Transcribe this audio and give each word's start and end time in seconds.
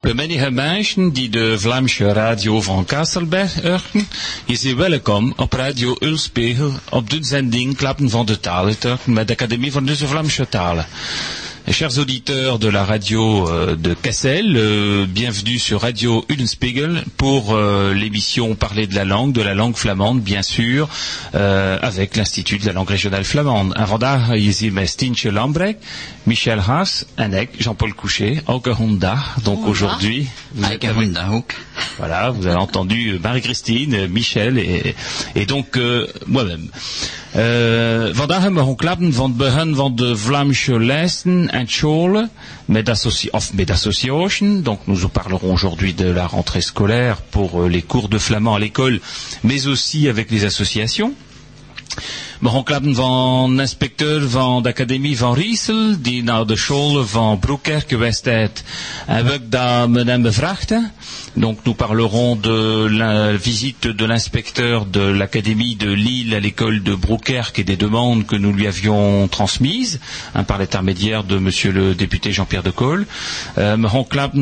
Bij 0.00 0.14
menige 0.14 0.50
mensen 0.50 1.12
die 1.12 1.28
de 1.28 1.58
Vlaamse 1.58 2.12
radio 2.12 2.60
van 2.60 2.84
Kasselberg 2.84 3.54
horen, 3.62 4.08
is 4.44 4.64
u 4.64 4.74
welkom 4.74 5.32
op 5.36 5.52
Radio 5.52 5.96
Ulspegel 5.98 6.72
op 6.90 7.10
de 7.10 7.18
zending 7.20 7.76
Klappen 7.76 8.10
van 8.10 8.26
de 8.26 8.40
Talen 8.40 8.76
met 9.04 9.26
de 9.26 9.32
Academie 9.32 9.72
van 9.72 9.84
de 9.84 9.96
Vlaamse 9.96 10.48
Talen. 10.48 10.86
Chers 11.70 11.98
auditeurs 11.98 12.58
de 12.58 12.68
la 12.68 12.84
radio 12.84 13.48
euh, 13.48 13.76
de 13.76 13.94
Cassel, 13.94 14.56
euh, 14.56 15.06
bienvenue 15.08 15.60
sur 15.60 15.82
Radio 15.82 16.24
Ullenspiegel 16.28 17.04
pour 17.16 17.54
euh, 17.54 17.94
l'émission 17.94 18.56
Parler 18.56 18.88
de 18.88 18.94
la 18.96 19.04
langue, 19.04 19.32
de 19.32 19.40
la 19.40 19.54
langue 19.54 19.76
flamande, 19.76 20.20
bien 20.20 20.42
sûr, 20.42 20.88
avec 21.32 22.16
l'Institut 22.16 22.58
de 22.58 22.66
la 22.66 22.72
langue 22.72 22.88
régionale 22.88 23.24
flamande. 23.24 23.72
Un 23.76 23.84
vandaag 23.84 24.20
Stientje 24.86 25.26
Lambrek, 25.26 25.78
Michel 26.26 26.58
Haas, 26.58 27.06
Anek, 27.16 27.50
Jean-Paul 27.60 27.94
Couchet, 27.94 28.42
Auke 28.48 28.70
Donc 29.44 29.66
aujourd'hui, 29.66 30.26
voilà, 31.98 32.30
vous 32.30 32.46
avez 32.46 32.56
entendu 32.56 33.18
Marie-Christine, 33.22 34.08
Michel 34.08 34.58
et, 34.58 34.96
et 35.36 35.46
donc 35.46 35.78
moi-même. 36.26 36.68
Uh, 37.36 38.08
vandaag 38.12 38.36
hebben 38.40 38.54
we 38.54 38.60
gewoon 38.60 38.76
klappen 38.76 39.12
van 39.12 39.28
het 39.28 39.36
begin 39.36 39.74
van 39.74 39.96
de 39.96 40.16
Vlaamse 40.16 40.80
lessen 40.80 41.50
en 41.50 41.66
of 43.30 43.52
met 43.52 43.70
association. 43.70 44.62
Donc 44.62 44.80
nous 44.86 45.08
parlerons 45.08 45.52
aujourd'hui 45.52 45.94
de 45.94 46.12
la 46.12 46.26
rentrée 46.26 46.60
scolaire 46.60 47.16
pour 47.30 47.62
euh, 47.62 47.68
les 47.68 47.82
cours 47.86 48.08
de 48.08 48.18
flamand 48.18 48.54
à 48.54 48.58
l'école, 48.58 49.00
mais 49.42 49.66
aussi 49.66 50.08
avec 50.08 50.30
les 50.30 50.44
associations. 50.44 51.14
Klappen 52.42 52.94
van 52.94 53.60
inspecteur 53.60 54.28
van 54.28 54.62
de 54.62 54.68
academie 54.68 55.18
van 55.18 55.34
Riesel, 55.34 56.00
die 56.00 56.22
naar 56.22 56.46
de 56.46 56.56
school 56.56 57.06
van 57.06 57.38
Broekkerk 57.38 57.88
geweest 57.88 58.26
is. 58.26 58.48
En 59.06 59.24
we 59.24 59.48
dat 59.48 59.88
met 59.88 60.06
hem 60.06 60.22
bevraagd. 60.22 60.74
Donc 61.34 61.58
nous 61.62 61.76
parlerons 61.76 62.40
de 62.40 62.86
la 62.90 63.38
visite 63.38 63.94
de 63.94 64.06
l'inspecteur 64.06 64.84
de 64.90 65.00
l'académie 65.00 65.76
de 65.76 65.90
Lille 65.90 66.34
à 66.34 66.40
l'école 66.40 66.82
de 66.82 66.94
Broekkerk 66.96 67.58
et 67.58 67.64
des 67.64 67.76
demandes 67.76 68.26
que 68.26 68.36
nous 68.36 68.52
lui 68.52 68.66
avions 68.66 69.28
transmises, 69.28 70.00
hein, 70.34 70.44
par 70.44 70.58
l'intermédiaire 70.58 71.24
de 71.24 71.38
monsieur 71.38 71.72
le 71.72 71.94
député 71.94 72.32
Jean-Pierre 72.32 72.62
de 72.64 72.70
Col. 72.70 73.06
Euh, 73.58 73.76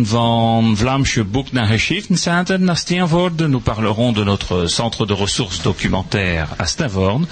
van 0.04 0.76
Vlaamse 0.76 1.24
Boek 1.24 1.52
naar 1.52 1.66
Geschriftencentrum 1.66 2.64
naar 2.64 2.76
Steenvoorde. 2.76 3.48
Nous 3.48 3.62
parlerons 3.62 4.14
de 4.14 4.24
notre 4.24 4.66
centre 4.66 5.06
de 5.06 5.14
ressources 5.14 5.62
documentaires 5.62 6.48
à 6.58 6.66
Steenvoorde 6.66 7.26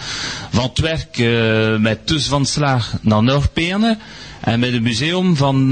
van 0.56 0.64
het 0.64 0.78
werk 0.78 1.18
uh, 1.18 1.76
met 1.76 2.06
van 2.26 2.46
Slaag 2.46 2.92
naar 3.00 3.22
Noordpeerne 3.22 3.98
en 4.40 4.60
met 4.60 4.72
het 4.72 4.82
museum 4.82 5.36
van 5.36 5.68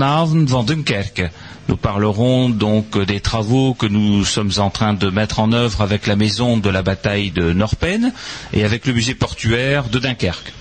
van 0.48 0.66
Dunkerque. 0.66 1.30
Nous 1.64 1.80
parlerons 1.80 2.58
donc 2.58 3.06
des 3.06 3.20
travaux 3.20 3.74
que 3.78 3.88
nous 3.88 4.32
sommes 4.32 4.58
en 4.58 4.70
train 4.70 4.92
de 4.98 5.10
mettre 5.10 5.40
en 5.40 5.52
œuvre 5.52 5.80
avec 5.80 6.06
la 6.06 6.16
maison 6.16 6.58
de 6.60 6.70
la 6.70 6.82
bataille 6.82 7.30
de 7.30 7.52
Norpen 7.52 8.12
et 8.52 8.64
avec 8.64 8.86
le 8.86 8.92
musée 8.92 9.14
portuaire 9.14 9.88
de 9.88 9.98
Dunkerque. 9.98 10.52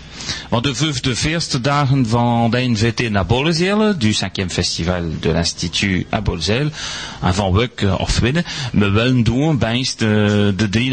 Want 0.50 0.64
de 0.64 0.76
vijfde 0.76 1.16
feeste 1.16 1.62
dagen 1.62 2.08
van 2.08 2.52
de 2.52 2.58
NVT 2.58 3.10
naar 3.10 3.26
du 3.98 4.14
cinquième 4.14 4.50
festival 4.50 5.02
de 5.20 5.32
l'Institut 5.32 6.06
à 6.10 6.22
Bolzel, 6.22 6.70
avant 7.22 7.56
we 7.56 7.98
of 7.98 8.20
winnen, 8.20 8.44
me 8.74 8.90
willen 8.90 9.24
doen 9.24 9.58
bijst 9.58 10.00
de, 10.00 10.54
de 10.56 10.70
drie 10.70 10.92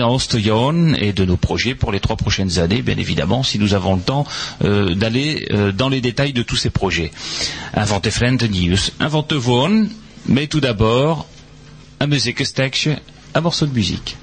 et 0.99 1.13
de 1.17 1.25
nos 1.27 1.37
projets 1.39 1.75
pour 1.75 1.93
les 1.93 2.01
trois 2.01 2.17
prochaines 2.17 2.59
années, 2.59 2.83
bien 2.83 2.97
évidemment, 2.97 3.43
si 3.43 3.59
nous 3.59 3.75
avons 3.75 3.97
le 3.97 4.03
temps 4.03 4.27
euh, 4.65 4.95
d'aller 4.95 5.47
euh, 5.51 5.73
dans 5.73 5.89
les 5.89 6.01
détails 6.01 6.33
de 6.33 6.43
tous 6.43 6.57
ces 6.57 6.71
projets. 6.71 7.11
Inventer 7.75 8.11
friend 8.11 8.43
news, 8.51 8.79
inventer 9.01 9.37
woon, 9.37 9.89
mais 10.27 10.47
tout 10.47 10.61
d'abord, 10.61 11.27
un 12.01 12.07
muziekenstekje, 12.07 12.89
un 13.35 13.41
morceau 13.41 13.67
de 13.67 13.73
musique. 13.75 14.17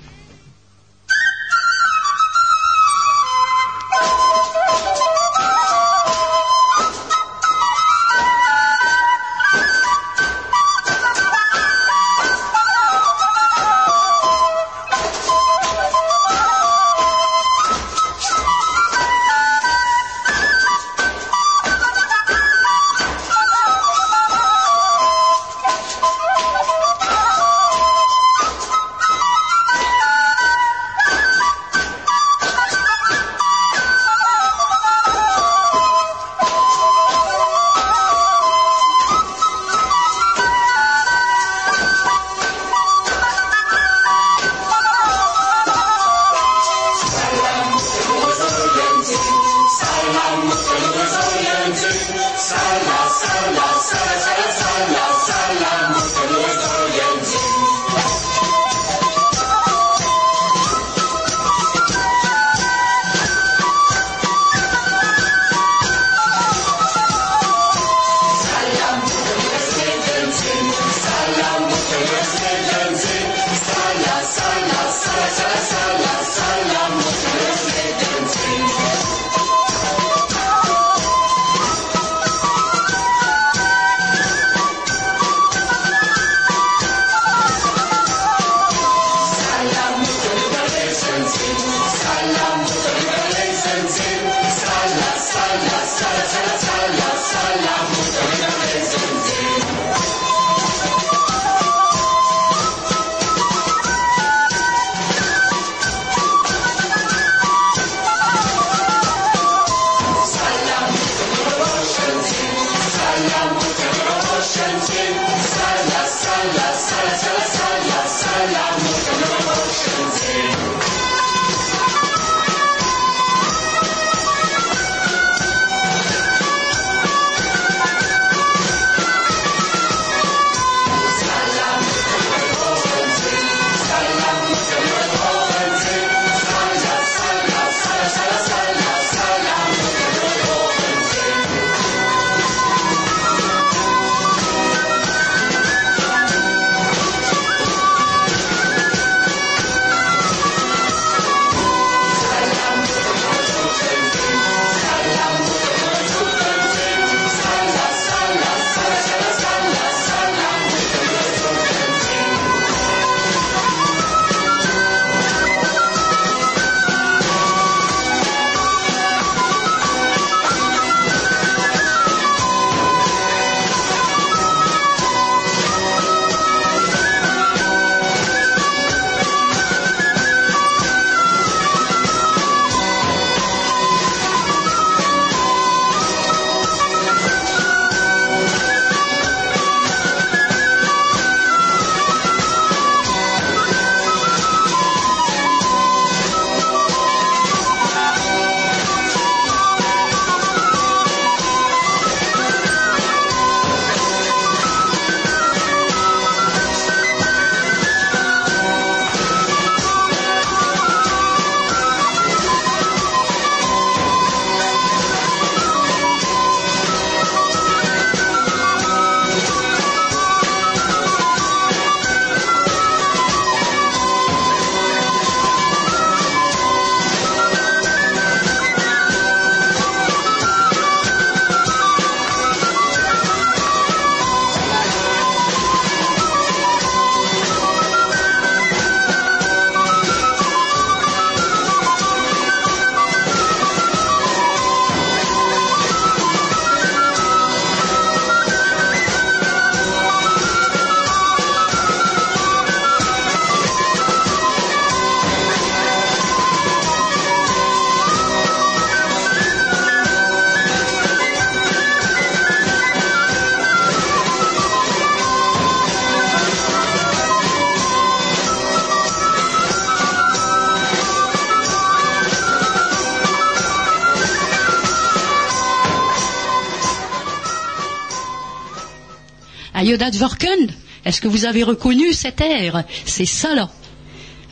Yodat 279.98 280.16
Vorken, 280.16 280.70
est-ce 281.06 281.22
que 281.22 281.28
vous 281.28 281.46
avez 281.46 281.64
reconnu 281.64 282.14
cet 282.14 282.40
air 282.40 282.84
C'est 283.06 283.26
ça 283.26 283.56
là. 283.56 283.68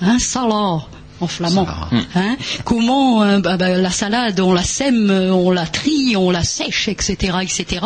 Hein, 0.01 0.17
là 0.33 0.87
en 1.21 1.27
flamand. 1.27 1.67
Hein? 2.15 2.35
Comment 2.65 3.23
euh, 3.23 3.39
bah, 3.39 3.55
bah, 3.55 3.69
la 3.69 3.89
salade, 3.89 4.39
on 4.41 4.53
la 4.53 4.63
sème, 4.63 5.09
on 5.09 5.49
la 5.51 5.65
trie, 5.65 6.15
on 6.17 6.29
la 6.29 6.43
sèche, 6.43 6.89
etc., 6.89 7.37
etc. 7.41 7.85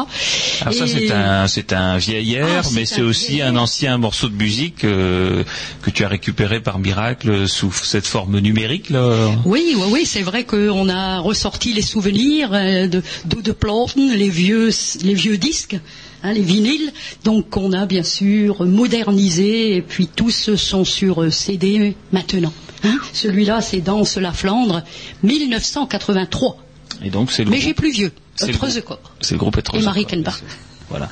Alors 0.61 0.73
ça 0.73 0.87
c'est 0.87 1.11
un 1.11 1.47
c'est 1.47 1.73
un 1.73 1.97
vieil 1.97 2.33
air, 2.35 2.63
Ah, 2.63 2.69
mais 2.73 2.85
c'est 2.85 3.01
aussi 3.01 3.33
vieil 3.33 3.41
un 3.41 3.55
ancien 3.55 3.97
morceau 3.97 4.29
de 4.29 4.35
musique 4.35 4.83
euh, 4.83 5.43
que 5.83 5.91
tu 5.91 6.03
as 6.03 6.07
récupéré 6.07 6.59
par 6.59 6.79
miracle 6.79 7.47
sous 7.47 7.71
cette 7.71 8.07
forme 8.07 8.39
numérique 8.39 8.89
là. 8.89 9.29
Oui, 9.45 9.75
oui, 9.75 9.83
oui, 9.91 10.05
c'est 10.05 10.23
vrai 10.23 10.43
qu'on 10.45 10.89
a 10.89 11.19
ressorti 11.19 11.73
les 11.73 11.83
souvenirs 11.83 12.49
euh, 12.53 12.87
de 12.87 13.03
de 13.25 13.51
les 14.15 14.29
vieux, 14.29 14.71
les 15.03 15.13
vieux 15.13 15.37
disques, 15.37 15.77
hein, 16.23 16.33
les 16.33 16.41
vinyles. 16.41 16.88
Donc 17.23 17.57
on 17.57 17.73
a 17.73 17.85
bien 17.85 18.03
sûr 18.03 18.65
modernisé 18.65 19.75
et 19.75 19.81
puis 19.81 20.07
tous 20.07 20.55
sont 20.55 20.85
sur 20.85 21.31
CD 21.33 21.95
maintenant. 22.11 22.53
hein. 22.83 22.97
Celui-là, 23.13 23.61
c'est 23.61 23.81
Danse 23.81 24.17
la 24.17 24.31
Flandre, 24.31 24.83
1983. 25.23 26.57
Et 27.03 27.09
donc 27.09 27.31
c'est 27.31 27.43
le 27.43 27.51
Mais 27.51 27.59
j'ai 27.59 27.73
plus 27.73 27.91
vieux, 27.91 28.11
c'est 28.35 28.47
le 28.47 28.53
groupe- 28.53 28.69
le. 28.71 28.99
Et 29.75 29.81
Marie 29.81 30.05
Kenbach. 30.05 30.41
Voilà. 30.89 31.09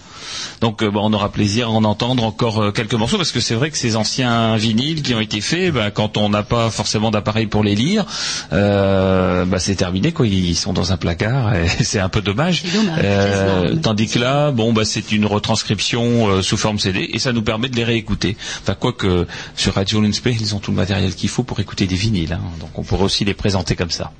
Donc 0.61 0.81
euh, 0.81 0.89
bon, 0.89 1.01
on 1.03 1.13
aura 1.13 1.31
plaisir 1.31 1.67
à 1.67 1.71
en 1.71 1.83
entendre 1.83 2.23
encore 2.23 2.61
euh, 2.61 2.71
quelques 2.71 2.93
morceaux 2.95 3.17
parce 3.17 3.31
que 3.31 3.39
c'est 3.39 3.53
vrai 3.53 3.69
que 3.69 3.77
ces 3.77 3.95
anciens 3.95 4.57
vinyles 4.57 5.01
qui 5.03 5.13
ont 5.13 5.19
été 5.19 5.39
faits, 5.41 5.71
bah, 5.73 5.91
quand 5.91 6.17
on 6.17 6.29
n'a 6.29 6.43
pas 6.43 6.69
forcément 6.71 7.11
d'appareil 7.11 7.45
pour 7.47 7.63
les 7.63 7.75
lire, 7.75 8.05
euh, 8.53 9.45
bah, 9.45 9.59
c'est 9.59 9.75
terminé 9.75 10.11
quoi. 10.11 10.25
Ils 10.27 10.55
sont 10.55 10.73
dans 10.73 10.91
un 10.91 10.97
placard 10.97 11.55
et 11.55 11.67
c'est 11.83 11.99
un 11.99 12.09
peu 12.09 12.21
dommage. 12.21 12.63
Dommage, 12.73 12.99
Euh, 13.03 13.75
tandis 13.81 14.07
que 14.07 14.19
là, 14.19 14.51
bon, 14.51 14.73
bah, 14.73 14.83
c'est 14.85 15.11
une 15.11 15.25
retranscription 15.25 16.41
sous 16.41 16.57
forme 16.57 16.79
CD 16.79 17.09
et 17.13 17.19
ça 17.19 17.33
nous 17.33 17.43
permet 17.43 17.69
de 17.69 17.75
les 17.75 17.83
réécouter. 17.83 18.35
Enfin, 18.63 18.75
quoique 18.79 19.27
sur 19.55 19.75
Radio 19.75 20.01
Lunspe, 20.01 20.27
ils 20.39 20.55
ont 20.55 20.59
tout 20.59 20.71
le 20.71 20.77
matériel 20.77 21.13
qu'il 21.13 21.29
faut 21.29 21.43
pour 21.43 21.59
écouter 21.59 21.85
des 21.87 21.95
vinyles. 21.95 22.33
hein. 22.33 22.41
donc 22.59 22.77
on 22.77 22.83
pourrait 22.83 23.03
aussi 23.03 23.25
les 23.25 23.33
présenter 23.33 23.75
comme 23.75 23.91
ça. 23.91 24.11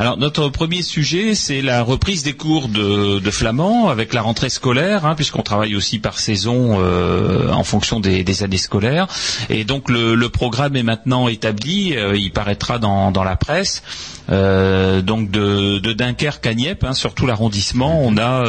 Alors 0.00 0.16
notre 0.16 0.48
premier 0.48 0.80
sujet, 0.80 1.34
c'est 1.34 1.60
la 1.60 1.82
reprise 1.82 2.22
des 2.22 2.32
cours 2.32 2.68
de, 2.68 3.20
flamand 3.30 3.90
avec 3.90 4.14
la 4.14 4.22
rentrée 4.22 4.48
scolaire, 4.48 5.04
hein, 5.04 5.14
puisqu'on 5.14 5.42
travaille 5.42 5.76
aussi 5.76 5.98
par 5.98 6.18
saison 6.18 6.78
euh, 6.80 7.50
en 7.50 7.64
fonction 7.64 8.00
des, 8.00 8.42
années 8.42 8.56
scolaires. 8.56 9.08
Et 9.50 9.64
donc 9.64 9.90
le, 9.90 10.16
programme 10.30 10.74
est 10.74 10.82
maintenant 10.82 11.28
établi, 11.28 11.98
euh, 11.98 12.16
il 12.16 12.32
paraîtra 12.32 12.78
dans, 12.78 13.12
la 13.12 13.36
presse. 13.36 13.82
Euh, 14.30 15.02
donc 15.02 15.30
de, 15.30 15.78
Dunkerque 15.92 16.46
à 16.46 16.54
Nieppe, 16.54 16.84
hein, 16.84 16.94
sur 16.94 17.12
tout 17.12 17.26
l'arrondissement, 17.26 18.00
on 18.02 18.16
a 18.16 18.44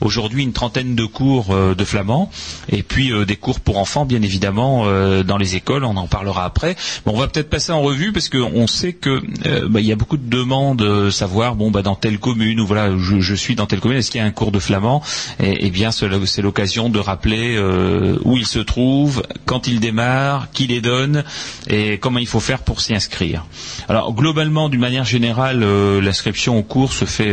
aujourd'hui 0.00 0.42
une 0.42 0.54
trentaine 0.54 0.94
de 0.94 1.04
cours 1.04 1.54
de 1.54 1.84
flamand, 1.84 2.30
et 2.70 2.82
puis 2.82 3.12
des 3.26 3.36
cours 3.36 3.60
pour 3.60 3.76
enfants, 3.76 4.06
bien 4.06 4.22
évidemment, 4.22 4.86
dans 5.22 5.36
les 5.36 5.54
écoles. 5.54 5.84
On 5.84 5.98
en 5.98 6.06
parlera 6.06 6.46
après. 6.46 6.76
Bon, 7.04 7.12
on 7.14 7.18
va 7.18 7.28
peut-être 7.28 7.50
passer 7.50 7.72
en 7.72 7.82
revue 7.82 8.12
parce 8.12 8.30
qu'on 8.30 8.66
sait 8.66 8.94
que 8.94 9.20
bah, 9.66 9.80
il 9.80 9.86
y 9.86 9.92
a 9.92 9.96
beaucoup 9.96 10.16
de 10.16 10.30
demandes, 10.30 10.93
euh, 10.94 11.10
savoir 11.10 11.54
bon 11.56 11.70
bah 11.70 11.82
dans 11.82 11.94
telle 11.94 12.18
commune 12.18 12.60
ou 12.60 12.66
voilà 12.66 12.90
je, 12.96 13.20
je 13.20 13.34
suis 13.34 13.54
dans 13.54 13.66
telle 13.66 13.80
commune, 13.80 13.98
est-ce 13.98 14.10
qu'il 14.10 14.20
y 14.20 14.24
a 14.24 14.26
un 14.26 14.30
cours 14.30 14.52
de 14.52 14.58
flamand 14.58 15.02
Et, 15.42 15.66
et 15.66 15.70
bien 15.70 15.90
c'est 15.90 16.08
l'occasion 16.42 16.88
de 16.88 16.98
rappeler 16.98 17.56
euh, 17.56 18.16
où 18.24 18.36
il 18.36 18.46
se 18.46 18.58
trouve, 18.58 19.22
quand 19.46 19.66
il 19.66 19.80
démarre, 19.80 20.48
qui 20.52 20.66
les 20.66 20.80
donne 20.80 21.24
et 21.68 21.98
comment 21.98 22.18
il 22.18 22.26
faut 22.26 22.40
faire 22.40 22.60
pour 22.60 22.80
s'y 22.80 22.94
inscrire. 22.94 23.44
Alors 23.88 24.12
globalement, 24.14 24.68
d'une 24.68 24.80
manière 24.80 25.04
générale, 25.04 25.62
euh, 25.62 26.00
l'inscription 26.00 26.58
au 26.58 26.62
cours 26.62 26.92
se 26.92 27.04
fait 27.04 27.32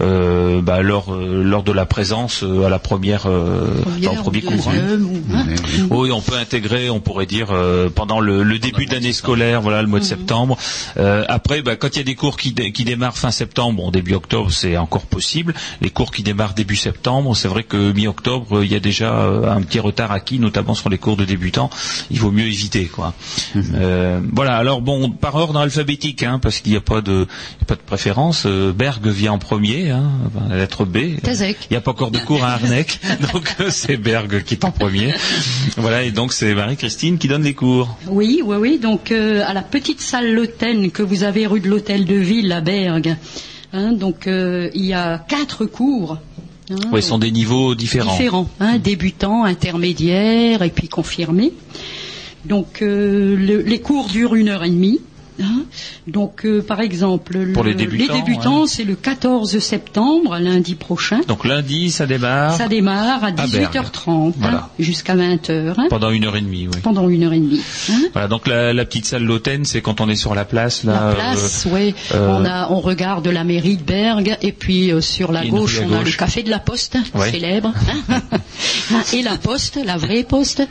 bah, 0.00 0.82
lors, 0.82 1.14
lors 1.14 1.62
de 1.62 1.72
la 1.72 1.86
présence 1.86 2.42
à 2.42 2.68
la 2.68 2.78
première, 2.78 3.24
dans 3.24 3.32
le 3.32 3.82
Première 3.82 4.14
premier 4.22 4.42
ou 4.44 4.50
cours. 4.50 4.68
hein. 4.70 4.98
ou- 5.00 5.36
hein. 5.36 5.44
Oui, 5.90 6.10
on 6.12 6.20
peut 6.20 6.36
intégrer, 6.36 6.90
on 6.90 7.00
pourrait 7.00 7.26
dire 7.26 7.48
pendant 7.94 8.20
le, 8.20 8.42
le 8.42 8.58
début 8.58 8.86
d'année 8.86 9.12
scolaire, 9.12 9.60
voilà 9.60 9.82
le 9.82 9.88
mois 9.88 10.00
de 10.00 10.04
septembre. 10.04 10.56
Euh, 10.96 11.24
après, 11.28 11.62
bah, 11.62 11.76
quand 11.76 11.88
il 11.94 11.98
y 11.98 12.00
a 12.00 12.04
des 12.04 12.14
cours 12.14 12.36
qui, 12.36 12.54
qui 12.54 12.84
démarrent 12.92 13.16
fin 13.16 13.30
septembre, 13.30 13.82
bon, 13.82 13.90
début 13.90 14.14
octobre, 14.14 14.50
c'est 14.50 14.76
encore 14.76 15.06
possible. 15.06 15.54
Les 15.80 15.90
cours 15.90 16.10
qui 16.10 16.22
démarrent 16.22 16.54
début 16.54 16.76
septembre, 16.76 17.34
c'est 17.36 17.48
vrai 17.48 17.64
que 17.64 17.92
mi-octobre, 17.92 18.62
il 18.62 18.70
y 18.70 18.74
a 18.74 18.80
déjà 18.80 19.14
euh, 19.14 19.50
un 19.50 19.62
petit 19.62 19.80
retard 19.80 20.12
acquis, 20.12 20.38
notamment 20.38 20.74
sur 20.74 20.90
les 20.90 20.98
cours 20.98 21.16
de 21.16 21.24
débutants. 21.24 21.70
Il 22.10 22.20
vaut 22.20 22.30
mieux 22.30 22.46
éviter, 22.46 22.86
quoi. 22.86 23.14
Euh, 23.56 24.20
voilà. 24.32 24.56
Alors 24.56 24.82
bon, 24.82 25.10
par 25.10 25.34
ordre 25.34 25.58
alphabétique, 25.58 26.22
hein, 26.22 26.38
parce 26.40 26.60
qu'il 26.60 26.72
n'y 26.72 26.78
a 26.78 26.82
pas 26.82 27.00
de, 27.00 27.26
a 27.62 27.64
pas 27.64 27.74
de 27.74 27.80
préférence. 27.80 28.44
Euh, 28.46 28.72
Berg 28.72 29.06
vient 29.06 29.32
en 29.32 29.38
premier, 29.38 29.90
hein, 29.90 30.10
la 30.50 30.56
lettre 30.56 30.84
B. 30.84 31.20
Tazek. 31.22 31.56
Il 31.70 31.72
n'y 31.72 31.76
a 31.76 31.80
pas 31.80 31.92
encore 31.92 32.10
de 32.10 32.18
cours 32.18 32.44
à 32.44 32.52
Arnec, 32.52 33.00
donc 33.32 33.54
c'est 33.70 33.96
Berg 33.96 34.42
qui 34.44 34.54
est 34.54 34.64
en 34.64 34.70
premier. 34.70 35.14
Voilà, 35.76 36.02
et 36.02 36.10
donc 36.10 36.32
c'est 36.32 36.54
Marie-Christine 36.54 37.18
qui 37.18 37.28
donne 37.28 37.42
les 37.42 37.54
cours. 37.54 37.96
Oui, 38.08 38.42
oui, 38.44 38.56
oui. 38.58 38.78
Donc 38.78 39.12
euh, 39.12 39.42
à 39.46 39.54
la 39.54 39.62
petite 39.62 40.00
salle 40.00 40.32
Loten 40.34 40.90
que 40.90 41.02
vous 41.02 41.22
avez 41.24 41.46
rue 41.46 41.60
de 41.60 41.68
l'Hôtel 41.68 42.04
de 42.04 42.14
Ville 42.14 42.52
à 42.52 42.60
Hein, 42.88 43.92
donc 43.92 44.26
euh, 44.26 44.68
il 44.74 44.84
y 44.84 44.92
a 44.92 45.18
quatre 45.18 45.64
cours. 45.64 46.18
hein, 46.70 46.76
Oui, 46.92 47.02
ce 47.02 47.08
sont 47.08 47.18
des 47.18 47.30
niveaux 47.30 47.74
différents. 47.74 48.12
différents, 48.12 48.50
hein, 48.60 48.78
débutants, 48.78 49.44
intermédiaires 49.44 50.62
et 50.62 50.70
puis 50.70 50.88
confirmés. 50.88 51.52
Donc 52.44 52.82
euh, 52.82 53.34
le- 53.36 53.62
les 53.62 53.80
cours 53.80 54.08
durent 54.08 54.34
une 54.34 54.48
heure 54.48 54.64
et 54.64 54.70
demie. 54.70 55.00
Hein. 55.40 55.62
Donc 56.06 56.44
euh, 56.44 56.62
par 56.62 56.80
exemple, 56.80 57.52
Pour 57.52 57.62
le- 57.64 57.70
les 57.70 57.74
débutants, 57.76 58.62
ouais. 58.62 58.66
c'est 58.66 58.84
le 58.84 58.94
14 58.96 59.58
septembre, 59.58 60.38
lundi 60.38 60.74
prochain. 60.74 61.20
Donc 61.28 61.44
lundi, 61.44 61.90
ça 61.90 62.06
démarre 62.06 62.56
Ça 62.56 62.68
démarre 62.68 63.24
à 63.24 63.30
Bergue. 63.30 63.50
18h30 63.50 64.28
hein, 64.28 64.32
Voilà. 64.38 64.68
jusqu'à 64.78 65.14
20h 65.14 65.74
hein, 65.78 65.86
pendant 65.90 66.10
une 66.10 66.24
heure 66.24 66.36
et 66.36 66.40
demie. 66.40 66.66
Oui. 66.72 66.80
pendant 66.82 67.08
une 67.08 67.22
heure 67.24 67.32
et 67.32 67.38
demie. 67.40 67.60
Voilà, 68.12 68.28
donc 68.28 68.46
la, 68.46 68.72
la 68.72 68.84
petite 68.84 69.06
salle 69.06 69.22
Loten, 69.24 69.64
c'est 69.64 69.80
quand 69.80 70.00
on 70.00 70.08
est 70.08 70.16
sur 70.16 70.34
la 70.34 70.44
place 70.44 70.84
là. 70.84 71.08
La 71.08 71.14
place, 71.14 71.66
oui. 71.70 71.94
euh, 72.14 72.28
on, 72.28 72.44
a, 72.44 72.68
on 72.70 72.80
regarde 72.80 73.26
la 73.28 73.44
mairie 73.44 73.76
de 73.76 73.82
Bergue 73.82 74.36
et 74.42 74.52
puis 74.52 74.92
euh, 74.92 75.00
sur 75.00 75.32
la 75.32 75.44
gauche, 75.46 75.80
on 75.88 75.92
a 75.94 76.02
le 76.02 76.10
café 76.10 76.42
de 76.42 76.50
la 76.50 76.58
Poste, 76.58 76.96
Ouais. 77.14 77.30
célèbre. 77.30 77.72
hein. 78.10 78.20
et 79.12 79.22
la 79.22 79.36
Poste, 79.36 79.78
la 79.84 79.96
vraie 79.96 80.24
Poste. 80.24 80.62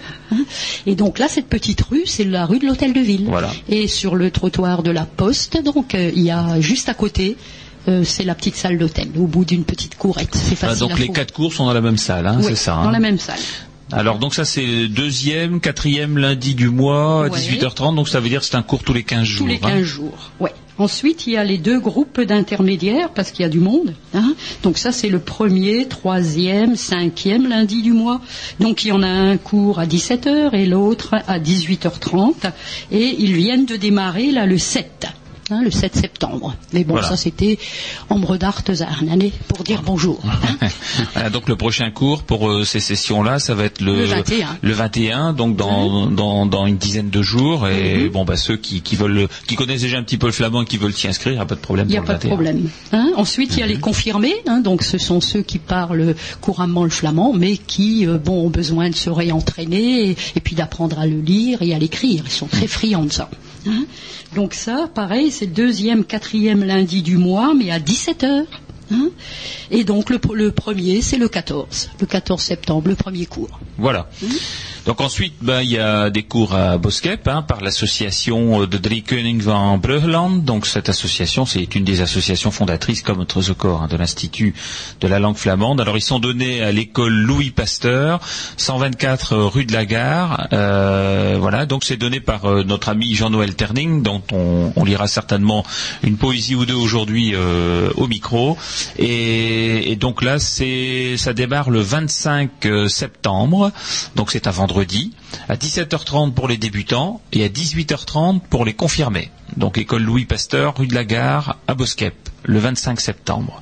Et 0.86 0.96
donc 0.96 1.20
là, 1.20 1.27
cette 1.27 1.48
petite 1.48 1.82
rue, 1.82 2.03
c'est 2.06 2.24
la 2.24 2.46
rue 2.46 2.60
de 2.60 2.65
l'Hôtel 2.68 2.94
de 2.94 3.00
Ville. 3.00 3.25
Voilà. 3.27 3.50
Et 3.70 3.88
sur 3.88 4.15
le 4.15 4.32
trottoir 4.32 4.61
de 4.62 4.91
la 4.91 5.06
Poste, 5.06 5.62
donc 5.63 5.96
euh, 5.96 6.12
il 6.15 6.22
y 6.24 6.32
a 6.32 6.60
juste 6.62 6.88
à 6.89 6.94
côté. 6.94 7.36
euh, 7.88 8.03
c'est 8.03 8.24
la 8.24 8.36
petite 8.36 8.56
salle 8.56 8.77
d'hôtel, 8.77 9.08
au 9.18 9.25
bout 9.25 9.44
d'une 9.44 9.63
petite 9.63 9.98
courette. 9.98 10.30
C'est 10.36 10.56
facile 10.56 10.80
donc 10.80 10.91
à 10.91 10.96
les 11.00 11.10
quatre 11.10 11.34
cours 11.34 11.51
sont 11.51 11.65
dans 11.65 11.74
la 11.74 11.82
même 11.82 11.98
salle, 11.98 12.27
hein, 12.27 12.36
Oui, 12.38 12.46
c'est 12.50 12.56
ça. 12.56 12.74
dans 12.74 12.89
hein. 12.89 12.91
la 12.91 13.00
même 13.00 13.18
salle. 13.18 13.39
Alors 13.91 14.20
donc 14.20 14.34
ça 14.36 14.46
c'est 14.46 14.88
deuxième, 14.88 15.60
quatrième 15.60 16.18
lundi 16.18 16.53
du 16.56 16.70
mois 16.70 17.25
à 17.25 17.30
Ouais. 17.30 17.39
18h30, 17.39 17.96
donc 17.96 18.08
ça 18.08 18.20
veut 18.20 18.30
dire 18.30 18.44
c'est 18.44 18.56
un 18.56 18.62
cours 18.62 18.84
tous 18.84 18.94
les 18.94 19.03
15 19.03 19.24
jours. 19.24 19.48
Tous 19.48 19.51
les 19.51 19.60
hein. 19.63 19.77
15 19.80 19.84
jours, 19.84 20.32
ouais. 20.39 20.53
Ensuite, 20.82 21.28
il 21.28 21.34
y 21.34 21.38
a 21.38 21.44
les 21.44 21.60
deux 21.60 21.80
groupes 21.80 22.20
d'intermédiaires, 22.22 23.12
parce 23.12 23.30
qu'il 23.30 23.44
y 23.44 23.46
a 23.46 23.50
du 23.50 23.60
monde. 23.60 23.94
hein. 24.16 24.34
Donc 24.64 24.80
ça, 24.80 24.92
c'est 24.92 25.10
le 25.10 25.20
premier, 25.20 25.88
troisième, 25.88 26.76
cinquième 26.76 27.48
lundi 27.48 27.84
du 27.84 27.92
mois. 27.94 28.20
Donc 28.60 28.84
il 28.84 28.88
y 28.88 28.92
en 28.92 29.04
a 29.04 29.08
un 29.08 29.38
cours 29.38 29.78
à 29.78 29.86
17h 29.86 30.56
et 30.56 30.66
l'autre 30.66 31.14
à 31.28 31.38
18h30. 31.40 32.52
Et 32.92 33.16
ils 33.20 33.34
viennent 33.34 33.66
de 33.68 33.76
démarrer 33.76 34.32
là 34.32 34.48
le 34.48 34.58
7. 34.58 35.06
Le 35.60 35.72
7 35.72 35.96
septembre. 35.96 36.55
Mais 36.74 36.84
bon, 36.84 36.93
Voilà. 36.93 37.10
ça 37.10 37.17
c'était 37.17 37.58
Ambre 38.10 38.38
d'Art 38.38 38.62
Zarnane 38.72 39.29
pour 39.48 39.63
dire 39.63 39.81
bonjour. 39.86 40.22
hein. 40.25 40.67
Voilà, 41.13 41.29
donc 41.29 41.50
le 41.50 41.55
prochain 41.55 41.89
cours 41.91 42.24
pour 42.24 42.50
euh, 42.50 42.63
ces 42.63 42.79
sessions-là, 42.79 43.39
ça 43.39 43.53
va 43.55 43.65
être 43.65 43.81
le, 43.81 43.96
Le 43.98 44.05
21. 44.05 44.58
le 44.62 44.72
21, 44.74 45.34
donc 45.34 45.55
dans, 45.58 46.05
dans, 46.08 46.46
dans 46.46 46.65
une 46.67 46.77
dizaine 46.77 47.10
de 47.10 47.22
jours. 47.22 47.67
Et 47.67 48.03
Mhm. 48.05 48.10
bon, 48.10 48.24
bah 48.25 48.38
ceux 48.38 48.55
qui, 48.58 48.81
qui 48.81 48.96
veulent, 48.96 49.27
qui 49.48 49.55
connaissent 49.55 49.81
déjà 49.81 49.98
un 49.98 50.03
petit 50.03 50.17
peu 50.17 50.27
le 50.27 50.31
flamand 50.34 50.62
et 50.62 50.65
qui 50.65 50.77
veulent 50.77 50.93
s'y 50.93 51.08
inscrire, 51.08 51.34
il 51.34 51.38
n'y 51.38 51.41
a 51.41 51.46
pas 51.46 51.55
de 51.55 51.60
problème. 51.60 51.88
Il 51.89 51.91
n'y 51.91 51.98
a 51.98 52.01
pas 52.01 52.13
de 52.13 52.20
21. 52.24 52.29
problème. 52.29 52.70
hein. 52.93 53.12
Ensuite, 53.17 53.51
il 53.58 53.60
y 53.60 53.63
a 53.63 53.67
les 53.67 53.79
confirmés, 53.79 54.36
hein, 54.48 54.60
donc 54.62 54.84
ce 54.84 54.98
sont 54.98 55.20
ceux 55.22 55.41
qui 55.41 55.58
parlent 55.58 56.15
couramment 56.39 56.84
le 56.84 56.89
flamand, 56.89 57.34
mais 57.34 57.58
qui 57.58 58.05
euh, 58.08 58.17
bon, 58.17 58.46
ont 58.46 58.50
besoin 58.50 58.89
de 58.89 58.96
se 58.96 59.10
réentraîner 59.10 60.10
et, 60.12 60.17
et 60.36 60.39
puis 60.39 60.55
d'apprendre 60.55 61.00
à 61.00 61.08
le 61.08 61.20
lire 61.20 61.62
et 61.62 61.74
à 61.74 61.79
l'écrire. 61.79 62.24
Ils 62.25 62.31
sont 62.31 62.48
très 62.48 62.67
friands 62.67 63.05
de 63.05 63.12
ça. 63.12 63.29
Hein. 63.68 63.86
Donc 64.36 64.53
ça, 64.53 64.89
pareil, 64.94 65.32
c'est 65.32 65.46
le 65.48 65.53
deuxième, 65.53 66.03
quatrième 66.06 66.63
lundi 66.63 67.01
du 67.01 67.18
mois, 67.18 67.53
mais 67.53 67.72
à 67.72 67.80
17 67.80 68.24
heures. 68.24 68.62
hein. 68.91 69.10
Et 69.72 69.84
donc 69.84 70.10
le, 70.10 70.20
le 70.34 70.51
premier, 70.51 71.01
c'est 71.01 71.18
le 71.18 71.27
14, 71.30 71.89
le 72.00 72.06
14 72.06 72.41
septembre, 72.41 72.89
le 72.89 72.96
premier 72.96 73.25
cours. 73.25 73.60
Voilà. 73.77 74.10
Donc 74.86 75.00
ensuite, 75.00 75.36
ben, 75.42 75.62
il 75.62 75.72
y 75.72 75.78
a 75.78 76.10
des 76.10 76.24
cours 76.24 76.56
à 76.56 76.78
Boskep 76.78 77.28
hein, 77.28 77.44
par 77.44 77.62
l'association 77.62 78.66
de 78.66 78.78
Drie 78.78 79.04
Koning 79.04 79.40
van 79.40 79.78
Bruggeland. 79.78 80.44
Donc 80.44 80.66
cette 80.66 80.90
association, 80.90 81.46
c'est 81.46 81.76
une 81.76 81.84
des 81.84 82.02
associations 82.02 82.52
fondatrices 82.52 83.02
comme 83.02 83.20
notre 83.20 83.42
Zocor 83.42 83.84
hein, 83.84 83.88
de 83.88 83.98
l'Institut 83.98 84.56
de 85.00 85.08
la 85.08 85.20
langue 85.20 85.38
flamande. 85.38 85.82
Alors 85.82 85.98
ils 85.98 86.02
sont 86.02 86.20
donnés 86.20 86.64
à 86.64 86.72
l'école 86.72 87.14
Louis 87.14 87.52
Pasteur, 87.52 88.20
124 88.58 89.38
rue 89.38 89.66
de 89.66 89.74
la 89.74 89.86
Gare. 89.86 90.48
Euh, 90.54 91.38
voilà, 91.40 91.66
donc 91.66 91.84
c'est 91.84 91.98
donné 91.98 92.20
par 92.20 92.46
euh, 92.46 92.64
notre 92.64 92.90
ami 92.90 93.14
Jean-Noël 93.14 93.56
Terning, 93.56 94.02
dont 94.02 94.22
on, 94.32 94.84
lira 94.84 95.08
certainement 95.08 95.64
une 96.04 96.18
poésie 96.18 96.56
ou 96.56 96.66
deux 96.66 96.74
aujourd'hui 96.74 97.34
euh, 97.36 97.92
au 97.96 98.08
micro. 98.08 98.58
Et, 98.98 99.96
donc 100.00 100.24
là, 100.24 100.40
c'est 100.40 101.16
ça 101.18 101.34
démarre 101.34 101.70
le 101.70 101.80
25 101.82 102.66
euh, 102.66 102.88
septembre. 102.88 103.72
Donc 104.16 104.32
c'est 104.32 104.48
un 104.48 104.52
à 105.50 105.56
17h30 105.56 106.34
pour 106.34 106.48
les 106.48 106.58
débutants 106.58 107.22
et 107.34 107.44
à 107.44 107.50
18h30 107.50 108.40
pour 108.50 108.66
les 108.66 108.74
confirmés. 108.74 109.30
Donc 109.58 109.78
école 109.78 110.04
Louis 110.04 110.25
Pasteur, 110.25 110.78
rue 110.78 110.88
de 110.88 110.96
la 110.96 111.04
Gare, 111.04 111.58
à 111.68 111.74
Boskep, 111.74 112.16
le 112.44 112.60
25 112.60 113.00
septembre. 113.00 113.62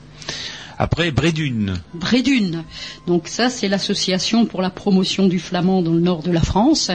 Après, 0.81 1.11
Brédune. 1.11 1.73
Brédune. 1.93 2.63
Donc 3.05 3.27
ça, 3.27 3.49
c'est 3.49 3.67
l'association 3.67 4.45
pour 4.45 4.61
la 4.61 4.69
promotion 4.69 5.27
du 5.27 5.37
flamand 5.37 5.81
dans 5.81 5.91
le 5.91 5.99
nord 5.99 6.23
de 6.23 6.31
la 6.31 6.39
France, 6.39 6.89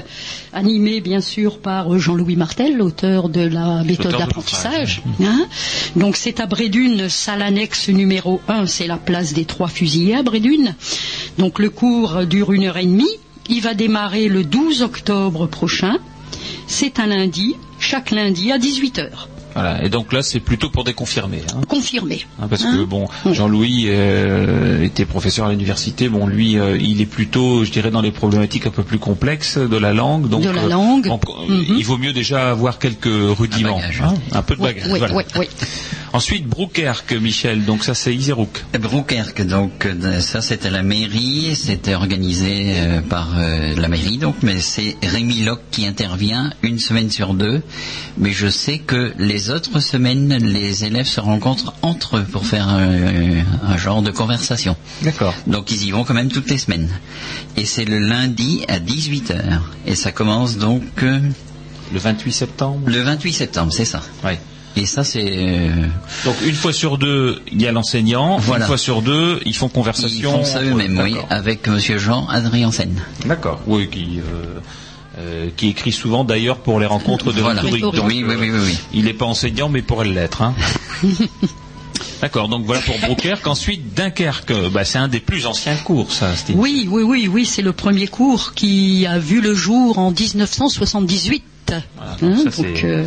animée 0.55 1.03
bien 1.03 1.21
sûr 1.21 1.59
par 1.59 1.99
Jean-Louis 1.99 2.37
Martel, 2.37 2.79
l'auteur 2.79 3.29
de 3.29 3.43
la 3.43 3.85
méthode 3.85 4.17
d'apprentissage. 4.17 5.03
Hein 5.23 5.47
Donc 5.97 6.17
c'est 6.17 6.41
à 6.41 6.47
Brédune, 6.47 7.11
salle 7.11 7.43
annexe 7.43 7.91
numéro 7.91 8.41
1, 8.49 8.67
c'est 8.67 8.87
la 8.87 8.97
place 8.97 9.35
des 9.35 9.45
trois 9.45 9.69
fusillés 9.69 10.17
à 10.17 10.23
Brédune. 10.23 10.75
Donc 11.37 11.59
le 11.59 11.69
cours 11.69 12.25
dure 12.25 12.53
une 12.53 12.65
heure 12.65 12.79
et 12.79 12.87
demie. 12.87 13.05
Il 13.49 13.61
va 13.61 13.75
démarrer 13.75 14.29
le 14.29 14.43
12 14.45 14.83
octobre 14.83 15.47
prochain. 15.47 15.99
C'est 16.67 16.99
un 16.99 17.07
lundi, 17.07 17.57
chaque 17.79 18.11
lundi 18.11 18.51
à 18.53 18.59
18 18.59 18.99
heures. 18.99 19.29
Voilà. 19.55 19.85
Et 19.85 19.89
donc 19.89 20.13
là, 20.13 20.23
c'est 20.23 20.41
plutôt 20.41 20.69
pour 20.71 20.85
des 20.85 20.95
confirmés. 20.95 21.43
Hein. 21.55 21.61
Confirmés. 21.69 22.27
Hein, 22.41 22.47
parce 22.49 22.65
que 22.65 22.85
bon, 22.85 23.09
Jean-Louis 23.31 23.87
euh, 23.89 24.83
était 24.83 25.05
professeur 25.05 25.47
à 25.47 25.51
l'université. 25.51 26.09
Bon, 26.09 26.27
lui, 26.27 26.59
euh, 26.59 26.77
il 26.81 27.01
est 27.01 27.07
plutôt, 27.07 27.65
je 27.65 27.71
dirais, 27.71 27.91
dans 27.91 28.03
les 28.03 28.11
problématiques 28.11 28.67
un 28.67 28.71
peu 28.71 28.83
plus 28.83 28.99
complexes 28.99 29.59
de 29.59 29.77
la 29.77 29.93
langue. 29.93 30.29
Donc, 30.29 30.43
de 30.43 30.51
la 30.51 30.67
langue. 30.67 31.07
donc, 31.07 31.23
mm 31.27 31.55
-hmm. 31.55 31.79
il 31.79 31.85
vaut 31.85 31.99
mieux 31.99 32.13
déjà 32.13 32.51
avoir 32.51 32.79
quelques 32.79 33.17
rudiments, 33.41 33.79
un, 33.79 33.81
bagage, 33.81 34.03
hein, 34.03 34.15
un 34.33 34.43
peu 34.43 34.57
de 34.57 34.63
bagage. 34.63 34.89
Oui, 34.91 34.99
voilà. 34.99 35.15
oui, 35.15 35.25
oui. 35.39 35.47
Ensuite, 36.15 36.47
Broukerque, 36.47 37.13
Michel. 37.15 37.65
Donc 37.65 37.83
ça, 37.83 37.95
c'est 37.95 38.15
Iserouk. 38.15 38.65
Broukerque, 38.81 39.45
donc 39.45 39.89
ça, 40.21 40.41
c'était 40.43 40.71
la 40.71 40.85
mairie. 40.85 41.57
C'était 41.57 41.97
organisé 41.97 42.75
euh, 42.77 43.01
par 43.01 43.35
euh, 43.37 43.75
la 43.77 43.89
mairie, 43.89 44.19
donc, 44.19 44.37
mais 44.43 44.61
c'est 44.61 44.97
Rémi 45.03 45.43
Locke 45.43 45.63
qui 45.73 45.87
intervient 45.87 46.53
une 46.63 46.79
semaine 46.79 47.11
sur 47.11 47.35
deux. 47.35 47.63
Mais 48.17 48.31
je 48.31 48.47
sais 48.47 48.79
que 48.79 49.13
les 49.19 49.44
autres 49.51 49.81
semaines, 49.81 50.35
les 50.41 50.85
élèves 50.85 51.07
se 51.07 51.21
rencontrent 51.21 51.75
entre 51.83 52.19
eux 52.19 52.25
pour 52.25 52.47
faire 52.47 52.69
un, 52.69 53.43
un 53.67 53.77
genre 53.77 54.03
de 54.03 54.11
conversation. 54.11 54.77
D'accord. 55.03 55.35
Donc 55.47 55.71
ils 55.71 55.85
y 55.85 55.91
vont 55.91 56.05
quand 56.05 56.15
même 56.15 56.29
toutes 56.31 56.51
les 56.51 56.59
semaines. 56.59 56.89
Et 57.57 57.65
c'est 57.65 57.85
le 57.85 57.99
lundi 57.99 58.65
à 58.69 58.79
18h. 58.79 59.59
Et 59.87 59.95
ça 59.95 60.13
commence 60.13 60.57
donc 60.59 60.83
euh, 61.03 61.21
Le 61.93 61.99
28 61.99 62.33
septembre. 62.33 62.81
le 62.87 63.01
28 63.03 63.33
septembre, 63.33 63.73
c'est 63.73 63.85
ça. 63.85 64.01
Ouais. 64.25 64.39
Et 64.77 64.87
ça, 64.87 65.05
c'est... 65.05 65.25
euh, 65.25 65.71
Donc 66.25 66.35
une 66.45 66.55
fois 66.55 66.73
sur 66.73 66.99
deux, 66.99 67.41
il 67.53 67.63
y 67.63 67.67
a 67.69 67.71
l'enseignant. 67.73 68.39
Voilà. 68.39 68.65
Une 68.65 68.67
fois 68.69 68.77
sur 68.79 69.03
deux, 69.03 69.39
ils 69.47 69.55
font 69.55 69.69
ils 69.69 69.73
conversation. 69.73 70.33
font 70.33 70.45
ça 70.45 70.63
eux-mêmes, 70.63 70.99
oui, 71.01 71.15
avec 71.31 71.69
Monsieur 71.69 71.97
Jean 71.99 72.27
Adriansen. 72.27 72.91
D'accord. 73.25 73.61
Oui, 73.69 73.89
qui, 73.89 74.19
euh, 74.19 74.59
euh, 75.19 75.49
qui 75.57 75.69
écrit 75.69 75.93
souvent 75.93 76.25
d'ailleurs 76.25 76.59
pour 76.59 76.81
les 76.81 76.87
rencontres 76.87 77.33
de 77.33 77.41
Voilà. 77.41 77.61
rhétorique. 77.61 77.85
Rhétorique. 77.85 78.01
Donc, 78.03 78.09
Oui, 78.11 78.25
oui, 78.27 78.35
oui, 78.39 78.51
oui, 78.51 78.59
oui. 78.67 78.79
Il 78.93 79.05
n'est 79.05 79.13
pas 79.15 79.27
enseignant, 79.27 79.69
mais 79.69 79.83
pourrait 79.83 80.09
l'être. 80.09 80.43
Hein. 80.43 80.55
D'accord, 82.21 82.49
donc 82.49 82.65
voilà 82.65 82.81
pour 82.83 82.99
Broukerque. 82.99 83.47
Ensuite, 83.47 83.95
Dunkerque, 83.95 84.53
bah, 84.73 84.85
c'est 84.85 84.99
un 84.99 85.09
des 85.09 85.21
plus 85.21 85.47
anciens 85.47 85.77
cours, 85.77 86.11
ça, 86.13 86.35
Steve. 86.35 86.57
Oui, 86.59 86.89
oui, 86.91 87.03
oui, 87.03 87.29
oui, 87.31 87.45
c'est 87.45 87.63
le 87.63 87.73
premier 87.73 88.07
cours 88.07 88.55
qui 88.55 89.07
a 89.07 89.19
vu 89.19 89.41
le 89.41 89.55
jour 89.55 89.99
en 89.99 90.11
1978. 90.11 91.43
Voilà, 91.97 92.13
Hein, 92.23 92.37
ça, 92.39 92.45
donc 92.63 92.77
c'est- 92.77 92.85
euh, 92.85 93.05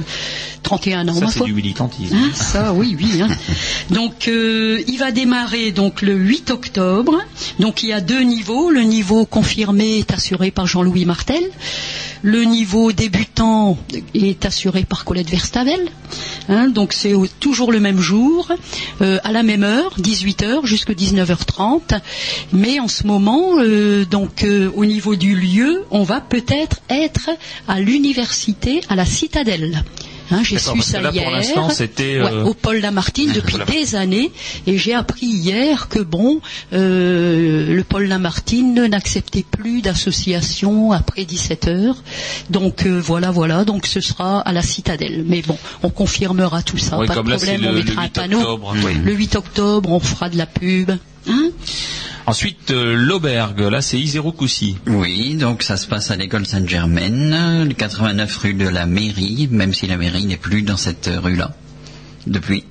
31 0.64 1.08
ans, 1.08 1.14
Ça, 1.14 1.28
c'est 1.28 1.44
du 1.46 1.54
militantisme. 1.54 2.16
Hein, 2.16 2.30
ça, 2.34 2.74
oui, 2.74 2.98
oui. 3.00 3.22
hein. 3.22 3.28
Donc, 3.94 4.28
euh, 4.28 4.82
il 4.88 4.98
va 4.98 5.12
démarrer 5.12 5.72
donc 5.72 6.02
le 6.02 6.14
8 6.14 6.52
octobre. 6.52 7.18
Donc, 7.60 7.84
il 7.84 7.90
y 7.90 7.94
a 7.94 8.02
deux 8.02 8.22
niveaux. 8.22 8.70
Le 8.70 8.82
niveau 8.82 9.26
confirmé 9.26 10.00
est 10.00 10.12
assuré 10.12 10.52
par 10.52 10.68
Jean-Louis 10.68 11.06
Martel. 11.06 11.44
Le 12.22 12.44
niveau 12.44 12.92
débutant 12.92 13.78
est 14.14 14.46
assuré 14.46 14.84
par 14.84 15.06
Colette 15.06 15.30
Verstavel. 15.30 15.80
Hein, 16.50 16.70
donc, 16.70 16.94
c'est 16.94 17.14
toujours 17.40 17.72
le 17.72 17.80
même 17.80 18.00
jour, 18.00 18.52
euh, 19.02 19.20
à 19.24 19.32
la 19.32 19.44
même 19.44 19.64
heure, 19.64 19.96
18h 20.00 20.66
jusqu'à 20.66 20.94
19h30. 20.94 22.00
Mais 22.54 22.80
en 22.80 22.88
ce 22.88 23.06
moment, 23.06 23.60
euh, 23.60 24.06
donc 24.06 24.44
euh, 24.44 24.72
au 24.76 24.86
niveau 24.86 25.16
du 25.16 25.36
lieu, 25.36 25.84
on 25.92 26.04
va 26.04 26.22
peut-être 26.22 26.82
être 26.90 27.30
à 27.68 27.80
l'université, 27.80 28.82
à 28.90 28.96
la 28.96 29.06
Citadelle. 29.06 29.84
Hein, 30.31 30.41
j'ai 30.43 30.57
su 30.60 30.81
ça 30.81 31.00
là, 31.01 31.12
hier. 31.12 31.29
l'instant, 31.31 31.69
c'était, 31.69 32.22
Ouais, 32.22 32.31
euh, 32.31 32.43
au 32.43 32.53
Paul 32.53 32.79
Lamartine 32.79 33.31
depuis 33.31 33.57
des 33.72 33.96
années, 33.96 34.31
et 34.65 34.77
j'ai 34.77 34.93
appris 34.93 35.25
hier 35.25 35.88
que 35.88 36.00
bon, 36.00 36.41
euh, 36.74 37.74
le 37.74 37.84
Paul 37.84 38.07
Lamartine 38.07 38.88
n'acceptait 38.88 39.46
plus 39.50 39.81
d'associations 39.81 40.91
après 40.91 41.25
17 41.25 41.67
heures. 41.67 42.03
Donc 42.50 42.86
euh, 42.86 43.00
voilà, 43.00 43.31
voilà. 43.31 43.63
Donc 43.65 43.86
ce 43.86 44.01
sera 44.01 44.41
à 44.41 44.51
la 44.51 44.62
Citadelle. 44.62 45.24
Mais 45.27 45.41
bon, 45.41 45.57
on 45.84 45.89
confirmera 45.89 46.62
tout 46.62 46.77
ça. 46.77 46.98
Oui, 47.00 47.07
pas 47.07 47.15
comme 47.15 47.27
de 47.27 47.36
problème. 47.36 47.62
on 47.65 47.72
le 47.72 47.84
mettra 47.84 48.01
un 48.01 48.05
8 48.05 48.13
panneau. 48.13 48.39
octobre. 48.39 48.75
oui. 48.84 48.93
Le 49.03 49.13
8 49.13 49.36
octobre, 49.36 49.91
on 49.91 50.00
fera 50.00 50.29
de 50.29 50.38
la 50.38 50.46
pub. 50.46 50.91
Hein 51.27 51.50
Ensuite, 52.25 52.72
euh, 52.72 52.93
l'Aubergue, 52.96 53.62
là, 53.62 53.81
c'est 53.81 53.98
Iserouk 53.98 54.41
aussi. 54.41 54.77
Oui, 54.86 55.36
donc 55.36 55.63
ça 55.63 55.77
se 55.77 55.88
passe 55.88 56.12
à 56.12 56.17
l'école 56.17 56.46
Sainte-Germaine, 56.46 57.63
le 57.65 57.74
89 57.74 58.38
rue 58.38 58.53
de 58.53 58.67
la 58.67 58.86
mairie, 58.86 59.48
même 59.50 59.74
si 59.74 59.88
la 59.88 59.96
mairie 59.96 60.25
n'est 60.25 60.36
plus 60.36 60.62
dans 60.62 60.75
cette 60.75 61.10
rue-là, 61.10 61.55
depuis. 62.25 62.65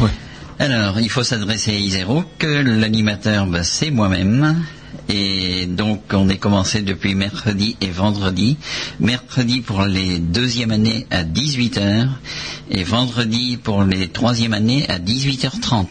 Ouais. 0.00 0.10
Alors, 0.58 0.98
il 1.00 1.10
faut 1.10 1.22
s'adresser 1.22 1.72
à 1.72 1.78
Iserouk, 1.78 2.42
l'animateur, 2.42 3.46
bah, 3.46 3.62
c'est 3.62 3.90
moi-même. 3.90 4.64
Et 5.08 5.66
donc, 5.66 6.02
on 6.12 6.28
est 6.28 6.36
commencé 6.36 6.82
depuis 6.82 7.14
mercredi 7.14 7.76
et 7.80 7.88
vendredi. 7.90 8.56
Mercredi 9.00 9.60
pour 9.60 9.82
les 9.84 10.18
deuxièmes 10.18 10.70
années 10.70 11.06
à 11.10 11.24
18h 11.24 12.08
et 12.70 12.84
vendredi 12.84 13.56
pour 13.62 13.84
les 13.84 14.08
troisième 14.08 14.52
années 14.52 14.84
à 14.88 14.98
18h30. 14.98 15.86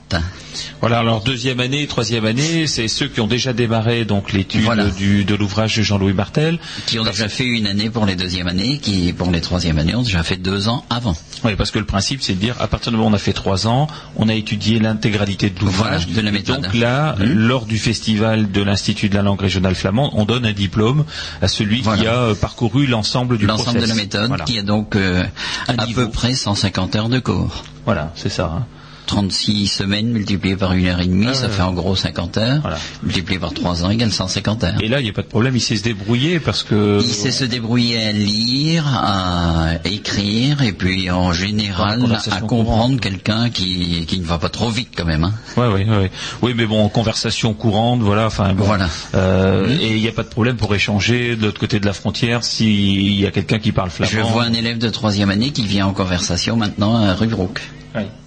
Voilà, 0.81 0.99
alors 0.99 1.23
deuxième 1.23 1.59
année, 1.59 1.85
troisième 1.87 2.25
année, 2.25 2.65
c'est 2.67 2.87
ceux 2.87 3.07
qui 3.07 3.21
ont 3.21 3.27
déjà 3.27 3.53
démarré 3.53 4.05
donc 4.05 4.33
l'étude 4.33 4.61
Voilà. 4.61 4.85
de 4.85 5.35
l'ouvrage 5.35 5.77
de 5.77 5.83
Jean-Louis 5.83 6.13
Martel. 6.13 6.59
Qui 6.87 6.99
ont 6.99 7.03
déjà 7.03 7.29
fait 7.29 7.45
une 7.45 7.67
année 7.67 7.89
pour 7.91 8.05
les 8.05 8.15
deuxièmes 8.15 8.47
années, 8.47 8.79
qui 8.79 9.13
pour 9.13 9.29
les 9.31 9.41
troisièmes 9.41 9.77
années 9.77 9.95
ont 9.95 10.01
déjà 10.03 10.23
fait 10.23 10.37
deux 10.37 10.67
ans 10.67 10.83
avant. 10.89 11.15
Oui, 11.43 11.55
parce 11.55 11.69
que 11.71 11.77
le 11.79 11.85
principe, 11.85 12.21
c'est 12.23 12.33
de 12.33 12.39
dire, 12.39 12.55
à 12.59 12.67
partir 12.67 12.91
du 12.91 12.97
moment 12.97 13.09
où 13.09 13.11
on 13.11 13.15
a 13.15 13.19
fait 13.19 13.33
trois 13.33 13.67
ans, 13.67 13.87
on 14.15 14.29
a 14.29 14.33
étudié 14.33 14.79
l'intégralité 14.79 15.49
de 15.51 15.59
l'ouvrage. 15.59 16.05
Voilà, 16.07 16.21
de 16.21 16.25
la 16.25 16.31
méthode. 16.31 16.61
donc 16.63 16.73
là, 16.73 17.15
Mhm. 17.19 17.33
lors 17.33 17.65
du 17.65 17.77
festival 17.77 18.51
de 18.51 18.61
l'Institut 18.61 18.86
de 18.93 19.15
la 19.15 19.21
langue 19.21 19.41
régionale 19.41 19.75
flamande, 19.75 20.11
on 20.13 20.25
donne 20.25 20.45
un 20.45 20.53
diplôme 20.53 21.05
à 21.41 21.47
celui 21.47 21.81
qui 21.81 22.07
a 22.07 22.13
euh, 22.15 22.35
parcouru 22.35 22.85
l'ensemble 22.87 23.37
du 23.37 23.45
L'ensemble 23.45 23.81
de 23.81 23.85
la 23.85 23.95
méthode, 23.95 24.27
Voilà, 24.27 24.43
qui 24.45 24.57
a 24.59 24.61
donc 24.63 24.95
euh, 24.95 25.23
à 25.67 25.85
niveau. 25.85 26.05
peu 26.05 26.09
près 26.11 26.33
150 26.33 26.95
heures 26.95 27.09
de 27.09 27.19
cours. 27.19 27.63
Voilà, 27.85 28.11
c'est 28.15 28.29
ça. 28.29 28.51
hein. 28.59 28.65
36 29.07 29.67
semaines 29.67 30.09
multipliées 30.09 30.55
par 30.55 30.73
une 30.73 30.85
heure 30.85 30.99
et 30.99 31.05
demie, 31.07 31.27
Ah, 31.29 31.33
ça 31.33 31.49
fait 31.49 31.63
en 31.63 31.73
gros 31.73 31.95
50 31.95 32.37
heures. 32.37 32.59
Voilà. 32.61 32.77
Multiplié 33.03 33.39
par 33.39 33.53
3 33.53 33.83
ans 33.85 33.89
égale 33.89 34.11
150 34.11 34.63
heures. 34.63 34.73
Et 34.81 34.87
là, 34.87 34.99
il 34.99 35.03
n'y 35.05 35.09
a 35.09 35.13
pas 35.13 35.23
de 35.23 35.27
problème, 35.27 35.55
il 35.55 35.61
sait 35.61 35.75
se 35.77 35.83
débrouiller 35.83 36.39
parce 36.39 36.61
que... 36.63 36.99
Il 37.01 37.09
sait 37.13 37.31
se 37.31 37.43
débrouiller 37.45 38.05
à 38.05 38.11
lire, 38.11 38.85
à 38.87 39.71
écrire, 39.85 40.61
et 40.61 40.73
puis 40.73 41.09
en 41.09 41.33
général 41.33 42.03
à 42.31 42.41
comprendre 42.41 42.99
quelqu'un 42.99 43.49
qui, 43.49 44.05
qui 44.07 44.19
ne 44.19 44.25
va 44.25 44.37
pas 44.37 44.49
trop 44.49 44.69
vite 44.69 44.89
quand 44.95 45.05
même. 45.05 45.23
Hein. 45.23 45.33
Ouais, 45.55 45.67
ouais, 45.67 45.85
ouais. 45.89 46.11
Oui, 46.43 46.53
mais 46.55 46.65
bon, 46.67 46.87
conversation 46.89 47.53
courante, 47.53 48.01
voilà, 48.01 48.27
enfin, 48.27 48.53
bon. 48.53 48.65
Voilà. 48.65 48.87
Euh, 49.15 49.47
Mhm. 49.67 49.79
Et 49.81 49.95
il 49.95 50.01
n'y 50.01 50.07
a 50.07 50.11
pas 50.11 50.23
de 50.23 50.27
problème 50.29 50.55
pour 50.57 50.73
échanger 50.75 51.35
de 51.35 51.43
l'autre 51.45 51.59
côté 51.59 51.79
de 51.79 51.85
la 51.85 51.93
frontière 51.93 52.43
s'il 52.43 53.19
y 53.19 53.25
a 53.25 53.31
quelqu'un 53.31 53.59
qui 53.59 53.71
parle 53.71 53.89
flamand. 53.89 54.11
Je 54.11 54.19
vois 54.19 54.43
un 54.43 54.53
élève 54.53 54.77
de 54.77 54.89
troisième 54.89 55.29
année 55.29 55.51
qui 55.51 55.65
vient 55.65 55.87
en 55.87 55.93
conversation 55.93 56.57
maintenant 56.57 56.95
à 56.95 57.13
Rubrook 57.13 57.61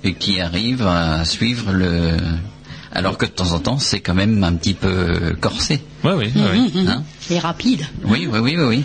Et 0.05 0.15
qui 0.15 0.41
arrive 0.41 0.87
à 0.87 1.25
suivre 1.25 1.73
le... 1.73 2.17
Alors 2.93 3.17
que 3.17 3.27
de 3.27 3.31
temps 3.31 3.53
en 3.53 3.61
temps, 3.61 3.79
c'est 3.79 4.01
quand 4.01 4.15
même 4.15 4.43
un 4.43 4.55
petit 4.55 4.75
peu 4.75 5.37
corsé. 5.41 5.81
Oui, 6.03 6.33
mhm. 6.35 6.89
Hein 6.89 7.05
Et 7.31 7.39
rapide. 7.39 7.87
Oui, 8.05 8.29
oui, 8.31 8.39
oui, 8.41 8.57
oui, 8.57 8.65
oui. 8.65 8.85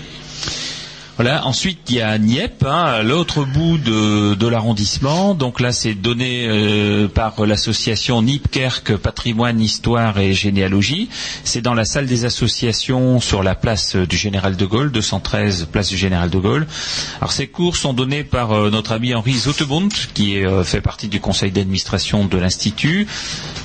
Voilà. 1.17 1.45
Ensuite, 1.45 1.79
il 1.89 1.95
y 1.95 2.01
a 2.01 2.17
Nieppe, 2.17 2.65
hein, 2.67 3.01
l'autre 3.03 3.45
bout 3.45 3.77
de, 3.77 4.48
l'arrondissement. 4.48 5.34
Donc 5.34 5.60
là, 5.60 5.72
c'est 5.72 5.93
donné 5.93 6.45
euh, 6.48 7.07
par 7.07 7.45
l'association 7.45 8.22
Nipkerk 8.22 8.95
Patrimoine, 8.98 9.60
Histoire 9.60 10.19
et 10.19 10.34
Généalogie. 10.34 11.10
C'est 11.43 11.62
dans 11.62 11.74
la 11.74 11.86
salle 11.86 12.05
des 12.05 12.25
associations 12.25 13.19
sur 13.19 13.43
la 13.43 13.55
place 13.55 13.95
du 13.95 14.17
Général 14.17 14.55
de 14.55 14.65
Gaulle, 14.65 14.91
213 14.91 15.67
place 15.72 15.89
du 15.89 15.98
Général 15.98 16.29
de 16.29 16.38
Gaulle. 16.38 16.67
Alors 17.19 17.31
ces 17.31 17.48
cours 17.48 17.77
sont 17.77 17.93
donnés 17.93 18.24
par 18.24 18.51
euh, 18.51 18.69
notre 18.69 18.91
ami 18.91 19.13
Henri 19.13 19.34
Zottebund, 19.34 19.91
qui 20.13 20.43
euh, 20.43 20.63
fait 20.63 20.81
partie 20.81 21.07
du 21.07 21.19
conseil 21.19 21.51
d'administration 21.51 22.25
de 22.25 22.38
l'institut. 22.38 23.07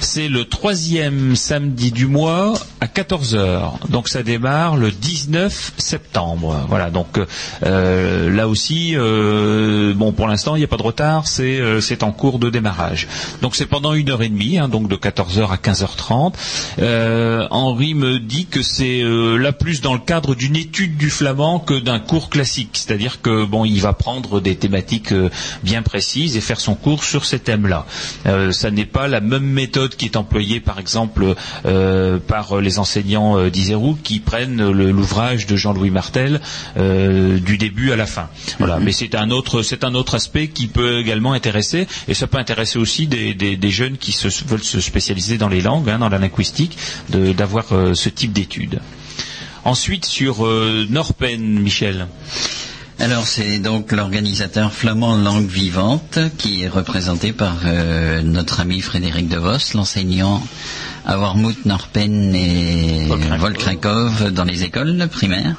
C'est 0.01 0.29
le 0.29 0.45
troisième 0.45 1.37
samedi 1.37 1.93
du 1.93 2.07
mois 2.07 2.55
à 2.81 2.87
14 2.87 3.35
heures. 3.35 3.79
Donc 3.89 4.09
ça 4.09 4.23
démarre 4.23 4.77
le 4.77 4.91
19 4.91 5.75
septembre. 5.77 6.65
Voilà. 6.69 6.91
Donc 6.91 7.19
euh, 7.19 7.27
là 7.63 8.49
aussi, 8.49 8.95
euh, 8.97 9.95
bon, 9.95 10.13
pour 10.13 10.29
l'instant, 10.29 10.57
il 10.57 10.59
n'y 10.59 10.65
a 10.65 10.69
pas 10.69 10.77
de 10.77 10.83
retard, 10.83 11.27
c'est 11.27 11.61
euh, 11.61 11.81
c'est 11.81 12.03
en 12.03 12.13
cours 12.13 12.39
de 12.39 12.51
démarrage. 12.51 13.09
Donc 13.43 13.57
c'est 13.57 13.67
pendant 13.67 13.95
une 13.95 14.11
heure 14.11 14.23
et 14.23 14.29
demie, 14.29 14.59
hein, 14.59 14.69
donc 14.69 14.89
de 14.89 14.97
14h 14.97 15.51
à 15.51 15.57
15h30. 15.57 16.35
Euh, 16.79 17.47
Henri 17.51 17.95
me 17.95 18.19
dit 18.19 18.47
que 18.47 18.63
c'est 18.63 19.03
euh, 19.03 19.37
là 19.37 19.53
plus 19.53 19.81
dans 19.81 19.95
le 19.95 20.01
cadre 20.01 20.35
d'une 20.35 20.57
étude 20.57 20.97
du 20.97 21.11
flamand 21.11 21.59
que 21.59 21.79
d'un 21.79 21.99
cours 21.99 22.31
classique, 22.31 22.71
c'est-à-dire 22.75 23.21
que 23.23 23.45
bon, 23.45 23.65
il 23.65 23.81
va 23.81 23.93
prendre 23.93 24.41
des 24.41 24.57
thématiques 24.57 25.13
euh, 25.13 25.31
bien 25.63 25.83
précises 25.83 26.37
et 26.37 26.41
faire 26.41 26.61
son 26.61 26.75
cours 26.75 27.05
sur 27.05 27.25
ces 27.25 27.39
thèmes-là. 27.39 27.87
Euh, 28.27 28.53
ça 28.53 28.71
n'est 28.71 28.85
pas 28.85 29.09
la 29.09 29.21
même 29.21 29.45
méthode 29.45 29.97
qui 29.97 30.05
est 30.07 30.17
employée, 30.17 30.61
par 30.61 30.79
exemple, 30.79 31.35
euh, 31.67 32.19
par 32.19 32.61
les 32.61 32.79
enseignants 32.79 33.39
euh, 33.39 33.51
d'Iserou 33.51 33.97
qui 34.03 34.21
prennent 34.21 34.71
l'ouvrage 34.71 35.47
de 35.47 35.57
Jean-Louis 35.57 35.91
Martel 35.91 36.41
euh, 36.77 37.30
du 37.39 37.59
début 37.59 37.93
à 37.93 37.97
la 37.97 38.07
fin. 38.07 38.29
Voilà. 38.59 38.79
Mais 38.79 38.93
c'est 38.93 39.15
un 39.15 39.31
autre, 39.31 39.63
c'est 39.63 39.85
un 39.85 39.95
autre 39.95 40.15
aspect 40.15 40.49
qui 40.49 40.67
peut 40.67 40.99
également 40.99 41.33
intéresser, 41.33 41.87
et 42.09 42.15
ça 42.15 42.27
peut 42.27 42.39
intéresser 42.39 42.79
aussi 42.79 43.07
des, 43.07 43.35
des- 43.35 43.57
des 43.57 43.71
jeunes 43.71 43.97
qui 43.99 44.13
se, 44.13 44.29
veulent 44.47 44.63
se 44.65 44.81
spécialiser 44.81 45.39
dans 45.39 45.49
les 45.49 45.61
langues, 45.61 45.89
hein, 45.91 45.99
dans 45.99 46.09
la 46.09 46.19
linguistique, 46.19 46.77
de- 47.11 47.33
d'avoir 47.33 47.67
euh, 47.73 47.95
ce 47.95 48.09
type 48.09 48.33
d'études. 48.33 48.81
Ensuite, 49.65 50.07
sur 50.07 50.47
euh, 50.47 50.87
Norpen, 50.89 51.41
Michel. 51.61 52.07
Alors 52.99 53.27
c'est 53.27 53.59
donc 53.61 53.93
l'organisateur 53.93 54.75
flamand 54.75 55.17
langue 55.17 55.49
vivante 55.49 56.19
qui 56.37 56.63
est 56.65 56.69
représenté 56.69 57.33
par 57.33 57.57
euh, 57.65 58.21
notre 58.21 58.61
ami 58.61 58.83
Frédéric 58.83 59.27
De 59.27 59.39
Vos, 59.39 59.57
l'enseignant 59.75 60.43
à 61.07 61.17
Wormhout, 61.19 61.57
Norpen 61.65 62.35
et. 62.35 63.09
Volkrakov 63.39 64.33
dans 64.33 64.45
les 64.45 64.65
écoles 64.65 65.09
primaires. 65.11 65.57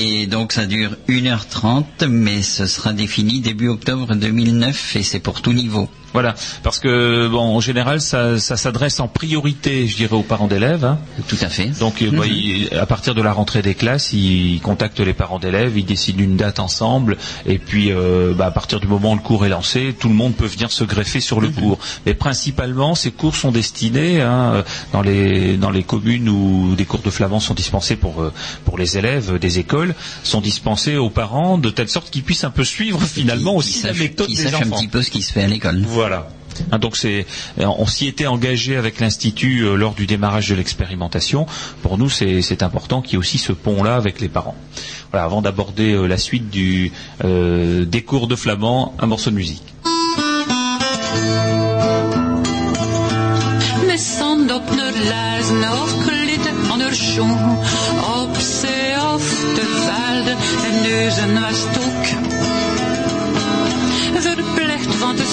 Et 0.00 0.28
donc 0.28 0.52
ça 0.52 0.66
dure 0.66 0.92
1h30, 1.08 2.06
mais 2.08 2.42
ce 2.42 2.66
sera 2.66 2.92
défini 2.92 3.40
début 3.40 3.66
octobre 3.68 4.14
2009 4.14 4.94
et 4.94 5.02
c'est 5.02 5.18
pour 5.18 5.42
tout 5.42 5.52
niveau. 5.52 5.88
Voilà, 6.14 6.34
parce 6.62 6.78
que 6.78 7.28
bon, 7.28 7.38
en 7.56 7.60
général, 7.60 8.00
ça, 8.00 8.38
ça 8.38 8.56
s'adresse 8.56 8.98
en 8.98 9.08
priorité, 9.08 9.86
je 9.86 9.96
dirais, 9.96 10.14
aux 10.16 10.22
parents 10.22 10.46
d'élèves. 10.46 10.84
hein. 10.84 10.98
Tout 11.28 11.36
à 11.42 11.48
fait. 11.48 11.66
Donc, 11.78 12.00
euh, 12.02 12.10
bah, 12.10 12.24
il- 12.26 12.74
à 12.76 12.86
partir 12.86 13.14
de 13.14 13.20
la 13.22 13.32
rentrée 13.32 13.60
des 13.62 13.74
classes, 13.74 14.12
ils 14.14 14.60
contactent 14.62 15.00
les 15.00 15.12
parents 15.12 15.38
d'élèves, 15.38 15.76
ils 15.76 15.84
décident 15.84 16.22
une 16.22 16.36
date 16.36 16.60
ensemble, 16.60 17.18
et 17.46 17.58
puis 17.58 17.92
euh, 17.92 18.32
bah, 18.34 18.46
à 18.46 18.50
partir 18.50 18.80
du 18.80 18.86
moment 18.86 19.12
où 19.12 19.16
le 19.16 19.20
cours 19.20 19.44
est 19.44 19.50
lancé, 19.50 19.94
tout 19.98 20.08
le 20.08 20.14
monde 20.14 20.34
peut 20.34 20.46
venir 20.46 20.72
se 20.72 20.82
greffer 20.84 21.20
sur 21.20 21.40
le 21.40 21.48
cours. 21.50 21.78
Mais 22.06 22.14
principalement, 22.14 22.94
ces 22.94 23.10
cours 23.10 23.36
sont 23.36 23.50
destinés 23.52 24.22
hein, 24.22 24.64
dans 24.92 25.02
les 25.02 25.56
dans 25.58 25.70
les 25.70 25.82
communes 25.82 26.28
où 26.30 26.74
des 26.74 26.86
cours 26.86 27.00
de 27.02 27.10
flamand 27.10 27.38
sont 27.40 27.54
dispensés 27.54 27.96
pour 27.96 28.22
euh, 28.22 28.32
pour 28.64 28.78
les 28.78 28.96
élèves 28.96 29.38
des 29.38 29.58
écoles, 29.58 29.94
sont 30.24 30.40
dispensés 30.40 30.96
aux 30.96 31.10
parents 31.10 31.58
de 31.58 31.68
telle 31.68 31.88
sorte 31.90 32.08
qu'ils 32.10 32.22
puissent 32.22 32.44
un 32.44 32.50
peu 32.50 32.64
suivre 32.64 33.00
finalement 33.02 33.52
Qui- 33.52 33.58
aussi 33.58 33.72
qui 33.80 33.82
la 33.86 33.92
sache- 33.92 33.98
méthode 34.00 34.26
qui 34.28 34.36
des 34.36 34.42
sache 34.44 34.54
un 34.54 34.66
enfants. 34.66 34.76
petit 34.76 34.88
peu 34.88 35.02
ce 35.02 35.10
qui 35.10 35.20
se 35.22 35.32
fait 35.34 35.42
à 35.42 35.46
l'école. 35.48 35.82
Voilà. 35.86 35.97
Hein, 36.72 36.78
donc 36.78 36.96
c'est, 36.96 37.26
on 37.58 37.86
s'y 37.86 38.06
était 38.06 38.26
engagé 38.26 38.76
avec 38.76 39.00
l'institut 39.00 39.60
euh, 39.62 39.74
lors 39.76 39.94
du 39.94 40.06
démarrage 40.06 40.48
de 40.48 40.54
l'expérimentation. 40.54 41.46
Pour 41.82 41.98
nous, 41.98 42.08
c'est 42.10 42.62
important 42.62 43.02
qu'il 43.02 43.12
y 43.12 43.14
ait 43.14 43.18
aussi 43.18 43.38
ce 43.38 43.52
pont-là 43.52 43.96
avec 43.96 44.20
les 44.20 44.28
parents. 44.28 44.56
Voilà, 45.10 45.24
avant 45.24 45.42
d'aborder 45.42 45.92
euh, 45.92 46.06
la 46.06 46.18
suite 46.18 46.44
euh, 47.24 47.84
des 47.84 48.02
cours 48.02 48.28
de 48.28 48.36
flamand, 48.36 48.94
un 48.98 49.06
morceau 49.06 49.30
de 49.30 49.36
musique. 49.36 49.62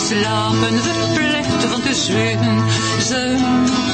Slapen, 0.06 0.80
verplicht 0.82 1.64
van 1.72 1.82
te 1.82 1.94
zweten. 1.94 2.64
Ze 3.08 3.36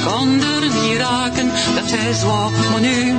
kon 0.04 0.40
er 0.40 0.60
niet 0.60 0.98
raken, 0.98 1.52
dat 1.74 1.90
hij 1.90 2.12
zwaar, 2.12 2.50
maar 2.70 2.80
nu. 2.80 3.12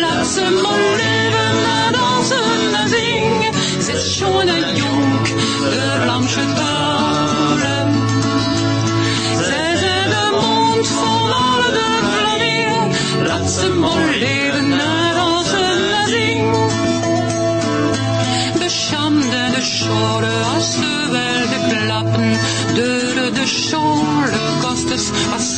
Laat 0.00 0.26
ze 0.26 0.60
maar 0.62 0.96
leven, 0.96 1.50
en 1.86 1.92
dansen 1.92 2.74
en 2.82 2.88
zingen. 2.88 3.82
Ze 3.82 3.92
is 3.92 4.16
schoon 4.16 4.48
en 4.48 4.76
jong, 4.76 5.28
de 5.70 6.02
lamsje 6.06 6.44
talen. 6.56 7.09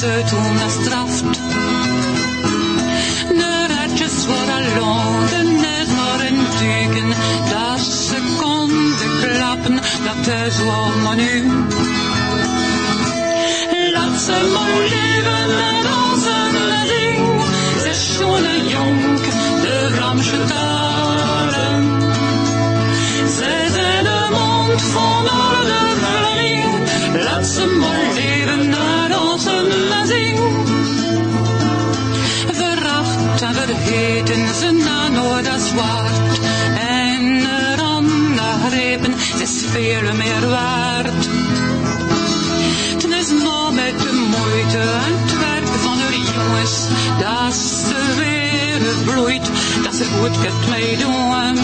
Ze 0.03 0.23
toen 0.31 0.71
straft. 0.83 1.23
De 3.39 3.67
ratjes 3.69 4.27
alone, 4.27 5.43
net 5.61 5.89
maar 5.97 6.21
een 6.27 6.41
duiken. 6.61 7.09
Dat 7.51 7.81
ze 7.81 8.37
konden 8.41 9.11
klappen, 9.21 9.75
dat 10.05 10.27
is 10.27 10.57
wat 10.65 11.17
nu. 11.17 11.45
Laat 13.93 14.21
ze 14.21 14.51
maar 14.55 14.81
leven 14.95 15.59
en 15.69 15.83
dansen 15.83 16.55
en 16.71 16.87
zingen. 16.87 17.41
Ze 17.81 17.89
is 17.91 18.15
schone 18.15 18.69
jonk, 18.69 19.25
de 19.63 20.72
veel 39.73 40.15
meer 40.15 40.49
waard. 40.49 41.25
Het 42.93 43.13
is 43.21 43.31
maar 43.45 43.73
met 43.73 43.99
de 43.99 44.13
moeite 44.35 44.79
en 45.07 45.15
het 45.23 45.39
werk 45.39 45.67
van 45.85 45.97
de 45.97 46.13
jongens 46.35 46.77
dat 47.19 47.55
ze 47.55 48.01
weer 48.17 49.13
bloeit, 49.13 49.51
dat 49.85 49.95
ze 49.95 50.05
goed 50.05 50.41
kunt 50.41 50.69
meedoen. 50.69 51.57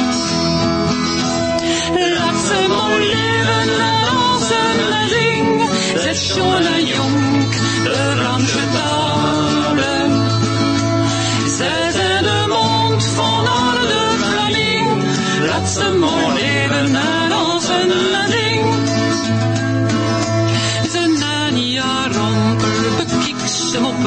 Laat 2.19 2.39
ze 2.49 2.67
maar 2.69 2.99
leven 2.99 3.75
en 3.91 4.01
dansen 4.05 4.77
en 5.01 5.09
zingen, 5.09 5.69
ze 6.03 6.09
is 6.11 6.29
schoon 6.29 6.63
en 6.63 6.87
jong, 6.87 7.49
de 7.85 8.13
Vlaamse 8.17 8.98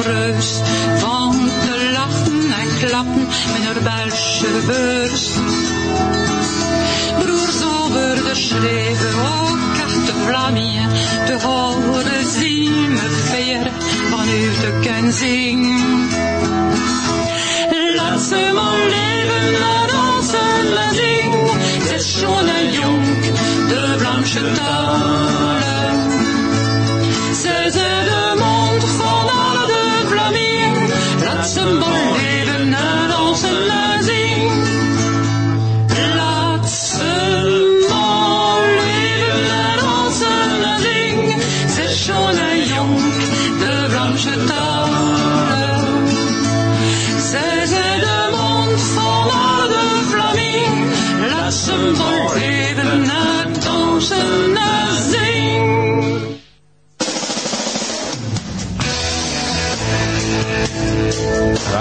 ze 0.02 0.08
op 0.08 0.14
reus 0.14 0.60
van 0.98 1.50
te 1.60 1.90
lachen 1.92 2.52
en 2.60 2.86
klappen 2.86 3.26
met 3.52 3.64
haar 3.64 3.82
Belgische 3.82 4.62
beurs. 4.66 5.30
Broers 7.18 7.62
over 7.64 8.14
de 8.14 8.34
schreven, 8.34 9.14
ook 9.14 9.58
carte 9.76 10.12
Vlamingen, 10.26 10.90
te 11.26 11.46
horen 11.46 12.26
zien 12.40 12.92
me 12.92 13.24
veer 13.30 13.70
vanuit 14.10 14.60
de 14.60 14.78
kenzing. 14.80 15.66
Laat 17.96 18.20
ze 18.20 18.50
maar 18.54 18.78
leven 18.88 19.60
en 19.60 19.86
dansen 19.86 20.76
en 20.76 20.94
zingen, 20.94 21.60
ze 21.88 21.94
is 21.94 22.18
schoon 22.18 22.48
en 22.48 22.72
jong, 22.72 23.06
de 23.68 23.94
Vlaamse 23.98 24.52
talen. 24.52 25.41
Alle 31.62 31.78
de 31.78 32.21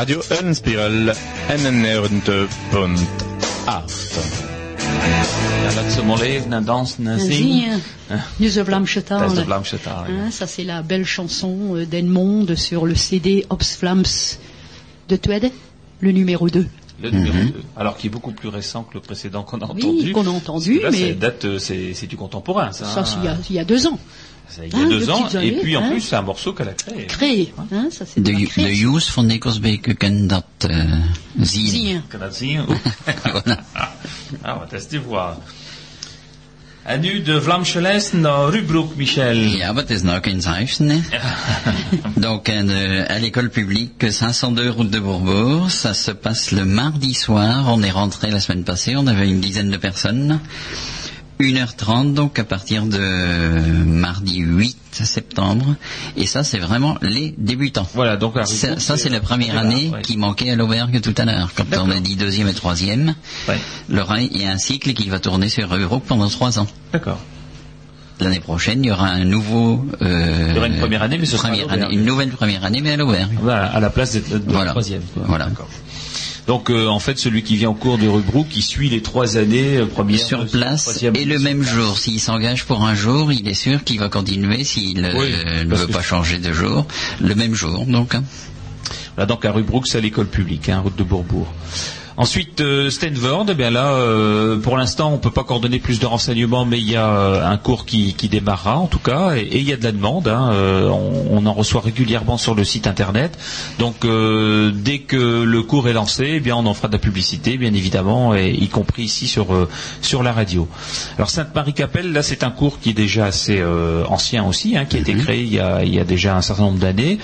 Radio 0.01 0.17
Unspiral 0.41 1.13
NNR2.8. 1.49 1.57
Ja, 5.63 5.73
dat 5.75 5.91
ze 5.93 6.03
maar 6.05 6.17
leven 6.17 6.53
en 6.53 6.65
dansen 6.65 7.07
en 7.07 7.19
zingen. 7.19 7.81
Ça 10.31 10.47
c'est 10.47 10.65
la 10.65 10.81
belle 10.81 11.05
chanson 11.05 11.75
euh, 11.75 11.85
d'Edmond 11.89 12.57
sur 12.57 12.85
le 12.87 12.95
CD 12.95 13.45
Ops 13.47 13.75
Flams 13.75 14.37
de 15.07 15.19
Tweede, 15.19 15.51
le 15.99 16.11
numéro 16.11 16.49
2. 16.49 16.67
Le 17.01 17.09
numéro 17.11 17.35
2. 17.35 17.53
Alors 17.77 17.97
qui 17.97 18.07
est 18.07 18.09
beaucoup 18.09 18.31
plus 18.31 18.49
récent 18.49 18.83
que 18.83 18.93
le 18.95 18.99
précédent 19.01 19.43
qu'on 19.43 19.59
a 19.59 19.65
Oui, 19.73 19.83
entendu. 19.83 20.11
qu'on 20.11 20.27
a 20.27 20.29
entendu, 20.29 20.79
là, 20.81 20.91
mais- 20.91 21.13
date, 21.13 21.45
euh, 21.45 21.59
c'est 21.59 22.07
du 22.07 22.15
contemporain, 22.17 22.71
ça. 22.71 22.85
Ça, 22.85 22.99
hein. 23.01 23.05
c'est 23.05 23.17
il 23.19 23.25
y 23.25 23.27
a- 23.27 23.37
il 23.49 23.55
y, 23.55 23.59
a 23.59 23.63
deux 23.65 23.87
ans. 23.87 23.99
Ça, 24.47 24.65
il 24.65 24.73
y 24.73 24.75
a 24.75 24.83
Hein, 24.83 24.89
deux 24.89 25.09
ans. 25.09 25.21
petites 25.23 25.35
Et 25.35 25.37
années, 25.37 25.59
puis 25.61 25.77
en 25.77 25.83
hein. 25.83 25.89
plus, 25.91 26.01
c'est 26.01 26.15
un 26.15 26.21
morceau 26.21 26.53
qu'elle 26.53 26.69
a 26.69 26.73
créé. 26.73 27.05
Créé. 27.07 27.53
Hein, 27.71 27.87
ça 27.89 28.05
c'est 28.05 28.21
de, 28.21 28.31
création. 28.45 28.93
Jus 28.99 29.09
van 29.15 29.23
Nickersbeke 29.25 29.95
dat 30.27 30.43
uh, 30.69 30.93
zien. 31.41 32.01
Kan 32.09 32.19
dat 32.19 32.35
zien? 32.35 32.61
Ah, 34.41 34.57
wat 34.59 34.73
is 34.73 34.87
die 34.87 34.99
voir. 34.99 35.37
En 36.83 36.99
nu 36.99 37.21
de 37.21 37.41
Vlaamse 37.41 37.81
les 37.81 38.11
naar 38.11 38.49
Rubroek, 38.49 38.95
Michel. 38.95 39.35
Ja, 39.35 39.73
het 39.75 39.89
is 39.89 40.01
nou 40.01 40.19
geen. 40.21 40.41
Donc, 42.15 42.49
euh, 42.49 43.05
à 43.07 43.19
l'école 43.19 43.49
publique 43.49 44.11
502 44.11 44.69
route 44.71 44.89
de 44.89 44.99
Bourbourg, 44.99 45.69
ça 45.69 45.93
se 45.93 46.11
passe 46.11 46.51
le 46.51 46.65
mardi 46.65 47.13
soir. 47.13 47.67
On 47.67 47.83
est 47.83 47.91
rentré 47.91 48.31
la 48.31 48.39
semaine 48.39 48.63
passée, 48.63 48.95
on 48.95 49.05
avait 49.07 49.29
une 49.29 49.41
dizaine 49.41 49.69
de 49.69 49.77
personnes. 49.77 50.39
1h30, 51.41 52.13
donc 52.13 52.39
à 52.39 52.43
partir 52.43 52.85
de 52.85 52.99
mardi 53.85 54.39
8 54.39 54.77
septembre. 54.91 55.75
Et 56.17 56.25
ça, 56.25 56.43
c'est 56.43 56.59
vraiment 56.59 56.97
les 57.01 57.33
débutants. 57.37 57.87
Voilà, 57.93 58.17
donc 58.17 58.35
Ça, 58.45 58.97
c'est 58.97 59.09
la 59.09 59.19
première 59.19 59.57
année 59.57 59.89
ouais. 59.93 60.01
qui 60.01 60.17
manquait 60.17 60.51
à 60.51 60.55
l'auberge 60.55 60.99
tout 61.01 61.15
à 61.17 61.25
l'heure. 61.25 61.49
Quand 61.55 61.65
on 61.83 61.89
a 61.89 61.99
dit 61.99 62.15
deuxième 62.15 62.47
et 62.47 62.53
troisième, 62.53 63.15
Ouais. 63.47 63.57
Il 63.89 64.41
y 64.41 64.45
a 64.45 64.51
un 64.51 64.57
cycle 64.57 64.93
qui 64.93 65.09
va 65.09 65.19
tourner 65.19 65.49
sur 65.49 65.73
Europe 65.75 66.03
pendant 66.07 66.27
trois 66.29 66.59
ans. 66.59 66.67
D'accord. 66.93 67.19
L'année 68.19 68.39
prochaine, 68.39 68.83
il 68.83 68.87
y 68.87 68.91
aura 68.91 69.07
un 69.07 69.23
nouveau. 69.25 69.83
euh, 70.03 70.47
Il 70.49 70.55
y 70.55 70.57
aura 70.59 70.67
une 70.67 70.77
première 70.77 71.01
année, 71.01 71.17
mais 71.17 71.25
ce 71.25 71.37
sera 71.37 71.49
année, 71.49 71.65
une 71.91 72.05
nouvelle 72.05 72.29
première 72.29 72.63
année, 72.63 72.79
mais 72.81 72.91
à 72.91 72.97
l'auberge. 72.97 73.29
Voilà, 73.41 73.65
à 73.65 73.79
la 73.79 73.89
place 73.89 74.13
de, 74.13 74.19
de 74.19 74.45
la 74.45 74.51
Voilà. 74.53 74.71
troisième. 74.71 75.01
quoi. 75.13 75.23
Voilà. 75.25 75.45
D'accord. 75.45 75.67
Donc 76.47 76.69
euh, 76.69 76.87
en 76.87 76.99
fait, 76.99 77.19
celui 77.19 77.43
qui 77.43 77.55
vient 77.55 77.69
au 77.69 77.73
cours 77.75 77.97
de 77.97 78.07
Rubrook, 78.07 78.47
il 78.55 78.63
suit 78.63 78.89
les 78.89 79.01
trois 79.01 79.37
années 79.37 79.77
euh, 79.77 79.85
première, 79.85 80.19
Sur 80.19 80.47
place 80.47 81.03
et 81.03 81.25
le 81.25 81.39
même 81.39 81.63
jour. 81.63 81.97
S'il 81.97 82.19
s'engage 82.19 82.65
pour 82.65 82.83
un 82.85 82.95
jour, 82.95 83.31
il 83.31 83.47
est 83.47 83.53
sûr 83.53 83.83
qu'il 83.83 83.99
va 83.99 84.09
continuer 84.09 84.63
s'il 84.63 85.05
euh, 85.05 85.63
ne 85.63 85.75
veut 85.75 85.87
pas 85.87 86.01
changer 86.01 86.39
de 86.39 86.51
jour. 86.51 86.85
Le 87.19 87.35
même 87.35 87.53
jour, 87.53 87.85
donc. 87.85 88.15
hein. 88.15 88.23
Voilà, 89.15 89.27
donc 89.27 89.45
à 89.45 89.51
Rubrook, 89.51 89.87
c'est 89.87 89.97
à 89.99 90.01
l'école 90.01 90.27
publique, 90.27 90.69
hein, 90.69 90.79
route 90.79 90.95
de 90.95 91.03
Bourbourg. 91.03 91.47
Ensuite, 92.17 92.61
euh, 92.61 92.89
Stanford, 92.89 93.45
eh 93.49 93.53
bien 93.53 93.69
là, 93.71 93.93
euh, 93.93 94.57
pour 94.59 94.77
l'instant, 94.77 95.11
on 95.13 95.17
peut 95.17 95.31
pas 95.31 95.41
encore 95.41 95.59
donner 95.59 95.79
plus 95.79 95.99
de 95.99 96.05
renseignements, 96.05 96.65
mais 96.65 96.79
il 96.79 96.89
y 96.89 96.95
a 96.95 97.07
euh, 97.07 97.47
un 97.47 97.57
cours 97.57 97.85
qui, 97.85 98.13
qui 98.13 98.27
démarrera 98.29 98.77
en 98.77 98.87
tout 98.87 98.99
cas, 98.99 99.35
et, 99.35 99.41
et 99.41 99.59
il 99.59 99.67
y 99.67 99.73
a 99.73 99.77
de 99.77 99.83
la 99.83 99.91
demande. 99.91 100.27
hein, 100.27 100.51
on, 100.53 101.27
on 101.31 101.45
en 101.45 101.53
reçoit 101.53 101.81
régulièrement 101.81 102.37
sur 102.37 102.53
le 102.55 102.63
site 102.63 102.85
internet. 102.87 103.37
Donc, 103.79 104.05
euh, 104.05 104.71
dès 104.73 104.99
que 104.99 105.43
le 105.43 105.61
cours 105.63 105.87
est 105.87 105.93
lancé, 105.93 106.33
eh 106.35 106.39
bien, 106.39 106.55
on 106.55 106.65
en 106.65 106.73
fera 106.73 106.87
de 106.87 106.93
la 106.93 106.99
publicité, 106.99 107.57
bien 107.57 107.73
évidemment, 107.73 108.35
et 108.35 108.49
y 108.51 108.67
compris 108.67 109.03
ici 109.03 109.27
sur 109.27 109.53
euh, 109.53 109.67
sur 110.01 110.21
la 110.23 110.33
radio. 110.33 110.67
Alors, 111.17 111.29
Sainte-Marie-Capelle, 111.29 112.11
là, 112.11 112.23
c'est 112.23 112.43
un 112.43 112.51
cours 112.51 112.79
qui 112.79 112.89
est 112.89 112.93
déjà 112.93 113.25
assez 113.25 113.57
euh, 113.59 114.03
ancien 114.07 114.43
aussi, 114.45 114.77
hein, 114.77 114.85
qui 114.85 114.97
a 114.97 114.99
été 114.99 115.13
créé 115.15 115.41
il 115.43 115.53
y 115.53 115.59
a, 115.59 115.83
il 115.83 115.93
y 115.95 115.99
a 115.99 116.03
déjà 116.03 116.35
un 116.35 116.41
certain 116.41 116.63
nombre 116.63 116.79
d'années. 116.79 117.19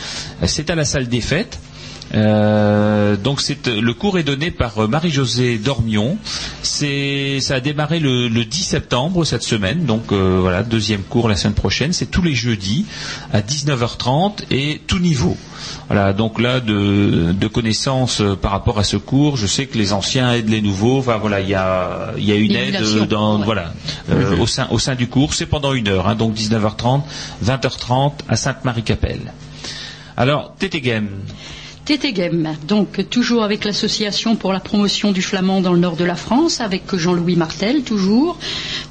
C'est 0.45 0.69
à 0.69 0.75
la 0.75 0.85
salle 0.85 1.07
des 1.07 1.21
fêtes. 1.21 1.59
Euh, 2.13 3.15
donc 3.17 3.41
c'est 3.41 3.67
le 3.67 3.93
cours 3.93 4.17
est 4.17 4.23
donné 4.23 4.51
par 4.51 4.77
euh, 4.79 4.87
Marie-Josée 4.87 5.57
Dormion. 5.57 6.17
C'est 6.61 7.39
ça 7.41 7.55
a 7.55 7.59
démarré 7.59 7.99
le, 7.99 8.27
le 8.27 8.45
10 8.45 8.63
septembre 8.63 9.25
cette 9.25 9.43
semaine. 9.43 9.85
Donc 9.85 10.11
euh, 10.11 10.37
voilà, 10.41 10.63
deuxième 10.63 11.01
cours 11.01 11.27
la 11.27 11.35
semaine 11.35 11.53
prochaine. 11.53 11.93
C'est 11.93 12.05
tous 12.09 12.21
les 12.21 12.35
jeudis 12.35 12.85
à 13.33 13.41
19h30 13.41 14.43
et 14.51 14.81
tout 14.87 14.99
niveau. 14.99 15.37
Voilà, 15.87 16.13
donc 16.13 16.41
là 16.41 16.59
de, 16.59 17.31
de 17.31 17.47
connaissances 17.47 18.21
euh, 18.21 18.35
par 18.35 18.51
rapport 18.51 18.77
à 18.79 18.83
ce 18.83 18.97
cours, 18.97 19.37
je 19.37 19.47
sais 19.47 19.67
que 19.67 19.77
les 19.77 19.93
anciens 19.93 20.33
aident 20.33 20.49
les 20.49 20.61
nouveaux. 20.61 20.99
Enfin 20.99 21.17
voilà, 21.17 21.39
il 21.41 21.49
y 21.49 21.55
a 21.55 22.11
il 22.17 22.25
y 22.25 22.31
a 22.31 22.35
une 22.35 22.51
aide 22.51 22.75
Émulation, 22.75 23.03
euh, 23.03 23.05
dans 23.05 23.39
ouais. 23.39 23.45
voilà 23.45 23.73
euh, 24.09 24.37
au 24.37 24.47
sein 24.47 24.67
au 24.71 24.79
sein 24.79 24.95
du 24.95 25.07
cours. 25.07 25.33
C'est 25.33 25.45
pendant 25.45 25.73
une 25.73 25.87
heure, 25.87 26.07
hein, 26.07 26.15
donc 26.15 26.35
19h30, 26.35 27.03
20h30 27.45 28.11
à 28.27 28.35
Sainte-Marie-Capelle. 28.35 29.33
Alors, 30.17 30.55
Tété 30.57 30.81
Game. 30.81 31.09
Tétégem, 31.87 32.57
donc 32.67 33.09
toujours 33.09 33.43
avec 33.45 33.63
l'association 33.63 34.35
pour 34.35 34.51
la 34.51 34.59
promotion 34.59 35.13
du 35.13 35.21
flamand 35.21 35.61
dans 35.61 35.71
le 35.71 35.79
nord 35.79 35.95
de 35.95 36.03
la 36.03 36.15
France, 36.17 36.59
avec 36.59 36.93
Jean-Louis 36.93 37.37
Martel, 37.37 37.83
toujours, 37.83 38.37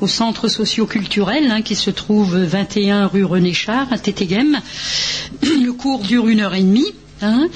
au 0.00 0.06
centre 0.06 0.48
socio-culturel 0.48 1.50
hein, 1.50 1.60
qui 1.60 1.74
se 1.74 1.90
trouve 1.90 2.34
21 2.38 3.06
rue 3.06 3.24
René 3.24 3.52
Char, 3.52 3.86
à 3.92 3.98
Tétégem. 3.98 4.58
Le 5.42 5.72
cours 5.72 6.00
dure 6.04 6.26
une 6.28 6.40
heure 6.40 6.54
et 6.54 6.62
demie. 6.62 6.90
hein. 7.20 7.48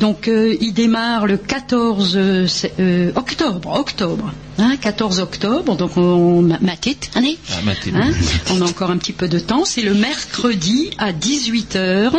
Donc 0.00 0.28
euh, 0.28 0.54
il 0.60 0.74
démarre 0.74 1.26
le 1.26 1.38
14 1.38 2.12
euh, 2.16 2.46
euh, 2.78 3.10
octobre, 3.16 3.72
octobre, 3.78 4.32
hein, 4.58 4.76
14 4.78 5.18
octobre, 5.20 5.76
donc 5.76 5.96
on 5.96 6.42
ma- 6.42 6.58
ma 6.60 6.76
tête, 6.76 7.10
allez, 7.14 7.38
Ah. 7.96 8.02
Hein, 8.02 8.10
on 8.50 8.60
a 8.60 8.64
encore 8.68 8.90
un 8.90 8.98
petit 8.98 9.12
peu 9.14 9.28
de 9.28 9.38
temps. 9.38 9.64
C'est 9.64 9.80
le 9.82 9.94
mercredi 9.94 10.90
à 10.98 11.12
18h. 11.12 12.12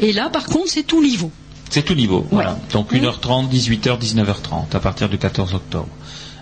Et 0.00 0.12
là, 0.12 0.28
par 0.28 0.44
contre, 0.46 0.68
c'est 0.68 0.82
tout 0.82 1.02
niveau. 1.02 1.30
C'est 1.74 1.82
tout 1.82 1.96
niveau. 1.96 2.24
Voilà. 2.30 2.52
Ouais. 2.52 2.58
Donc 2.72 2.92
1h30, 2.92 3.50
18h, 3.50 3.98
19h30 3.98 4.76
à 4.76 4.78
partir 4.78 5.08
du 5.08 5.18
14 5.18 5.54
octobre. 5.54 5.88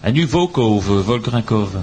À 0.03 0.13
Nouveau 0.13 0.47
Cove, 0.47 0.93
Volgrinkov. 1.01 1.81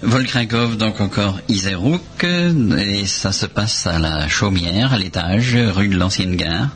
Volkrinkov, 0.00 0.78
donc 0.78 0.98
encore 1.02 1.38
Iserouk, 1.50 2.24
et 2.24 3.04
ça 3.04 3.32
se 3.32 3.44
passe 3.44 3.86
à 3.86 3.98
la 3.98 4.28
Chaumière, 4.28 4.94
à 4.94 4.98
l'étage, 4.98 5.54
rue 5.56 5.88
de 5.88 5.98
l'Ancienne 5.98 6.36
Gare. 6.36 6.70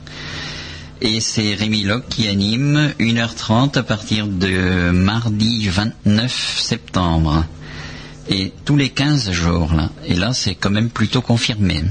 Et 1.00 1.20
c'est 1.20 1.54
Rémi 1.54 1.84
Locke 1.84 2.10
qui 2.10 2.28
anime 2.28 2.92
1h30 3.00 3.78
à 3.78 3.82
partir 3.82 4.26
de 4.26 4.90
mardi 4.90 5.70
29 5.70 6.60
septembre. 6.60 7.46
Et 8.28 8.52
tous 8.66 8.76
les 8.76 8.90
15 8.90 9.30
jours, 9.30 9.72
là. 9.72 9.88
Et 10.04 10.16
là, 10.16 10.34
c'est 10.34 10.54
quand 10.54 10.70
même 10.70 10.90
plutôt 10.90 11.22
confirmé. 11.22 11.82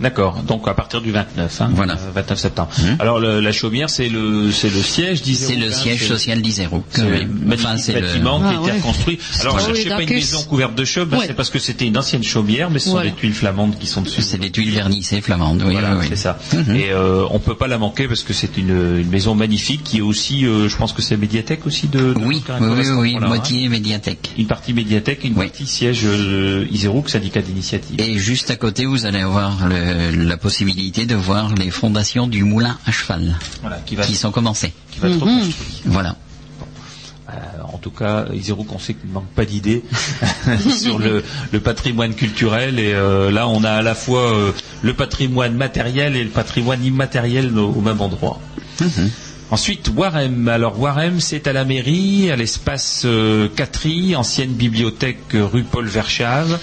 D'accord. 0.00 0.42
Donc 0.46 0.66
à 0.68 0.74
partir 0.74 1.00
du 1.00 1.10
29, 1.10 1.60
hein, 1.60 1.70
Voilà. 1.74 1.94
euh, 1.94 2.10
29 2.14 2.38
septembre. 2.38 2.70
Mhm. 2.78 2.96
Alors 3.00 3.18
le- 3.20 3.40
la 3.40 3.52
chaumière, 3.52 3.90
c'est 3.90 4.08
le 4.08 4.50
c'est 4.52 4.72
le 4.72 4.80
siège 4.82 5.22
d'Isérouk, 5.22 5.54
C'est 5.54 5.60
le 5.60 5.72
siège 5.72 6.06
social 6.06 6.40
d'Iserouk. 6.42 6.84
C'est 6.90 7.02
magnifique 7.04 7.66
Enfin, 7.66 7.76
c'est 7.78 7.92
le- 7.92 8.00
bâtiment 8.00 8.38
qui 8.38 8.44
Ah, 8.46 8.48
a 8.48 8.52
été 8.54 8.62
ouais. 8.62 8.72
reconstruit. 8.72 9.18
Alors, 9.40 9.56
Ah 9.58 9.62
je 9.64 9.70
oui, 9.70 9.74
cherchez 9.76 9.90
pas 9.90 10.02
une 10.02 10.10
maison 10.10 10.42
couverte 10.44 10.74
de 10.74 10.84
chaume, 10.84 11.08
ben, 11.08 11.18
Ouais. 11.18 11.24
c'est 11.26 11.34
parce 11.34 11.50
que 11.50 11.58
c'était 11.58 11.86
une 11.86 11.98
ancienne 11.98 12.22
chaumière, 12.22 12.70
mais 12.70 12.78
ce 12.78 12.86
sont 12.86 12.92
Voilà. 12.92 13.10
des 13.10 13.16
tuiles 13.16 13.34
flamandes 13.34 13.76
qui 13.78 13.86
sont 13.86 14.02
dessus. 14.02 14.22
C'est 14.22 14.38
des 14.38 14.50
tuiles 14.50 14.70
vernissées 14.70 15.20
flamandes, 15.20 15.62
oui, 15.66 15.72
Voilà, 15.72 15.92
oui, 15.94 15.98
oui. 16.02 16.06
c'est 16.08 16.16
ça. 16.16 16.38
Mhm. 16.52 16.76
Et 16.76 16.90
euh, 16.90 17.24
on 17.30 17.38
peut 17.38 17.54
pas 17.56 17.66
la 17.66 17.78
manquer 17.78 18.06
parce 18.08 18.22
que 18.22 18.32
c'est 18.32 18.56
une, 18.56 18.98
une 19.00 19.08
maison 19.08 19.34
magnifique 19.34 19.82
qui 19.84 19.98
est 19.98 20.02
aussi, 20.02 20.46
euh, 20.46 20.68
je 20.68 20.76
pense 20.76 20.92
que 20.92 21.02
c'est 21.02 21.16
médiathèque 21.16 21.66
aussi 21.66 21.88
de. 21.88 21.98
de 21.98 22.14
Oui, 22.18 22.42
oui, 22.60 22.66
oui, 22.70 22.86
oui, 22.96 23.16
hein. 23.20 23.26
moitié 23.26 23.68
médiathèque. 23.68 24.30
Une 24.38 24.46
partie 24.46 24.72
médiathèque, 24.72 25.24
une 25.24 25.32
Oui. 25.36 25.46
partie 25.46 25.66
siège 25.66 26.02
euh, 26.04 26.66
Isérouk, 26.70 27.08
syndicat 27.08 27.40
d'initiative. 27.40 28.00
Et 28.00 28.18
juste 28.18 28.50
à 28.50 28.56
côté, 28.56 28.86
vous 28.86 29.06
allez 29.06 29.20
avoir 29.20 29.66
le- 29.68 29.87
la 29.92 30.36
possibilité 30.36 31.06
de 31.06 31.14
voir 31.14 31.54
les 31.54 31.70
fondations 31.70 32.26
du 32.26 32.44
moulin 32.44 32.78
à 32.86 32.92
cheval 32.92 33.36
Voilà, 33.60 33.78
qui 33.86 33.96
va, 33.96 34.04
qui 34.04 34.14
sont 34.14 34.30
commencées. 34.30 34.72
qui 34.90 34.98
va 35.00 35.08
être 35.08 35.20
reconstruit. 35.20 35.54
Voilà. 35.86 36.16
Euh, 37.30 37.32
en 37.72 37.76
tout 37.78 37.90
cas, 37.90 38.24
Isérouk, 38.32 38.72
on 38.72 38.78
sait 38.78 38.94
qu'il 38.94 39.08
ne 39.10 39.14
manque 39.14 39.28
pas 39.34 39.44
d'idées 39.44 39.84
sur 40.80 40.98
le, 40.98 41.22
le 41.52 41.60
patrimoine 41.60 42.14
culturel. 42.14 42.78
Et 42.78 42.94
euh, 42.94 43.30
là, 43.30 43.46
on 43.48 43.64
a 43.64 43.70
à 43.72 43.82
la 43.82 43.94
fois 43.94 44.32
euh, 44.32 44.52
le 44.82 44.94
patrimoine 44.94 45.54
matériel 45.54 46.16
et 46.16 46.24
le 46.24 46.30
patrimoine 46.30 46.82
immatériel 46.84 47.56
au, 47.58 47.68
au 47.72 47.80
même 47.80 48.00
endroit. 48.00 48.40
Ensuite, 49.50 49.90
Warem. 49.96 50.46
Alors 50.48 50.78
Warem, 50.78 51.20
c'est 51.20 51.46
à 51.46 51.54
la 51.54 51.64
mairie, 51.64 52.30
à 52.30 52.36
l'espace 52.36 53.04
euh, 53.06 53.48
Catry, 53.48 54.14
ancienne 54.14 54.50
bibliothèque 54.50 55.34
euh, 55.34 55.46
rue 55.46 55.62
Paul 55.62 55.86
Verchave. 55.86 56.58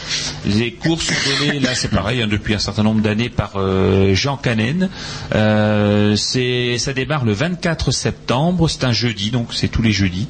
Les 0.46 0.72
cours 0.72 1.02
sont 1.02 1.16
donnés, 1.40 1.60
là 1.60 1.74
c'est 1.74 1.88
pareil, 1.88 2.22
hein, 2.22 2.28
depuis 2.28 2.54
un 2.54 2.60
certain 2.60 2.84
nombre 2.84 3.02
d'années 3.02 3.30
par 3.30 3.54
euh, 3.56 4.14
Jean 4.14 4.38
Canen. 4.38 4.90
Euh, 5.34 6.16
ça 6.16 6.94
démarre 6.94 7.26
le 7.26 7.34
24 7.34 7.90
septembre, 7.90 8.70
c'est 8.70 8.84
un 8.84 8.92
jeudi, 8.92 9.32
donc 9.32 9.48
c'est 9.56 9.68
tous 9.68 9.82
les 9.82 9.92
jeudis. 9.92 10.28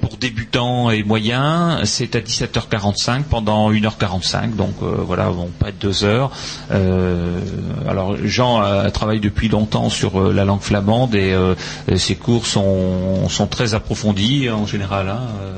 Pour 0.00 0.16
débutants 0.16 0.90
et 0.90 1.04
moyens, 1.04 1.84
c'est 1.84 2.16
à 2.16 2.20
17h45 2.20 3.22
pendant 3.22 3.70
1h45, 3.70 4.56
donc 4.56 4.74
voilà, 4.80 5.28
vont 5.28 5.50
pas 5.56 5.68
être 5.68 5.78
deux 5.78 6.02
heures. 6.02 6.32
Alors 7.88 8.16
Jean 8.24 8.90
travaille 8.90 9.20
depuis 9.20 9.48
longtemps 9.48 9.88
sur 9.88 10.32
la 10.32 10.44
langue 10.44 10.60
flamande 10.62 11.14
et 11.14 11.32
euh, 11.90 11.96
ses 11.96 12.16
cours 12.16 12.46
sont, 12.46 13.28
sont 13.28 13.46
très 13.46 13.74
approfondis 13.74 14.50
en 14.50 14.66
général. 14.66 15.08
hein, 15.08 15.20
euh, 15.42 15.56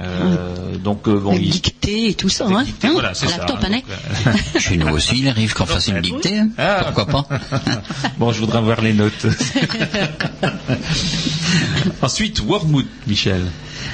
Euh, 0.00 0.76
donc 0.78 1.08
euh, 1.08 1.18
bon, 1.18 1.32
il- 1.34 1.50
dictée 1.50 2.10
et 2.10 2.14
tout 2.14 2.28
ça, 2.28 2.46
hein. 2.46 2.62
dictée, 2.62 2.86
Hein 2.86 2.90
voilà, 2.92 3.14
c'est 3.14 3.26
ça. 3.26 3.38
Laptop, 3.38 3.58
hein, 3.64 3.68
hein, 3.72 3.74
donc, 3.74 3.84
euh, 4.54 4.58
Chez 4.60 4.76
nous 4.76 4.88
aussi, 4.94 5.18
il 5.18 5.28
arrive 5.28 5.54
qu'on 5.54 5.66
fasse 5.66 5.88
une 5.88 6.00
dictée. 6.00 6.38
hein. 6.38 6.50
Ah. 6.56 6.84
Pourquoi 6.94 7.06
pas 7.06 7.26
bon, 8.18 8.30
je 8.30 8.38
voudrais 8.38 8.60
voir 8.60 8.80
les 8.80 8.92
notes. 8.92 9.26
Ensuite, 12.02 12.40
Wormwood, 12.46 12.86
Michel. 13.06 13.42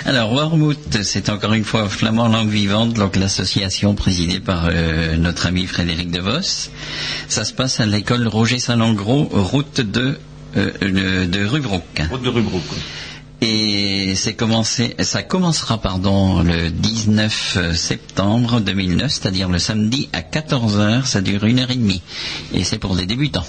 Alors, 0.05 0.33
Wormwood, 0.33 1.03
c'est 1.03 1.29
encore 1.31 1.53
une 1.55 1.65
fois 1.65 1.89
Flamand 1.89 2.29
Langue 2.29 2.51
Vivante, 2.51 2.95
donc 2.95 3.17
l'association 3.17 3.95
présidée 3.95 4.41
par 4.41 4.67
euh, 4.69 5.17
notre 5.17 5.47
ami 5.47 5.67
Frédéric 5.67 6.11
De 6.11 6.21
Vos. 6.21 6.71
Ça 7.29 7.45
se 7.45 7.53
passe 7.53 7.81
à 7.81 7.87
l'école 7.87 8.27
Roger 8.29 8.59
Saint-Langros, 8.59 9.29
route 9.33 9.81
de, 9.81 10.19
euh, 10.57 10.71
le- 10.81 11.27
de 11.27 11.45
Rubrouck. 11.45 12.03
Route 12.11 12.23
de 12.23 12.29
Rubrouck. 12.29 12.63
oui. 12.73 12.79
Et 13.47 14.15
c'est 14.17 14.33
commencé, 14.35 14.95
ça 15.01 15.23
commencera 15.23 15.79
pardon 15.79 16.43
le 16.43 16.71
19 16.71 17.75
septembre 17.75 18.61
2009, 18.61 19.11
c'est-à-dire 19.13 19.51
le 19.51 19.59
samedi 19.59 20.09
à 20.15 20.23
14h, 20.23 21.05
ça 21.05 21.21
dure 21.21 21.45
une 21.45 21.59
heure 21.59 21.71
et 21.71 21.75
demie. 21.77 22.01
Et 22.55 22.65
c'est 22.65 22.79
pour 22.79 22.97
des 22.97 23.05
débutants. 23.05 23.45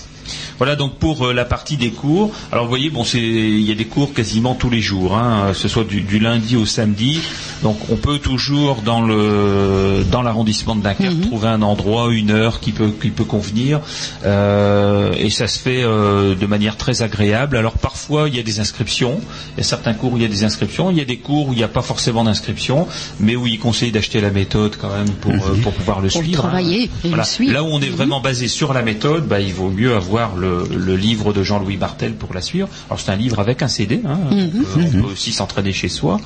Voilà 0.57 0.75
donc 0.75 0.95
pour 0.95 1.25
euh, 1.27 1.33
la 1.33 1.45
partie 1.45 1.77
des 1.77 1.91
cours. 1.91 2.31
Alors 2.51 2.65
vous 2.65 2.69
voyez, 2.69 2.89
bon, 2.89 3.03
c'est 3.03 3.19
il 3.19 3.61
y 3.61 3.71
a 3.71 3.75
des 3.75 3.85
cours 3.85 4.13
quasiment 4.13 4.55
tous 4.55 4.69
les 4.69 4.81
jours, 4.81 5.15
hein, 5.17 5.47
que 5.51 5.57
ce 5.57 5.67
soit 5.67 5.83
du, 5.83 6.01
du 6.01 6.19
lundi 6.19 6.55
au 6.55 6.65
samedi. 6.65 7.19
Donc 7.63 7.77
on 7.89 7.95
peut 7.95 8.19
toujours 8.19 8.81
dans 8.81 9.01
le 9.01 10.03
dans 10.11 10.21
l'arrondissement 10.21 10.75
de 10.75 10.81
Dunkerque 10.81 11.21
trouver 11.21 11.47
un 11.47 11.61
endroit, 11.61 12.13
une 12.13 12.31
heure 12.31 12.59
qui 12.59 12.71
peut 12.71 12.91
qui 13.01 13.09
peut 13.09 13.23
convenir. 13.23 13.79
Euh, 14.25 15.11
et 15.17 15.29
ça 15.29 15.47
se 15.47 15.59
fait 15.59 15.83
euh, 15.83 16.35
de 16.35 16.45
manière 16.45 16.77
très 16.77 17.01
agréable. 17.01 17.57
Alors 17.57 17.73
parfois 17.77 18.27
il 18.29 18.35
y 18.35 18.39
a 18.39 18.43
des 18.43 18.59
inscriptions. 18.59 19.19
Il 19.55 19.57
y 19.59 19.61
a 19.61 19.63
certains 19.63 19.93
cours 19.93 20.13
où 20.13 20.17
il 20.17 20.23
y 20.23 20.25
a 20.25 20.29
des 20.29 20.43
inscriptions. 20.43 20.91
Il 20.91 20.97
y 20.97 21.01
a 21.01 21.05
des 21.05 21.17
cours 21.17 21.49
où 21.49 21.53
il 21.53 21.57
n'y 21.57 21.63
a 21.63 21.67
pas 21.67 21.81
forcément 21.81 22.23
d'inscription, 22.23 22.87
mais 23.19 23.35
où 23.35 23.47
il 23.47 23.59
conseille 23.59 23.91
d'acheter 23.91 24.21
la 24.21 24.29
méthode 24.31 24.75
quand 24.79 24.89
même 24.95 25.09
pour 25.09 25.31
euh, 25.33 25.55
pour 25.63 25.73
pouvoir 25.73 26.01
le 26.01 26.09
Pour 26.09 26.21
le 26.21 26.27
suivre. 26.27 26.45
hein. 26.45 26.49
travailler 26.49 26.89
le 27.03 27.23
suivre. 27.23 27.53
Là 27.53 27.63
où 27.63 27.67
on 27.67 27.81
est 27.81 27.89
vraiment 27.89 28.19
basé 28.21 28.47
sur 28.47 28.73
la 28.73 28.81
méthode, 28.81 29.27
bah, 29.27 29.39
il 29.39 29.53
vaut 29.53 29.69
mieux 29.69 29.95
avoir 29.95 30.35
le, 30.35 30.44
le 30.45 30.95
livre 30.95 31.33
de 31.33 31.43
Jean-Louis 31.43 31.77
Bartel 31.77 32.13
pour 32.13 32.33
la 32.33 32.41
suivre. 32.41 32.67
Alors 32.89 32.99
c'est 32.99 33.11
un 33.11 33.15
livre 33.15 33.39
avec 33.39 33.61
un 33.61 33.67
CD, 33.67 34.01
hein, 34.05 34.17
Mhm. 34.31 34.51
on, 34.55 34.63
peut, 34.63 34.85
on 34.85 35.01
peut 35.01 35.11
aussi 35.11 35.31
s'entraîner 35.31 35.73
chez 35.73 35.89
soi, 35.89 36.19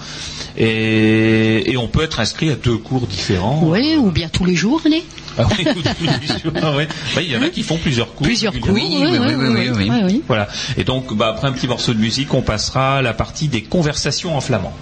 et, 0.58 1.72
et 1.72 1.78
on 1.78 1.88
peut 1.88 2.04
être 2.04 2.20
inscrit 2.20 2.50
à 2.50 2.56
deux 2.56 2.78
cours 2.78 3.08
différents. 3.08 3.62
Oui, 3.64 3.96
ou 3.98 4.12
bien 4.12 4.30
tous 4.30 4.46
les 4.46 4.56
jours, 4.56 4.82
né 4.90 5.04
Ah 5.38 5.46
oui, 5.58 5.66
ah 6.62 6.76
ouais. 6.76 6.88
Bah, 7.16 7.22
il 7.22 7.30
y 7.32 7.38
en 7.38 7.42
a 7.42 7.50
qui 7.50 7.64
font 7.64 7.78
plusieurs 7.78 8.14
cours. 8.14 8.26
Plusieurs 8.28 8.54
cours. 8.60 8.72
Oui, 8.74 8.84
oui, 8.90 9.08
oui, 9.12 9.18
oui, 9.38 9.70
oui. 9.76 9.90
oui, 9.90 10.02
oui. 10.06 10.24
Voilà. 10.28 10.48
Et 10.78 10.84
donc, 10.84 11.14
bah, 11.16 11.30
après 11.30 11.48
un 11.48 11.52
petit 11.52 11.68
morceau 11.68 11.94
de 11.94 12.00
musique, 12.00 12.34
on 12.34 12.42
passera 12.42 12.98
à 12.98 13.02
la 13.02 13.14
partie 13.14 13.48
des 13.48 13.62
conversations 13.62 14.36
en 14.36 14.42
flamand. 14.42 14.74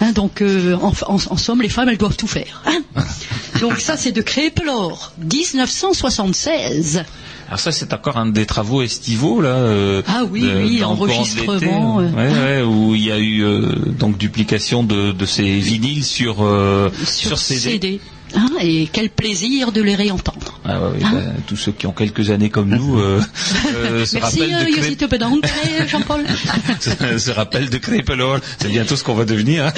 Hein, 0.01 0.13
donc, 0.13 0.41
euh, 0.41 0.77
en, 0.77 0.93
en- 1.07 1.15
en 1.33 1.37
somme, 1.37 1.61
les 1.63 1.69
femmes, 1.69 1.89
elles 1.91 1.99
doivent 1.99 2.17
tout 2.17 2.27
faire. 2.27 2.63
hein. 2.67 2.79
donc, 3.61 3.79
ça, 3.81 3.97
c'est 3.97 4.13
de 4.13 4.23
Crépelor, 4.23 5.13
1976. 5.23 7.05
Alors 7.49 7.59
ça, 7.59 7.73
c'est 7.73 7.93
encore 7.93 8.17
un 8.17 8.27
des 8.27 8.47
travaux 8.47 8.81
estivaux 8.81 9.41
là. 9.41 9.49
euh, 9.49 10.03
Ah 10.07 10.23
oui, 10.31 10.43
de- 10.43 10.63
oui, 10.65 10.85
enregistrement, 10.85 11.99
euh, 12.01 12.09
ouais, 12.11 12.29
ouais, 12.29 12.63
où 12.63 12.95
il 12.95 13.05
y 13.05 13.11
a 13.11 13.19
eu 13.19 13.43
euh, 13.43 13.75
donc 13.99 14.17
duplication 14.19 14.85
de, 14.85 15.11
de 15.11 15.27
ces 15.27 15.59
vinyles 15.59 16.05
sur 16.05 16.45
euh, 16.45 16.91
sur, 17.05 17.39
CD. 17.39 18.01
Hein, 18.37 18.49
et 18.61 18.89
quel 18.93 19.11
plaisir 19.11 19.73
de 19.73 19.83
les 19.83 19.97
réentendre. 19.97 20.61
Ah 20.65 20.79
ouais, 20.81 20.87
ouais, 20.99 21.05
Hein 21.05 21.11
bah, 21.13 21.21
tous 21.49 21.57
ceux 21.57 21.73
qui 21.73 21.89
ont 21.89 21.93
quelques 21.93 22.31
années 22.31 22.51
comme 22.51 22.69
nous 22.69 23.01
euh, 23.01 23.21
euh, 23.81 24.05
se 24.05 24.19
Merci, 24.19 24.43
euh, 24.43 24.89
de 24.91 24.95
Topedang, 24.95 25.41
euh, 25.45 25.87
Jean-Paul. 25.89 26.25
se, 26.81 27.19
se 27.19 27.31
rappellent 27.31 27.71
de 27.71 27.79
Crépelor. 27.79 28.39
C'est 28.61 28.69
bientôt 28.69 28.97
ce 28.97 29.05
qu'on 29.05 29.15
va 29.15 29.25
devenir. 29.25 29.67
hein. 29.67 29.73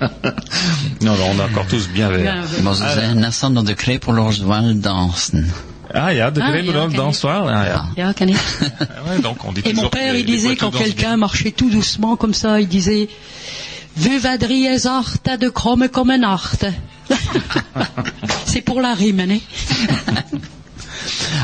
non, 1.00 1.16
non, 1.16 1.24
on 1.30 1.38
est 1.38 1.42
encore 1.42 1.66
tous 1.66 1.88
bien 1.88 2.08
verts. 2.10 2.60
Maar 2.62 2.74
ze 2.74 2.84
zijn 2.94 3.52
nog 3.52 3.64
de 3.64 3.74
krepelors 3.74 4.38
wel 4.38 4.80
dansen. 4.80 5.52
Ah, 5.92 6.12
ja, 6.14 6.30
de 6.30 6.40
Ah, 6.40 6.64
ja, 6.64 6.86
dans 6.88 7.14
ce 7.14 7.20
soir. 7.20 7.48
Ah, 7.48 7.66
ja. 7.66 7.88
Ja, 7.96 8.12
ken 8.12 8.28
ik. 8.28 8.36
Ouais, 9.06 9.20
donc 9.20 9.44
on 9.44 9.52
dit 9.52 9.66
Et 9.66 9.74
mon 9.74 9.88
père, 9.88 10.14
il 10.14 10.24
disait, 10.24 10.56
quand 10.56 10.70
quelqu'un 10.70 11.16
marchait 11.16 11.52
tout 11.52 11.70
doucement 11.70 12.16
comme 12.16 12.34
ça, 12.34 12.60
il 12.60 12.68
disait 12.68 13.08
Vuvadri 13.96 14.66
es 14.66 14.86
arte 14.86 15.36
de 15.38 15.48
chrome 15.48 15.88
comme 15.88 16.10
un 16.10 16.22
arte. 16.22 16.64
C'est 18.46 18.60
pour 18.62 18.80
la 18.80 18.94
rime, 18.94 19.20
hein 19.20 19.38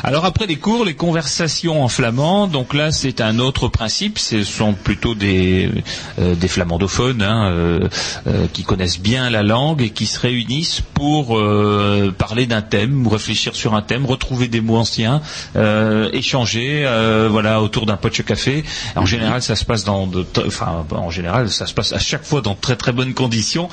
Alors 0.08 0.24
après 0.24 0.46
les 0.46 0.54
cours, 0.54 0.84
les 0.84 0.94
conversations 0.94 1.82
en 1.82 1.88
flamand, 1.88 2.46
donc 2.46 2.74
là 2.74 2.92
c'est 2.92 3.20
un 3.20 3.40
autre 3.40 3.66
principe, 3.66 4.20
ce 4.20 4.44
sont 4.44 4.72
plutôt 4.72 5.16
des, 5.16 5.68
euh, 6.20 6.36
flamandophones 6.46 7.22
hein, 7.22 7.50
euh, 7.50 7.88
euh, 8.28 8.46
qui 8.52 8.62
connaissent 8.62 9.00
bien 9.00 9.28
la 9.30 9.42
langue 9.42 9.82
et 9.82 9.90
qui 9.90 10.06
se 10.06 10.20
réunissent 10.20 10.80
pour 10.94 11.42
parler 12.18 12.46
d'un 12.46 12.62
thème 12.62 13.08
réfléchir 13.08 13.56
sur 13.56 13.74
un 13.74 13.82
thème, 13.82 14.06
retrouver 14.06 14.46
des 14.46 14.60
mots 14.60 14.76
anciens, 14.76 15.20
échanger, 16.12 16.88
voilà, 17.28 17.60
autour 17.60 17.84
d'un 17.84 17.96
pot 17.96 18.08
de 18.16 18.22
café. 18.22 18.64
En 18.94 19.04
général, 19.04 19.42
ça 19.42 19.56
se 19.56 19.64
passe 19.64 19.84
dans, 19.84 20.06
de, 20.06 20.24
enfin, 20.46 20.86
en 20.90 21.10
général, 21.10 21.50
ça 21.50 21.66
se 21.66 21.74
passe 21.74 21.92
à 21.92 21.98
chaque 21.98 22.24
fois 22.24 22.40
dans 22.40 22.54
très 22.54 22.76
très 22.76 22.92
bonnes 22.92 23.12
conditions. 23.12 23.68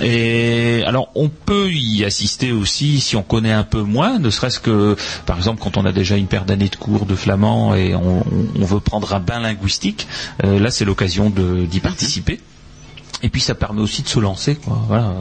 Et 0.00 0.82
alors, 0.86 1.10
on 1.14 1.28
peut 1.28 1.70
y 1.72 2.04
assister 2.04 2.52
aussi 2.52 3.00
si 3.00 3.16
on 3.16 3.22
connaît 3.22 3.52
un 3.52 3.64
peu 3.64 3.80
moins, 3.80 4.18
ne 4.18 4.30
serait-ce 4.30 4.60
que, 4.60 4.96
par 5.26 5.36
exemple, 5.38 5.60
quand 5.60 5.77
a 5.84 5.92
déjà 5.92 6.16
une 6.16 6.26
paire 6.26 6.44
d'années 6.44 6.68
de 6.68 6.76
cours 6.76 7.06
de 7.06 7.14
flamand 7.14 7.74
et 7.74 7.94
on, 7.94 8.24
on 8.58 8.64
veut 8.64 8.80
prendre 8.80 9.14
un 9.14 9.20
bain 9.20 9.40
linguistique, 9.40 10.06
euh, 10.44 10.58
là, 10.58 10.70
c'est 10.70 10.84
l'occasion 10.84 11.30
d'y 11.30 11.80
participer. 11.80 12.40
Et 13.22 13.30
puis 13.30 13.40
ça 13.40 13.54
permet 13.56 13.80
aussi 13.80 14.02
de 14.02 14.08
se 14.08 14.20
lancer, 14.20 14.54
quoi. 14.54 14.80
Voilà. 14.86 15.12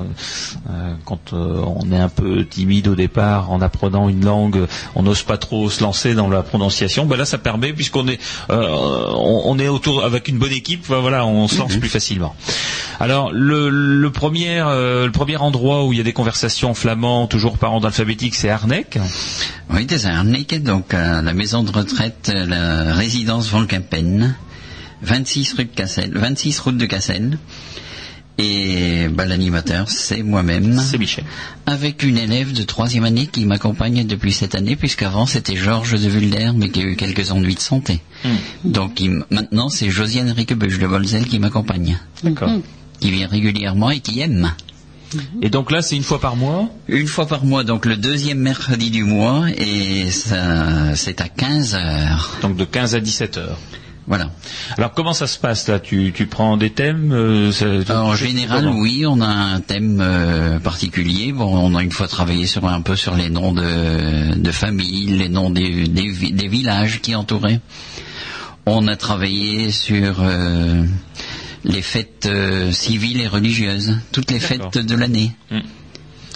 Euh, 0.70 0.94
quand 1.06 1.34
euh, 1.34 1.64
on 1.66 1.92
est 1.92 1.98
un 1.98 2.10
peu 2.10 2.46
timide 2.46 2.88
au 2.90 2.96
départ 2.96 3.52
en 3.52 3.60
apprenant 3.60 4.08
une 4.08 4.24
langue, 4.24 4.68
on 4.96 5.02
n'ose 5.02 5.24
pas 5.24 5.38
trop 5.38 5.70
se 5.72 5.82
lancer 5.82 6.14
dans 6.14 6.30
la 6.30 6.44
prononciation. 6.44 7.06
Ben 7.06 7.18
là, 7.18 7.26
ça 7.26 7.40
permet 7.40 7.74
puisqu'on 7.74 8.08
est 8.08 8.20
euh, 8.52 9.08
on, 9.16 9.44
on 9.46 9.58
est 9.60 9.68
autour 9.68 10.06
avec 10.06 10.28
une 10.28 10.38
bonne 10.38 10.52
équipe. 10.52 10.88
ben 10.88 11.00
voilà, 11.00 11.26
on 11.26 11.48
se 11.48 11.58
lance 11.58 11.76
plus 11.78 11.90
facilement. 11.90 12.36
Alors 13.00 13.32
le, 13.32 13.70
le 13.70 14.12
premier 14.12 14.58
le 14.60 15.10
premier 15.10 15.38
endroit 15.38 15.86
où 15.86 15.94
il 15.94 15.98
y 15.98 16.02
a 16.02 16.04
des 16.04 16.14
conversations 16.14 16.72
en 16.72 16.74
flamand, 16.76 17.28
toujours 17.28 17.58
par 17.58 17.74
ordre 17.74 17.88
alphabétique, 17.88 18.36
c'est 18.36 18.50
Arnec. 18.50 19.00
Oui, 19.72 19.86
c'est 19.90 20.06
à 20.06 20.18
Arneke, 20.18 20.62
donc 20.64 20.94
à 20.94 21.22
la 21.22 21.34
maison 21.34 21.64
de 21.64 21.72
retraite, 21.72 22.32
la 22.34 22.94
résidence 22.94 23.50
Van 23.50 23.66
Kempen, 23.66 24.36
26 25.02 25.54
rue 25.54 25.66
de 25.66 25.76
Cassel, 25.76 26.12
26 26.14 26.60
route 26.60 26.78
de 26.78 26.86
Cassel. 26.86 27.38
Et 28.40 29.08
bah, 29.08 29.26
l'animateur, 29.26 29.90
c'est 29.90 30.22
moi-même, 30.22 30.80
C'est 30.80 31.00
Michel. 31.00 31.24
avec 31.66 32.04
une 32.04 32.18
élève 32.18 32.54
de 32.54 32.62
troisième 32.64 33.04
année 33.04 33.26
qui 33.26 33.46
m'accompagne 33.46 34.06
depuis 34.06 34.32
cette 34.32 34.54
année, 34.54 34.76
puisqu'avant 34.76 35.26
c'était 35.26 35.56
Georges 35.56 36.00
de 36.00 36.08
Vulder, 36.08 36.52
mais 36.56 36.70
qui 36.70 36.82
a 36.82 36.84
eu 36.84 36.96
quelques 36.96 37.32
ennuis 37.32 37.56
de 37.56 37.60
santé. 37.60 38.00
Donc 38.64 39.00
il 39.00 39.08
m- 39.08 39.26
maintenant 39.32 39.70
c'est 39.70 39.90
Josiane 39.90 40.30
Riquebuche 40.32 40.78
de 40.78 40.86
Bolzel 40.86 41.26
qui 41.26 41.40
m'accompagne, 41.40 41.98
D'accord. 42.24 42.52
qui 43.00 43.10
vient 43.10 43.28
régulièrement 43.28 43.90
et 43.90 44.02
qui 44.02 44.20
aime. 44.20 44.52
Et 45.42 45.50
donc 45.50 45.72
là, 45.72 45.82
c'est 45.82 45.96
une 45.96 46.04
fois 46.04 46.20
par 46.20 46.36
mois? 46.36 46.70
Une 46.90 47.08
fois 47.08 47.26
par 47.28 47.46
mois, 47.46 47.64
donc 47.64 47.86
le 47.86 47.96
deuxième 47.96 48.40
mercredi 48.40 48.92
du 48.92 49.04
mois, 49.06 49.46
et 49.58 50.12
ça, 50.12 50.96
c'est 50.96 51.22
à 51.22 51.30
15 51.30 51.76
heures. 51.76 52.36
Donc 52.42 52.58
de 52.58 52.66
15 52.66 52.94
à 52.94 53.00
17 53.00 53.38
heures. 53.38 53.58
Voilà. 54.08 54.32
Alors 54.78 54.94
comment 54.94 55.12
ça 55.14 55.28
se 55.28 55.38
passe 55.38 55.68
là? 55.68 55.80
Tu, 55.80 56.14
tu 56.16 56.28
prends 56.28 56.56
des 56.56 56.70
thèmes 56.70 57.12
euh, 57.12 57.52
ça- 57.52 57.66
Alors, 57.90 58.06
en 58.08 58.16
général, 58.16 58.66
oui, 58.70 59.06
on 59.06 59.20
a 59.20 59.28
un 59.28 59.60
thème 59.60 60.00
euh, 60.02 60.60
particulier. 60.60 61.34
Bon, 61.34 61.46
on 61.58 61.76
a 61.76 61.84
une 61.84 61.92
fois 61.92 62.08
travaillé 62.08 62.48
sur 62.48 62.66
un 62.68 62.80
peu 62.82 62.96
sur 62.96 63.16
les 63.16 63.30
noms 63.30 63.52
de, 63.52 64.36
de 64.36 64.52
famille, 64.52 65.08
les 65.08 65.28
noms 65.28 65.50
des, 65.50 65.84
des, 65.90 66.32
des 66.32 66.48
villages 66.48 67.02
qui 67.02 67.16
entouraient. 67.16 67.60
On 68.66 68.88
a 68.88 68.96
travaillé 68.96 69.72
sur 69.72 70.22
euh, 70.22 70.86
les 71.66 71.82
fêtes 71.82 72.28
euh, 72.28 72.72
civiles 72.72 73.20
et 73.22 73.28
religieuses, 73.28 73.98
toutes 74.14 74.32
les 74.32 74.40
fêtes 74.40 74.78
de 74.78 74.96
l'année. 74.96 75.32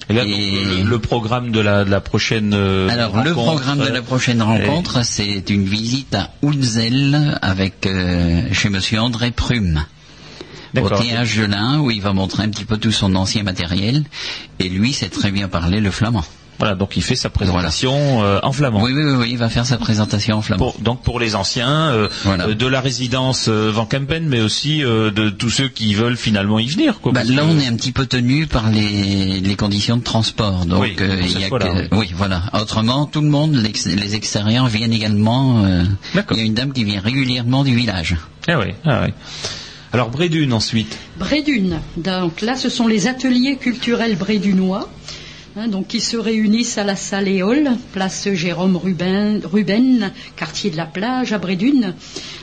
Et 0.10 0.14
là, 0.14 0.24
donc, 0.26 0.34
Et- 0.34 0.84
le, 0.84 0.90
le 0.90 1.00
programme 1.00 1.52
de 1.52 1.60
la, 1.60 1.84
de 1.86 1.90
la 1.90 2.02
prochaine. 2.02 2.54
euh, 2.54 2.90
Alors, 2.90 3.24
le 3.24 3.32
rencontre, 3.32 3.62
programme 3.64 3.80
de 3.88 3.92
la 3.94 4.00
euh, 4.00 4.02
prochaine 4.02 4.42
rencontre, 4.42 5.06
c'est 5.06 5.50
une 5.50 5.64
visite 5.66 6.16
à 6.16 6.32
Oulzel 6.42 7.38
avec 7.42 7.86
euh, 7.86 8.42
chez 8.52 8.70
Monsieur 8.70 9.00
André 9.00 9.32
Prume. 9.32 9.86
Au 10.74 10.76
D'accord. 10.76 11.02
théâtre 11.02 11.26
Gelin, 11.26 11.80
où 11.80 11.92
il 11.92 12.02
va 12.02 12.14
montrer 12.14 12.44
un 12.44 12.50
petit 12.50 12.64
peu 12.66 12.78
tout 12.78 12.92
son 12.94 13.14
ancien 13.16 13.44
matériel. 13.44 14.04
Et 14.60 14.70
lui 14.70 14.94
sait 14.94 15.10
très 15.10 15.30
bien 15.32 15.48
parler 15.50 15.82
le 15.82 15.92
flamand. 15.92 16.24
Voilà, 16.62 16.76
donc 16.76 16.96
il 16.96 17.02
fait 17.02 17.16
sa 17.16 17.32
présentation 17.32 18.24
euh, 18.24 18.40
en 18.44 18.52
flamand. 18.52 18.84
Oui, 18.84 18.92
oui, 18.94 19.04
oui, 19.04 19.14
oui, 19.18 19.28
il 19.32 19.38
va 19.40 19.50
faire 19.50 19.66
sa 19.66 19.78
présentation 19.80 20.38
en 20.38 20.42
flamand. 20.44 20.60
Pour- 20.72 20.80
donc 20.80 21.02
pour 21.02 21.20
les 21.20 21.34
anciens 21.36 21.90
euh, 21.90 22.08
Voilà. 22.24 22.50
euh, 22.50 22.54
de 22.54 22.68
la 22.68 22.82
résidence 22.82 23.48
euh, 23.50 23.72
Van 23.74 23.88
Kempen, 23.88 24.28
mais 24.28 24.42
aussi 24.42 24.84
euh, 24.84 25.10
de 25.10 25.32
tous 25.32 25.50
ceux 25.50 25.70
qui 25.70 25.96
veulent 25.96 26.18
finalement 26.18 26.60
y 26.60 26.68
venir. 26.68 27.00
Quoi, 27.02 27.14
Bah, 27.14 27.24
là, 27.24 27.42
que- 27.42 27.48
on 27.48 27.60
est 27.60 27.66
un 27.66 27.76
petit 27.76 27.92
peu 27.92 28.06
tenu 28.06 28.46
par 28.46 28.70
les, 28.70 29.40
les 29.40 29.56
conditions 29.56 29.98
de 29.98 30.04
transport. 30.04 30.66
Donc, 30.68 30.82
Oui, 30.84 30.96
euh, 31.02 31.18
il 31.24 31.40
y 31.40 31.44
a 31.46 31.50
que- 31.50 31.96
oui. 31.96 32.12
voilà. 32.16 32.44
Autrement, 32.54 33.08
tout 33.08 33.22
le 33.22 33.30
monde, 33.30 33.56
les 33.56 34.14
extérieurs 34.16 34.68
viennent 34.68 34.94
également. 34.94 35.66
euh, 35.66 35.84
D'accord. 36.14 36.38
il 36.38 36.42
y 36.42 36.44
a 36.44 36.46
une 36.46 36.54
dame 36.54 36.74
qui 36.74 36.84
vient 36.84 37.02
régulièrement 37.02 37.64
du 37.64 37.76
village. 37.76 38.18
Ah 38.48 38.60
oui, 38.60 38.68
ah 38.86 39.02
oui. 39.08 39.14
Alors 39.94 40.10
Brédune 40.10 40.54
ensuite. 40.54 40.98
Brédune. 41.18 41.80
Donc 41.98 42.42
là, 42.42 42.56
ce 42.56 42.70
sont 42.70 42.88
les 42.88 43.08
ateliers 43.08 43.58
culturels 43.58 44.16
brédunois. 44.16 44.88
Hein, 45.56 45.68
donc, 45.68 45.88
qui 45.88 46.00
se 46.00 46.18
réunissent 46.18 46.78
à 46.78 46.84
la 46.84 46.96
salle 46.96 47.28
Éole, 47.28 47.72
place 47.94 48.30
Jérôme 48.34 48.76
Ruben, 48.78 49.42
Ruben, 49.44 50.12
quartier 50.36 50.70
de 50.72 50.78
la 50.78 50.86
plage 50.86 51.34
à 51.34 51.38
Brédune. 51.38 51.94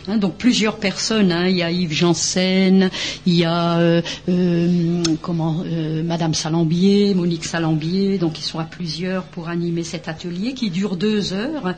Hein, 0.07 0.17
donc 0.17 0.37
plusieurs 0.37 0.77
personnes. 0.77 1.33
hein, 1.33 1.49
il 1.49 1.57
y 1.59 1.63
a 1.63 1.71
Yves 1.71 1.93
Janssen, 1.93 2.91
il 3.27 3.35
y 3.35 3.45
a 3.45 3.79
euh, 3.79 4.03
euh, 4.29 5.03
comment 5.21 5.63
euh, 5.65 6.03
Madame 6.03 6.35
Salambier, 6.35 7.15
Monique 7.15 7.45
Salambier. 7.45 8.19
Donc 8.19 8.39
ils 8.39 8.45
sont 8.45 8.59
à 8.59 8.65
plusieurs 8.65 9.25
pour 9.25 9.49
animer 9.49 9.85
cet 9.85 10.09
atelier 10.09 10.55
qui 10.55 10.71
dure 10.71 10.97
deux 10.97 11.33
heures. 11.33 11.75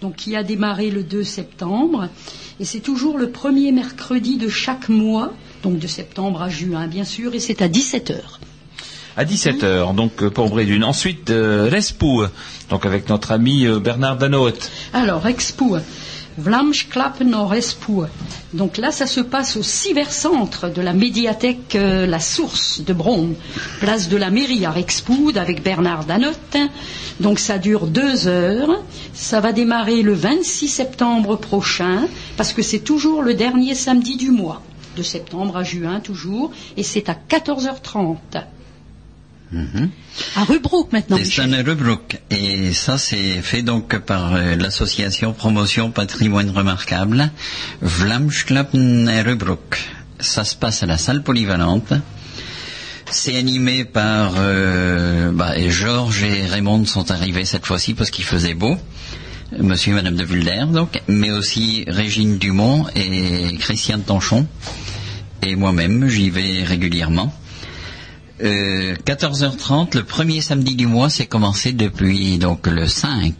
Donc 0.00 0.16
qui 0.16 0.36
a 0.36 0.42
démarré 0.42 0.90
le 0.90 1.02
2 1.02 1.24
septembre 1.24 2.08
et 2.60 2.64
c'est 2.64 2.80
toujours 2.80 3.18
le 3.18 3.30
premier 3.30 3.72
mercredi 3.72 4.36
de 4.36 4.48
chaque 4.48 4.88
mois, 4.88 5.32
donc 5.62 5.78
de 5.78 5.86
septembre 5.86 6.42
à 6.42 6.48
juin 6.50 6.86
bien 6.86 7.04
sûr, 7.04 7.34
et 7.34 7.40
c'est 7.40 7.62
à 7.62 7.68
17 7.68 8.10
heures. 8.10 8.40
À 9.16 9.24
17h, 9.24 9.94
donc 9.94 10.22
euh, 10.22 10.30
pour 10.30 10.50
Brédune. 10.50 10.84
Ensuite, 10.84 11.30
euh, 11.30 11.68
Respou, 11.70 12.24
donc 12.68 12.84
avec 12.84 13.08
notre 13.08 13.32
ami 13.32 13.64
euh, 13.64 13.78
Bernard 13.78 14.16
Danoët. 14.16 14.70
Alors, 14.92 15.26
Expo, 15.26 15.78
Vlamsklappen 16.38 17.32
en. 17.32 17.50
Donc 18.52 18.76
là, 18.76 18.90
ça 18.90 19.06
se 19.06 19.20
passe 19.20 19.56
au 19.56 19.62
cybercentre 19.62 20.70
de 20.70 20.82
la 20.82 20.92
médiathèque 20.92 21.74
euh, 21.76 22.06
La 22.06 22.20
Source 22.20 22.82
de 22.82 22.92
Bronne, 22.92 23.34
place 23.80 24.08
de 24.10 24.18
la 24.18 24.30
mairie 24.30 24.66
à 24.66 24.70
Rexpoud 24.70 25.38
avec 25.38 25.62
Bernard 25.62 26.04
Danotte. 26.04 26.58
Donc 27.20 27.38
ça 27.38 27.56
dure 27.56 27.86
deux 27.86 28.28
heures. 28.28 28.82
Ça 29.14 29.40
va 29.40 29.52
démarrer 29.52 30.02
le 30.02 30.12
26 30.12 30.68
septembre 30.68 31.36
prochain, 31.36 32.06
parce 32.36 32.52
que 32.52 32.62
c'est 32.62 32.80
toujours 32.80 33.22
le 33.22 33.32
dernier 33.32 33.74
samedi 33.74 34.16
du 34.16 34.30
mois, 34.30 34.60
de 34.96 35.02
septembre 35.02 35.56
à 35.56 35.64
juin 35.64 36.00
toujours, 36.00 36.50
et 36.76 36.82
c'est 36.82 37.08
à 37.08 37.14
14h30. 37.14 38.16
À 40.34 40.44
Rubrook 40.44 40.92
maintenant. 40.92 41.18
C'est 41.22 41.42
Rebrook. 41.42 42.18
Et 42.30 42.72
ça, 42.72 42.98
c'est 42.98 43.40
fait 43.42 43.62
donc 43.62 43.98
par 44.00 44.34
euh, 44.34 44.56
l'association 44.56 45.32
Promotion 45.32 45.90
Patrimoine 45.90 46.50
Remarquable, 46.50 47.30
Vlamsklappen 47.80 49.06
et 49.08 49.22
Rebrook. 49.22 49.78
Ça 50.18 50.44
se 50.44 50.56
passe 50.56 50.82
à 50.82 50.86
la 50.86 50.98
salle 50.98 51.22
polyvalente. 51.22 51.92
C'est 53.08 53.36
animé 53.36 53.84
par 53.84 54.34
euh, 54.36 55.30
bah, 55.30 55.56
et 55.56 55.70
Georges 55.70 56.24
et 56.24 56.46
Raymond 56.46 56.84
sont 56.86 57.10
arrivés 57.12 57.44
cette 57.44 57.66
fois-ci 57.66 57.94
parce 57.94 58.10
qu'il 58.10 58.24
faisait 58.24 58.54
beau. 58.54 58.76
Monsieur 59.56 59.92
et 59.92 59.94
Madame 59.94 60.16
de 60.16 60.24
Vulder, 60.24 60.64
donc, 60.72 61.00
mais 61.06 61.30
aussi 61.30 61.84
Régine 61.86 62.36
Dumont 62.36 62.86
et 62.96 63.56
Christiane 63.58 64.02
Tanchon. 64.02 64.48
Et 65.42 65.54
moi-même, 65.54 66.08
j'y 66.08 66.30
vais 66.30 66.64
régulièrement. 66.64 67.32
Euh, 68.42 68.94
14h30, 69.06 69.96
le 69.96 70.02
premier 70.04 70.40
samedi 70.42 70.74
du 70.74 70.86
mois, 70.86 71.08
c'est 71.08 71.26
commencé 71.26 71.72
depuis 71.72 72.38
donc 72.38 72.66
le 72.66 72.86
5. 72.86 73.32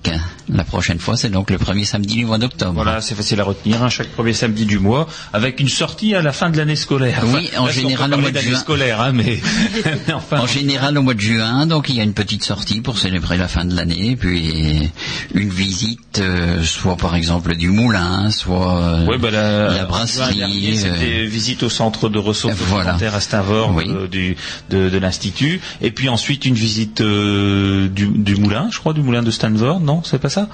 La 0.48 0.64
prochaine 0.64 0.98
fois, 0.98 1.16
c'est 1.16 1.28
donc 1.28 1.50
le 1.50 1.58
premier 1.58 1.84
samedi 1.84 2.14
du 2.16 2.24
mois 2.24 2.38
d'octobre. 2.38 2.72
Voilà, 2.74 3.00
c'est 3.02 3.14
facile 3.14 3.40
à 3.40 3.44
retenir, 3.44 3.82
hein, 3.82 3.88
chaque 3.90 4.08
premier 4.08 4.32
samedi 4.32 4.64
du 4.64 4.78
mois, 4.78 5.06
avec 5.32 5.60
une 5.60 5.68
sortie 5.68 6.14
à 6.14 6.22
la 6.22 6.32
fin 6.32 6.48
de 6.50 6.56
l'année 6.56 6.76
scolaire. 6.76 7.22
Oui, 7.26 7.50
en 7.58 7.66
là, 7.66 7.72
général, 7.72 8.14
au 8.14 8.18
mois 8.18 8.30
de 8.30 8.38
juin. 8.38 8.56
scolaire, 8.58 9.00
hein, 9.00 9.12
mais, 9.12 9.38
mais 10.06 10.12
enfin. 10.14 10.38
En 10.40 10.46
général, 10.46 10.96
au 10.96 11.02
mois 11.02 11.14
de 11.14 11.20
juin, 11.20 11.66
donc 11.66 11.88
il 11.90 11.96
y 11.96 12.00
a 12.00 12.04
une 12.04 12.14
petite 12.14 12.44
sortie 12.44 12.80
pour 12.80 12.98
célébrer 12.98 13.36
la 13.36 13.48
fin 13.48 13.64
de 13.64 13.74
l'année, 13.74 14.16
puis 14.16 14.90
une 15.34 15.50
visite, 15.50 16.20
euh, 16.20 16.62
soit 16.62 16.96
par 16.96 17.16
exemple 17.16 17.54
du 17.56 17.68
moulin, 17.68 18.30
soit 18.30 18.80
euh, 18.82 19.06
Ouais, 19.06 19.18
bah, 19.18 19.30
la, 19.30 19.84
brasserie. 19.84 20.36
dernier, 20.36 20.72
euh, 20.72 20.94
C'était 20.94 21.26
visite 21.26 21.62
au 21.64 21.68
centre 21.70 22.08
de 22.08 22.18
ressources 22.18 22.54
Voilà. 22.68 22.84
alimentaires 22.90 23.14
à 23.14 23.20
Stavord 23.20 23.74
Oui. 23.74 23.84
euh, 23.88 24.06
du, 24.06 24.36
de, 24.70 24.85
de 24.90 24.98
l'Institut. 24.98 25.60
Et 25.80 25.90
puis 25.90 26.08
ensuite 26.08 26.44
une 26.44 26.54
visite 26.54 27.00
euh, 27.00 27.88
du, 27.88 28.06
du 28.06 28.36
moulin, 28.36 28.68
je 28.70 28.78
crois, 28.78 28.92
du 28.92 29.00
moulin 29.02 29.22
de 29.22 29.30
Stanford, 29.30 29.80
non 29.80 30.02
C'est 30.04 30.18
pas 30.18 30.28
ça? 30.30 30.48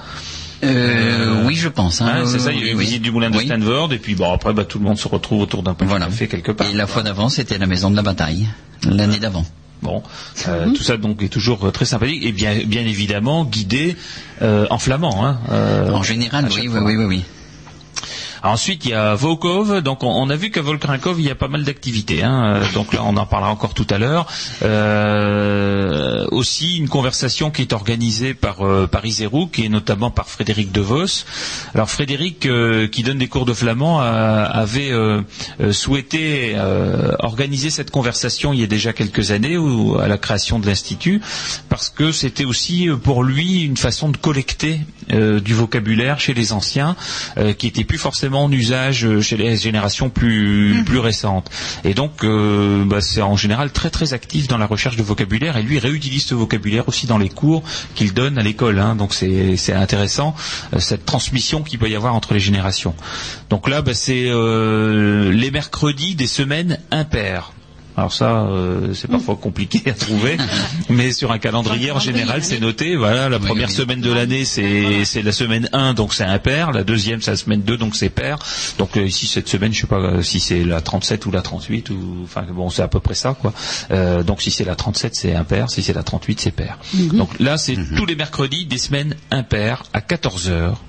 Euh, 0.63 1.43
oui, 1.45 1.55
je 1.55 1.67
pense. 1.67 2.01
hein, 2.01 2.07
Hein, 2.19 2.23
C'est 2.25 2.39
ça, 2.39 2.51
il 2.53 2.59
y 2.59 2.63
a 2.63 2.65
eu 2.67 2.71
une 2.71 2.77
oui. 2.77 2.85
visite 2.85 3.01
du 3.01 3.11
moulin 3.11 3.29
de 3.29 3.37
Oui. 3.37 3.45
Stanford. 3.45 3.91
Et 3.93 3.97
puis 3.99 4.15
bon, 4.15 4.31
après, 4.31 4.53
bah, 4.53 4.63
tout 4.63 4.79
le 4.79 4.85
monde 4.85 4.97
se 4.97 5.07
retrouve 5.07 5.41
autour 5.41 5.61
d'un 5.61 5.73
peu 5.73 5.83
Voilà. 5.85 6.05
de 6.05 6.11
café 6.11 6.27
quelque 6.27 6.51
part. 6.53 6.67
Et 6.69 6.73
la 6.73 6.87
fois 6.87 7.03
d'avant, 7.03 7.27
c'était 7.29 7.57
la 7.57 7.67
maison 7.67 7.91
de 7.91 7.95
la 7.97 8.01
bataille, 8.01 8.47
l'année 8.83 9.19
d'avant. 9.19 9.45
Bon, 9.81 10.01
euh, 10.47 10.69
tout 10.73 10.81
ça 10.83 10.95
donc 10.95 11.21
est 11.21 11.27
toujours 11.27 11.67
euh, 11.67 11.71
très 11.71 11.83
sympathique 11.83 12.23
et 12.23 12.31
bien, 12.31 12.55
bien 12.65 12.83
évidemment 12.83 13.43
guidé 13.43 13.97
euh, 14.41 14.65
en 14.69 14.77
flamand. 14.77 15.25
Hein, 15.25 15.39
euh, 15.51 15.91
En 15.91 16.03
général, 16.03 16.47
oui, 16.55 16.69
oui, 16.69 16.95
oui. 16.95 17.21
Ensuite, 18.43 18.83
il 18.83 18.91
y 18.91 18.93
a 18.93 19.15
Volkov. 19.15 19.81
Donc, 19.81 20.03
on, 20.03 20.29
a 20.29 20.35
vu 20.35 20.51
qu'à 20.51 20.61
Volkrinkov, 20.61 21.17
il 21.19 21.25
y 21.25 21.31
a 21.31 21.35
pas 21.35 21.47
mal 21.47 21.63
d'activités. 21.63 22.23
Hein. 22.23 22.57
Euh, 22.57 22.63
Donc 22.73 22.93
là, 22.93 23.01
on 23.05 23.15
en 23.15 23.25
parlera 23.25 23.49
encore 23.49 23.73
tout 23.73 23.87
à 23.89 23.97
l'heure. 23.97 24.27
Euh, 24.63 26.27
aussi, 26.29 26.77
une 26.77 26.89
conversation 26.89 27.51
qui 27.51 27.61
est 27.61 27.71
organisée 27.71 28.33
par 28.33 28.67
euh, 28.67 28.85
par 28.85 29.05
Iserouk 29.05 29.59
et 29.59 29.69
notamment 29.69 30.11
par 30.11 30.27
Frédéric 30.27 30.73
De 30.73 30.81
Vos. 30.81 31.23
Alors, 31.73 31.89
Frédéric, 31.89 32.45
euh, 32.45 32.87
qui 32.87 33.03
donne 33.03 33.17
des 33.17 33.29
cours 33.29 33.45
de 33.45 33.53
flamand, 33.53 34.01
avait 34.01 34.91
souhaité 35.71 36.55
organiser 37.19 37.69
cette 37.69 37.91
conversation 37.91 38.53
il 38.53 38.59
y 38.59 38.63
a 38.63 38.67
déjà 38.67 38.91
quelques 38.93 39.31
années 39.31 39.57
ou 39.57 39.97
à 39.99 40.07
la 40.07 40.17
création 40.17 40.59
de 40.59 40.65
l'institut, 40.65 41.21
parce 41.69 41.89
que 41.89 42.11
c'était 42.11 42.45
aussi 42.45 42.89
pour 43.03 43.23
lui 43.23 43.61
une 43.61 43.77
façon 43.77 44.09
de 44.09 44.17
collecter 44.17 44.81
euh, 45.11 45.39
du 45.39 45.53
vocabulaire 45.53 46.19
chez 46.19 46.33
les 46.33 46.53
anciens, 46.53 46.95
euh, 47.37 47.53
qui 47.53 47.67
était 47.67 47.83
plus 47.83 47.97
forcément 47.97 48.45
en 48.45 48.51
usage 48.51 49.05
euh, 49.05 49.21
chez 49.21 49.37
les 49.37 49.55
générations 49.57 50.09
plus 50.09 50.83
plus 50.85 50.99
récentes. 50.99 51.49
Et 51.83 51.93
donc, 51.93 52.23
euh, 52.23 52.83
bah, 52.85 53.01
c'est 53.01 53.21
en 53.21 53.35
général 53.35 53.71
très 53.71 53.89
très 53.89 54.13
actif 54.13 54.47
dans 54.47 54.57
la 54.57 54.65
recherche 54.65 54.95
de 54.95 55.03
vocabulaire, 55.03 55.57
et 55.57 55.63
lui 55.63 55.79
réutilise 55.79 56.25
ce 56.25 56.35
vocabulaire 56.35 56.87
aussi 56.87 57.07
dans 57.07 57.17
les 57.17 57.29
cours 57.29 57.63
qu'il 57.95 58.13
donne 58.13 58.37
à 58.37 58.43
l'école. 58.43 58.79
hein. 58.79 58.95
Donc 58.95 59.13
c'est 59.13 59.57
c'est 59.57 59.73
intéressant 59.73 60.35
euh, 60.73 60.79
cette 60.79 61.05
transmission 61.05 61.63
qu'il 61.63 61.79
peut 61.79 61.89
y 61.89 61.95
avoir 61.95 62.15
entre 62.15 62.33
les 62.33 62.39
générations. 62.39 62.95
Donc 63.49 63.67
là, 63.69 63.81
bah, 63.81 63.93
c'est 63.93 64.25
euh, 64.27 65.31
les 65.31 65.51
mercredis 65.51 66.15
des 66.15 66.27
semaines 66.27 66.79
impaires. 66.91 67.51
Alors 67.95 68.11
ça, 68.11 68.47
euh, 68.47 68.93
c'est 68.93 69.09
parfois 69.09 69.35
compliqué 69.35 69.89
à 69.89 69.93
trouver, 69.93 70.37
mais 70.89 71.11
sur 71.11 71.31
un 71.31 71.37
calendrier 71.37 71.91
en 71.91 71.99
général, 71.99 72.43
c'est 72.43 72.59
noté. 72.59 72.95
Voilà, 72.95 73.29
la 73.29 73.39
première 73.39 73.69
semaine 73.69 74.01
de 74.01 74.11
l'année, 74.11 74.45
c'est 74.45 75.05
c'est 75.05 75.21
la 75.21 75.31
semaine 75.31 75.69
1, 75.73 75.93
donc 75.93 76.13
c'est 76.13 76.23
impair. 76.23 76.71
La 76.71 76.83
deuxième, 76.83 77.21
c'est 77.21 77.31
la 77.31 77.37
semaine 77.37 77.61
2, 77.61 77.77
donc 77.77 77.95
c'est 77.95 78.09
pair. 78.09 78.39
Donc 78.77 78.97
euh, 78.97 79.05
ici 79.05 79.27
cette 79.27 79.47
semaine, 79.47 79.73
je 79.73 79.81
sais 79.81 79.87
pas 79.87 79.97
euh, 79.97 80.21
si 80.23 80.39
c'est 80.39 80.63
la 80.63 80.81
37 80.81 81.25
ou 81.25 81.31
la 81.31 81.41
38 81.41 81.89
ou 81.91 82.21
enfin 82.23 82.43
bon, 82.51 82.69
c'est 82.69 82.81
à 82.81 82.87
peu 82.87 82.99
près 82.99 83.15
ça 83.15 83.35
quoi. 83.39 83.53
Euh, 83.91 84.23
donc 84.23 84.41
si 84.41 84.51
c'est 84.51 84.65
la 84.65 84.75
37, 84.75 85.15
c'est 85.15 85.35
impair. 85.35 85.69
Si 85.69 85.83
c'est 85.83 85.93
la 85.93 86.03
38, 86.03 86.39
c'est 86.39 86.51
pair. 86.51 86.77
Donc 87.13 87.39
là, 87.39 87.57
c'est 87.57 87.77
tous 87.95 88.05
les 88.05 88.15
mercredis 88.15 88.65
des 88.65 88.77
semaines 88.77 89.15
impaires 89.31 89.83
à 89.93 90.01
14 90.01 90.49
heures. 90.49 90.81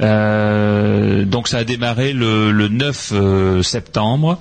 Euh, 0.00 1.24
donc 1.24 1.48
ça 1.48 1.58
a 1.58 1.64
démarré 1.64 2.12
le, 2.12 2.50
le 2.52 2.68
9 2.68 3.12
euh, 3.12 3.62
septembre. 3.62 4.40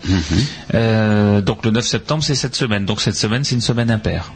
Euh, 0.73 1.41
donc 1.41 1.65
le 1.65 1.71
9 1.71 1.85
septembre, 1.85 2.23
c'est 2.23 2.35
cette 2.35 2.55
semaine. 2.55 2.85
Donc 2.85 3.01
cette 3.01 3.15
semaine, 3.15 3.43
c'est 3.43 3.55
une 3.55 3.61
semaine 3.61 3.91
impaire. 3.91 4.31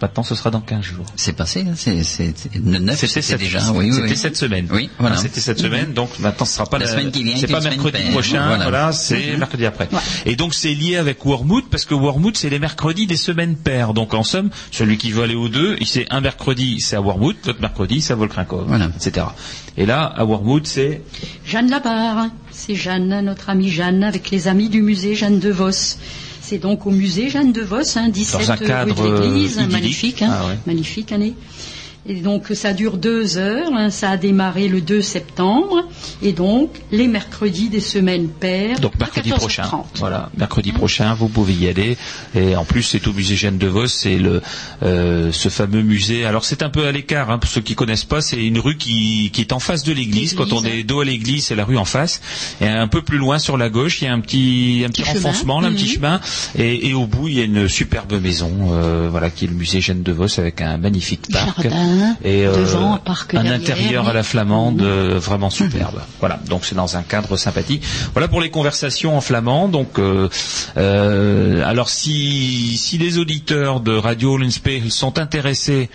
Maintenant, 0.00 0.22
ce 0.22 0.34
sera 0.34 0.50
dans 0.50 0.60
15 0.60 0.82
jours. 0.84 1.06
C'est 1.16 1.32
passé, 1.34 1.64
hein, 1.66 1.72
c'est, 1.74 2.02
c'est, 2.04 2.34
c'est- 2.36 2.54
le 2.54 2.78
9, 2.78 2.98
c'était 2.98 3.22
cette, 3.22 3.40
déjà, 3.40 3.60
oui, 3.72 3.86
oui, 3.86 3.92
c'était 3.94 4.08
oui. 4.10 4.16
cette 4.16 4.36
semaine. 4.36 4.68
Oui, 4.70 4.90
voilà. 4.98 5.16
Ah, 5.18 5.22
C'était 5.22 5.40
cette 5.40 5.58
semaine. 5.58 5.92
Donc 5.94 6.18
maintenant, 6.18 6.44
ce 6.44 6.52
sera 6.54 6.66
pas 6.66 6.78
La 6.78 6.86
semaine 6.86 7.10
qui 7.10 7.24
vient, 7.24 7.34
C'est 7.36 7.46
pas 7.46 7.60
mercredi 7.60 7.98
paire. 8.02 8.10
prochain. 8.10 8.46
Voilà, 8.46 8.62
Voilà. 8.64 8.92
c'est 8.92 9.36
mercredi 9.38 9.64
après. 9.64 9.88
Et 10.26 10.36
donc 10.36 10.52
c'est 10.54 10.74
lié 10.74 10.96
avec 10.96 11.24
Wormwood 11.24 11.64
parce 11.70 11.84
que 11.86 11.94
Wormwood, 11.94 12.36
c'est 12.36 12.50
les 12.50 12.58
mercredis 12.58 13.06
des 13.06 13.16
semaines 13.16 13.56
paires. 13.56 13.94
Donc 13.94 14.12
en 14.14 14.22
somme, 14.22 14.50
celui 14.70 14.98
qui 14.98 15.10
veut 15.12 15.22
aller 15.22 15.34
aux 15.34 15.48
deux, 15.48 15.76
il 15.80 15.86
sait 15.86 16.06
un 16.10 16.20
mercredi, 16.20 16.80
c'est 16.80 16.96
à 16.96 17.00
Wormwood, 17.00 17.36
l'autre 17.46 17.60
mercredi, 17.60 18.00
c'est 18.02 18.12
à 18.12 18.16
Volkrinkov, 18.16 18.64
Voilà. 18.66 18.90
etc. 18.94 19.26
Et 19.78 19.86
là, 19.86 20.04
à 20.04 20.24
Wormwood, 20.24 20.66
c'est 20.66 21.02
Jeanne 21.44 21.70
Labarre, 21.70 22.26
c'est 22.50 22.74
Jeanne, 22.74 23.20
notre 23.24 23.50
amie 23.50 23.70
Jeanne, 23.70 24.04
avec 24.04 24.30
les 24.30 24.48
amis 24.48 24.68
du 24.68 24.82
musée 24.82 25.14
Jeanne 25.14 25.38
de 25.38 25.50
Vos. 25.50 25.96
C'est 26.48 26.58
donc 26.58 26.86
au 26.86 26.92
musée 26.92 27.28
Jeanne 27.28 27.50
de 27.52 27.62
Vos, 27.62 27.98
hein, 27.98 28.08
17 28.08 28.40
Dans 28.40 28.52
un 28.52 28.56
cadre, 28.56 29.02
rue 29.02 29.18
de 29.18 29.22
l'Église, 29.24 29.58
magnifique, 29.68 30.22
hein, 30.22 30.30
Ah 30.30 30.46
ouais. 30.46 30.56
magnifique 30.64 31.10
année. 31.10 31.34
Et 32.08 32.20
donc 32.20 32.46
ça 32.54 32.72
dure 32.72 32.98
deux 32.98 33.36
heures, 33.36 33.70
hein, 33.74 33.90
ça 33.90 34.10
a 34.10 34.16
démarré 34.16 34.68
le 34.68 34.80
2 34.80 35.02
septembre, 35.02 35.84
et 36.22 36.32
donc 36.32 36.70
les 36.92 37.08
mercredis 37.08 37.68
des 37.68 37.80
semaines 37.80 38.28
paires. 38.28 38.78
Donc 38.80 38.92
à 38.94 38.98
mercredi 38.98 39.30
14h30. 39.30 39.36
prochain. 39.38 39.64
Voilà, 39.96 40.30
mercredi 40.36 40.72
prochain, 40.72 41.14
vous 41.14 41.28
pouvez 41.28 41.54
y 41.54 41.68
aller. 41.68 41.96
Et 42.34 42.54
en 42.54 42.64
plus, 42.64 42.82
c'est 42.84 43.06
au 43.08 43.12
musée 43.12 43.34
Jeanne 43.34 43.58
de 43.58 43.66
Vos, 43.66 43.88
c'est 43.88 44.18
le 44.18 44.40
euh, 44.82 45.32
ce 45.32 45.48
fameux 45.48 45.82
musée. 45.82 46.24
Alors 46.24 46.44
c'est 46.44 46.62
un 46.62 46.70
peu 46.70 46.86
à 46.86 46.92
l'écart, 46.92 47.30
hein, 47.30 47.38
pour 47.38 47.50
ceux 47.50 47.60
qui 47.60 47.74
connaissent 47.74 48.04
pas, 48.04 48.20
c'est 48.20 48.44
une 48.44 48.58
rue 48.58 48.76
qui, 48.76 49.30
qui 49.32 49.40
est 49.40 49.52
en 49.52 49.58
face 49.58 49.82
de 49.82 49.92
l'église. 49.92 50.34
Quand 50.34 50.52
on 50.52 50.64
est 50.64 50.84
dos 50.84 51.00
à 51.00 51.04
l'église, 51.04 51.46
c'est 51.46 51.56
la 51.56 51.64
rue 51.64 51.76
en 51.78 51.84
face. 51.84 52.20
Et 52.60 52.68
un 52.68 52.88
peu 52.88 53.02
plus 53.02 53.18
loin 53.18 53.38
sur 53.40 53.56
la 53.56 53.68
gauche, 53.68 54.00
il 54.00 54.04
y 54.04 54.08
a 54.08 54.12
un 54.12 54.20
petit 54.20 54.82
un 54.86 54.90
petit, 54.90 55.02
renfoncement, 55.02 55.60
là, 55.60 55.68
un 55.68 55.72
petit 55.72 55.86
Mhm. 55.86 55.90
chemin. 55.94 56.20
Et, 56.56 56.88
et 56.88 56.94
au 56.94 57.06
bout, 57.06 57.26
il 57.28 57.34
y 57.34 57.40
a 57.40 57.44
une 57.44 57.68
superbe 57.68 58.20
maison, 58.22 58.50
euh, 58.70 59.08
voilà, 59.10 59.30
qui 59.30 59.44
est 59.46 59.48
le 59.48 59.54
musée 59.54 59.80
Jeanne 59.80 60.02
de 60.02 60.12
Vos 60.12 60.38
avec 60.38 60.60
un 60.60 60.76
magnifique 60.76 61.22
parc 61.32 61.62
Jardin, 61.62 61.95
et 62.22 62.46
euh, 62.46 62.56
devant, 62.56 62.94
un 62.94 62.98
parc 62.98 63.34
un 63.34 63.42
derrière, 63.42 63.60
intérieur 63.60 64.08
à 64.08 64.12
la 64.12 64.22
flamande 64.22 64.82
euh, 64.82 65.18
vraiment 65.18 65.50
superbe. 65.50 66.00
Voilà, 66.20 66.40
donc 66.48 66.64
c'est 66.64 66.74
dans 66.74 66.96
un 66.96 67.02
cadre 67.02 67.36
sympathique. 67.36 67.82
Voilà 68.12 68.28
pour 68.28 68.40
les 68.40 68.50
conversations 68.50 69.16
en 69.16 69.20
flamand. 69.20 69.68
Donc, 69.68 69.98
euh, 69.98 70.28
euh, 70.76 71.62
alors 71.64 71.88
si 71.88 72.76
si 72.78 72.98
les 72.98 73.18
auditeurs 73.18 73.80
de 73.80 73.96
Radio 73.96 74.36
Lenspeil 74.36 74.90
sont 74.90 75.18
intéressés 75.18 75.90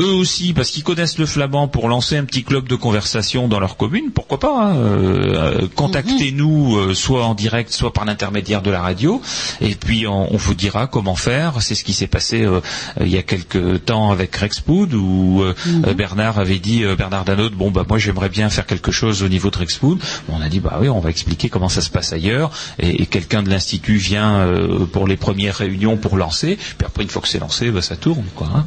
eux 0.00 0.12
aussi, 0.12 0.52
parce 0.52 0.70
qu'ils 0.70 0.82
connaissent 0.84 1.18
le 1.18 1.26
flamand, 1.26 1.68
pour 1.68 1.88
lancer 1.88 2.16
un 2.16 2.24
petit 2.24 2.44
club 2.44 2.68
de 2.68 2.74
conversation 2.74 3.48
dans 3.48 3.60
leur 3.60 3.76
commune, 3.76 4.10
pourquoi 4.12 4.38
pas 4.38 4.66
hein, 4.66 4.76
euh, 4.76 5.68
Contactez-nous, 5.74 6.76
euh, 6.76 6.94
soit 6.94 7.24
en 7.24 7.34
direct, 7.34 7.72
soit 7.72 7.92
par 7.92 8.04
l'intermédiaire 8.04 8.62
de 8.62 8.70
la 8.70 8.80
radio, 8.82 9.20
et 9.60 9.74
puis 9.74 10.06
on, 10.06 10.32
on 10.32 10.36
vous 10.36 10.54
dira 10.54 10.86
comment 10.86 11.16
faire. 11.16 11.62
C'est 11.62 11.74
ce 11.74 11.84
qui 11.84 11.92
s'est 11.94 12.06
passé 12.06 12.42
euh, 12.42 12.60
il 13.00 13.08
y 13.08 13.16
a 13.18 13.22
quelques 13.22 13.84
temps 13.84 14.10
avec 14.10 14.34
Rexpood, 14.36 14.92
où 14.94 15.42
euh, 15.42 15.54
euh, 15.86 15.94
Bernard 15.94 16.38
avait 16.38 16.58
dit, 16.58 16.84
euh, 16.84 16.96
Bernard 16.96 17.24
Danaud, 17.24 17.50
bon 17.50 17.70
bah 17.70 17.84
moi 17.88 17.98
j'aimerais 17.98 18.28
bien 18.28 18.50
faire 18.50 18.66
quelque 18.66 18.92
chose 18.92 19.22
au 19.22 19.28
niveau 19.28 19.50
de 19.50 19.58
Rexpood. 19.58 19.98
On 20.28 20.40
a 20.40 20.48
dit 20.48 20.60
bah 20.60 20.78
oui, 20.80 20.88
on 20.88 21.00
va 21.00 21.10
expliquer 21.10 21.48
comment 21.48 21.68
ça 21.68 21.80
se 21.80 21.90
passe 21.90 22.12
ailleurs, 22.12 22.50
et, 22.78 23.02
et 23.02 23.06
quelqu'un 23.06 23.42
de 23.42 23.50
l'institut 23.50 23.96
vient 23.96 24.40
euh, 24.40 24.84
pour 24.86 25.06
les 25.08 25.16
premières 25.16 25.56
réunions 25.56 25.96
pour 25.96 26.16
lancer, 26.16 26.56
puis 26.78 26.86
après 26.86 27.02
une 27.02 27.08
fois 27.08 27.22
que 27.22 27.28
c'est 27.28 27.38
lancé, 27.38 27.70
bah, 27.70 27.82
ça 27.82 27.96
tourne 27.96 28.24
quoi. 28.34 28.48
hein. 28.54 28.66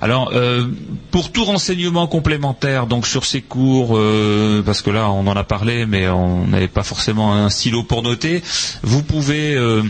Alors, 0.00 0.30
euh, 0.32 0.66
pour 1.10 1.32
tout 1.32 1.44
renseignement 1.44 2.06
complémentaire, 2.06 2.86
donc 2.86 3.06
sur 3.06 3.24
ces 3.24 3.42
cours, 3.42 3.96
euh, 3.96 4.62
parce 4.64 4.80
que 4.82 4.90
là 4.90 5.10
on 5.10 5.26
en 5.26 5.36
a 5.36 5.44
parlé, 5.44 5.86
mais 5.86 6.08
on 6.08 6.46
n'avait 6.46 6.68
pas 6.68 6.84
forcément 6.84 7.34
un 7.34 7.50
stylo 7.50 7.82
pour 7.82 8.02
noter, 8.02 8.42
vous 8.82 9.02
pouvez 9.02 9.54
euh, 9.56 9.82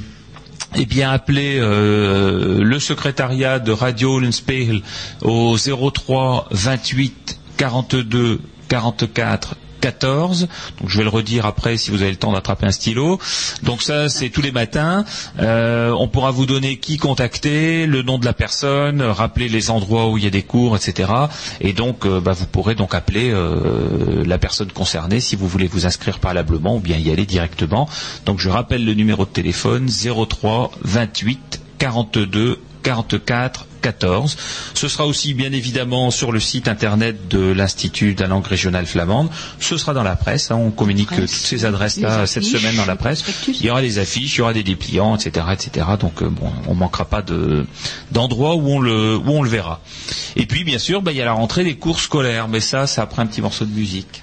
eh 0.77 1.03
appeler 1.03 1.59
le 1.61 2.79
secrétariat 2.79 3.59
de 3.59 3.73
Radio 3.73 4.19
Lenspeil 4.19 4.83
au 5.23 5.57
03 5.57 6.49
28 6.51 7.39
42 7.57 8.41
44 8.69 9.57
14. 9.79 10.49
Donc 10.81 10.89
je 10.89 10.99
vais 10.99 11.05
le 11.05 11.11
redire 11.11 11.47
après 11.47 11.77
si 11.77 11.91
vous 11.91 12.03
avez 12.03 12.11
le 12.11 12.17
temps 12.17 12.33
d'attraper 12.33 12.67
un 12.67 12.71
stylo. 12.73 13.19
Donc 13.63 13.83
ça 13.83 14.09
c'est 14.09 14.31
tous 14.31 14.43
les 14.43 14.53
matins. 14.53 15.05
Euh, 15.41 15.91
on 15.99 16.09
pourra 16.09 16.31
vous 16.31 16.47
donner 16.47 16.77
qui 16.79 16.97
contacter, 16.97 17.87
le 17.87 18.03
nom 18.03 18.19
de 18.19 18.25
la 18.25 18.33
personne, 18.33 19.03
rappeler 19.03 19.49
les 19.49 19.71
endroits 19.71 20.09
où 20.09 20.19
il 20.19 20.25
y 20.25 20.27
a 20.27 20.31
des 20.31 20.43
cours, 20.43 20.77
etc. 20.77 21.11
Et 21.61 21.73
donc 21.73 22.07
euh, 22.07 22.21
bah, 22.21 22.33
vous 22.33 22.47
pourrez 22.47 22.75
donc 22.75 22.95
appeler 22.95 23.31
euh, 23.33 24.25
la 24.27 24.39
personne 24.39 24.71
concernée 24.73 25.21
si 25.21 25.37
vous 25.37 25.49
voulez 25.49 25.67
vous 25.67 25.87
inscrire 25.87 26.19
préalablement 26.19 26.77
ou 26.77 26.81
bien 26.81 26.97
y 26.97 27.11
aller 27.11 27.27
directement. 27.27 27.89
Donc 28.27 28.39
je 28.39 28.49
rappelle 28.49 28.85
le 28.85 28.95
numéro 28.95 29.25
de 29.25 29.31
téléphone 29.31 29.89
03 29.89 30.73
28 30.83 31.61
42 31.79 32.61
44 32.89 33.67
14. 33.81 34.37
Ce 34.75 34.89
sera 34.89 35.07
aussi 35.07 35.35
bien 35.35 35.53
évidemment 35.53 36.11
sur 36.11 36.33
le 36.33 36.41
site 36.41 36.67
internet 36.69 37.29
de 37.29 37.53
l'Institut 37.53 38.15
de 38.15 38.23
la 38.23 38.27
langue 38.29 38.47
régionale 38.47 38.87
flamande. 38.87 39.29
Ce 39.61 39.77
sera 39.77 39.95
dans 39.95 40.03
la 40.03 40.17
presse. 40.17 40.51
hein. 40.51 40.57
on 40.57 40.71
communique 40.71 41.09
Presse, 41.09 41.31
toutes 41.31 41.47
ces 41.47 41.65
adresses-là 41.65 42.27
cette 42.27 42.45
semaine 42.45 42.75
dans 42.77 42.87
la 42.87 42.97
presse. 42.97 43.23
Il 43.47 43.63
y 43.65 43.71
aura 43.71 43.81
des 43.83 43.99
affiches, 43.99 44.35
il 44.37 44.39
y 44.39 44.41
aura 44.41 44.53
des 44.53 44.63
dépliants, 44.65 45.17
etc., 45.17 45.47
etc. 45.53 45.87
Donc 46.01 46.23
euh, 46.23 46.29
bon, 46.29 46.51
on 46.67 46.75
manquera 46.75 47.05
pas 47.05 47.23
de 47.23 47.67
d'endroits 48.11 48.57
où 48.57 48.69
on 48.69 48.81
le 48.81 49.17
où 49.17 49.31
on 49.31 49.43
le 49.43 49.51
verra. 49.51 49.81
Et 50.37 50.47
puis 50.47 50.65
bien 50.65 50.79
sûr, 50.79 51.03
bah, 51.03 51.13
il 51.13 51.19
y 51.19 51.23
a 51.23 51.25
la 51.27 51.33
rentrée 51.33 51.63
des 51.65 51.77
cours 51.77 52.01
scolaires, 52.01 52.49
mais 52.49 52.61
ça, 52.61 52.87
ça 52.87 53.03
après 53.03 53.23
un 53.23 53.27
petit 53.27 53.43
morceau 53.43 53.65
de 53.65 53.73
musique. 53.73 54.23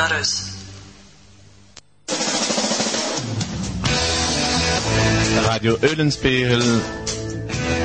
Naar 0.00 0.10
huis. 0.10 0.42
Radio 5.44 5.76
Eulenspiegel, 5.80 6.60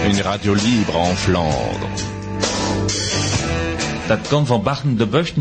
une 0.07 0.21
radio 0.21 0.53
libre 0.53 0.97
en 0.97 1.17
Flandre. 1.17 1.87
Dat 4.07 4.27
kan 4.27 4.45
van 4.45 4.63
Barton 4.63 4.95
de 4.95 5.07
Bush, 5.07 5.31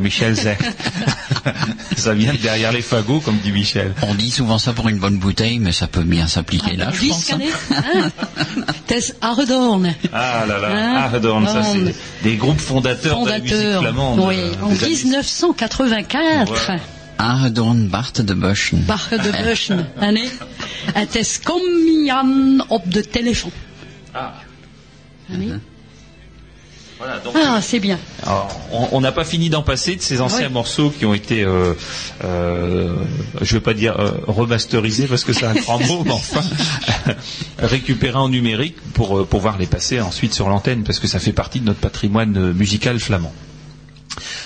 Michel 0.00 0.34
zegt. 0.34 0.66
ça 1.96 2.14
vient 2.14 2.32
de 2.32 2.38
derrière 2.38 2.72
les 2.72 2.82
fagots, 2.82 3.20
comme 3.20 3.38
dit 3.38 3.52
Michel. 3.52 3.94
On 4.02 4.14
dit 4.14 4.30
souvent 4.30 4.58
ça 4.58 4.72
pour 4.72 4.88
une 4.88 4.98
bonne 4.98 5.18
bouteille, 5.18 5.58
mais 5.58 5.72
ça 5.72 5.86
peut 5.86 6.02
bien 6.04 6.26
s'appliquer 6.26 6.76
là, 6.76 6.90
je 6.92 7.08
pense. 7.08 7.30
hein. 7.32 8.10
Tess 8.86 9.14
Ardorn, 9.20 9.94
Ah 10.12 10.44
là 10.46 10.58
là, 10.58 10.68
Hein 10.70 10.94
Ardorn, 11.12 11.46
ça 11.46 11.62
c'est 11.62 11.94
des 12.22 12.36
groupes 12.36 12.60
fondateurs, 12.60 13.22
de 13.24 13.28
la 13.30 13.38
musique 13.38 13.56
fondateur, 13.56 13.82
flamande. 13.82 14.18
oui, 14.20 14.36
euh, 14.38 14.64
en 14.64 14.68
des 14.68 14.84
années- 14.84 14.94
1984. 15.04 16.68
Ouais. 16.68 16.80
Aardorn 17.18 17.88
Bart 17.88 18.12
de 18.14 18.34
Boschen. 18.34 18.80
Bach 18.86 19.10
de 19.10 19.30
Buschen. 19.44 19.86
En 20.00 20.12
nee, 20.12 20.28
het 20.94 21.14
is 21.14 21.38
kom 21.42 21.60
op 22.68 22.92
de 22.92 23.08
telefoon. 23.08 23.52
Ah. 24.12 24.32
En 25.30 25.38
nee. 25.38 25.52
Voilà, 27.04 27.18
donc, 27.18 27.34
Ah, 27.36 27.60
c'est 27.60 27.80
bien. 27.80 27.98
Alors, 28.24 28.48
on- 28.92 29.00
n'a 29.00 29.10
pas 29.10 29.24
fini 29.24 29.50
d'en 29.50 29.62
passer 29.62 29.96
de 29.96 30.00
ces 30.02 30.20
anciens 30.20 30.46
Oui. 30.46 30.52
morceaux 30.52 30.90
qui 30.90 31.04
ont 31.04 31.14
été, 31.14 31.42
euh, 31.42 31.74
euh, 32.22 32.94
je 33.40 33.54
vais 33.54 33.60
pas 33.60 33.74
dire 33.74 33.98
euh, 33.98 34.12
remasterisés 34.28 35.08
parce 35.08 35.24
que 35.24 35.32
c'est 35.32 35.44
un 35.46 35.54
grand 35.54 35.80
mot, 35.88 36.02
mais 36.04 36.12
enfin 36.12 36.42
récupérés 37.58 38.18
en 38.18 38.28
numérique 38.28 38.76
pour 38.94 39.26
pouvoir 39.26 39.58
les 39.58 39.66
passer 39.66 40.00
ensuite 40.00 40.32
sur 40.32 40.48
l'antenne 40.48 40.84
parce 40.84 41.00
que 41.00 41.08
ça 41.08 41.18
fait 41.18 41.32
partie 41.32 41.58
de 41.58 41.64
notre 41.66 41.80
patrimoine 41.80 42.52
musical 42.52 43.00
flamand. 43.00 43.32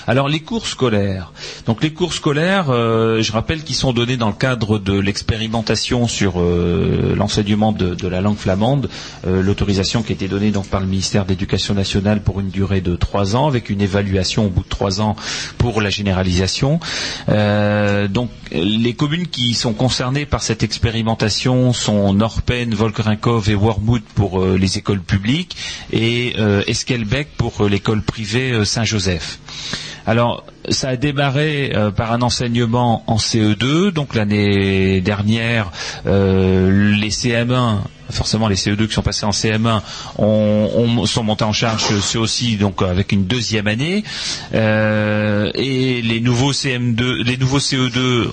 Alors 0.07 0.29
les 0.29 0.41
cours 0.41 0.67
scolaires. 0.67 1.33
Donc 1.67 1.83
les 1.83 1.93
cours 1.93 2.13
scolaires, 2.13 2.67
euh, 2.71 3.23
je 3.23 3.33
rappelle 3.33 3.65
qu'ils 3.65 3.75
sont 3.75 3.93
donnés 3.93 4.17
dans 4.17 4.29
le 4.29 4.35
cadre 4.35 4.79
de 4.79 4.93
l'expérimentation 4.99 6.07
sur 6.07 6.35
euh, 6.41 7.15
l'enseignement 7.17 7.73
de, 7.73 8.07
la 8.07 8.21
langue 8.21 8.37
flamande, 8.37 8.89
euh, 9.27 9.43
l'autorisation 9.43 10.03
qui 10.03 10.13
a 10.13 10.15
été 10.15 10.29
donnée 10.29 10.53
donc 10.53 10.69
par 10.69 10.81
le 10.81 10.87
ministère 10.87 11.25
de 11.25 11.31
l'Éducation 11.31 11.75
nationale 11.75 12.23
pour 12.23 12.39
une 12.41 12.51
durée 12.51 12.81
de 12.81 12.95
trois 12.95 13.35
ans, 13.35 13.49
avec 13.49 13.69
une 13.69 13.81
évaluation 13.81 14.47
au 14.47 14.49
bout 14.49 14.63
de 14.63 14.69
trois 14.69 15.01
ans 15.01 15.17
pour 15.59 15.81
la 15.81 15.91
généralisation. 15.91 16.79
Donc 17.29 18.31
les 18.53 18.95
communes 18.95 19.27
qui 19.27 19.55
sont 19.55 19.73
concernées 19.73 20.27
par 20.27 20.43
cette 20.43 20.63
expérimentation 20.63 21.73
sont 21.73 22.13
Norpen, 22.13 22.75
Volkerinkov 22.75 23.51
et 23.51 23.55
Wormwood 23.55 24.03
pour 24.15 24.45
les 24.45 24.79
écoles 24.79 25.01
publiques 25.01 25.57
et 25.93 26.35
Esquelbec 26.67 27.29
pour 27.37 27.65
l'école 27.69 28.03
privée 28.03 28.65
Saint-Joseph. 28.65 29.39
Alors, 30.07 30.45
ça 30.69 30.91
a 30.91 30.97
démarré 30.97 31.73
euh, 31.75 31.91
par 31.91 32.13
un 32.13 32.23
enseignement 32.23 33.03
en 33.09 33.17
CE2. 33.17 33.91
Donc 33.91 34.15
l'année 34.15 35.01
dernière, 35.01 35.73
euh, 36.07 36.95
les 36.97 37.11
CM1, 37.11 37.79
forcément 38.11 38.49
les 38.49 38.57
CE2 38.57 38.87
qui 38.87 38.95
sont 38.95 39.03
passés 39.03 39.27
en 39.27 39.31
CM1, 39.31 39.81
ont, 40.19 40.71
ont- 40.77 41.07
sont 41.07 41.23
montés 41.23 41.45
en 41.45 41.53
charge 41.53 41.85
ceux 42.01 42.19
aussi 42.19 42.57
donc 42.57 42.83
avec 42.83 43.13
une 43.13 43.27
deuxième 43.27 43.67
année. 43.67 44.05
Euh, 44.55 45.51
et 45.55 46.03
les 46.03 46.21
nouveaux 46.21 46.53
CM2, 46.53 47.23
les 47.25 47.37
nouveaux 47.37 47.59
CE2 47.59 47.97
euh, 47.99 48.29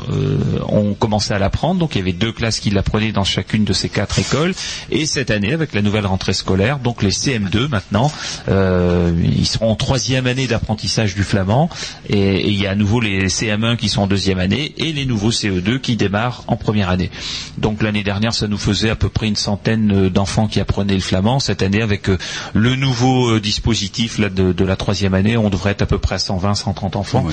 ont 0.68 0.94
commencé 0.94 1.34
à 1.34 1.40
l'apprendre. 1.40 1.80
Donc 1.80 1.96
il 1.96 2.00
y 2.00 2.02
avait 2.02 2.14
deux 2.14 2.32
classes 2.32 2.60
qui 2.60 2.70
l'apprenaient 2.70 3.12
dans 3.12 3.24
chacune 3.24 3.64
de 3.64 3.74
ces 3.74 3.90
quatre 3.90 4.20
écoles. 4.20 4.54
Et 4.92 5.06
cette 5.06 5.32
année, 5.32 5.54
avec 5.54 5.74
la 5.74 5.82
nouvelle 5.82 6.06
rentrée 6.06 6.34
scolaire, 6.34 6.80
donc 6.80 7.02
les 7.04 7.12
CM2 7.12 7.68
maintenant, 7.68 8.12
euh, 8.50 9.12
ils 9.24 9.48
seront 9.48 9.72
en 9.72 9.76
troisième 9.76 10.28
année 10.28 10.48
d'apprentissage 10.48 11.16
du 11.16 11.24
flamand. 11.24 11.70
Et 12.10 12.48
il 12.50 12.60
y 12.62 12.68
a 12.68 12.72
à 12.72 12.76
nouveau 12.76 13.00
les 13.00 13.28
CM1 13.28 13.78
qui 13.78 13.90
sont 13.90 14.02
en 14.04 14.08
deuxième 14.08 14.40
année 14.40 14.74
et 14.78 14.94
les 14.94 15.06
nouveaux 15.06 15.32
CE2 15.32 15.80
qui 15.80 15.96
démarrent 15.96 16.44
en 16.48 16.56
première 16.56 16.90
année. 16.90 17.10
Donc 17.58 17.82
l'année 17.82 18.04
dernière, 18.04 18.34
ça 18.34 18.48
nous 18.48 18.58
faisait 18.58 18.90
à 18.90 18.96
peu 18.96 19.10
près 19.10 19.28
une 19.28 19.36
centaine 19.36 19.63
euh, 19.68 20.10
d'enfants 20.10 20.48
qui 20.48 20.60
apprenaient 20.60 20.94
le 20.94 21.00
flamand. 21.00 21.40
Cette 21.40 21.62
année, 21.62 21.82
avec 21.82 22.10
euh, 22.10 22.18
le 22.54 22.76
nouveau 22.76 23.32
euh, 23.32 23.40
dispositif 23.40 24.20
de, 24.20 24.66
la 24.66 24.76
troisième 24.76 25.14
année, 25.14 25.38
on 25.38 25.50
devrait 25.50 25.72
être 25.72 25.82
à 25.82 25.86
peu 25.86 25.98
près 25.98 26.16
à 26.16 26.20
120, 26.20 26.56
130 26.56 26.96
enfants. 26.96 27.26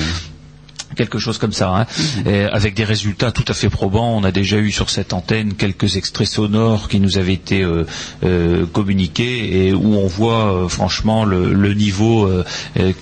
Quelque 0.96 1.18
chose 1.18 1.38
comme 1.38 1.52
ça, 1.52 1.68
hein. 1.70 1.86
Et 2.26 2.42
avec 2.44 2.74
des 2.74 2.84
résultats 2.84 3.30
tout 3.32 3.44
à 3.48 3.54
fait 3.54 3.70
probants. 3.70 4.16
On 4.16 4.24
a 4.24 4.32
déjà 4.32 4.56
eu 4.58 4.70
sur 4.70 4.90
cette 4.90 5.12
antenne 5.12 5.54
quelques 5.54 5.96
extraits 5.96 6.26
sonores 6.28 6.88
qui 6.88 7.00
nous 7.00 7.16
avaient 7.18 7.32
été 7.34 7.62
euh, 7.62 7.84
euh, 8.24 8.66
communiqués 8.66 9.66
et 9.66 9.72
où 9.72 9.94
on 9.94 10.06
voit 10.06 10.52
euh, 10.52 10.68
franchement 10.68 11.24
le, 11.24 11.52
le 11.52 11.74
niveau 11.74 12.28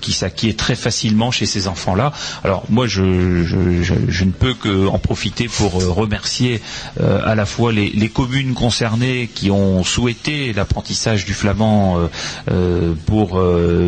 qui 0.00 0.12
s'acquiert 0.12 0.54
très 0.56 0.76
facilement 0.76 1.30
chez 1.30 1.46
ces 1.46 1.68
enfants-là. 1.68 2.12
Alors 2.44 2.64
moi, 2.68 2.86
je, 2.86 3.42
je- 3.44 3.82
je- 3.82 3.94
je 4.08 4.24
ne 4.24 4.30
peux 4.30 4.54
que 4.54 4.86
en 4.86 4.98
profiter 4.98 5.48
pour 5.48 5.72
remercier 5.94 6.60
à 7.00 7.34
la 7.34 7.46
fois 7.46 7.72
les, 7.72 7.90
les 7.90 8.08
communes 8.08 8.54
concernées 8.54 9.28
qui 9.34 9.50
ont 9.50 9.82
souhaité 9.84 10.52
l'apprentissage 10.52 11.24
du 11.24 11.34
flamand 11.34 11.98
pour 13.06 13.40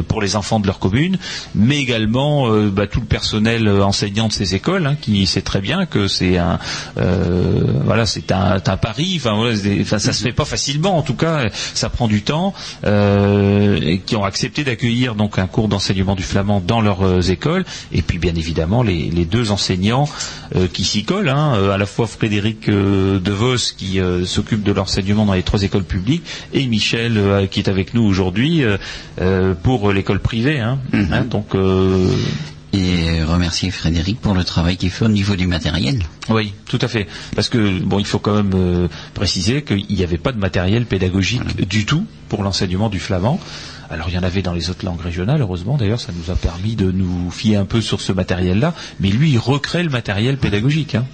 pour 0.08 0.22
les 0.22 0.36
enfants 0.36 0.60
de 0.60 0.66
leur 0.66 0.78
commune, 0.78 1.18
mais 1.54 1.78
également 1.78 2.48
bah, 2.68 2.86
tout 2.86 3.00
le 3.00 3.06
personnel 3.06 3.66
euh, 3.68 3.84
enseignant 3.90 4.28
de 4.28 4.32
ces 4.32 4.54
écoles 4.54 4.86
hein, 4.86 4.96
qui 5.00 5.26
sait 5.26 5.42
très 5.42 5.60
bien 5.60 5.86
que 5.86 6.08
c'est 6.08 6.38
un 6.38 6.58
euh, 6.98 7.64
voilà 7.84 8.06
c'est 8.06 8.32
un, 8.32 8.56
un 8.64 8.76
pari. 8.76 9.14
Enfin, 9.16 9.34
voilà, 9.36 9.56
ça 9.84 9.98
se 9.98 10.22
fait 10.22 10.32
pas 10.32 10.44
facilement. 10.44 10.96
En 10.96 11.02
tout 11.02 11.14
cas, 11.24 11.48
ça 11.74 11.88
prend 11.90 12.08
du 12.08 12.22
temps. 12.22 12.54
euh, 12.84 13.78
et 13.82 13.98
qui 13.98 14.16
ont 14.16 14.24
accepté 14.24 14.64
d'accueillir 14.64 15.14
donc 15.14 15.38
un 15.38 15.46
cours 15.46 15.68
d'enseignement 15.68 16.14
du 16.14 16.22
flamand 16.22 16.60
dans 16.60 16.80
leurs 16.80 17.02
euh, 17.06 17.20
écoles. 17.20 17.64
Et 17.92 18.02
puis 18.02 18.18
bien 18.18 18.34
évidemment 18.34 18.82
les, 18.82 19.10
les 19.10 19.24
deux 19.24 19.50
enseignants 19.50 20.08
euh, 20.56 20.66
qui 20.72 20.84
s'y 20.84 21.04
collent, 21.04 21.28
hein, 21.28 21.52
à 21.72 21.78
la 21.78 21.86
fois 21.86 22.06
Frédéric 22.06 22.68
De 22.68 23.30
Vos 23.32 23.56
qui 23.76 23.98
s'occupe 24.24 24.62
de 24.62 24.72
l'enseignement 24.72 25.26
dans 25.26 25.34
les 25.34 25.42
trois 25.42 25.62
écoles 25.62 25.84
publiques 25.84 26.24
et 26.52 26.66
Michel 26.66 27.48
qui 27.50 27.60
est 27.60 27.68
avec 27.68 27.94
nous 27.94 28.02
aujourd'hui 28.02 28.62
pour 29.62 29.92
l'école 29.92 30.20
privée. 30.20 30.58
Hein, 30.60 30.78
hein, 30.92 31.24
donc 31.24 31.54
Et 32.72 33.22
remercier 33.24 33.70
Frédéric 33.72 34.20
pour 34.20 34.32
le 34.32 34.44
travail 34.44 34.76
qu'il 34.76 34.90
fait 34.90 35.04
au 35.04 35.08
niveau 35.08 35.34
du 35.34 35.48
matériel. 35.48 36.02
oui, 36.28 36.52
tout 36.68 36.78
à 36.80 36.86
fait. 36.86 37.08
Parce 37.34 37.48
que 37.48 37.80
bon, 37.80 37.98
il 37.98 38.06
faut 38.06 38.20
quand 38.20 38.34
même 38.34 38.52
euh, 38.54 38.88
préciser 39.12 39.62
qu'il 39.62 39.84
n'y 39.90 40.04
avait 40.04 40.18
pas 40.18 40.30
de 40.30 40.38
matériel 40.38 40.86
pédagogique 40.86 41.66
du 41.68 41.84
tout 41.84 42.06
pour 42.28 42.44
l'enseignement 42.44 42.88
du 42.88 43.00
flamand. 43.00 43.40
Alors 43.90 44.08
il 44.08 44.14
y 44.14 44.18
en 44.18 44.22
avait 44.22 44.42
dans 44.42 44.52
les 44.52 44.70
autres 44.70 44.84
langues 44.84 45.00
régionales, 45.00 45.40
heureusement 45.40 45.76
d'ailleurs, 45.76 46.00
ça 46.00 46.12
nous 46.16 46.30
a 46.32 46.36
permis 46.36 46.76
de 46.76 46.92
nous 46.92 47.28
fier 47.32 47.56
un 47.56 47.64
peu 47.64 47.80
sur 47.80 48.00
ce 48.00 48.12
matériel-là. 48.12 48.72
Mais 49.00 49.08
lui, 49.08 49.30
il 49.32 49.38
recrée 49.38 49.82
le 49.82 49.90
matériel 49.90 50.36
pédagogique. 50.38 50.94
Hein. 50.94 51.06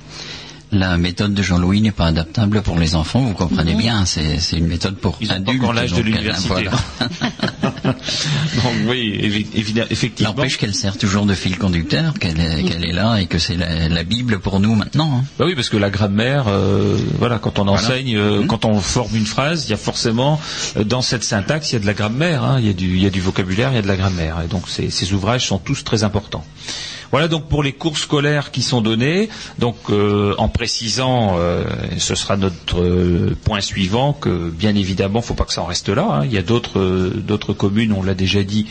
La 0.72 0.98
méthode 0.98 1.32
de 1.32 1.42
Jean-Louis 1.42 1.80
n'est 1.80 1.92
pas 1.92 2.06
adaptable 2.06 2.60
pour 2.60 2.76
les 2.78 2.96
enfants, 2.96 3.20
vous 3.20 3.34
comprenez 3.34 3.76
bien, 3.76 4.04
c'est 4.04 4.36
une 4.52 4.66
méthode 4.66 4.96
pour 4.96 5.16
Ils 5.20 5.30
adultes. 5.30 5.62
l'âge 5.74 5.92
de 5.92 6.02
l'université. 6.02 6.48
voilà. 6.48 6.72
Donc 8.64 8.72
oui, 8.88 9.18
évi- 9.22 9.46
évi- 9.54 9.84
effectivement. 9.90 10.32
N'empêche 10.34 10.58
qu'elle 10.58 10.74
sert 10.74 10.96
toujours 10.98 11.26
de 11.26 11.34
fil 11.34 11.56
conducteur, 11.58 12.14
qu'elle 12.14 12.38
est, 12.40 12.92
là 12.92 13.16
et 13.18 13.26
que 13.26 13.38
c'est 13.38 13.56
la, 13.56 13.88
la 13.88 14.02
Bible 14.04 14.38
pour 14.40 14.60
nous 14.60 14.74
maintenant. 14.74 15.18
hein. 15.18 15.24
Bah 15.38 15.44
oui, 15.46 15.54
parce 15.54 15.68
que 15.68 15.76
la 15.76 15.90
grammaire, 15.90 16.44
euh, 16.48 16.96
voilà, 17.18 17.38
quand 17.38 17.58
on 17.58 17.68
enseigne, 17.68 18.16
euh, 18.16 18.40
Mhm. 18.40 18.46
quand 18.46 18.64
on 18.64 18.80
forme 18.80 19.14
une 19.16 19.26
phrase, 19.26 19.64
il 19.66 19.70
y 19.70 19.74
a 19.74 19.76
forcément 19.78 20.40
euh, 20.76 20.84
dans 20.84 21.02
cette 21.02 21.24
syntaxe, 21.24 21.70
il 21.70 21.74
y 21.74 21.76
a 21.76 21.80
de 21.80 21.86
la 21.86 21.94
grammaire, 21.94 22.42
hein, 22.44 22.56
il 22.60 22.66
y 22.66 22.70
a 22.70 22.72
du, 22.72 22.96
il 22.96 23.02
y 23.02 23.06
a 23.06 23.10
du 23.10 23.20
vocabulaire, 23.20 23.70
il 23.72 23.76
y 23.76 23.78
a 23.78 23.82
de 23.82 23.88
la 23.88 23.96
grammaire, 23.96 24.36
et 24.44 24.48
donc 24.48 24.68
ces, 24.68 24.90
ces 24.90 25.12
ouvrages 25.12 25.46
sont 25.46 25.58
tous 25.58 25.84
très 25.84 26.02
importants. 26.04 26.44
Voilà 27.10 27.28
donc 27.28 27.48
pour 27.48 27.62
les 27.62 27.72
cours 27.72 27.98
scolaires 27.98 28.50
qui 28.50 28.62
sont 28.62 28.80
donnés. 28.80 29.28
Donc 29.58 29.76
euh, 29.90 30.34
en 30.38 30.48
précisant, 30.48 31.36
euh, 31.38 31.64
ce 31.98 32.14
sera 32.14 32.36
notre 32.36 32.80
euh, 32.82 33.36
point 33.44 33.60
suivant 33.60 34.12
que 34.12 34.50
bien 34.50 34.74
évidemment, 34.74 35.22
faut 35.22 35.34
pas 35.34 35.44
que 35.44 35.52
ça 35.52 35.62
en 35.62 35.66
reste 35.66 35.88
là. 35.88 36.06
hein. 36.20 36.24
Il 36.24 36.32
y 36.32 36.38
a 36.38 36.42
euh, 36.76 37.10
d'autres 37.10 37.52
communes, 37.52 37.92
on 37.92 38.02
l'a 38.02 38.14
déjà 38.14 38.42
dit, 38.42 38.66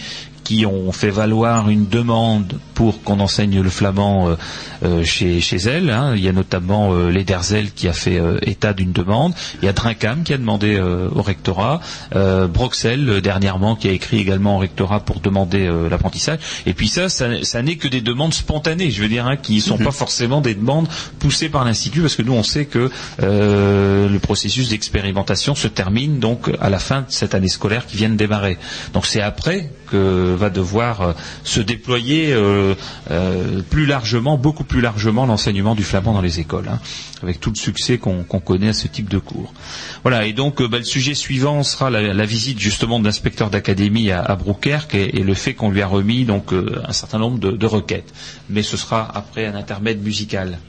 qui 0.46 0.66
ont 0.66 0.92
fait 0.94 1.10
valoir 1.10 1.70
une 1.70 1.88
demande 1.90 2.58
pour 2.76 3.04
qu'on 3.04 3.20
enseigne 3.20 3.62
le 3.62 3.70
flamand 3.70 4.30
euh, 4.30 4.36
euh, 4.84 5.04
chez, 5.04 5.42
chez 5.42 5.58
elles. 5.58 5.90
hein. 5.90 6.14
Il 6.16 6.24
y 6.24 6.30
a 6.30 6.32
notamment 6.32 6.94
euh, 6.94 7.10
Lederzel 7.10 7.72
qui 7.72 7.88
a 7.88 7.94
fait 7.94 8.18
euh, 8.20 8.38
état 8.44 8.72
d'une 8.74 8.92
demande. 8.94 9.34
Il 9.62 9.66
y 9.66 9.68
a 9.68 9.74
Drinkam 9.74 10.24
qui 10.24 10.34
a 10.34 10.38
demandé 10.38 10.76
euh, 10.76 11.10
au 11.14 11.22
rectorat. 11.24 11.82
Euh, 12.16 12.48
Broxel, 12.48 13.22
dernièrement, 13.22 13.76
qui 13.76 13.88
a 13.88 13.92
écrit 13.92 14.20
également 14.20 14.56
au 14.58 14.60
rectorat 14.60 15.00
pour 15.00 15.20
demander 15.20 15.66
euh, 15.66 15.90
l'apprentissage. 15.90 16.40
Et 16.68 16.74
puis 16.74 16.88
ça, 16.90 17.10
ça, 17.10 17.28
ça 17.44 17.62
n'est 17.64 17.78
que 17.78 17.88
des 17.88 18.02
demandes 18.02 18.34
spontanées, 18.36 18.92
je 18.92 19.02
veux 19.02 19.10
dire, 19.10 19.26
hein, 19.26 19.38
qui 19.38 19.56
ne 19.56 19.62
sont 19.62 19.78
pas 19.80 19.92
forcément 19.92 20.42
des 20.42 20.54
demandes 20.54 20.88
poussées 21.18 21.50
par 21.50 21.66
l'Institut, 21.66 22.02
parce 22.02 22.16
que 22.16 22.22
nous, 22.22 22.34
on 22.34 22.44
sait 22.44 22.66
que 22.66 22.92
euh, 23.24 24.08
le 24.10 24.20
processus 24.20 24.70
d'expérimentation 24.70 25.56
se 25.56 25.68
termine 25.68 26.20
donc 26.20 26.52
à 26.62 26.70
la 26.70 26.78
fin 26.80 27.02
de 27.02 27.06
cette 27.10 27.34
année 27.34 27.48
scolaire 27.48 27.88
qui 27.88 27.98
vient 27.98 28.10
de 28.10 28.16
démarrer. 28.16 28.60
Donc 28.94 29.08
c'est 29.08 29.22
après 29.22 29.72
va 29.96 30.50
devoir 30.50 31.02
euh, 31.02 31.14
se 31.44 31.60
déployer 31.60 32.34
euh, 32.34 32.76
euh, 33.12 33.62
plus 33.70 33.86
largement, 33.86 34.38
beaucoup 34.38 34.64
plus 34.64 34.82
largement 34.82 35.26
l'enseignement 35.26 35.76
du 35.76 35.84
flamand 35.84 36.14
dans 36.14 36.22
les 36.22 36.40
écoles, 36.40 36.68
hein, 36.70 36.80
avec 37.24 37.40
tout 37.40 37.50
le 37.50 37.56
succès 37.56 37.98
qu'on 37.98 38.24
connaît 38.24 38.70
à 38.70 38.74
ce 38.74 38.88
type 38.88 39.10
de 39.10 39.18
cours. 39.18 39.54
Voilà, 40.04 40.26
et 40.26 40.34
donc 40.34 40.62
bah, 40.62 40.78
le 40.78 40.84
sujet 40.84 41.14
suivant 41.14 41.64
sera 41.64 41.90
la, 41.90 42.26
visite 42.26 42.60
justement 42.60 43.00
de 43.00 43.06
l'inspecteur 43.06 43.50
d'académie 43.50 44.12
à, 44.12 44.22
à 44.22 44.38
et, 44.94 45.24
le 45.24 45.34
fait 45.34 45.54
qu'on 45.54 45.70
lui 45.70 45.82
a 45.82 45.88
remis 45.88 46.26
donc 46.26 46.54
un 46.54 46.94
certain 46.94 47.20
nombre 47.20 47.40
de 47.40 47.66
requêtes. 47.66 48.14
Mais 48.50 48.64
ce 48.64 48.78
sera 48.78 49.10
après 49.16 49.46
un 49.46 49.56
intermède 49.56 50.04
musical. 50.04 50.60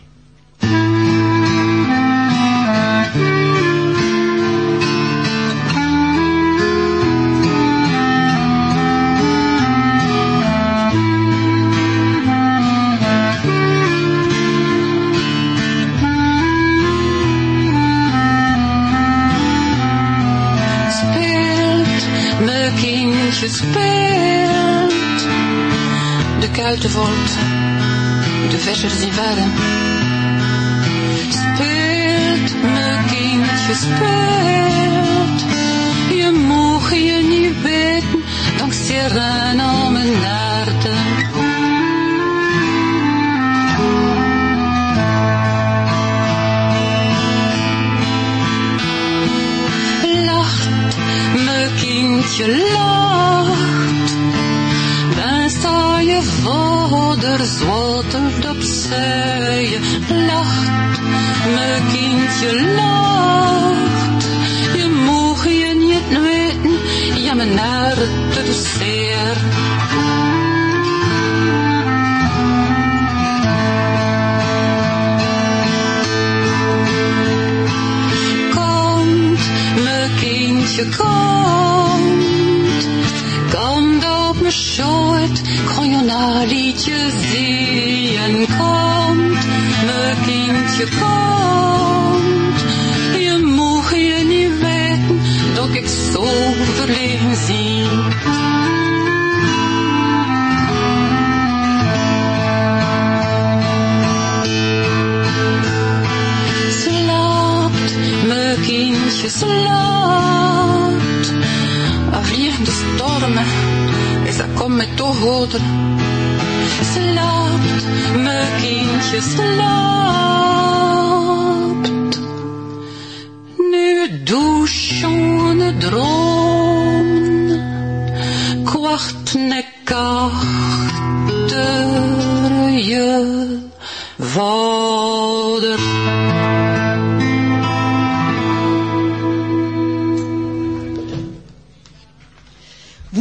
better. 29.16 29.75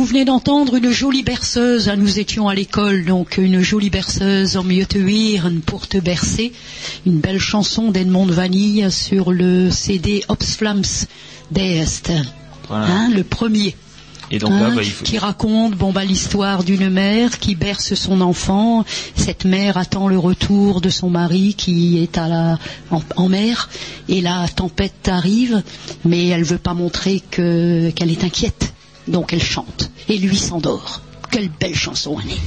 Vous 0.05 0.11
venez 0.11 0.25
d'entendre 0.25 0.75
une 0.75 0.91
jolie 0.91 1.23
berceuse. 1.23 1.91
Nous 1.97 2.19
étions 2.19 2.47
à 2.47 2.53
l'école, 2.53 3.05
donc 3.05 3.39
une 3.39 3.61
jolie 3.61 3.89
berceuse 3.89 4.55
en 4.55 4.63
mieux 4.63 4.85
te 4.85 4.99
huiren 4.99 5.61
pour 5.61 5.87
te 5.87 5.97
bercer. 5.97 6.53
Une 7.07 7.17
belle 7.17 7.39
chanson 7.39 7.89
d'Edmond 7.89 8.27
Vanille 8.27 8.91
sur 8.91 9.31
le 9.31 9.71
CD 9.71 10.23
Opsflams 10.27 11.07
d'Est. 11.49 12.11
Voilà. 12.67 12.85
Hein, 12.85 13.09
le 13.15 13.23
premier. 13.23 13.75
Et 14.31 14.37
donc 14.37 14.51
là, 14.51 14.67
Hein, 14.67 14.75
bah, 14.75 14.83
il 14.83 14.91
faut... 14.91 15.05
qui 15.05 15.17
raconte 15.17 15.75
bon 15.75 15.91
bah 15.91 16.03
l'histoire 16.03 16.63
d'une 16.63 16.89
mère 16.89 17.39
qui 17.39 17.55
berce 17.55 17.95
son 17.95 18.21
enfant. 18.21 18.85
Cette 19.15 19.45
mère 19.45 19.77
attend 19.77 20.07
le 20.07 20.17
retour 20.17 20.81
de 20.81 20.89
son 20.89 21.09
mari 21.09 21.55
qui 21.55 21.97
est 21.97 22.17
à 22.17 22.27
la 22.27 22.59
en, 22.91 23.01
en 23.15 23.29
mer 23.29 23.69
et 24.07 24.21
la 24.21 24.47
tempête 24.55 25.07
arrive, 25.07 25.63
mais 26.03 26.27
elle 26.27 26.43
veut 26.43 26.57
pas 26.57 26.73
montrer 26.73 27.21
que 27.31 27.89
qu'elle 27.91 28.11
est 28.11 28.23
inquiète, 28.23 28.64
donc 29.07 29.33
elle 29.33 29.41
chante 29.43 29.91
et 30.07 30.17
lui 30.17 30.37
s'endort. 30.37 31.01
Quelle 31.31 31.49
belle 31.49 31.75
chanson, 31.75 32.17
Annie. 32.17 32.39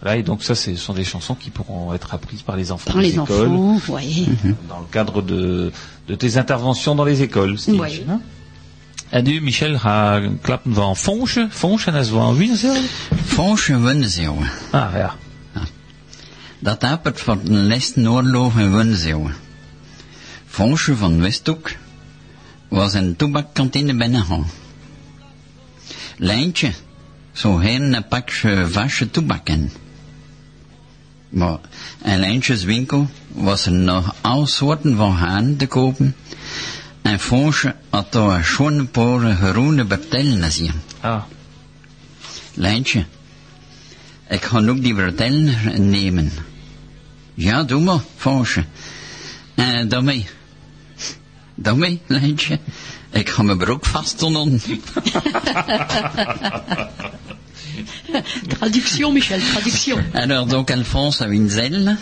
Voilà, 0.00 0.16
et 0.18 0.22
donc 0.22 0.42
ça, 0.44 0.54
ce 0.54 0.76
sont 0.76 0.94
des 0.94 1.04
chansons 1.04 1.34
qui 1.34 1.50
pourront 1.50 1.92
être 1.92 2.14
apprises 2.14 2.42
par 2.42 2.56
les 2.56 2.70
enfants 2.70 2.92
Par 2.92 3.00
les 3.00 3.14
écoles, 3.14 3.48
enfants, 3.48 3.78
voyez. 3.86 4.26
dans 4.68 4.78
le 4.80 4.86
cadre 4.92 5.22
de, 5.22 5.72
de 6.06 6.14
tes 6.14 6.36
interventions 6.36 6.94
dans 6.94 7.04
les 7.04 7.22
écoles. 7.22 7.58
Steve. 7.58 7.80
Oui. 7.80 8.04
Hein? 8.08 8.20
En 9.10 9.22
nu, 9.22 9.40
Michel, 9.40 9.78
ga 9.78 10.20
klappen. 10.42 10.94
Fonsje, 10.94 11.90
dat 11.90 12.04
is 12.04 12.10
wel 12.10 12.28
een 12.28 12.36
wienzel. 12.36 12.76
Fonsje 13.24 13.78
Wunzeeuwen. 13.78 14.50
Ah, 14.70 14.92
ja. 14.94 15.14
Dat 16.60 16.82
hapert 16.82 17.20
van 17.20 17.40
de 17.44 17.50
laatste 17.52 18.10
oorlog 18.10 18.58
in 18.58 18.72
Wunzeeuwen. 18.76 19.34
Fonsje 20.46 20.96
van 20.96 21.20
Westhoek 21.20 21.70
was 22.68 22.94
een 22.94 23.16
toebakkantine 23.16 23.94
binnengaan. 23.94 24.46
Lijntje 26.18 26.72
zou 27.32 27.62
heen 27.62 27.94
een 27.94 28.08
pakje 28.08 28.68
vaste 28.68 29.10
toebak 29.10 29.48
in. 29.48 29.70
Maar 31.28 31.58
in 32.04 32.18
Lijntjes 32.18 32.64
winkel 32.64 33.08
was 33.28 33.66
er 33.66 33.72
nog 33.72 34.14
alle 34.20 34.46
soorten 34.46 34.96
van 34.96 35.12
haan 35.12 35.56
te 35.56 35.66
kopen. 35.66 36.16
En 37.02 37.20
Fonsje 37.20 37.74
had 37.90 38.12
daar 38.12 38.36
een 38.36 38.44
schone 38.44 38.84
paar 38.84 39.34
groene 39.34 39.84
bertellen 39.84 40.52
zien. 40.52 40.72
Ah, 41.00 41.22
Lijntje, 42.54 43.04
ik 44.28 44.42
ga 44.42 44.66
ook 44.66 44.82
die 44.82 44.94
vertellen 44.94 45.90
nemen. 45.90 46.32
Ja, 47.34 47.62
doe 47.62 47.80
maar, 47.80 48.00
Fonsje. 48.16 48.64
En 49.54 49.88
daarmee. 49.88 50.26
Daarmee, 51.54 52.00
Lijntje. 52.06 52.58
Ik 53.10 53.28
ga 53.28 53.42
mijn 53.42 53.58
broek 53.58 53.86
vast 53.86 54.18
doen. 54.18 54.60
Traduction, 58.48 59.12
Michel, 59.12 59.40
traduction. 59.40 60.04
Alors 60.12 60.46
donc 60.46 60.70
Alphonse 60.70 61.22
à 61.24 61.28
Winzel. 61.28 61.96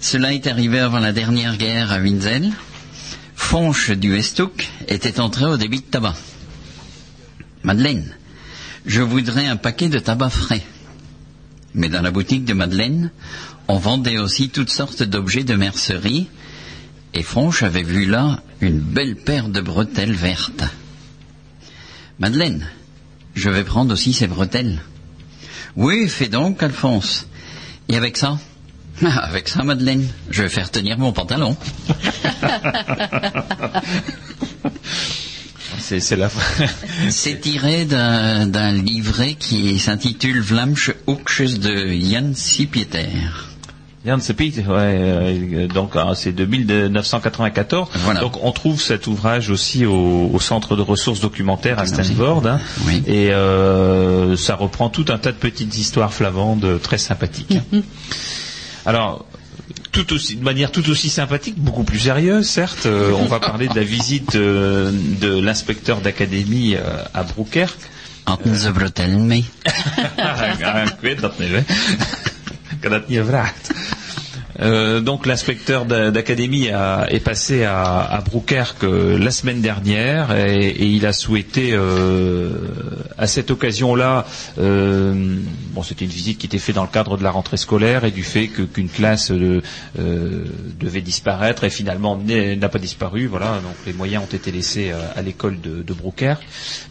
Cela 0.00 0.32
est 0.32 0.46
arrivé 0.46 0.78
avant 0.80 1.00
la 1.00 1.12
dernière 1.12 1.56
guerre 1.56 1.92
à 1.92 1.98
Winzel. 1.98 2.52
Fonche 3.34 3.90
du 3.90 4.12
Westhoek 4.12 4.68
était 4.86 5.20
entré 5.20 5.44
au 5.44 5.56
débit 5.56 5.80
de 5.80 5.86
tabac. 5.90 6.14
Madeleine, 7.62 8.14
je 8.86 9.02
voudrais 9.02 9.46
un 9.46 9.56
paquet 9.56 9.88
de 9.88 9.98
tabac 9.98 10.30
frais. 10.30 10.62
Mais 11.74 11.88
dans 11.88 12.02
la 12.02 12.10
boutique 12.10 12.44
de 12.44 12.54
Madeleine, 12.54 13.10
on 13.68 13.78
vendait 13.78 14.18
aussi 14.18 14.48
toutes 14.48 14.70
sortes 14.70 15.02
d'objets 15.02 15.44
de 15.44 15.54
mercerie, 15.54 16.28
et 17.18 17.22
Fonche 17.24 17.64
avait 17.64 17.82
vu 17.82 18.04
là 18.04 18.38
une 18.60 18.78
belle 18.78 19.16
paire 19.16 19.48
de 19.48 19.60
bretelles 19.60 20.12
vertes. 20.12 20.62
Madeleine, 22.20 22.64
je 23.34 23.50
vais 23.50 23.64
prendre 23.64 23.92
aussi 23.92 24.12
ces 24.12 24.28
bretelles. 24.28 24.78
Oui, 25.74 26.08
fais 26.08 26.28
donc, 26.28 26.62
Alphonse. 26.62 27.26
Et 27.88 27.96
avec 27.96 28.16
ça? 28.16 28.38
Ah, 29.04 29.18
Avec 29.18 29.48
ça, 29.48 29.64
Madeleine, 29.64 30.06
je 30.30 30.44
vais 30.44 30.48
faire 30.48 30.70
tenir 30.70 30.96
mon 30.96 31.10
pantalon. 31.12 31.56
c'est 35.80 36.16
la 36.16 36.30
C'est 37.10 37.40
tiré 37.40 37.84
d'un 37.84 38.46
d'un 38.46 38.70
livret 38.70 39.34
qui 39.34 39.80
s'intitule 39.80 40.40
Vlamsche 40.40 40.92
Hoekjes 41.08 41.58
de 41.58 41.98
Jan 42.00 42.32
Sipieter. 42.34 43.57
Ouais, 44.58 44.64
euh, 44.78 45.66
donc 45.66 45.92
ah, 45.94 46.12
c'est 46.14 46.32
de 46.32 46.44
1994. 46.44 47.88
Voilà. 47.94 48.20
Donc 48.20 48.42
on 48.44 48.52
trouve 48.52 48.80
cet 48.80 49.06
ouvrage 49.06 49.50
aussi 49.50 49.84
au, 49.86 50.30
au 50.32 50.40
centre 50.40 50.76
de 50.76 50.82
ressources 50.82 51.20
documentaires 51.20 51.78
à. 51.78 51.86
Stanford. 51.86 52.46
hein. 52.46 52.60
Oui. 52.86 53.02
Et 53.06 53.32
euh, 53.32 54.36
ça 54.36 54.54
reprend 54.54 54.88
tout 54.88 55.06
un 55.08 55.18
tas 55.18 55.32
de 55.32 55.36
petites 55.36 55.76
histoires 55.76 56.12
flamandes 56.12 56.80
très 56.82 56.98
sympathiques. 56.98 57.58
Alors, 58.86 59.26
tout 59.92 60.12
aussi, 60.12 60.36
de 60.36 60.44
manière 60.44 60.70
tout 60.70 60.88
aussi 60.88 61.10
sympathique, 61.10 61.58
beaucoup 61.58 61.82
plus 61.84 61.98
sérieuse, 61.98 62.46
certes, 62.48 62.86
euh, 62.86 63.12
on 63.18 63.24
va 63.26 63.40
parler 63.40 63.68
de 63.68 63.74
la 63.74 63.82
visite 63.82 64.34
euh, 64.36 64.90
de 65.20 65.38
l'inspecteur 65.40 66.00
d'académie 66.00 66.76
euh, 66.76 67.02
à 67.14 67.24
Broekerk. 67.24 67.76
Euh, 74.60 75.00
donc 75.00 75.26
l'inspecteur 75.26 75.84
d'a- 75.84 76.10
d'académie 76.10 76.66
est 76.66 77.20
passé 77.20 77.62
à, 77.64 78.00
à 78.00 78.24
la 78.82 79.30
semaine 79.30 79.60
dernière 79.60 80.34
et, 80.36 80.74
il 80.84 81.06
a 81.06 81.12
souhaité 81.12 81.70
euh, 81.74 82.50
à 83.16 83.26
cette 83.26 83.50
occasion-là, 83.52 84.26
euh, 84.58 85.36
bon 85.72 85.82
c'était 85.82 86.04
une 86.04 86.10
visite 86.10 86.38
qui 86.38 86.46
était 86.46 86.58
faite 86.58 86.74
dans 86.74 86.82
le 86.82 86.88
cadre 86.88 87.16
de 87.16 87.22
la 87.22 87.30
rentrée 87.30 87.56
scolaire 87.56 88.04
et 88.04 88.10
du 88.10 88.24
fait 88.24 88.48
qu'une 88.48 88.88
classe 88.88 89.30
devait 89.30 91.00
disparaître 91.02 91.64
et 91.64 91.70
finalement 91.70 92.16
n'a 92.18 92.68
pas 92.68 92.78
disparu. 92.78 93.26
Voilà, 93.26 93.60
donc 93.62 93.76
les 93.86 93.92
moyens 93.92 94.24
ont 94.24 94.34
été 94.34 94.50
laissés 94.50 94.92
à 95.14 95.22
l'école 95.22 95.60
de, 95.60 95.82
de. 95.82 95.94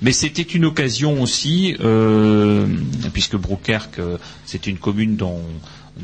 Mais 0.02 0.12
c'était 0.12 0.42
une 0.42 0.66
occasion 0.66 1.22
aussi, 1.22 1.76
puisque 3.14 3.36
Brouquerque 3.36 4.00
euh, 4.00 4.18
c'est 4.46 4.68
une 4.68 4.78
commune 4.78 5.16
dont 5.16 5.42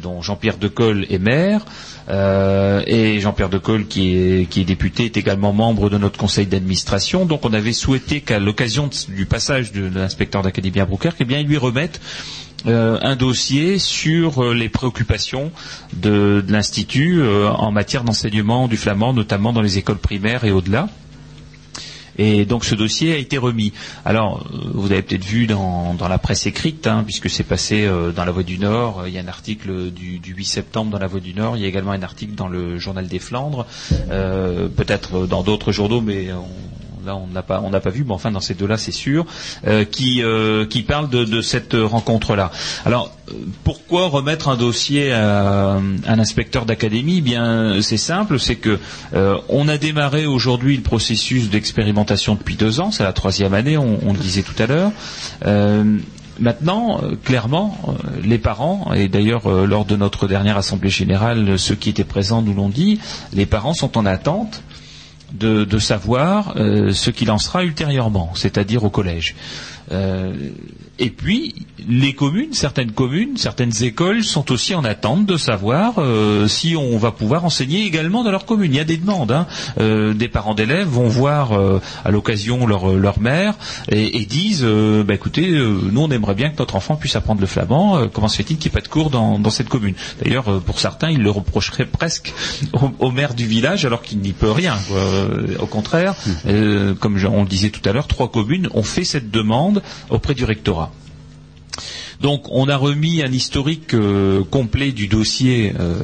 dont 0.01 0.21
Jean-Pierre 0.21 0.57
Decolle 0.57 1.05
est 1.09 1.19
maire, 1.19 1.65
euh, 2.09 2.83
et 2.85 3.19
Jean-Pierre 3.19 3.49
Decolle, 3.49 3.85
qui 3.87 4.15
est, 4.15 4.49
qui 4.49 4.61
est 4.61 4.65
député, 4.65 5.05
est 5.05 5.17
également 5.17 5.53
membre 5.53 5.89
de 5.89 5.97
notre 5.97 6.17
conseil 6.17 6.45
d'administration. 6.45 7.25
Donc 7.25 7.45
on 7.45 7.53
avait 7.53 7.73
souhaité 7.73 8.21
qu'à 8.21 8.39
l'occasion 8.39 8.89
du 9.09 9.25
passage 9.25 9.71
de, 9.71 9.89
l'inspecteur 9.93 10.41
d'académie 10.41 10.79
à 10.79 10.87
eh 11.19 11.25
bien, 11.25 11.39
il 11.39 11.47
lui 11.47 11.57
remette 11.57 12.01
euh, 12.65 12.97
un 13.01 13.15
dossier 13.15 13.77
sur 13.77 14.43
euh, 14.43 14.53
les 14.53 14.69
préoccupations 14.69 15.51
de, 15.93 16.43
l'Institut 16.47 17.21
en 17.23 17.71
matière 17.71 18.03
d'enseignement 18.03 18.67
du 18.67 18.77
flamand, 18.77 19.13
notamment 19.13 19.53
dans 19.53 19.61
les 19.61 19.77
écoles 19.77 19.97
primaires 19.97 20.43
et 20.43 20.51
au-delà. 20.51 20.89
Et 22.17 22.45
donc 22.45 22.65
ce 22.65 22.75
dossier 22.75 23.13
a 23.13 23.17
été 23.17 23.37
remis. 23.37 23.73
Alors, 24.05 24.45
euh, 24.53 24.57
vous 24.73 24.91
avez 24.91 25.01
peut-être 25.01 25.23
vu 25.25 25.47
dans, 25.47 25.95
la 26.07 26.17
presse 26.17 26.45
écrite, 26.45 26.87
hein, 26.87 27.03
puisque 27.03 27.29
c'est 27.29 27.43
passé 27.43 27.85
euh, 27.85 28.11
dans 28.11 28.25
la 28.25 28.31
Voix 28.31 28.43
du 28.43 28.57
Nord, 28.57 29.01
euh, 29.01 29.09
il 29.09 29.15
y 29.15 29.17
a 29.17 29.21
un 29.21 29.27
article 29.27 29.91
du, 29.91 30.19
du 30.19 30.33
8 30.33 30.45
septembre 30.45 30.91
dans 30.91 30.99
la 30.99 31.07
Voix 31.07 31.19
du 31.19 31.33
Nord, 31.33 31.57
il 31.57 31.63
y 31.63 31.65
a 31.65 31.67
également 31.67 31.91
un 31.91 32.03
article 32.03 32.35
dans 32.35 32.47
le 32.47 32.77
Journal 32.77 33.07
des 33.07 33.19
Flandres, 33.19 33.65
peut-être 34.09 35.27
dans 35.27 35.43
d'autres 35.43 35.71
journaux, 35.71 36.01
mais 36.01 36.31
on- 36.33 36.82
là 37.05 37.15
on 37.15 37.27
n'a 37.27 37.43
pas 37.43 37.61
on 37.63 37.69
n'a 37.69 37.79
pas 37.79 37.89
vu, 37.89 38.03
mais 38.03 38.13
enfin 38.13 38.31
dans 38.31 38.39
ces 38.39 38.53
deux-là 38.53 38.77
c'est 38.77 38.91
sûr, 38.91 39.25
euh, 39.67 39.85
qui 39.85 40.21
euh, 40.23 40.65
qui 40.65 40.83
parle 40.83 41.09
de, 41.09 41.41
cette 41.41 41.73
rencontre-là. 41.73 42.51
Alors 42.85 43.11
pourquoi 43.63 44.07
remettre 44.07 44.49
un 44.49 44.57
dossier 44.57 45.11
à, 45.11 45.79
un 46.07 46.19
inspecteur 46.19 46.65
d'académie? 46.65 47.17
Eh 47.17 47.21
Bien 47.21 47.81
c'est 47.81 47.97
simple, 47.97 48.39
c'est 48.39 48.55
que 48.55 48.79
euh, 49.13 49.37
on 49.49 49.67
a 49.67 49.77
démarré 49.77 50.25
aujourd'hui 50.25 50.77
le 50.77 50.83
processus 50.83 51.49
d'expérimentation 51.49 52.35
depuis 52.35 52.55
deux 52.55 52.79
ans, 52.79 52.91
c'est 52.91 53.03
la 53.03 53.13
troisième 53.13 53.53
année, 53.53 53.77
on, 53.77 54.13
le 54.13 54.19
disait 54.19 54.43
tout 54.43 54.61
à 54.61 54.67
l'heure. 54.67 54.91
Euh, 55.45 55.97
Maintenant, 56.39 56.99
clairement, 57.23 57.77
les 58.23 58.39
parents, 58.39 58.91
et 58.95 59.07
d'ailleurs 59.07 59.47
lors 59.47 59.85
de 59.85 59.95
notre 59.95 60.27
dernière 60.27 60.57
assemblée 60.57 60.89
générale, 60.89 61.59
ceux 61.59 61.75
qui 61.75 61.91
étaient 61.91 62.03
présents 62.03 62.41
nous 62.41 62.55
l'ont 62.55 62.69
dit, 62.69 62.99
les 63.33 63.45
parents 63.45 63.75
sont 63.75 63.99
en 63.99 64.05
attente 64.07 64.63
de, 65.33 65.79
savoir 65.79 66.53
euh, 66.57 66.93
ce 66.93 67.09
qu'il 67.09 67.31
en 67.31 67.37
sera 67.37 67.63
ultérieurement, 67.63 68.31
c'est-à-dire 68.35 68.83
au 68.83 68.89
collège. 68.89 69.35
Euh, 69.91 70.33
et 71.03 71.09
puis, 71.09 71.53
les 71.89 72.13
communes, 72.13 72.53
certaines 72.53 72.93
communes, 72.93 73.35
certaines 73.35 73.83
écoles 73.83 74.23
sont 74.23 74.51
aussi 74.53 74.73
en 74.73 74.85
attente 74.85 75.25
de 75.25 75.35
savoir 75.35 75.95
euh, 75.97 76.47
si 76.47 76.77
on 76.77 76.97
va 76.97 77.11
pouvoir 77.11 77.43
enseigner 77.43 77.85
également 77.85 78.23
dans 78.23 78.31
leur 78.31 78.45
commune. 78.45 78.71
Il 78.73 78.77
y 78.77 78.79
a 78.79 78.85
des 78.85 78.95
demandes. 78.95 79.33
hein. 79.33 79.47
Euh, 79.81 80.13
des 80.13 80.29
parents 80.29 80.53
d'élèves 80.53 80.87
vont 80.87 81.09
voir 81.09 81.51
euh, 81.51 81.81
à 82.05 82.11
l'occasion 82.11 82.65
leur, 82.65 82.93
leur 82.93 83.19
mère 83.19 83.55
et, 83.89 84.21
et 84.21 84.25
disent 84.25 84.63
bah, 84.63 85.13
écoutez, 85.13 85.45
nous 85.51 86.01
on 86.01 86.09
aimerait 86.09 86.35
bien 86.35 86.51
que 86.51 86.57
notre 86.59 86.77
enfant 86.77 86.95
puisse 86.95 87.17
apprendre 87.17 87.41
le 87.41 87.47
flamand. 87.47 88.07
Comment 88.13 88.29
se 88.29 88.37
fait-il 88.37 88.57
qu'il 88.57 88.71
n'y 88.71 88.77
ait 88.77 88.79
pas 88.79 88.85
de 88.85 88.87
cours 88.87 89.09
dans, 89.09 89.39
dans 89.39 89.49
cette 89.49 89.67
commune? 89.67 89.95
D'ailleurs, 90.23 90.61
pour 90.61 90.79
certains, 90.79 91.09
ils 91.09 91.21
le 91.21 91.31
reprocheraient 91.31 91.85
presque 91.85 92.33
au, 92.73 92.91
au 93.07 93.11
maire 93.11 93.33
du 93.33 93.45
village 93.45 93.83
alors 93.85 94.01
qu'il 94.03 94.19
n'y 94.19 94.31
peut 94.31 94.51
rien. 94.51 94.77
Au 95.59 95.65
contraire, 95.65 96.15
euh, 96.47 96.93
comme 96.95 97.19
on 97.25 97.43
le 97.43 97.49
disait 97.49 97.71
tout 97.71 97.87
à 97.87 97.91
l'heure, 97.91 98.07
trois 98.07 98.31
communes 98.31 98.69
ont 98.73 98.83
fait 98.83 99.03
cette 99.03 99.31
demande 99.31 99.81
auprès 100.09 100.33
du 100.33 100.45
rectorat. 100.45 100.92
Donc 102.23 102.45
on 102.51 102.69
a 102.69 102.77
remis 102.77 103.21
un 103.21 103.31
historique 103.33 103.93
euh, 103.93 104.45
complet 104.49 104.93
du 104.93 105.09
dossier, 105.09 105.73
euh, 105.77 105.97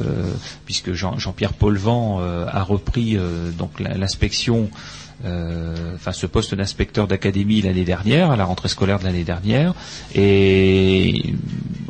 puisque 0.66 0.92
Jean- 0.92 1.18
Jean-Pierre 1.18 1.54
Paulvan 1.54 2.18
euh, 2.20 2.44
a 2.46 2.62
repris 2.62 3.16
euh, 3.16 3.50
donc 3.50 3.80
l'inspection, 3.80 4.68
enfin 5.24 6.12
ce 6.12 6.26
poste 6.26 6.54
d'inspecteur 6.54 7.06
d'académie 7.06 7.62
l'année 7.62 7.84
dernière, 7.84 8.30
à 8.30 8.36
la 8.36 8.44
rentrée 8.44 8.68
scolaire 8.68 8.98
de 8.98 9.04
l'année 9.04 9.24
dernière, 9.24 9.74
et 10.14 11.34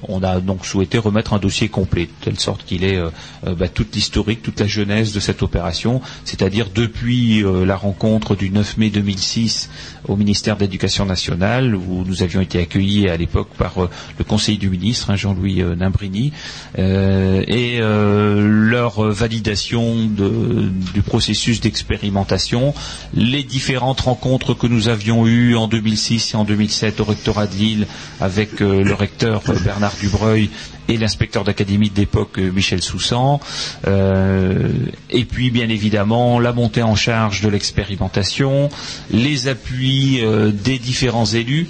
on 0.09 0.23
a 0.25 0.41
donc 0.41 0.67
souhaité 0.67 0.99
remettre 0.99 1.33
un 1.33 1.39
dossier 1.39 1.69
complet, 1.69 2.07
de 2.07 2.25
telle 2.25 2.41
sorte 2.41 2.65
qu'il 2.65 2.83
ait 2.83 3.01
bah, 3.45 3.69
toute 3.69 3.95
l'historique, 3.95 4.43
toute 4.43 4.59
la 4.59 4.67
genèse 4.67 5.13
de 5.13 5.21
cette 5.21 5.43
opération, 5.45 6.01
c'est-à-dire 6.25 6.71
depuis 6.75 7.45
la 7.65 7.77
rencontre 7.77 8.35
du 8.35 8.51
9 8.51 8.79
mai 8.79 8.91
2006 8.91 9.71
au 10.09 10.17
ministère 10.17 10.57
de 10.57 10.63
l'Éducation 10.63 11.05
nationale, 11.05 11.75
où 11.75 12.05
nous 12.07 12.23
avions 12.23 12.41
été 12.41 12.61
accueillis 12.61 13.09
à 13.09 13.17
l'époque 13.17 13.49
par 13.59 13.79
euh, 13.85 13.91
le 14.19 14.25
conseiller 14.25 14.59
du 14.59 14.69
ministre, 14.71 15.11
hein, 15.11 15.17
Jean-Louis 15.17 15.63
euh, 15.63 15.75
Nimbrini, 15.75 16.33
euh, 16.79 17.43
et 17.47 17.79
leur 17.81 19.03
validation 19.11 19.97
du 20.07 21.03
processus 21.03 21.61
d'expérimentation, 21.61 22.75
les 23.15 23.43
différentes 23.43 24.01
rencontres 24.01 24.55
que 24.55 24.67
nous 24.67 24.89
avions 24.89 25.27
eues 25.27 25.57
en 25.57 25.69
2006 25.69 26.35
et 26.35 26.37
en 26.37 26.45
2007 26.45 27.01
au 27.01 27.05
rectorat 27.05 27.47
de 27.47 27.55
Lille 27.55 27.87
avec 28.21 28.61
le 28.61 28.93
recteur 28.93 29.43
Bernard 29.65 29.95
Dubreuil 30.01 30.51
et 30.91 30.97
l'inspecteur 30.97 31.45
d'académie 31.45 31.89
de 31.91 31.97
l'époque 31.97 32.39
euh, 32.39 32.51
Michel 32.51 32.83
Soussan, 32.83 33.41
euh, 33.87 34.69
et 35.09 35.25
puis 35.25 35.51
bien 35.51 35.69
évidemment 35.69 36.41
la 36.41 36.53
montée 36.53 36.83
en 36.83 36.97
charge 36.97 37.41
de 37.43 37.49
l'expérimentation, 37.49 38.69
les 39.11 39.49
appuis 39.49 40.21
euh, 40.23 40.51
des 40.51 40.79
différents 40.79 41.27
élus. 41.27 41.69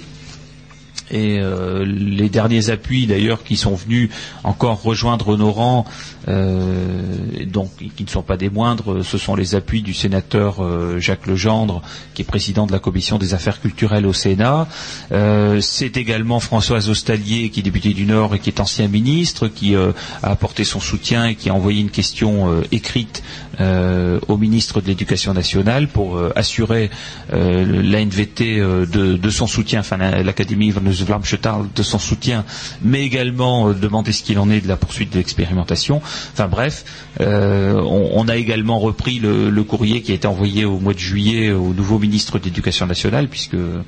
Et 1.13 1.41
les 1.83 2.29
derniers 2.29 2.69
appuis 2.69 3.05
d'ailleurs 3.05 3.43
qui 3.43 3.57
sont 3.57 3.75
venus 3.75 4.09
encore 4.45 4.81
rejoindre 4.81 5.35
nos 5.35 5.51
rangs, 5.51 5.83
euh, 6.27 7.45
donc 7.45 7.71
qui 7.95 8.03
ne 8.03 8.09
sont 8.09 8.21
pas 8.21 8.37
des 8.37 8.49
moindres, 8.49 9.03
ce 9.03 9.17
sont 9.17 9.35
les 9.35 9.55
appuis 9.55 9.81
du 9.81 9.93
sénateur 9.93 10.57
euh, 10.63 10.99
Jacques 10.99 11.27
Legendre, 11.27 11.81
qui 12.13 12.21
est 12.21 12.25
président 12.25 12.67
de 12.67 12.71
la 12.71 12.79
commission 12.79 13.17
des 13.17 13.33
affaires 13.33 13.59
culturelles 13.61 14.05
au 14.05 14.13
Sénat. 14.13 14.67
Euh, 15.11 15.59
C'est 15.61 15.97
également 15.97 16.39
Françoise 16.39 16.89
Ostalier, 16.89 17.49
qui 17.49 17.61
est 17.61 17.63
députée 17.63 17.93
du 17.93 18.05
Nord 18.05 18.35
et 18.35 18.39
qui 18.39 18.49
est 18.49 18.59
ancien 18.59 18.87
ministre, 18.87 19.47
qui 19.47 19.75
a 19.75 19.93
apporté 20.23 20.63
son 20.63 20.79
soutien 20.79 21.25
et 21.27 21.35
qui 21.35 21.49
a 21.49 21.53
envoyé 21.53 21.81
une 21.81 21.89
question 21.89 22.61
écrite 22.71 23.23
au 23.59 24.37
ministre 24.37 24.81
de 24.81 24.87
l'Éducation 24.87 25.33
nationale 25.33 25.87
pour 25.87 26.19
assurer 26.35 26.89
l'ANVT 27.31 28.59
de, 28.59 29.29
son 29.29 29.47
soutien, 29.47 29.81
enfin 29.81 29.97
la- 29.97 30.23
l'Académie 30.23 30.71
van 30.71 30.81
de 30.81 31.83
son 31.83 31.99
soutien, 31.99 32.45
mais 32.81 33.01
également 33.03 33.71
demander 33.73 34.11
ce 34.11 34.23
qu'il 34.23 34.39
en 34.39 34.49
est 34.49 34.61
de 34.61 34.67
la 34.67 34.77
poursuite 34.77 35.11
de 35.13 35.17
l'expérimentation. 35.17 36.01
Enfin 36.33 36.47
bref, 36.47 36.85
euh, 37.19 37.73
on, 37.81 38.27
a 38.27 38.35
également 38.35 38.79
repris 38.79 39.19
le, 39.19 39.63
courrier 39.63 40.01
qui 40.01 40.11
a 40.11 40.15
été 40.15 40.27
envoyé 40.27 40.65
au 40.65 40.79
mois 40.79 40.93
de 40.93 40.99
juillet 40.99 41.51
au 41.51 41.73
nouveau 41.73 41.99
ministre 41.99 42.39
de 42.39 42.45
l'Éducation 42.45 42.85
nationale, 42.87 43.27
puisque 43.27 43.53
euh, 43.55 43.81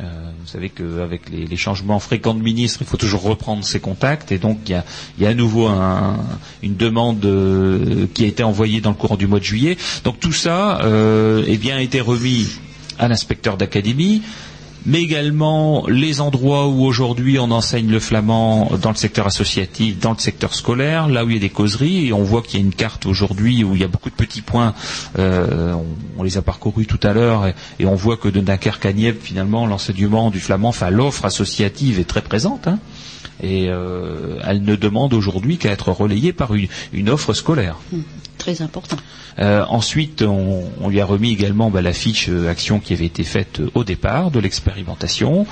vous 0.00 0.46
savez 0.46 0.70
qu'avec 0.70 1.22
les, 1.30 1.56
changements 1.56 1.98
fréquents 1.98 2.34
de 2.34 2.42
ministres, 2.42 2.78
il 2.82 2.86
faut 2.86 2.96
toujours 2.96 3.22
reprendre 3.22 3.64
ses 3.64 3.80
contacts. 3.80 4.32
Et 4.32 4.38
donc, 4.38 4.58
il 4.68 4.80
y 5.20 5.26
a, 5.26 5.28
à 5.28 5.34
nouveau 5.34 5.66
un- 5.66 6.16
une 6.62 6.76
demande 6.76 7.24
euh, 7.24 8.06
qui 8.14 8.24
a 8.24 8.26
été 8.28 8.42
envoyée 8.42 8.80
dans 8.80 8.90
le 8.90 8.96
courant 8.96 9.16
du 9.16 9.26
mois 9.26 9.38
de 9.40 9.44
juillet. 9.44 9.76
Donc, 10.04 10.20
tout 10.20 10.32
ça 10.32 10.80
eh 10.82 11.72
a 11.72 11.80
été 11.82 12.00
remis 12.00 12.46
à 12.98 13.08
l'inspecteur 13.08 13.56
d'académie, 13.56 14.22
mais 14.88 15.02
également 15.02 15.86
les 15.86 16.22
endroits 16.22 16.66
où 16.66 16.82
aujourd'hui 16.82 17.38
on 17.38 17.50
enseigne 17.50 17.90
le 17.90 18.00
flamand 18.00 18.70
dans 18.80 18.88
le 18.88 18.96
secteur 18.96 19.26
associatif, 19.26 19.98
dans 20.00 20.12
le 20.12 20.18
secteur 20.18 20.54
scolaire, 20.54 21.08
là 21.08 21.26
où 21.26 21.28
il 21.28 21.34
y 21.34 21.36
a 21.36 21.40
des 21.40 21.50
causeries, 21.50 22.06
et 22.06 22.12
on 22.14 22.22
voit 22.22 22.40
qu'il 22.40 22.58
y 22.58 22.62
a 22.62 22.64
une 22.64 22.72
carte 22.74 23.04
aujourd'hui 23.04 23.62
où 23.64 23.74
il 23.74 23.82
y 23.82 23.84
a 23.84 23.88
beaucoup 23.88 24.08
de 24.08 24.14
petits 24.14 24.40
points, 24.40 24.74
euh, 25.18 25.74
on, 26.16 26.22
les 26.22 26.38
a 26.38 26.42
parcourus 26.42 26.86
tout 26.86 27.00
à 27.02 27.12
l'heure, 27.12 27.52
et, 27.78 27.84
on 27.84 27.94
voit 27.94 28.16
que 28.16 28.28
de 28.28 28.40
Dunkerque 28.40 28.86
à 28.86 28.92
Nièvre, 28.94 29.18
finalement, 29.20 29.66
l'enseignement 29.66 30.30
du 30.30 30.40
flamand, 30.40 30.70
enfin 30.70 30.88
l'offre 30.88 31.26
associative 31.26 32.00
est 32.00 32.08
très 32.08 32.22
présente, 32.22 32.66
hein, 32.66 32.78
et 33.42 33.66
euh, 33.68 34.38
elle 34.44 34.62
ne 34.62 34.74
demande 34.74 35.12
aujourd'hui 35.12 35.58
qu'à 35.58 35.70
être 35.70 35.92
relayée 35.92 36.32
par 36.32 36.54
une, 36.54 36.68
une 36.94 37.10
offre 37.10 37.34
scolaire. 37.34 37.76
Très 38.38 38.62
important. 38.62 38.96
Euh, 39.40 39.64
ensuite, 39.68 40.22
on, 40.22 40.88
lui 40.88 41.00
a 41.00 41.04
remis 41.04 41.32
également 41.32 41.70
bah, 41.70 41.82
la 41.82 41.92
fiche 41.92 42.28
euh, 42.28 42.48
action 42.48 42.78
qui 42.78 42.92
avait 42.92 43.06
été 43.06 43.24
faite 43.24 43.60
euh, 43.60 43.68
au 43.74 43.82
départ 43.84 44.30
de 44.30 44.38
l'expérimentation, 44.38 45.46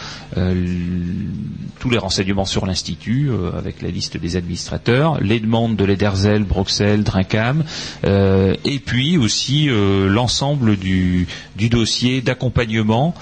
tous 1.79 1.91
les 1.91 1.99
renseignements 1.99 2.45
sur 2.45 2.67
l'institut 2.67 3.31
avec 3.57 3.83
la 3.83 3.89
liste 3.89 4.17
des 4.17 4.37
administrateurs, 4.37 5.21
les 5.21 5.41
demandes 5.41 5.77
de 5.77 5.85
Lederzel, 5.85 6.45
Bruxelles, 6.45 7.03
Drinkam, 7.03 7.65
euh, 8.05 8.55
et 8.65 8.79
puis 8.79 9.17
aussi 9.17 9.69
l'ensemble 9.71 10.77
du 10.77 11.27
dossier 11.57 12.21
d'accompagnement. 12.21 13.15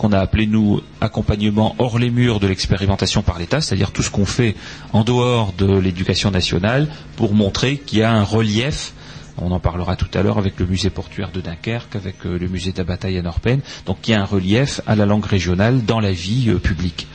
Qu'on 0.00 0.12
a 0.12 0.18
appelé 0.18 0.46
nous 0.46 0.80
accompagnement 1.02 1.74
hors 1.78 1.98
les 1.98 2.08
murs 2.08 2.40
de 2.40 2.46
l'expérimentation 2.46 3.20
par 3.20 3.38
l'État, 3.38 3.60
c'est-à-dire 3.60 3.90
tout 3.90 4.02
ce 4.02 4.10
qu'on 4.10 4.24
fait 4.24 4.54
en 4.94 5.04
dehors 5.04 5.52
de 5.58 5.78
l'éducation 5.78 6.30
nationale 6.30 6.88
pour 7.16 7.34
montrer 7.34 7.76
qu'il 7.76 7.98
y 7.98 8.02
a 8.02 8.10
un 8.10 8.24
relief 8.24 8.94
on 9.42 9.52
en 9.52 9.60
parlera 9.60 9.96
tout 9.96 10.08
à 10.14 10.22
l'heure 10.22 10.38
avec 10.38 10.58
le 10.58 10.66
musée 10.66 10.90
portuaire 10.90 11.30
de 11.32 11.40
Dunkerque, 11.40 11.96
avec 11.96 12.16
euh, 12.26 12.38
le 12.38 12.48
musée 12.48 12.72
de 12.72 12.78
la 12.78 12.84
bataille 12.84 13.16
à 13.16 13.22
Norpen. 13.22 13.60
Donc 13.86 14.06
il 14.06 14.10
y 14.10 14.14
a 14.14 14.20
un 14.20 14.26
relief 14.26 14.82
à 14.86 14.94
la 14.96 15.06
langue 15.06 15.24
régionale 15.24 15.84
dans 15.84 16.00
la 16.00 16.12
vie 16.12 16.50
euh, 16.50 16.58
publique. 16.58 17.06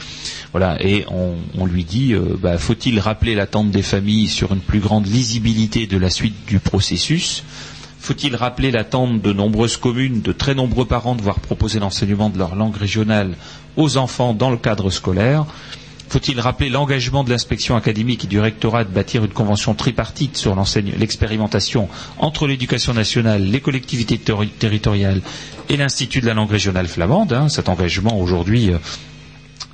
Voilà, 0.51 0.77
et 0.83 1.05
on, 1.09 1.35
on 1.57 1.65
lui 1.65 1.83
dit, 1.83 2.13
euh, 2.13 2.35
bah, 2.39 2.57
faut-il 2.57 2.99
rappeler 2.99 3.35
l'attente 3.35 3.69
des 3.69 3.83
familles 3.83 4.27
sur 4.27 4.53
une 4.53 4.59
plus 4.61 4.79
grande 4.79 5.05
lisibilité 5.05 5.85
de 5.85 5.97
la 5.97 6.09
suite 6.09 6.47
du 6.47 6.59
processus? 6.59 7.43
Faut-il 8.05 8.35
rappeler 8.35 8.69
l'attente 8.69 9.19
de 9.21 9.33
nombreuses 9.33 9.77
communes, 9.77 10.21
de 10.21 10.31
très 10.31 10.53
nombreux 10.53 10.85
parents 10.85 11.15
de 11.15 11.23
voir 11.23 11.39
proposer 11.39 11.79
l'enseignement 11.79 12.29
de 12.29 12.37
leur 12.37 12.55
langue 12.55 12.75
régionale 12.77 13.35
aux 13.77 13.97
enfants 13.97 14.33
dans 14.33 14.51
le 14.51 14.57
cadre 14.57 14.91
scolaire 14.91 15.45
faut-il 16.07 16.39
rappeler 16.39 16.69
l'engagement 16.69 17.23
de 17.23 17.31
l'inspection 17.31 17.75
académique 17.75 18.25
et 18.25 18.27
du 18.27 18.39
rectorat 18.39 18.83
de 18.83 18.89
bâtir 18.89 19.23
une 19.25 19.31
convention 19.33 19.73
tripartite 19.73 20.37
sur 20.37 20.55
l'expérimentation 20.99 21.89
entre 22.19 22.47
l'éducation 22.47 22.93
nationale, 22.93 23.41
les 23.43 23.59
collectivités 23.59 24.17
terri- 24.19 24.49
territoriales 24.49 25.21
et 25.67 25.77
l'Institut 25.77 26.21
de 26.21 26.27
la 26.27 26.35
langue 26.35 26.51
régionale 26.51 26.87
flamande 26.87 27.33
hein, 27.33 27.49
Cet 27.49 27.69
engagement 27.69 28.19
aujourd'hui 28.19 28.71
euh, 28.71 28.77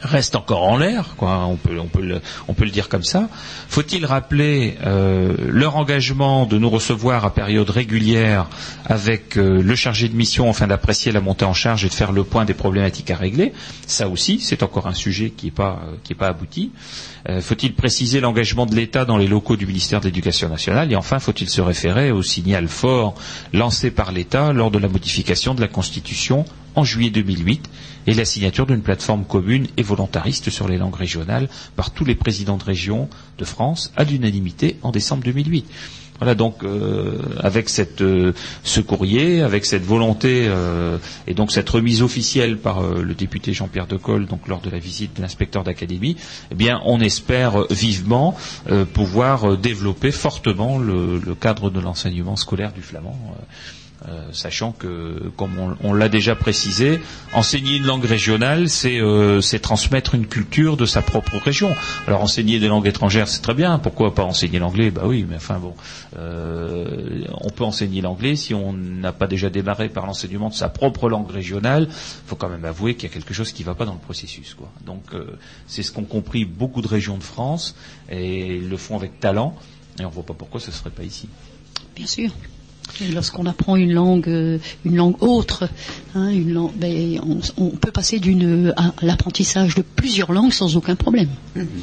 reste 0.01 0.35
encore 0.35 0.63
en 0.63 0.77
l'air. 0.77 1.15
On 1.19 1.55
peut, 1.55 2.01
le, 2.01 2.71
dire 2.71 2.89
comme 2.89 3.03
ça. 3.03 3.29
Faut-il 3.67 4.05
rappeler 4.05 4.77
euh, 4.83 5.35
leur 5.47 5.75
engagement 5.75 6.45
de 6.45 6.57
nous 6.57 6.69
recevoir 6.69 7.25
à 7.25 7.33
période 7.33 7.69
régulière 7.69 8.47
avec 8.85 9.37
euh, 9.37 9.61
le 9.61 9.75
chargé 9.75 10.07
de 10.09 10.15
mission 10.15 10.49
afin 10.49 10.67
d'apprécier 10.67 11.11
la 11.11 11.21
montée 11.21 11.45
en 11.45 11.53
charge 11.53 11.85
et 11.85 11.89
de 11.89 11.93
faire 11.93 12.11
le 12.11 12.23
point 12.23 12.45
des 12.45 12.53
problématiques 12.53 13.11
à 13.11 13.15
régler? 13.15 13.53
Ça 13.87 14.07
aussi, 14.07 14.39
c'est 14.39 14.63
encore 14.63 14.87
un 14.87 14.93
sujet 14.93 15.31
qui 15.31 15.47
n'est 15.47 15.51
pas, 15.51 15.81
euh, 16.11 16.15
pas 16.15 16.27
abouti. 16.27 16.71
Faut-il 17.41 17.75
préciser 17.75 18.19
l'engagement 18.19 18.65
de 18.65 18.75
l'État 18.75 19.05
dans 19.05 19.17
les 19.17 19.27
locaux 19.27 19.55
du 19.55 19.67
ministère 19.67 19.99
de 19.99 20.05
l'Éducation 20.05 20.49
nationale? 20.49 20.91
Et 20.91 20.95
enfin, 20.95 21.19
faut-il 21.19 21.47
se 21.49 21.61
référer 21.61 22.11
au 22.11 22.23
signal 22.23 22.67
fort 22.67 23.13
lancé 23.53 23.91
par 23.91 24.11
l'État 24.11 24.53
lors 24.53 24.71
de 24.71 24.79
la 24.79 24.87
modification 24.87 25.53
de 25.53 25.61
la 25.61 25.67
Constitution 25.67 26.45
en 26.75 26.83
juillet 26.83 27.11
2008 27.11 27.69
et 28.07 28.13
la 28.13 28.25
signature 28.25 28.65
d'une 28.65 28.81
plateforme 28.81 29.25
commune 29.25 29.67
et 29.77 29.83
volontariste 29.83 30.49
sur 30.49 30.67
les 30.67 30.77
langues 30.77 30.95
régionales 30.95 31.49
par 31.75 31.91
tous 31.91 32.05
les 32.05 32.15
présidents 32.15 32.57
de 32.57 32.63
région 32.63 33.09
de 33.37 33.45
France 33.45 33.91
à 33.95 34.03
l'unanimité 34.03 34.77
en 34.83 34.91
décembre 34.91 35.23
2008. 35.23 35.65
Voilà 36.21 36.35
donc 36.35 36.63
euh, 36.63 37.17
avec 37.39 37.67
cette, 37.67 38.01
euh, 38.03 38.33
ce 38.63 38.79
courrier, 38.79 39.41
avec 39.41 39.65
cette 39.65 39.81
volonté 39.83 40.45
euh, 40.47 40.99
et 41.25 41.33
donc 41.33 41.51
cette 41.51 41.67
remise 41.67 42.03
officielle 42.03 42.59
par 42.59 42.83
euh, 42.83 43.01
le 43.01 43.15
député 43.15 43.53
Jean-Pierre 43.53 43.87
Decolle 43.87 44.27
donc 44.27 44.47
lors 44.47 44.61
de 44.61 44.69
la 44.69 44.77
visite 44.77 45.15
de 45.17 45.23
l'inspecteur 45.23 45.63
d'académie, 45.63 46.15
eh 46.51 46.55
bien 46.55 46.79
on 46.85 47.01
espère 47.01 47.65
vivement 47.71 48.37
pouvoir 48.93 49.57
développer 49.57 50.11
fortement 50.11 50.77
le 50.77 51.19
cadre 51.39 51.71
de 51.71 51.79
l'enseignement 51.79 52.35
scolaire 52.35 52.71
du 52.71 52.83
flamand. 52.83 53.17
Euh, 54.07 54.31
sachant 54.31 54.71
que, 54.71 55.31
comme 55.37 55.75
on, 55.83 55.93
l'a 55.93 56.09
déjà 56.09 56.35
précisé, 56.35 56.99
enseigner 57.33 57.77
une 57.77 57.85
langue 57.85 58.03
régionale, 58.03 58.67
c'est 58.67 58.99
euh, 58.99 59.41
c'est 59.41 59.59
transmettre 59.59 60.15
une 60.15 60.25
culture 60.25 60.75
de 60.75 60.87
sa 60.87 61.03
propre 61.03 61.37
région. 61.37 61.75
Alors 62.07 62.21
enseigner 62.21 62.59
des 62.59 62.67
langues 62.67 62.87
étrangères, 62.87 63.27
c'est 63.27 63.41
très 63.41 63.53
bien. 63.53 63.77
Pourquoi 63.77 64.15
pas 64.15 64.23
enseigner 64.23 64.57
l'anglais? 64.57 64.89
Bah 64.89 65.03
oui, 65.05 65.23
mais 65.29 65.35
enfin 65.35 65.59
bon, 65.59 65.75
euh, 66.17 67.25
on 67.41 67.51
peut 67.51 67.63
enseigner 67.63 68.01
l'anglais 68.01 68.35
si 68.35 68.55
on 68.55 68.73
n'a 68.73 69.11
pas 69.11 69.27
déjà 69.27 69.51
démarré 69.51 69.87
par 69.87 70.07
l'enseignement 70.07 70.49
de 70.49 70.55
sa 70.55 70.69
propre 70.69 71.07
langue 71.07 71.29
régionale. 71.29 71.87
Il 71.89 72.27
faut 72.27 72.35
quand 72.35 72.49
même 72.49 72.65
avouer 72.65 72.95
qu'il 72.95 73.07
y 73.07 73.11
a 73.11 73.13
quelque 73.13 73.35
chose 73.35 73.51
qui 73.51 73.61
ne 73.61 73.67
va 73.67 73.75
pas 73.75 73.85
dans 73.85 73.93
le 73.93 73.99
processus. 73.99 74.55
Donc 74.83 75.03
c'est 75.67 75.83
ce 75.83 75.91
qu'ont 75.91 76.05
compris 76.05 76.45
beaucoup 76.45 76.81
de 76.81 76.87
régions 76.87 77.17
de 77.17 77.23
France 77.23 77.75
et 78.09 78.55
ils 78.55 78.69
le 78.69 78.77
font 78.77 78.95
avec 78.95 79.19
talent. 79.19 79.55
Et 79.99 80.05
on 80.05 80.09
ne 80.09 80.13
voit 80.13 80.25
pas 80.25 80.33
pourquoi 80.33 80.59
ce 80.59 80.71
ne 80.71 80.75
serait 80.75 80.89
pas 80.89 81.03
ici. 81.03 81.29
Bien 81.95 82.07
sûr. 82.07 82.31
Lorsqu'on 83.13 83.45
apprend 83.45 83.75
une 83.75 83.93
langue, 83.93 84.27
euh, 84.27 84.57
une 84.85 84.95
langue 84.95 85.15
autre, 85.21 85.67
hein, 86.15 86.29
une 86.29 86.53
langue, 86.53 86.71
ben, 86.75 87.19
on, 87.25 87.39
on 87.63 87.69
peut 87.69 87.91
passer 87.91 88.19
d'une 88.19 88.73
à 88.77 88.91
l'apprentissage 89.01 89.75
de 89.75 89.81
plusieurs 89.81 90.31
langues 90.31 90.53
sans 90.53 90.75
aucun 90.77 90.95
problème. 90.95 91.29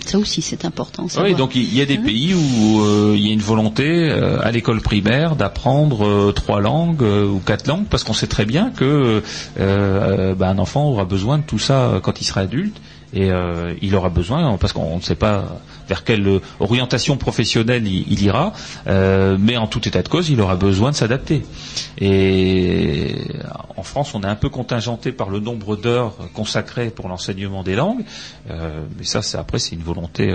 Ça 0.06 0.18
aussi, 0.18 0.42
c'est 0.42 0.64
important. 0.64 1.06
Oui, 1.22 1.34
donc 1.34 1.54
il 1.54 1.74
y 1.74 1.80
a 1.80 1.86
des 1.86 1.96
Hein? 1.96 2.02
pays 2.04 2.34
où 2.34 2.80
euh, 2.82 3.14
il 3.16 3.26
y 3.26 3.30
a 3.30 3.32
une 3.32 3.40
volonté 3.40 3.84
euh, 3.86 4.38
à 4.42 4.50
l'école 4.52 4.80
primaire 4.80 5.34
d'apprendre 5.36 6.06
euh, 6.06 6.32
trois 6.32 6.60
langues 6.60 7.02
ou 7.02 7.40
quatre 7.44 7.66
langues 7.66 7.86
parce 7.90 8.04
qu'on 8.04 8.12
sait 8.12 8.26
très 8.28 8.44
bien 8.44 8.70
que 8.70 9.22
bah, 9.56 10.48
un 10.48 10.58
enfant 10.58 10.88
aura 10.88 11.04
besoin 11.04 11.38
de 11.38 11.42
tout 11.42 11.58
ça 11.58 12.00
quand 12.02 12.20
il 12.20 12.24
sera 12.24 12.42
adulte 12.42 12.76
et 13.14 13.30
euh, 13.30 13.74
il 13.80 13.94
aura 13.94 14.10
besoin 14.10 14.56
parce 14.58 14.72
qu'on 14.72 14.96
ne 14.96 15.02
sait 15.02 15.14
pas 15.14 15.60
vers 15.88 16.04
quelle 16.04 16.26
euh, 16.26 16.40
orientation 16.60 17.16
professionnelle 17.16 17.86
il, 17.86 18.22
ira, 18.22 18.52
euh, 18.86 19.36
mais 19.40 19.56
en 19.56 19.66
tout 19.66 19.86
état 19.88 20.02
de 20.02 20.08
cause, 20.08 20.28
il 20.28 20.40
aura 20.40 20.56
besoin 20.56 20.90
de 20.90 20.96
s'adapter. 20.96 21.44
Et 21.98 23.16
en 23.76 23.82
France, 23.82 24.14
on 24.14 24.22
est 24.22 24.26
un 24.26 24.36
peu 24.36 24.48
contingenté 24.48 25.12
par 25.12 25.30
le 25.30 25.40
nombre 25.40 25.76
d'heures 25.76 26.14
consacrées 26.34 26.90
pour 26.90 27.08
l'enseignement 27.08 27.62
des 27.62 27.74
langues, 27.74 28.04
euh, 28.50 28.82
mais 28.98 29.04
ça, 29.04 29.22
c'est 29.22 29.38
après, 29.38 29.58
c'est 29.58 29.74
une 29.74 29.82
volonté 29.82 30.28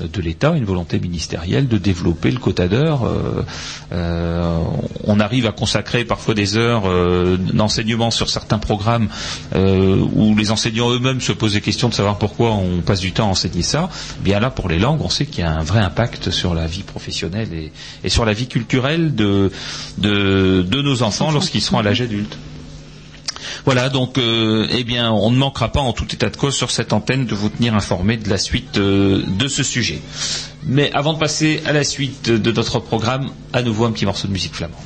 de 0.00 0.20
l'État, 0.20 0.52
une 0.56 0.64
volonté 0.64 0.98
ministérielle 0.98 1.68
de 1.68 1.78
développer 1.78 2.30
le 2.30 2.38
quota 2.38 2.68
d'heures. 2.68 3.08
On 3.90 5.20
arrive 5.20 5.46
à 5.46 5.52
consacrer 5.52 6.04
parfois 6.04 6.34
des 6.34 6.56
heures 6.56 6.84
d'enseignement 7.52 8.10
sur 8.10 8.28
certains 8.28 8.58
programmes 8.58 9.08
où 9.54 10.34
les 10.36 10.50
enseignants 10.50 10.90
eux-mêmes 10.90 11.20
se 11.20 11.32
posent 11.32 11.54
des 11.54 11.60
questions 11.60 11.88
de 11.88 11.94
savoir 11.94 12.18
pourquoi 12.18 12.52
on 12.52 12.80
passe 12.80 13.00
du 13.00 13.12
temps 13.12 13.28
à 13.28 13.30
enseigner 13.30 13.62
ça. 13.62 13.90
Bien 14.20 14.40
là, 14.40 14.50
pour 14.50 14.68
les 14.68 14.78
langues, 14.78 14.87
on 14.90 15.08
sait 15.08 15.26
qu'il 15.26 15.40
y 15.40 15.46
a 15.46 15.52
un 15.52 15.62
vrai 15.62 15.80
impact 15.80 16.30
sur 16.30 16.54
la 16.54 16.66
vie 16.66 16.82
professionnelle 16.82 17.48
et, 18.04 18.08
sur 18.08 18.24
la 18.24 18.32
vie 18.32 18.48
culturelle 18.48 19.14
de 19.14 19.50
nos 19.98 21.02
enfants 21.02 21.30
lorsqu'ils 21.30 21.62
seront 21.62 21.78
à 21.78 21.82
l'âge 21.82 22.00
adulte. 22.00 22.36
Voilà, 23.64 23.88
donc, 23.88 24.18
euh, 24.18 24.66
eh 24.70 24.84
bien, 24.84 25.12
on 25.12 25.30
ne 25.30 25.36
manquera 25.36 25.68
pas 25.70 25.80
en 25.80 25.92
tout 25.92 26.06
état 26.12 26.30
de 26.30 26.36
cause 26.36 26.54
sur 26.56 26.70
cette 26.70 26.92
antenne 26.92 27.26
de 27.26 27.34
vous 27.34 27.48
tenir 27.48 27.74
informé 27.74 28.16
de 28.16 28.28
la 28.28 28.38
suite 28.38 28.78
euh, 28.78 29.22
de 29.26 29.48
ce 29.48 29.62
sujet. 29.62 30.00
Mais 30.64 30.90
avant 30.92 31.12
de 31.12 31.18
passer 31.18 31.62
à 31.66 31.72
la 31.72 31.84
suite 31.84 32.30
de 32.30 32.52
notre 32.52 32.78
programme, 32.80 33.30
à 33.52 33.62
nouveau 33.62 33.84
un 33.84 33.92
petit 33.92 34.06
morceau 34.06 34.28
de 34.28 34.32
musique 34.32 34.54
flamande. 34.54 34.80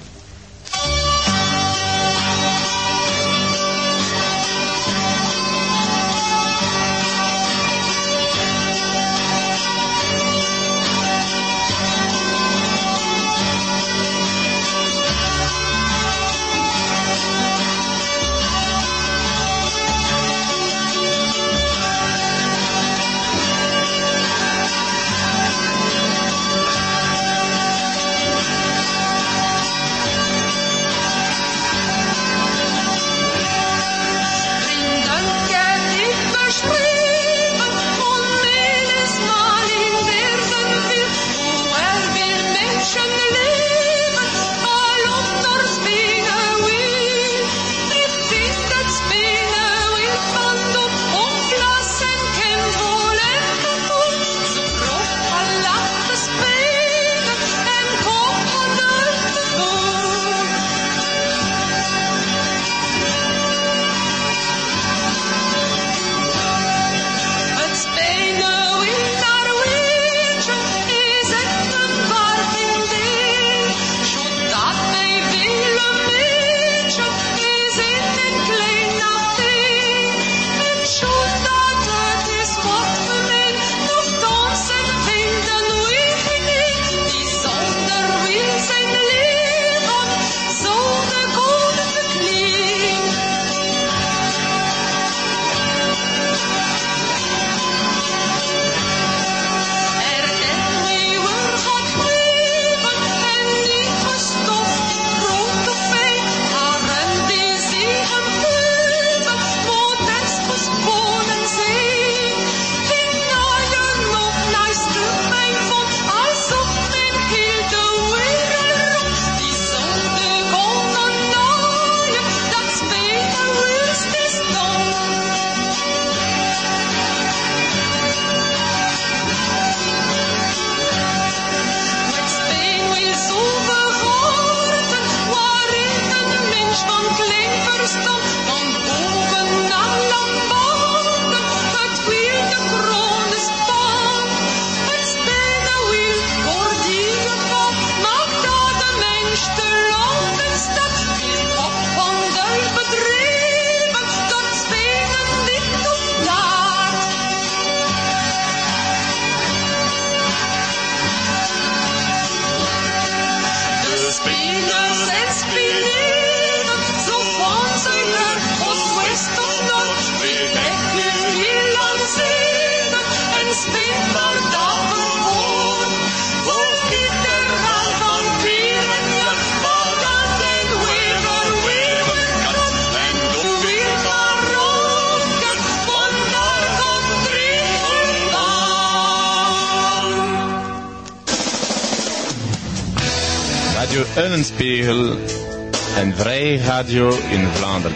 Radio 196.82 197.08
in 197.32 197.46
Vlaanderen. 197.58 197.94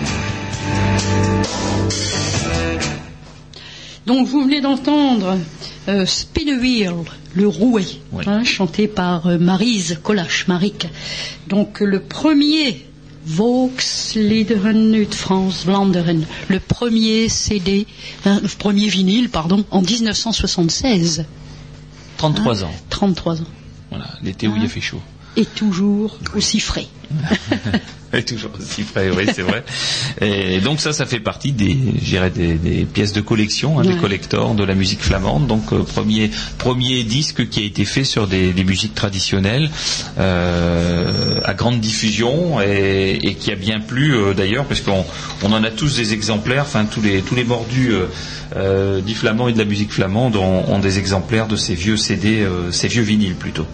Donc 4.06 4.28
vous 4.28 4.42
venez 4.44 4.60
d'entendre 4.60 5.38
euh, 5.88 6.06
Spin 6.06 6.46
a 6.56 6.60
Wheel, 6.60 6.92
le 7.34 7.48
rouet, 7.48 7.84
Oui. 8.12 8.22
hein, 8.28 8.44
chanté 8.44 8.86
par 8.86 9.26
euh, 9.26 9.38
Marise 9.38 9.98
Colache, 10.04 10.46
Marique. 10.46 10.86
Donc 11.48 11.80
le 11.80 11.98
premier 12.00 12.86
Volksliederen 13.26 14.94
uit 14.94 15.12
France 15.12 15.64
Vlaanderen, 15.64 16.24
le 16.48 16.60
premier 16.60 17.28
CD, 17.28 17.88
hein, 18.24 18.38
le 18.40 18.48
premier 18.56 18.86
vinyle, 18.86 19.30
pardon, 19.30 19.64
en 19.72 19.82
1976, 19.82 21.24
33 22.18 22.62
ans. 22.62 22.70
33 22.90 23.40
ans. 23.40 23.44
Voilà, 23.90 24.06
l'été 24.22 24.46
où 24.46 24.54
il 24.56 24.62
a 24.64 24.68
fait 24.68 24.80
chaud. 24.80 25.00
Et 25.36 25.44
toujours 25.44 26.18
aussi 26.34 26.60
frais. 26.60 26.86
Et 28.12 28.22
toujours 28.24 28.52
aussi 28.58 28.82
frais, 28.82 29.10
oui, 29.14 29.24
c'est 29.34 29.42
vrai. 29.42 29.62
Et 30.22 30.60
donc 30.60 30.80
ça, 30.80 30.92
ça 30.94 31.04
fait 31.04 31.20
partie 31.20 31.52
des, 31.52 31.74
des, 31.74 32.54
des 32.54 32.84
pièces 32.86 33.12
de 33.12 33.20
collection, 33.20 33.78
hein, 33.78 33.82
des 33.82 33.90
Ouais. 33.90 33.96
collectors 34.00 34.54
de 34.54 34.64
la 34.64 34.74
musique 34.74 35.02
flamande. 35.02 35.46
Donc 35.46 35.72
euh, 35.72 35.82
premier 35.82 36.30
premier 36.56 37.02
disque 37.02 37.48
qui 37.50 37.60
a 37.60 37.64
été 37.64 37.84
fait 37.84 38.04
sur 38.04 38.26
des, 38.26 38.52
des 38.54 38.64
musiques 38.64 38.94
traditionnelles 38.94 39.70
euh, 40.18 41.40
à 41.44 41.52
grande 41.54 41.80
diffusion 41.80 42.60
et, 42.62 43.18
et 43.22 43.34
qui 43.34 43.50
a 43.52 43.56
bien 43.56 43.80
plu 43.80 44.14
euh, 44.14 44.32
d'ailleurs, 44.34 44.64
parce 44.64 44.80
qu'on 44.80 45.04
on 45.42 45.52
en 45.52 45.62
a 45.64 45.70
tous 45.70 45.96
des 45.96 46.12
exemplaires. 46.14 46.62
Enfin, 46.62 46.86
tous 46.86 47.02
les 47.02 47.20
tous 47.22 47.34
les 47.34 47.44
mordus 47.44 47.92
du 49.04 49.14
flamand 49.14 49.48
et 49.48 49.52
de 49.52 49.58
la 49.58 49.64
musique 49.64 49.92
flamande 49.92 50.36
ont, 50.36 50.64
ont 50.72 50.78
des 50.78 50.98
exemplaires 50.98 51.48
de 51.48 51.56
ces 51.56 51.74
vieux 51.74 51.96
CD, 51.98 52.46
ces 52.70 52.88
vieux 52.88 53.02
vinyles 53.02 53.34
plutôt. 53.34 53.66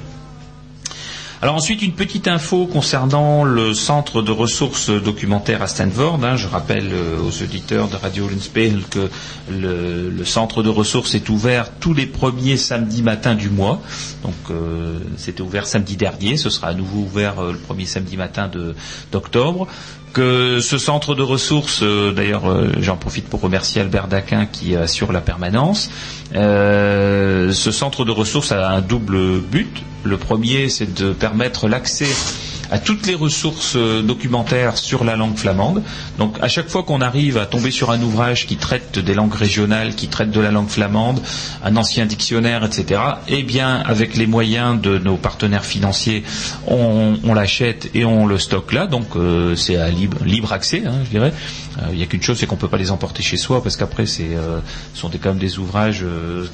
Alors 1.43 1.57
ensuite, 1.57 1.83
une 1.83 1.95
petite 1.95 2.29
info 2.29 2.67
concernant 2.69 3.43
le 3.43 3.75
centre 3.75 4.23
de 4.23 4.31
ressources 4.31 4.91
documentaires 4.91 5.61
à 5.61 5.67
Stanford. 5.67 6.21
hein. 6.23 6.37
Je 6.37 6.47
rappelle 6.47 6.91
euh, 6.93 7.19
aux 7.19 7.43
auditeurs 7.43 7.89
de 7.89 7.97
Radio 7.97 8.29
Linspel 8.29 8.85
que 8.89 9.11
le, 9.51 10.25
centre 10.25 10.63
de 10.63 10.69
ressources 10.69 11.17
est 11.17 11.29
ouvert 11.31 11.73
tous 11.81 11.95
les 11.95 12.07
premiers 12.07 12.57
samedis 12.57 13.03
matins 13.03 13.35
du 13.35 13.51
mois. 13.51 13.83
Donc 14.23 14.37
euh, 14.51 15.01
c'était 15.17 15.41
ouvert 15.43 15.67
samedi 15.67 15.97
dernier, 15.97 16.37
ce 16.37 16.49
sera 16.49 16.69
à 16.69 16.75
nouveau 16.75 17.01
ouvert 17.01 17.41
euh, 17.41 17.51
le 17.51 17.59
premier 17.59 17.87
samedi 17.87 18.17
matin 18.17 18.49
d'octobre. 19.11 19.67
Que 20.13 20.61
ce 20.61 20.77
centre 20.77 21.15
de 21.15 21.23
ressources, 21.23 21.83
euh, 21.83 22.13
d'ailleurs 22.13 22.51
euh, 22.51 22.69
j'en 22.81 22.97
profite 22.99 23.27
pour 23.29 23.41
remercier 23.41 23.81
Albert 23.81 24.09
Daquin 24.09 24.45
qui 24.45 24.77
assure 24.77 25.11
la 25.11 25.23
permanence, 25.23 25.91
euh, 26.35 27.51
ce 27.53 27.71
centre 27.71 28.05
de 28.05 28.11
ressources 28.11 28.53
a 28.53 28.71
un 28.73 28.83
double 28.83 29.41
but. 29.41 29.83
Le 30.05 30.19
premier, 30.19 30.69
c'est 30.69 30.93
de 30.93 31.13
permettre 31.13 31.67
l'accès 31.67 32.09
à 32.73 32.79
toutes 32.79 33.07
les 33.07 33.15
ressources 33.15 33.77
euh, 33.77 34.01
documentaires 34.01 34.79
sur 34.79 35.05
la 35.05 35.15
langue 35.15 35.37
flamande. 35.37 35.83
Donc 36.19 36.39
à 36.41 36.49
chaque 36.49 36.69
fois 36.71 36.83
qu'on 36.85 37.03
arrive 37.03 37.37
à 37.37 37.45
tomber 37.45 37.71
sur 37.71 37.91
un 37.91 38.01
ouvrage 38.01 38.47
qui 38.47 38.57
traite 38.57 38.99
des 38.99 39.13
langues 39.13 39.35
régionales, 39.35 39.95
qui 39.95 40.09
traite 40.09 40.31
de 40.31 40.41
la 40.41 40.51
langue 40.51 40.71
flamande, 40.71 41.21
un 41.63 41.77
ancien 41.77 42.07
dictionnaire, 42.07 42.65
etc., 42.65 43.01
eh 43.29 43.43
bien 43.43 43.83
avec 43.85 44.17
les 44.17 44.27
moyens 44.27 44.81
de 44.81 44.97
nos 44.97 45.17
partenaires 45.19 45.67
financiers, 45.67 46.25
on, 46.67 47.35
l'achète 47.35 47.91
et 47.95 48.07
on 48.07 48.27
le 48.27 48.39
stocke 48.39 48.73
là. 48.73 48.87
Donc 48.87 49.17
euh, 49.17 49.55
c'est 49.55 49.77
à 49.77 49.91
libre, 49.91 50.53
accès, 50.55 50.83
hein, 50.87 50.95
je 51.05 51.11
dirais. 51.11 51.35
Euh, 51.79 51.89
Il 51.93 51.99
n'y 51.99 52.03
a 52.03 52.07
qu'une 52.07 52.23
chose, 52.23 52.39
c'est 52.39 52.47
qu'on 52.47 52.57
peut 52.57 52.69
pas 52.69 52.79
les 52.79 52.91
emporter 52.91 53.23
chez 53.23 53.37
soi 53.37 53.63
parce 53.63 53.77
qu'après 53.77 54.07
ce 54.07 54.23
sont 54.95 55.11
quand 55.23 55.29
même 55.31 55.39
des 55.39 55.59
ouvrages 55.59 56.07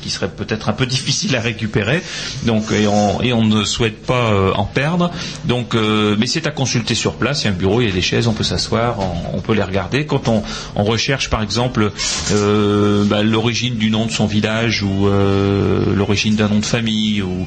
qui 0.02 0.10
seraient 0.10 0.30
peut-être 0.30 0.68
un 0.68 0.72
peu 0.72 0.86
difficiles 0.86 1.36
à 1.36 1.40
récupérer. 1.40 2.02
Donc 2.44 2.72
et 2.72 2.88
on, 2.88 3.44
ne 3.44 3.64
souhaite 3.64 4.04
pas 4.04 4.52
en 4.56 4.64
perdre. 4.64 5.12
Donc 5.44 5.76
mais 6.16 6.26
c'est 6.26 6.46
à 6.46 6.50
consulter 6.50 6.94
sur 6.94 7.14
place. 7.14 7.42
Il 7.42 7.46
y 7.46 7.48
a 7.48 7.52
un 7.52 7.56
bureau, 7.56 7.80
il 7.80 7.88
y 7.88 7.90
a 7.90 7.94
des 7.94 8.02
chaises, 8.02 8.26
on 8.26 8.32
peut 8.32 8.44
s'asseoir, 8.44 8.96
on, 9.32 9.40
peut 9.40 9.54
les 9.54 9.62
regarder. 9.62 10.06
Quand 10.06 10.28
on, 10.28 10.42
recherche 10.76 11.28
par 11.28 11.42
exemple 11.42 11.92
euh, 12.32 13.04
bah, 13.04 13.22
l'origine 13.22 13.76
du 13.76 13.90
nom 13.90 14.06
de 14.06 14.10
son 14.10 14.26
village 14.26 14.82
ou 14.82 15.08
euh, 15.08 15.94
l'origine 15.94 16.34
d'un 16.34 16.48
nom 16.48 16.60
de 16.60 16.64
famille 16.64 17.22
ou, 17.22 17.46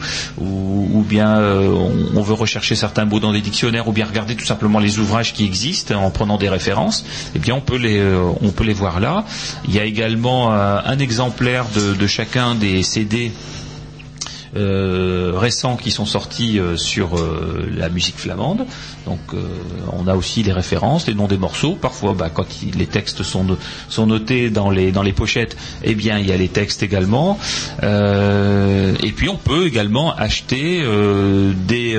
bien 1.08 1.38
euh, 1.38 1.68
on, 2.16 2.22
veut 2.22 2.34
rechercher 2.34 2.76
certains 2.76 3.06
mots 3.06 3.20
dans 3.20 3.34
des 3.34 3.42
dictionnaires 3.42 3.88
ou 3.88 3.92
bien 3.92 4.06
regarder 4.06 4.36
tout 4.36 4.46
simplement 4.46 4.80
les 4.80 5.00
ouvrages 5.00 5.34
qui 5.34 5.46
existent 5.46 5.96
en 5.96 6.10
prenant 6.12 6.38
des 6.38 6.50
références, 6.50 7.06
eh 7.36 7.40
bien 7.40 7.56
on 7.56 7.62
peut 7.62 7.78
les 7.78 8.00
euh, 8.00 8.22
on 8.42 8.50
peut 8.52 8.64
les 8.64 8.74
voir 8.74 9.00
là. 9.00 9.26
Il 9.68 9.76
y 9.76 9.80
a 9.80 9.86
également 9.86 10.54
euh, 10.54 10.80
un 10.84 11.00
exemplaire 11.00 11.66
de 11.76 12.08
chacun 12.08 12.56
des 12.56 12.84
CD 12.84 13.32
euh, 14.56 15.34
récents 15.36 15.78
qui 15.78 15.92
sont 15.92 16.06
sortis 16.06 16.60
euh, 16.60 16.76
sur 16.78 17.18
euh, 17.18 17.70
la 17.76 17.90
musique 17.90 18.18
flamande. 18.18 18.66
Donc 19.06 19.20
euh, 19.34 19.42
on 19.94 20.08
a 20.08 20.16
aussi 20.16 20.44
les 20.44 20.52
références, 20.52 21.08
les 21.08 21.14
noms 21.14 21.28
des 21.28 21.38
morceaux. 21.38 21.76
Parfois, 21.76 22.14
bah, 22.14 22.30
quand 22.34 22.46
les 22.76 22.88
textes 22.88 23.24
sont, 23.24 23.46
sont 23.90 24.06
notés 24.06 24.50
dans 24.50 24.70
les, 24.70 24.92
dans 24.92 25.04
les 25.04 25.14
pochettes, 25.14 25.56
eh 25.84 25.96
bien 25.96 26.18
il 26.20 26.28
y 26.28 26.32
a 26.32 26.38
les 26.38 26.50
textes 26.50 26.84
également. 26.84 27.40
Euh, 27.84 28.94
et 29.04 29.12
puis 29.12 29.30
on 29.30 29.38
peut 29.38 29.68
également 29.68 30.14
acheter 30.16 30.82
euh, 30.84 31.54
des, 31.68 31.98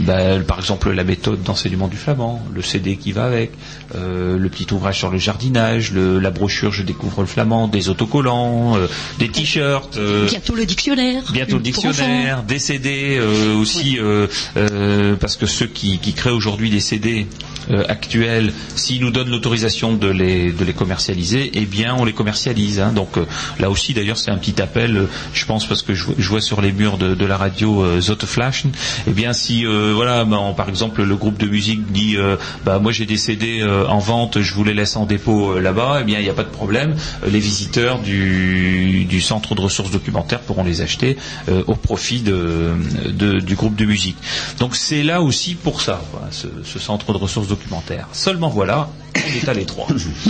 bah, 0.00 0.40
par 0.46 0.58
exemple 0.58 0.90
la 0.90 1.04
méthode 1.04 1.42
d'enseignement 1.42 1.88
du 1.88 1.96
flamand, 1.96 2.42
le 2.52 2.62
CD 2.62 2.96
qui 2.96 3.12
va 3.12 3.24
avec, 3.24 3.52
euh, 3.94 4.38
le 4.38 4.48
petit 4.48 4.72
ouvrage 4.72 4.98
sur 4.98 5.10
le 5.10 5.18
jardinage, 5.18 5.92
le- 5.92 6.18
la 6.18 6.30
brochure 6.30 6.72
Je 6.72 6.82
découvre 6.82 7.20
le 7.22 7.26
flamand, 7.26 7.68
des 7.68 7.88
autocollants, 7.88 8.76
euh, 8.76 8.86
des 9.18 9.28
t-shirts. 9.28 9.96
euh, 9.96 10.26
Bientôt 10.28 10.54
le 10.54 10.66
dictionnaire. 10.66 11.22
Bientôt 11.32 11.56
le 11.56 11.62
dictionnaire, 11.62 12.42
des 12.42 12.58
CD 12.58 13.16
euh, 13.18 13.54
aussi, 13.56 13.98
euh, 13.98 14.26
euh, 14.56 15.16
parce 15.16 15.36
que 15.36 15.46
ceux 15.46 15.66
qui, 15.66 15.98
qui 15.98 16.12
créent 16.12 16.30
aujourd'hui 16.30 16.70
des 16.70 16.80
CD 16.80 17.26
euh, 17.70 17.84
actuels, 17.88 18.52
s'ils 18.74 19.00
nous 19.00 19.10
donnent 19.10 19.30
l'autorisation 19.30 19.94
de 19.94 20.08
les, 20.08 20.52
commercialiser, 20.76 21.50
eh 21.54 21.66
bien 21.66 21.94
on 21.98 22.04
les 22.04 22.12
commercialise. 22.12 22.80
hein. 22.80 22.92
Donc 22.92 23.16
euh, 23.16 23.24
là 23.58 23.70
aussi 23.70 23.94
d'ailleurs 23.94 24.16
c'est 24.16 24.30
un 24.30 24.38
petit 24.38 24.60
appel, 24.62 24.96
euh, 24.96 25.06
je 25.34 25.44
pense 25.46 25.66
parce 25.66 25.82
que 25.82 25.94
je, 25.94 26.04
vois- 26.28 26.40
sur 26.40 26.60
les 26.60 26.72
murs 26.72 26.96
de, 26.98 27.24
la 27.26 27.36
radio 27.36 27.82
euh, 27.82 28.00
Zotte 28.00 28.24
Flash, 28.26 28.64
eh 29.06 29.10
bien 29.10 29.32
si 29.32 29.64
voilà, 29.64 30.24
ben, 30.24 30.54
par 30.56 30.68
exemple 30.68 31.02
le 31.02 31.16
groupe 31.16 31.38
de 31.38 31.46
musique 31.46 31.92
dit 31.92 32.16
bah 32.64 32.78
moi 32.78 32.92
j'ai 32.92 33.04
des 33.06 33.16
CD 33.16 33.62
en 33.64 33.98
vente, 33.98 34.40
je 34.40 34.54
vous 34.54 34.64
les 34.64 34.74
laisse 34.74 34.96
en 34.96 35.06
dépôt 35.06 35.58
là-bas, 35.58 35.98
eh 36.00 36.04
bien 36.04 36.18
il 36.18 36.22
n'y 36.24 36.30
a 36.30 36.34
pas 36.34 36.42
de 36.44 36.48
problème, 36.48 36.94
les 37.26 37.38
visiteurs 37.38 37.98
du, 38.00 39.20
centre 39.20 39.54
de 39.54 39.60
ressources 39.60 39.90
documentaires 39.90 40.40
pourront 40.40 40.64
les 40.64 40.80
acheter 40.80 41.16
au 41.66 41.74
profit 41.74 42.20
du 42.22 43.54
groupe 43.54 43.76
de 43.76 43.84
musique. 43.84 44.16
Donc 44.58 44.76
c'est 44.76 45.02
là 45.02 45.20
aussi 45.20 45.54
pour 45.54 45.80
ça, 45.82 46.02
ce 46.30 46.78
centre 46.78 47.12
de 47.12 47.18
ressources 47.18 47.48
documentaires. 47.48 47.59
Seulement 48.12 48.48
voilà, 48.48 48.88
on 49.16 49.36
est 49.36 49.48
à 49.48 49.54
l'étroit. 49.54 49.86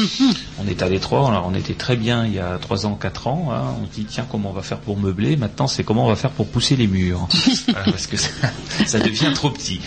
on 0.59 0.69
est 0.69 0.83
à 0.83 0.89
l'étroit, 0.89 1.29
alors 1.29 1.47
on 1.51 1.55
était 1.55 1.75
très 1.75 1.97
bien 1.97 2.27
il 2.27 2.35
y 2.35 2.39
a 2.39 2.59
3 2.59 2.87
ans, 2.87 2.95
4 2.95 3.27
ans, 3.27 3.49
hein. 3.53 3.75
on 3.83 3.87
se 3.87 3.93
dit 3.93 4.05
tiens 4.05 4.27
comment 4.31 4.51
on 4.51 4.53
va 4.53 4.63
faire 4.63 4.79
pour 4.79 4.99
meubler, 4.99 5.37
maintenant 5.37 5.67
c'est 5.67 5.85
comment 5.85 6.05
on 6.07 6.09
va 6.09 6.17
faire 6.17 6.31
pour 6.31 6.47
pousser 6.47 6.77
les 6.77 6.87
murs, 6.87 7.29
Voilà, 7.69 7.85
parce 7.85 8.07
que 8.07 8.17
ça, 8.17 8.29
ça 8.87 8.99
devient 8.99 9.33
trop 9.35 9.51
petit. 9.51 9.81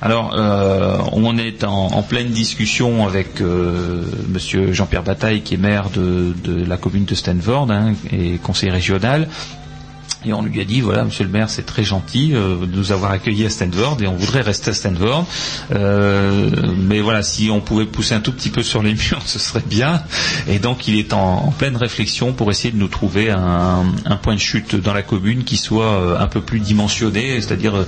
Alors 0.00 0.34
euh, 0.34 0.98
on 1.12 1.36
est 1.38 1.64
en, 1.64 1.86
en 1.86 2.02
pleine 2.02 2.28
discussion 2.28 3.06
avec 3.06 3.40
euh, 3.40 4.04
monsieur 4.28 4.72
Jean-Pierre 4.72 5.02
Bataille 5.02 5.42
qui 5.42 5.54
est 5.54 5.58
maire 5.58 5.90
de, 5.90 6.34
de 6.44 6.64
la 6.64 6.76
commune 6.76 7.04
de 7.04 7.14
Stanford 7.14 7.70
hein, 7.70 7.94
et 8.10 8.38
conseiller 8.38 8.72
régional. 8.72 9.28
Et 10.24 10.32
on 10.32 10.42
lui 10.42 10.60
a 10.60 10.64
dit, 10.64 10.80
voilà, 10.80 11.04
monsieur 11.04 11.22
le 11.22 11.30
maire, 11.30 11.48
c'est 11.48 11.64
très 11.64 11.84
gentil 11.84 12.34
euh, 12.34 12.66
de 12.66 12.76
nous 12.76 12.90
avoir 12.90 13.12
accueillis 13.12 13.46
à 13.46 13.50
Stanford 13.50 13.98
et 14.02 14.08
on 14.08 14.16
voudrait 14.16 14.40
rester 14.40 14.70
à 14.72 14.74
Stanford. 14.74 15.24
Euh, 15.72 16.50
mais 16.76 17.00
voilà, 17.00 17.22
si 17.22 17.50
on 17.50 17.60
pouvait 17.60 17.86
pousser 17.86 18.14
un 18.14 18.20
tout 18.20 18.32
petit 18.32 18.50
peu 18.50 18.64
sur 18.64 18.82
les 18.82 18.94
murs, 19.10 19.22
ce 19.26 19.38
serait 19.38 19.62
bien. 19.64 20.02
Et 20.48 20.58
donc, 20.58 20.88
il 20.88 20.98
est 20.98 21.12
en, 21.12 21.52
pleine 21.56 21.76
réflexion 21.76 22.32
pour 22.32 22.50
essayer 22.50 22.72
de 22.72 22.76
nous 22.76 22.88
trouver 22.88 23.30
un, 23.30 23.84
point 24.22 24.34
de 24.34 24.40
chute 24.40 24.74
dans 24.74 24.92
la 24.92 25.02
commune 25.02 25.44
qui 25.44 25.56
soit 25.56 25.84
euh, 25.84 26.18
un 26.18 26.26
peu 26.26 26.40
plus 26.40 26.58
dimensionné, 26.58 27.40
c'est-à-dire 27.40 27.86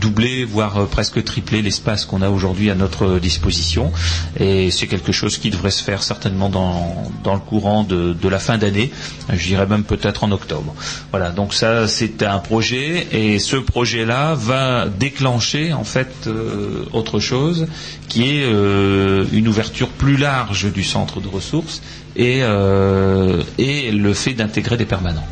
doubler, 0.00 0.44
voire 0.44 0.86
presque 0.86 1.22
tripler 1.24 1.62
l'espace 1.62 2.06
qu'on 2.06 2.22
a 2.22 2.30
aujourd'hui 2.30 2.70
à 2.70 2.76
notre 2.76 3.18
disposition. 3.18 3.92
Et 4.38 4.70
c'est 4.70 4.86
quelque 4.86 5.10
chose 5.10 5.38
qui 5.38 5.50
devrait 5.50 5.72
se 5.72 5.82
faire 5.82 6.04
certainement 6.04 6.48
dans, 6.48 7.10
dans 7.24 7.34
le 7.34 7.40
courant 7.40 7.82
de, 7.82 8.12
de 8.12 8.28
la 8.28 8.38
fin 8.38 8.56
d'année. 8.56 8.92
Je 9.32 9.46
dirais 9.48 9.66
même 9.66 9.82
peut-être 9.82 10.22
en 10.22 10.30
octobre. 10.30 10.74
Voilà, 11.10 11.30
donc 11.30 11.54
ça 11.54 11.71
c'est 11.86 12.22
un 12.22 12.38
projet 12.38 13.06
et 13.12 13.38
ce 13.38 13.56
projet-là 13.56 14.34
va 14.34 14.86
déclencher 14.88 15.72
en 15.72 15.84
fait 15.84 16.26
euh, 16.26 16.84
autre 16.92 17.20
chose 17.20 17.66
qui 18.08 18.24
est 18.24 18.44
euh, 18.44 19.24
une 19.32 19.48
ouverture 19.48 19.88
plus 19.88 20.16
large 20.16 20.72
du 20.72 20.82
centre 20.84 21.20
de 21.20 21.28
ressources 21.28 21.82
et, 22.16 22.40
euh, 22.42 23.42
et 23.58 23.90
le 23.92 24.12
fait 24.14 24.34
d'intégrer 24.34 24.76
des 24.76 24.86
permanents 24.86 25.26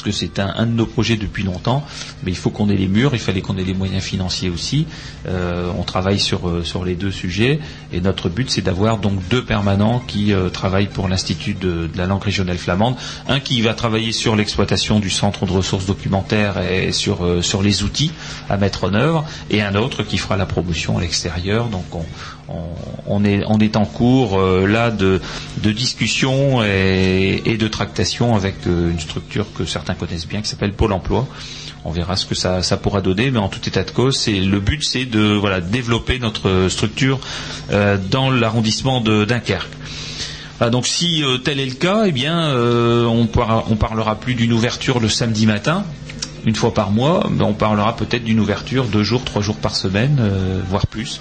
parce 0.00 0.16
que 0.16 0.26
c'est 0.26 0.38
un, 0.38 0.64
de 0.64 0.72
nos 0.72 0.86
projets 0.86 1.16
depuis 1.18 1.42
longtemps, 1.42 1.84
mais 2.22 2.30
il 2.30 2.36
faut 2.36 2.48
qu'on 2.48 2.70
ait 2.70 2.76
les 2.76 2.88
murs, 2.88 3.10
il 3.12 3.18
fallait 3.18 3.42
qu'on 3.42 3.58
ait 3.58 3.64
les 3.64 3.74
moyens 3.74 4.02
financiers 4.02 4.48
aussi. 4.48 4.86
Euh, 5.28 5.70
on 5.78 5.82
travaille 5.82 6.18
sur, 6.18 6.48
euh, 6.48 6.64
sur 6.64 6.86
les 6.86 6.94
deux 6.94 7.10
sujets, 7.10 7.60
et 7.92 8.00
notre 8.00 8.30
but 8.30 8.50
c'est 8.50 8.62
d'avoir 8.62 8.96
donc 8.96 9.18
deux 9.28 9.44
permanents 9.44 9.98
qui 10.06 10.32
euh, 10.32 10.48
travaillent 10.48 10.88
pour 10.88 11.06
l'Institut 11.06 11.52
de, 11.52 11.90
la 11.96 12.06
langue 12.06 12.22
régionale 12.22 12.56
flamande. 12.56 12.96
Un 13.28 13.40
qui 13.40 13.60
va 13.60 13.74
travailler 13.74 14.12
sur 14.12 14.36
l'exploitation 14.36 15.00
du 15.00 15.10
centre 15.10 15.44
de 15.44 15.52
ressources 15.52 15.84
documentaires 15.84 16.58
et 16.62 16.92
sur, 16.92 17.44
sur 17.44 17.62
les 17.62 17.82
outils 17.82 18.12
à 18.48 18.56
mettre 18.56 18.84
en 18.84 18.94
œuvre, 18.94 19.26
et 19.50 19.60
un 19.60 19.74
autre 19.74 20.02
qui 20.02 20.16
fera 20.16 20.38
la 20.38 20.46
promotion 20.46 20.96
à 20.96 21.02
l'extérieur. 21.02 21.66
Donc 21.66 21.94
on, 21.94 22.06
on, 23.06 23.24
est, 23.24 23.76
en 23.76 23.84
cours 23.84 24.38
euh, 24.38 24.66
là 24.66 24.90
de, 24.90 25.20
discussion 25.62 26.62
et, 26.62 27.56
de 27.58 27.68
tractation 27.68 28.34
avec 28.36 28.54
euh, 28.66 28.90
une 28.90 29.00
structure 29.00 29.46
que 29.54 29.64
certains 29.64 29.94
connaissent 29.94 30.26
bien 30.26 30.40
qui 30.40 30.48
s'appelle 30.48 30.72
Pôle 30.72 30.92
Emploi. 30.92 31.26
On 31.84 31.90
verra 31.92 32.16
ce 32.16 32.26
que 32.26 32.34
ça, 32.34 32.60
pourra 32.76 33.00
donner, 33.00 33.30
mais 33.30 33.38
en 33.38 33.48
tout 33.48 33.66
état 33.66 33.82
de 33.82 33.90
cause, 33.90 34.18
c'est 34.18 34.38
le 34.38 34.60
but, 34.60 34.84
c'est 34.84 35.06
de 35.06 35.40
développer 35.60 36.18
notre 36.18 36.68
structure 36.68 37.18
euh, 37.70 37.96
dans 38.10 38.30
l'arrondissement 38.30 39.00
de 39.00 39.24
Dunkerque. 39.24 39.70
Donc 40.70 40.86
si 40.86 41.24
tel 41.42 41.58
est 41.58 41.64
le 41.64 41.72
cas, 41.72 42.02
eh 42.04 42.12
bien, 42.12 42.54
on, 42.54 43.24
pourra- 43.24 43.64
parlera 43.80 44.20
plus 44.20 44.34
d'une 44.34 44.52
ouverture 44.52 45.00
le 45.00 45.08
samedi 45.08 45.46
matin. 45.46 45.84
une 46.44 46.54
fois 46.54 46.74
par 46.74 46.90
mois, 46.90 47.26
on 47.40 47.54
parlera 47.54 47.96
peut-être 47.96 48.24
d'une 48.24 48.40
ouverture 48.40 48.84
deux 48.84 49.02
jours, 49.02 49.24
trois 49.24 49.40
jours 49.40 49.56
par 49.56 49.74
semaine, 49.74 50.20
voire 50.68 50.86
plus. 50.86 51.18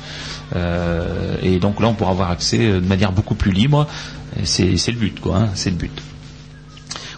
Euh, 0.55 1.35
et 1.41 1.59
donc 1.59 1.79
là, 1.79 1.87
on 1.87 1.93
pourra 1.93 2.11
avoir 2.11 2.31
accès 2.31 2.59
euh, 2.59 2.79
de 2.79 2.87
manière 2.87 3.11
beaucoup 3.11 3.35
plus 3.35 3.51
libre. 3.51 3.87
C'est 4.43 4.73
le 4.87 4.93
but, 4.93 5.19
quoi. 5.19 5.37
hein, 5.37 5.49
c'est 5.55 5.69
le 5.69 5.75
but. 5.75 5.91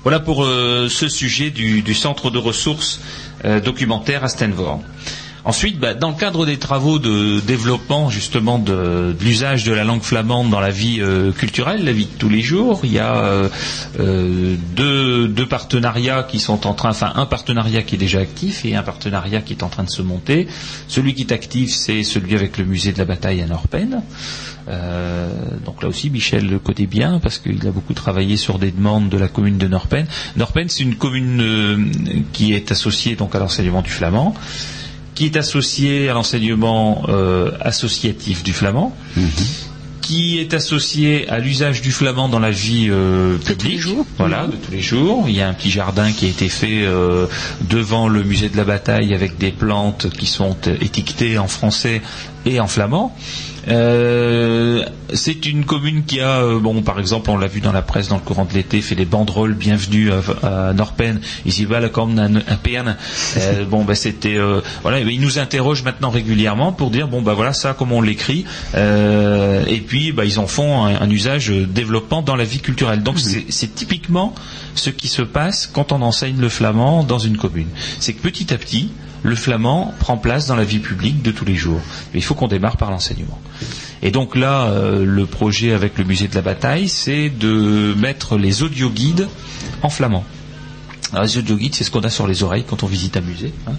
Voilà 0.04 0.20
pour 0.20 0.44
euh, 0.44 0.88
ce 0.90 1.08
sujet 1.08 1.52
du, 1.52 1.94
centre 1.94 2.32
de 2.32 2.40
ressources 2.40 3.00
euh, 3.46 3.60
documentaires 3.60 4.24
à 4.24 4.30
Stanford. 4.30 4.82
Ensuite, 5.44 5.80
bah, 5.80 5.96
dans 5.96 6.10
le 6.10 6.16
cadre 6.16 6.46
des 6.46 6.58
travaux 6.58 7.00
de 7.00 7.40
développement 7.40 8.10
justement 8.10 8.60
de, 8.60 9.16
l'usage 9.20 9.64
de 9.64 9.74
la 9.74 9.84
langue 9.84 10.04
flamande 10.04 10.52
dans 10.52 10.60
la 10.60 10.70
vie 10.70 10.98
euh, 11.00 11.32
culturelle, 11.32 11.84
la 11.84 11.92
vie 11.92 12.06
de 12.06 12.18
tous 12.20 12.30
les 12.30 12.42
jours, 12.42 12.82
il 12.84 12.94
y 12.94 13.00
a 13.00 13.16
euh, 13.16 13.50
euh, 14.00 14.56
deux, 14.76 15.48
partenariats 15.48 16.24
qui 16.24 16.40
sont 16.40 16.68
en 16.68 16.74
train, 16.74 16.92
enfin 16.92 17.12
un 17.16 17.26
partenariat 17.26 17.82
qui 17.82 17.96
est 17.96 17.98
déjà 17.98 18.20
actif 18.20 18.64
et 18.66 18.76
un 18.76 18.84
partenariat 18.84 19.42
qui 19.42 19.54
est 19.54 19.64
en 19.64 19.70
train 19.70 19.84
de 19.84 19.90
se 19.90 20.04
monter. 20.04 20.48
Celui 20.88 21.16
qui 21.16 21.24
est 21.24 21.32
actif, 21.32 21.72
c'est 21.72 22.04
celui 22.04 22.36
avec 22.36 22.58
le 22.60 22.66
musée 22.66 22.94
de 22.94 23.00
la 23.00 23.06
bataille 23.06 23.42
à 23.42 23.48
Norpen. 23.48 24.04
Donc 25.66 25.82
là 25.82 25.90
aussi, 25.90 26.10
Michel 26.10 26.48
le 26.48 26.60
connaît 26.60 26.86
bien 26.86 27.20
parce 27.20 27.40
qu'il 27.40 27.68
a 27.68 27.72
beaucoup 27.72 27.94
travaillé 27.94 28.38
sur 28.38 28.60
des 28.60 28.72
demandes 28.72 29.10
de 29.10 29.18
la 29.18 29.28
commune 29.28 29.58
de 29.58 29.68
Norpen. 29.68 30.06
Norpen, 30.38 30.70
c'est 30.70 30.84
une 30.84 30.96
commune 30.96 31.92
qui 32.32 32.54
est 32.54 32.72
associée 32.72 33.16
donc 33.16 33.36
à 33.36 33.40
l'enseignement 33.40 33.82
du 33.82 33.90
flamand, 33.90 34.34
qui 35.16 35.26
est 35.26 35.36
associée 35.36 36.10
à 36.10 36.14
l'enseignement 36.14 37.04
euh, 37.10 37.52
associatif 37.62 38.44
du 38.44 38.54
flamand, 38.54 38.96
qui 40.02 40.40
est 40.40 40.54
associée 40.54 41.30
à 41.30 41.40
l'usage 41.40 41.82
du 41.82 41.92
flamand 41.92 42.28
dans 42.28 42.40
la 42.40 42.52
vie 42.52 42.88
euh, 42.90 43.38
publique, 43.38 43.82
voilà, 44.18 44.48
de 44.48 44.58
tous 44.58 44.72
les 44.72 44.82
jours. 44.82 45.26
Il 45.28 45.36
y 45.36 45.42
a 45.42 45.48
un 45.48 45.54
petit 45.54 45.72
jardin 45.72 46.12
qui 46.12 46.26
a 46.26 46.30
été 46.30 46.50
fait 46.50 46.84
euh, 46.84 47.28
devant 47.62 48.08
le 48.10 48.24
musée 48.24 48.50
de 48.50 48.58
la 48.58 48.64
bataille 48.66 49.14
avec 49.14 49.38
des 49.38 49.52
plantes 49.52 50.10
qui 50.10 50.26
sont 50.26 50.58
euh, 50.68 50.76
étiquetées 50.82 51.38
en 51.38 51.48
français 51.48 52.02
et 52.46 52.60
en 52.60 52.68
flamand. 52.68 53.16
Euh, 53.68 54.84
c'est 55.14 55.46
une 55.46 55.66
commune 55.66 56.04
qui 56.06 56.20
a, 56.20 56.42
euh, 56.42 56.60
bon, 56.60 56.82
par 56.82 57.00
exemple, 57.00 57.30
on 57.30 57.38
l'a 57.38 57.48
vu 57.48 57.62
dans 57.62 57.72
la 57.72 57.82
presse 57.82 58.08
dans 58.08 58.16
le 58.16 58.22
courant 58.22 58.46
de 58.46 58.54
l'été, 58.54 58.82
fait 58.82 58.96
des 58.96 59.06
banderoles 59.06 59.54
bienvenue 59.54 60.12
à, 60.12 60.70
à 60.70 60.74
Norpen, 60.74 61.20
ici 61.46 61.66
va 61.66 61.88
comme 61.90 62.18
un, 62.18 62.36
un 62.36 62.58
PN. 62.62 62.96
Euh, 63.38 63.66
bon, 63.70 63.84
ben 63.84 63.96
c'était, 63.96 64.38
euh, 64.38 64.62
voilà, 64.82 65.00
et 65.00 65.04
ils 65.04 65.22
nous 65.22 65.40
interrogent 65.40 65.84
maintenant 65.84 66.10
régulièrement 66.10 66.72
pour 66.72 66.90
dire, 66.90 67.08
bon, 67.08 67.22
ben 67.22 67.34
voilà, 67.34 67.54
ça, 67.54 67.76
comment 67.78 67.98
on 67.98 68.02
l'écrit, 68.02 68.46
et 68.76 69.84
puis, 69.86 70.12
ben, 70.12 70.24
ils 70.24 70.40
en 70.40 70.48
font 70.48 70.86
un, 70.86 71.02
un 71.02 71.10
usage 71.10 71.50
développant 71.50 72.22
dans 72.22 72.36
la 72.36 72.44
vie 72.44 72.60
culturelle. 72.60 73.04
Donc, 73.04 73.20
c'est 73.20 73.76
typiquement 73.76 74.34
ce 74.76 74.90
qui 74.90 75.08
se 75.08 75.22
passe 75.22 75.68
quand 75.68 75.92
on 75.92 76.02
enseigne 76.02 76.40
le 76.40 76.50
flamand 76.50 77.04
dans 77.04 77.20
une 77.20 77.38
commune. 77.38 77.68
C'est 78.00 78.14
que 78.14 78.22
petit 78.22 78.54
à 78.54 78.58
petit, 78.58 78.92
le 79.24 79.36
flamand 79.36 79.94
prend 80.00 80.18
place 80.18 80.48
dans 80.48 80.56
la 80.56 80.64
vie 80.64 80.80
publique 80.80 81.22
de 81.22 81.32
tous 81.32 81.46
les 81.46 81.56
jours. 81.56 81.80
Mais 82.14 82.20
il 82.20 82.24
faut 82.24 82.36
qu'on 82.36 82.48
démarre 82.48 82.78
par 82.78 82.92
l'enseignement. 82.92 83.40
Et 84.02 84.12
donc 84.12 84.36
là, 84.36 84.66
euh, 84.66 85.06
le 85.06 85.26
projet 85.26 85.74
avec 85.74 85.98
le 85.98 86.04
musée 86.04 86.28
de 86.28 86.36
la 86.36 86.42
bataille, 86.42 86.90
c'est 86.90 87.30
de 87.30 87.94
mettre 87.98 88.38
les 88.38 88.64
audioguides 88.64 89.28
en 89.84 89.90
flamand. 89.90 90.26
Alors, 91.14 91.26
les 91.26 91.38
audioguides, 91.38 91.76
c'est 91.76 91.84
ce 91.84 91.92
qu'on 91.92 92.02
a 92.02 92.10
sur 92.10 92.26
les 92.26 92.42
oreilles 92.42 92.64
quand 92.68 92.84
on 92.84 92.88
visite 92.88 93.18
un 93.18 93.22
musée. 93.22 93.54
hein. 93.68 93.74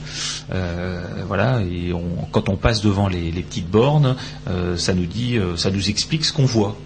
Euh, 0.53 1.03
voilà, 1.27 1.63
et 1.63 1.93
quand 2.31 2.51
on 2.51 2.57
passe 2.57 2.83
devant 2.83 3.09
les, 3.09 3.31
petites 3.33 3.71
bornes, 3.71 4.17
euh, 4.49 4.77
ça 4.77 4.93
nous 4.93 5.07
dit, 5.07 5.39
ça 5.57 5.71
nous 5.71 5.89
explique 5.89 6.25
ce 6.27 6.33
qu'on 6.33 6.45
voit. 6.45 6.77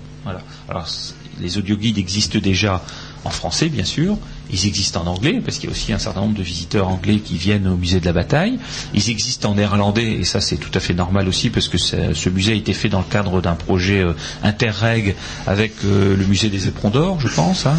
Alors, 0.69 0.87
les 1.41 1.59
audioguides 1.59 1.99
existent 1.99 2.39
déjà 2.39 2.83
en 3.25 3.31
français, 3.31 3.69
bien 3.69 3.85
sûr. 3.85 4.17
Ils 4.51 4.67
existent 4.67 5.03
en 5.03 5.07
anglais, 5.09 5.41
parce 5.45 5.59
qu'il 5.59 5.69
y 5.69 5.73
a 5.73 5.75
aussi 5.75 5.93
un 5.93 5.99
certain 5.99 6.21
nombre 6.21 6.35
de 6.37 6.43
visiteurs 6.43 6.89
anglais 6.89 7.19
qui 7.19 7.37
viennent 7.37 7.67
au 7.67 7.77
musée 7.77 8.01
de 8.01 8.05
la 8.07 8.13
bataille. 8.13 8.59
Ils 8.95 9.11
existent 9.11 9.51
en 9.51 9.55
néerlandais, 9.55 10.13
et 10.13 10.25
ça 10.25 10.41
c'est 10.41 10.57
tout 10.57 10.71
à 10.75 10.81
fait 10.81 10.95
normal 10.95 11.29
aussi, 11.29 11.51
parce 11.51 11.69
que 11.69 11.79
ce 11.79 12.29
musée 12.31 12.53
a 12.53 12.55
été 12.55 12.73
fait 12.73 12.89
dans 12.89 12.99
le 13.01 13.05
cadre 13.05 13.41
d'un 13.41 13.55
projet 13.55 14.01
euh, 14.03 14.13
interreg 14.43 15.17
avec 15.47 15.73
euh, 15.85 16.17
le 16.17 16.25
musée 16.27 16.49
des 16.49 16.69
éperons 16.69 16.91
d'or, 16.91 17.21
je 17.21 17.29
pense. 17.29 17.67
hein. 17.67 17.77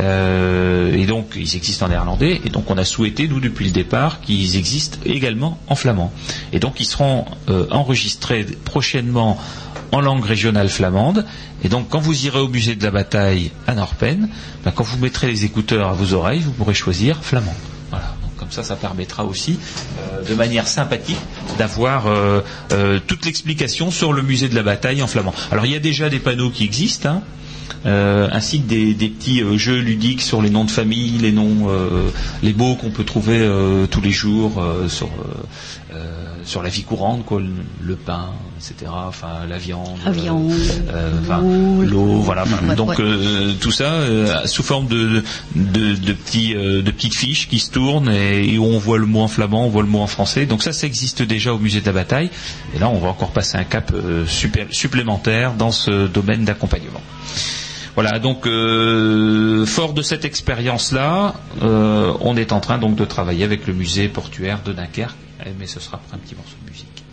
Euh, 0.00 0.94
et 0.94 1.06
donc 1.06 1.32
ils 1.36 1.56
existent 1.56 1.86
en 1.86 1.88
néerlandais, 1.88 2.40
et 2.44 2.50
donc 2.50 2.70
on 2.70 2.78
a 2.78 2.84
souhaité, 2.84 3.28
nous, 3.28 3.40
depuis 3.40 3.64
le 3.66 3.70
départ, 3.72 4.20
qu'ils 4.20 4.56
existent 4.56 4.98
également 5.04 5.58
en 5.68 5.74
flamand. 5.74 6.12
Et 6.52 6.58
donc 6.58 6.80
ils 6.80 6.84
seront 6.86 7.24
enregistrés 7.70 8.44
prochainement 8.64 9.38
en 9.92 10.00
langue 10.00 10.24
régionale 10.24 10.68
flamande. 10.68 11.24
Et 11.64 11.68
donc, 11.68 11.88
quand 11.88 12.00
vous 12.00 12.26
irez 12.26 12.40
au 12.40 12.48
musée 12.48 12.74
de 12.74 12.84
la 12.84 12.90
bataille 12.90 13.50
à 13.66 13.74
Norpen, 13.74 14.28
ben, 14.64 14.72
quand 14.72 14.84
vous 14.84 14.98
mettrez 14.98 15.26
les 15.26 15.44
écouteurs 15.44 15.88
à 15.88 15.92
vos 15.92 16.12
oreilles, 16.14 16.40
vous 16.40 16.52
pourrez 16.52 16.74
choisir 16.74 17.22
flamand. 17.22 17.54
Voilà. 17.90 18.14
Comme 18.38 18.50
ça, 18.50 18.62
ça 18.62 18.76
permettra 18.76 19.24
aussi, 19.24 19.58
euh, 19.98 20.22
de 20.22 20.34
manière 20.34 20.68
sympathique, 20.68 21.18
d'avoir 21.58 22.06
euh, 22.06 22.42
euh, 22.72 23.00
toute 23.04 23.24
l'explication 23.24 23.90
sur 23.90 24.12
le 24.12 24.22
musée 24.22 24.48
de 24.48 24.54
la 24.54 24.62
bataille 24.62 25.02
en 25.02 25.06
flamand. 25.06 25.34
Alors, 25.50 25.64
il 25.64 25.72
y 25.72 25.76
a 25.76 25.80
déjà 25.80 26.10
des 26.10 26.18
panneaux 26.18 26.50
qui 26.50 26.64
existent. 26.64 27.08
hein, 27.08 27.22
ainsi 27.84 28.60
que 28.60 28.66
des, 28.66 29.08
petits 29.08 29.42
jeux 29.58 29.78
ludiques 29.78 30.20
sur 30.20 30.42
les 30.42 30.50
noms 30.50 30.64
de 30.64 30.70
famille, 30.70 31.18
les 31.18 31.30
noms, 31.30 31.68
les 32.42 32.52
mots 32.52 32.74
qu'on 32.74 32.90
peut 32.90 33.04
trouver 33.04 33.48
tous 33.90 34.00
les 34.00 34.10
jours 34.10 34.60
sur 34.88 35.08
sur 36.44 36.62
la 36.62 36.68
vie 36.68 36.82
courante, 36.82 37.24
quoi, 37.24 37.40
le, 37.40 37.48
le 37.82 37.96
pain, 37.96 38.30
etc. 38.56 38.90
Enfin, 39.08 39.46
la 39.48 39.58
viande, 39.58 39.98
La 40.04 40.12
viande, 40.12 40.52
euh, 40.88 41.10
enfin, 41.22 41.40
l'eau, 41.84 42.20
voilà. 42.20 42.44
Donc 42.76 43.00
euh, 43.00 43.52
tout 43.60 43.70
ça 43.72 43.84
euh, 43.92 44.46
sous 44.46 44.62
forme 44.62 44.86
de 44.86 45.22
de, 45.54 45.94
de 45.94 46.12
petits 46.12 46.54
euh, 46.54 46.82
de 46.82 46.90
petites 46.90 47.14
fiches 47.16 47.48
qui 47.48 47.58
se 47.58 47.70
tournent 47.70 48.10
et, 48.10 48.54
et 48.54 48.58
où 48.58 48.64
on 48.64 48.78
voit 48.78 48.98
le 48.98 49.06
mot 49.06 49.20
en 49.20 49.28
flamand, 49.28 49.66
on 49.66 49.70
voit 49.70 49.82
le 49.82 49.88
mot 49.88 50.00
en 50.00 50.06
français. 50.06 50.46
Donc 50.46 50.62
ça, 50.62 50.72
ça 50.72 50.86
existe 50.86 51.22
déjà 51.22 51.52
au 51.52 51.58
musée 51.58 51.80
de 51.80 51.86
la 51.86 51.92
bataille. 51.92 52.30
Et 52.74 52.78
là, 52.78 52.88
on 52.88 52.98
va 52.98 53.08
encore 53.08 53.30
passer 53.32 53.56
un 53.58 53.64
cap 53.64 53.92
euh, 53.94 54.24
super- 54.26 54.66
supplémentaire 54.70 55.54
dans 55.54 55.72
ce 55.72 56.06
domaine 56.06 56.44
d'accompagnement. 56.44 57.00
Voilà, 57.94 58.18
donc 58.18 58.46
euh, 58.46 59.64
fort 59.64 59.94
de 59.94 60.02
cette 60.02 60.26
expérience-là, 60.26 61.34
euh, 61.62 62.12
on 62.20 62.36
est 62.36 62.52
en 62.52 62.60
train 62.60 62.76
donc 62.76 62.94
de 62.94 63.06
travailler 63.06 63.42
avec 63.42 63.66
le 63.66 63.72
musée 63.72 64.08
portuaire 64.08 64.60
de 64.62 64.74
Dunkerque, 64.74 65.16
mais 65.58 65.66
ce 65.66 65.80
sera 65.80 66.00
un 66.12 66.18
petit 66.18 66.34
morceau 66.34 66.56
de 66.62 66.70
musique. 66.70 67.04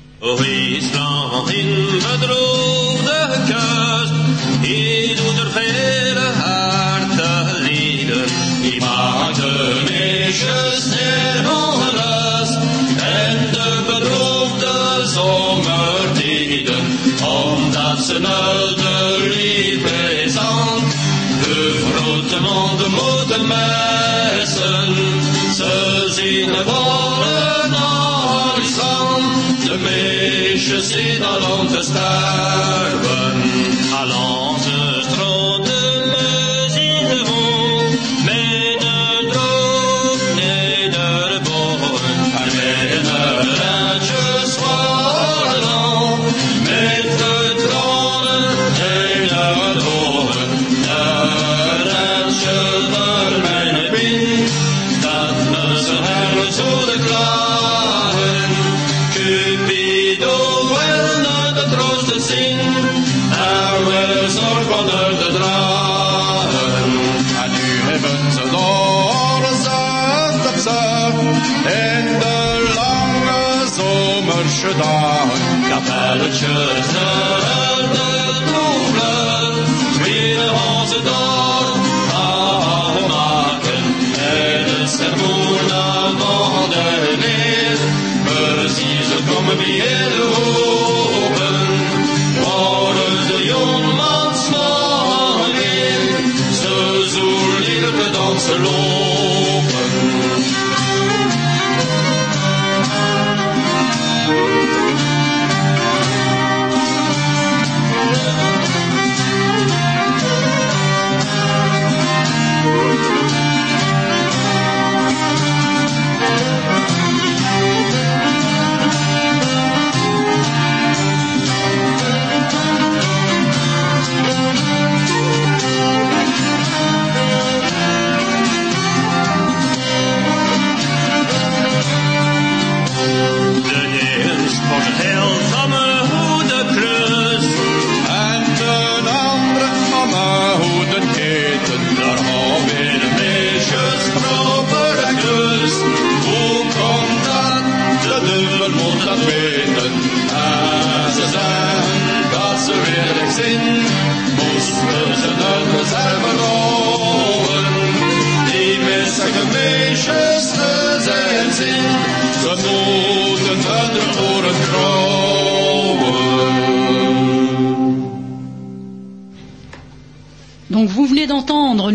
zal 31.41 31.59
onze 31.59 31.83
staart 31.83 33.22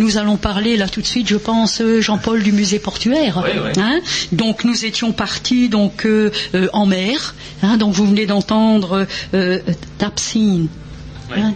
nous 0.08 0.16
allons 0.16 0.38
parler 0.38 0.78
là 0.78 0.88
tout 0.88 1.02
de 1.02 1.06
suite, 1.06 1.28
je 1.28 1.36
pense, 1.36 1.82
euh, 1.82 2.00
Jean-Paul 2.00 2.42
du 2.42 2.50
musée 2.50 2.78
portuaire. 2.78 3.42
Oui, 3.44 3.50
oui. 3.62 3.72
Hein 3.76 4.00
donc 4.32 4.64
nous 4.64 4.86
étions 4.86 5.12
partis 5.12 5.68
donc 5.68 6.06
euh, 6.06 6.30
euh, 6.54 6.68
en 6.72 6.86
mer. 6.86 7.34
Hein, 7.62 7.76
donc 7.76 7.92
vous 7.92 8.06
venez 8.06 8.24
d'entendre 8.24 9.06
euh, 9.34 9.58
Tapsin. 9.98 10.66
Hein, 11.36 11.52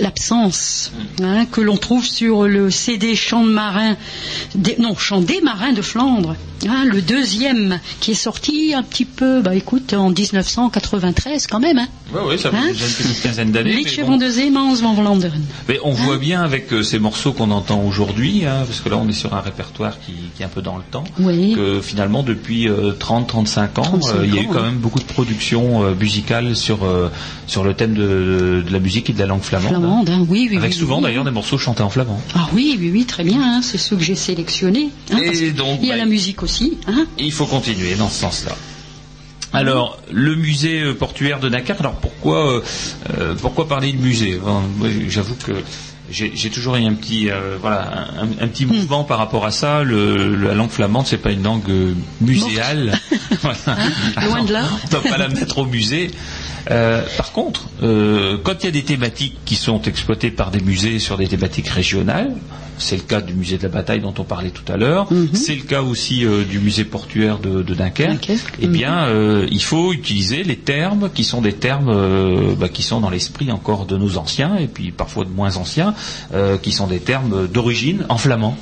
l'absence 0.00 0.90
hein, 1.22 1.46
que 1.46 1.60
l'on 1.60 1.76
trouve 1.76 2.04
sur 2.04 2.48
le 2.48 2.68
CD 2.68 3.14
Chant 3.14 3.44
de 3.44 3.50
marin, 3.50 3.96
des, 4.56 4.74
non 4.80 4.96
Chant 4.96 5.20
des 5.20 5.40
marins 5.40 5.72
de 5.72 5.82
Flandre, 5.82 6.34
hein, 6.66 6.84
le 6.84 7.02
deuxième 7.02 7.78
qui 8.00 8.12
est 8.12 8.14
sorti 8.14 8.72
un 8.74 8.82
petit 8.82 9.04
peu, 9.04 9.40
bah 9.42 9.54
écoute, 9.54 9.92
en 9.94 10.10
1993 10.10 11.46
quand 11.46 11.60
même. 11.60 11.78
Hein. 11.78 11.88
Oui, 12.12 12.20
oui, 12.30 12.38
ça 12.38 12.50
fait 12.50 12.56
Hein 12.56 12.68
déjà 12.72 12.86
une 12.86 12.92
petite 12.92 13.22
quinzaine 13.22 13.52
d'années. 13.52 13.74
mais 13.76 13.82
Liedje 13.82 14.00
bon. 14.00 14.12
van 14.12 14.16
de 14.16 14.28
Zeemans 14.30 14.74
van 14.76 14.94
Vlaanderen. 14.94 15.42
Mais 15.68 15.78
on 15.84 15.92
voit 15.92 16.16
bien 16.18 16.42
avec 16.42 16.72
euh, 16.72 16.82
ces 16.82 16.98
morceaux 16.98 17.32
qu'on 17.32 17.50
entend 17.50 17.82
aujourd'hui, 17.82 18.44
hein, 18.46 18.64
parce 18.66 18.80
que 18.80 18.88
là 18.88 18.96
on 18.96 19.08
est 19.08 19.12
sur 19.12 19.34
un 19.34 19.40
répertoire 19.40 19.98
qui, 20.00 20.12
qui 20.36 20.42
est 20.42 20.46
un 20.46 20.48
peu 20.48 20.62
dans 20.62 20.76
le 20.76 20.82
temps, 20.90 21.04
Oui. 21.20 21.52
que 21.54 21.80
finalement 21.80 22.22
depuis 22.22 22.66
30-35 22.68 23.60
ans, 23.80 23.82
35 23.82 24.14
euh, 24.16 24.26
il 24.26 24.34
y 24.34 24.38
a 24.38 24.42
eu 24.42 24.46
ans, 24.46 24.50
quand 24.52 24.62
même 24.62 24.78
beaucoup 24.78 24.98
de 25.00 25.04
productions 25.04 25.84
euh, 25.84 25.94
musicales 25.94 26.56
sur, 26.56 26.84
euh, 26.84 27.10
sur 27.46 27.62
le 27.64 27.74
thème 27.74 27.94
de, 27.94 28.62
de 28.66 28.72
la 28.72 28.78
musique 28.78 29.10
et 29.10 29.12
de 29.12 29.18
la 29.18 29.26
langue 29.26 29.42
flamande. 29.42 29.68
Flamande, 29.70 30.10
hein, 30.10 30.26
oui, 30.28 30.48
oui. 30.50 30.56
Avec 30.56 30.72
oui, 30.72 30.76
souvent 30.78 30.96
oui. 30.98 31.02
d'ailleurs 31.04 31.24
des 31.24 31.30
morceaux 31.30 31.58
chantés 31.58 31.82
en 31.82 31.90
flamand. 31.90 32.20
Ah 32.34 32.48
oui, 32.52 32.76
oui, 32.80 32.90
oui, 32.92 33.04
très 33.04 33.24
bien, 33.24 33.40
hein, 33.42 33.60
c'est 33.62 33.78
ceux 33.78 33.96
que 33.96 34.02
j'ai 34.02 34.14
sélectionnés. 34.14 34.88
hein, 35.12 35.18
Et 35.18 35.50
donc, 35.52 35.78
il 35.82 35.88
y 35.88 35.90
a 35.90 35.94
bah, 35.94 35.98
la 36.00 36.06
musique 36.06 36.42
aussi. 36.42 36.57
Hein. 36.86 37.06
Il 37.18 37.32
faut 37.32 37.46
continuer 37.46 37.94
dans 37.94 38.08
ce 38.08 38.20
sens-là. 38.20 38.56
Alors, 39.52 39.98
le 40.10 40.34
musée 40.34 40.82
euh, 40.82 40.94
portuaire 40.94 41.40
de 41.40 41.48
Dunkerque, 41.48 41.80
alors 41.80 41.94
pourquoi, 41.94 42.52
euh, 42.52 42.62
euh, 43.18 43.34
pourquoi 43.40 43.66
parler 43.66 43.92
de 43.92 43.98
musée? 43.98 44.38
J'avoue 45.08 45.36
que 45.36 45.52
j'ai 46.10 46.50
toujours 46.50 46.76
eu 46.76 46.84
un 46.84 46.94
petit, 46.94 47.30
euh, 47.30 47.56
voilà, 47.60 48.08
un, 48.20 48.44
un 48.44 48.48
petit 48.48 48.66
mouvement 48.66 49.04
par 49.04 49.18
rapport 49.18 49.44
à 49.44 49.50
ça. 49.50 49.82
Le, 49.82 50.34
la 50.36 50.54
langue 50.54 50.70
flamande, 50.70 51.06
c'est 51.06 51.18
pas 51.18 51.32
une 51.32 51.42
langue 51.42 51.68
euh, 51.68 51.94
muséale. 52.20 52.98
Voilà. 53.42 53.58
Hein, 53.66 54.26
loin 54.26 54.42
de 54.42 54.52
là. 54.52 54.64
On 54.64 54.96
ne 54.96 55.00
peut 55.02 55.08
pas 55.08 55.18
la 55.18 55.28
mettre 55.28 55.58
au 55.58 55.66
musée. 55.66 56.10
Euh, 56.70 57.02
par 57.16 57.32
contre, 57.32 57.68
quand 57.80 58.62
il 58.62 58.64
y 58.64 58.68
a 58.68 58.72
des 58.72 58.82
thématiques 58.82 59.36
qui 59.44 59.54
sont 59.54 59.80
exploitées 59.82 60.30
par 60.30 60.50
des 60.50 60.60
musées 60.60 60.98
sur 60.98 61.16
des 61.16 61.28
thématiques 61.28 61.68
régionales, 61.68 62.34
c'est 62.78 62.96
le 62.96 63.02
cas 63.02 63.20
du 63.20 63.34
musée 63.34 63.58
de 63.58 63.62
la 63.64 63.68
bataille 63.68 64.00
dont 64.00 64.14
on 64.18 64.24
parlait 64.24 64.50
tout 64.50 64.70
à 64.72 64.76
l'heure, 64.76 65.12
Mhm. 65.12 65.30
c'est 65.34 65.54
le 65.54 65.62
cas 65.62 65.82
aussi 65.82 66.24
du 66.48 66.58
musée 66.58 66.84
portuaire 66.84 67.38
de, 67.38 67.62
de 67.62 67.74
Dunkerque. 67.74 68.30
Eh 68.60 68.66
mhm. 68.66 68.72
bien, 68.72 69.06
il 69.50 69.62
faut 69.62 69.92
utiliser 69.92 70.42
les 70.42 70.56
termes 70.56 71.10
qui 71.14 71.24
sont 71.24 71.42
des 71.42 71.52
termes 71.54 72.54
bah, 72.58 72.68
qui 72.68 72.82
sont 72.82 73.00
dans 73.00 73.10
l'esprit 73.10 73.52
encore 73.52 73.84
de 73.86 73.96
nos 73.96 74.16
anciens 74.16 74.56
et 74.56 74.66
puis 74.68 74.90
parfois 74.90 75.24
de 75.24 75.30
moins 75.30 75.56
anciens, 75.56 75.94
euh, 76.34 76.56
qui 76.58 76.72
sont 76.72 76.86
des 76.86 77.00
termes 77.00 77.46
d'origine 77.48 78.04
en 78.08 78.18
flamand. 78.18 78.56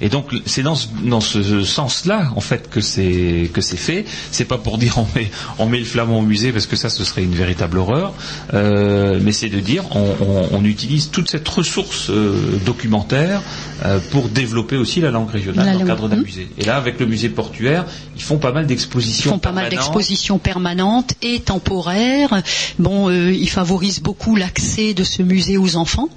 Et 0.00 0.08
donc 0.08 0.26
c'est 0.46 0.62
dans 0.62 0.74
ce, 0.74 0.88
dans 1.04 1.20
ce 1.20 1.62
sens-là 1.62 2.32
en 2.34 2.40
fait 2.40 2.68
que 2.68 2.80
c'est 2.80 3.48
que 3.52 3.60
c'est 3.60 3.76
fait. 3.76 4.04
C'est 4.32 4.44
pas 4.46 4.58
pour 4.58 4.78
dire 4.84 4.98
on 4.98 5.06
met 5.14 5.30
on 5.58 5.66
met 5.66 5.78
le 5.78 5.84
flamand 5.84 6.18
au 6.18 6.22
musée 6.22 6.50
parce 6.52 6.66
que 6.66 6.74
ça 6.76 6.88
ce 6.90 7.04
serait 7.04 7.22
une 7.22 7.34
véritable 7.34 7.78
horreur, 7.78 8.12
Euh, 8.54 9.18
mais 9.22 9.32
c'est 9.32 9.48
de 9.48 9.60
dire 9.60 9.84
on, 9.94 10.00
on- 10.20 10.48
on 10.58 10.64
utilise 10.64 11.10
toute 11.10 11.30
cette 11.30 11.48
ressource 11.48 12.10
euh, 12.10 12.58
documentaire 12.66 13.42
euh, 13.84 14.00
pour 14.10 14.28
développer 14.28 14.76
aussi 14.76 15.00
la 15.00 15.10
langue 15.10 15.30
régionale 15.30 15.66
La 15.66 15.72
dans 15.74 15.80
le 15.80 15.86
cadre 15.86 16.08
d'un 16.08 16.16
mhm. 16.16 16.22
musée. 16.24 16.48
Et 16.58 16.64
là 16.64 16.76
avec 16.76 16.98
le 16.98 17.06
musée 17.06 17.28
portuaire, 17.28 17.84
ils 18.16 18.22
font 18.22 18.38
pas 18.38 18.52
mal 18.52 18.64
Ils 18.64 18.68
d'expositions. 18.68 19.30
font 19.32 19.38
pas 19.38 19.52
mal 19.52 19.68
d'expositions 19.70 20.38
permanentes 20.38 21.14
et 21.22 21.40
temporaires. 21.40 22.42
Bon, 22.78 23.10
ils 23.10 23.48
favorisent 23.50 24.00
beaucoup 24.00 24.34
l'accès 24.36 24.94
de 24.94 25.04
ce 25.04 25.22
musée 25.22 25.58
aux 25.58 25.76
enfants. 25.76 26.08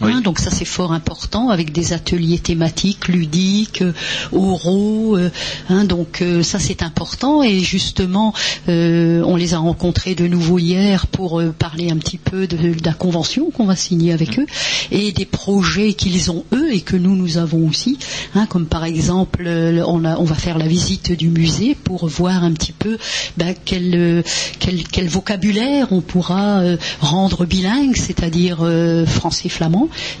Oui. 0.00 0.10
Hein, 0.12 0.20
donc 0.22 0.38
ça 0.38 0.50
c'est 0.50 0.64
fort 0.64 0.92
important 0.92 1.50
avec 1.50 1.72
des 1.72 1.92
ateliers 1.92 2.38
thématiques, 2.38 3.08
ludiques, 3.08 3.82
euh, 3.82 3.92
oraux. 4.32 5.16
euh, 5.16 5.30
hein, 5.68 5.84
donc 5.84 6.22
euh, 6.22 6.42
ça 6.42 6.58
c'est 6.58 6.82
important 6.82 7.42
et 7.42 7.58
justement 7.60 8.32
on 8.68 9.36
les 9.36 9.54
a 9.54 9.58
rencontrés 9.58 10.14
de 10.14 10.26
nouveau 10.26 10.58
hier 10.58 11.06
pour 11.06 11.42
parler 11.58 11.90
un 11.90 11.96
petit 11.96 12.18
peu 12.18 12.46
de, 12.46 12.56
de 12.56 12.84
la 12.84 12.92
convention 12.94 13.50
qu'on 13.50 13.66
va 13.66 13.76
signer 13.76 14.12
avec 14.12 14.38
eux 14.38 14.46
et 14.90 15.12
des 15.12 15.24
projets 15.26 15.92
qu'ils 15.94 16.30
ont 16.30 16.44
eux 16.52 16.72
et 16.74 16.80
que 16.80 16.96
nous 16.96 17.16
nous 17.16 17.36
avons 17.38 17.68
aussi. 17.68 17.98
hein, 18.34 18.46
comme 18.46 18.66
par 18.66 18.84
exemple 18.84 19.46
on, 19.46 20.04
a- 20.04 20.16
on 20.18 20.24
va 20.24 20.34
faire 20.34 20.58
la 20.58 20.66
visite 20.66 21.12
du 21.12 21.28
musée 21.28 21.74
pour 21.74 22.06
voir 22.08 22.44
un 22.44 22.52
petit 22.52 22.72
peu 22.72 22.98
ben, 23.36 23.54
quel, 23.64 24.24
quel, 24.58 24.82
quel 24.84 25.08
vocabulaire 25.08 25.88
on 25.92 26.00
pourra 26.00 26.62
rendre 27.00 27.44
bilingue, 27.44 27.96
c'est-à-dire 27.96 28.58
euh, 28.62 29.04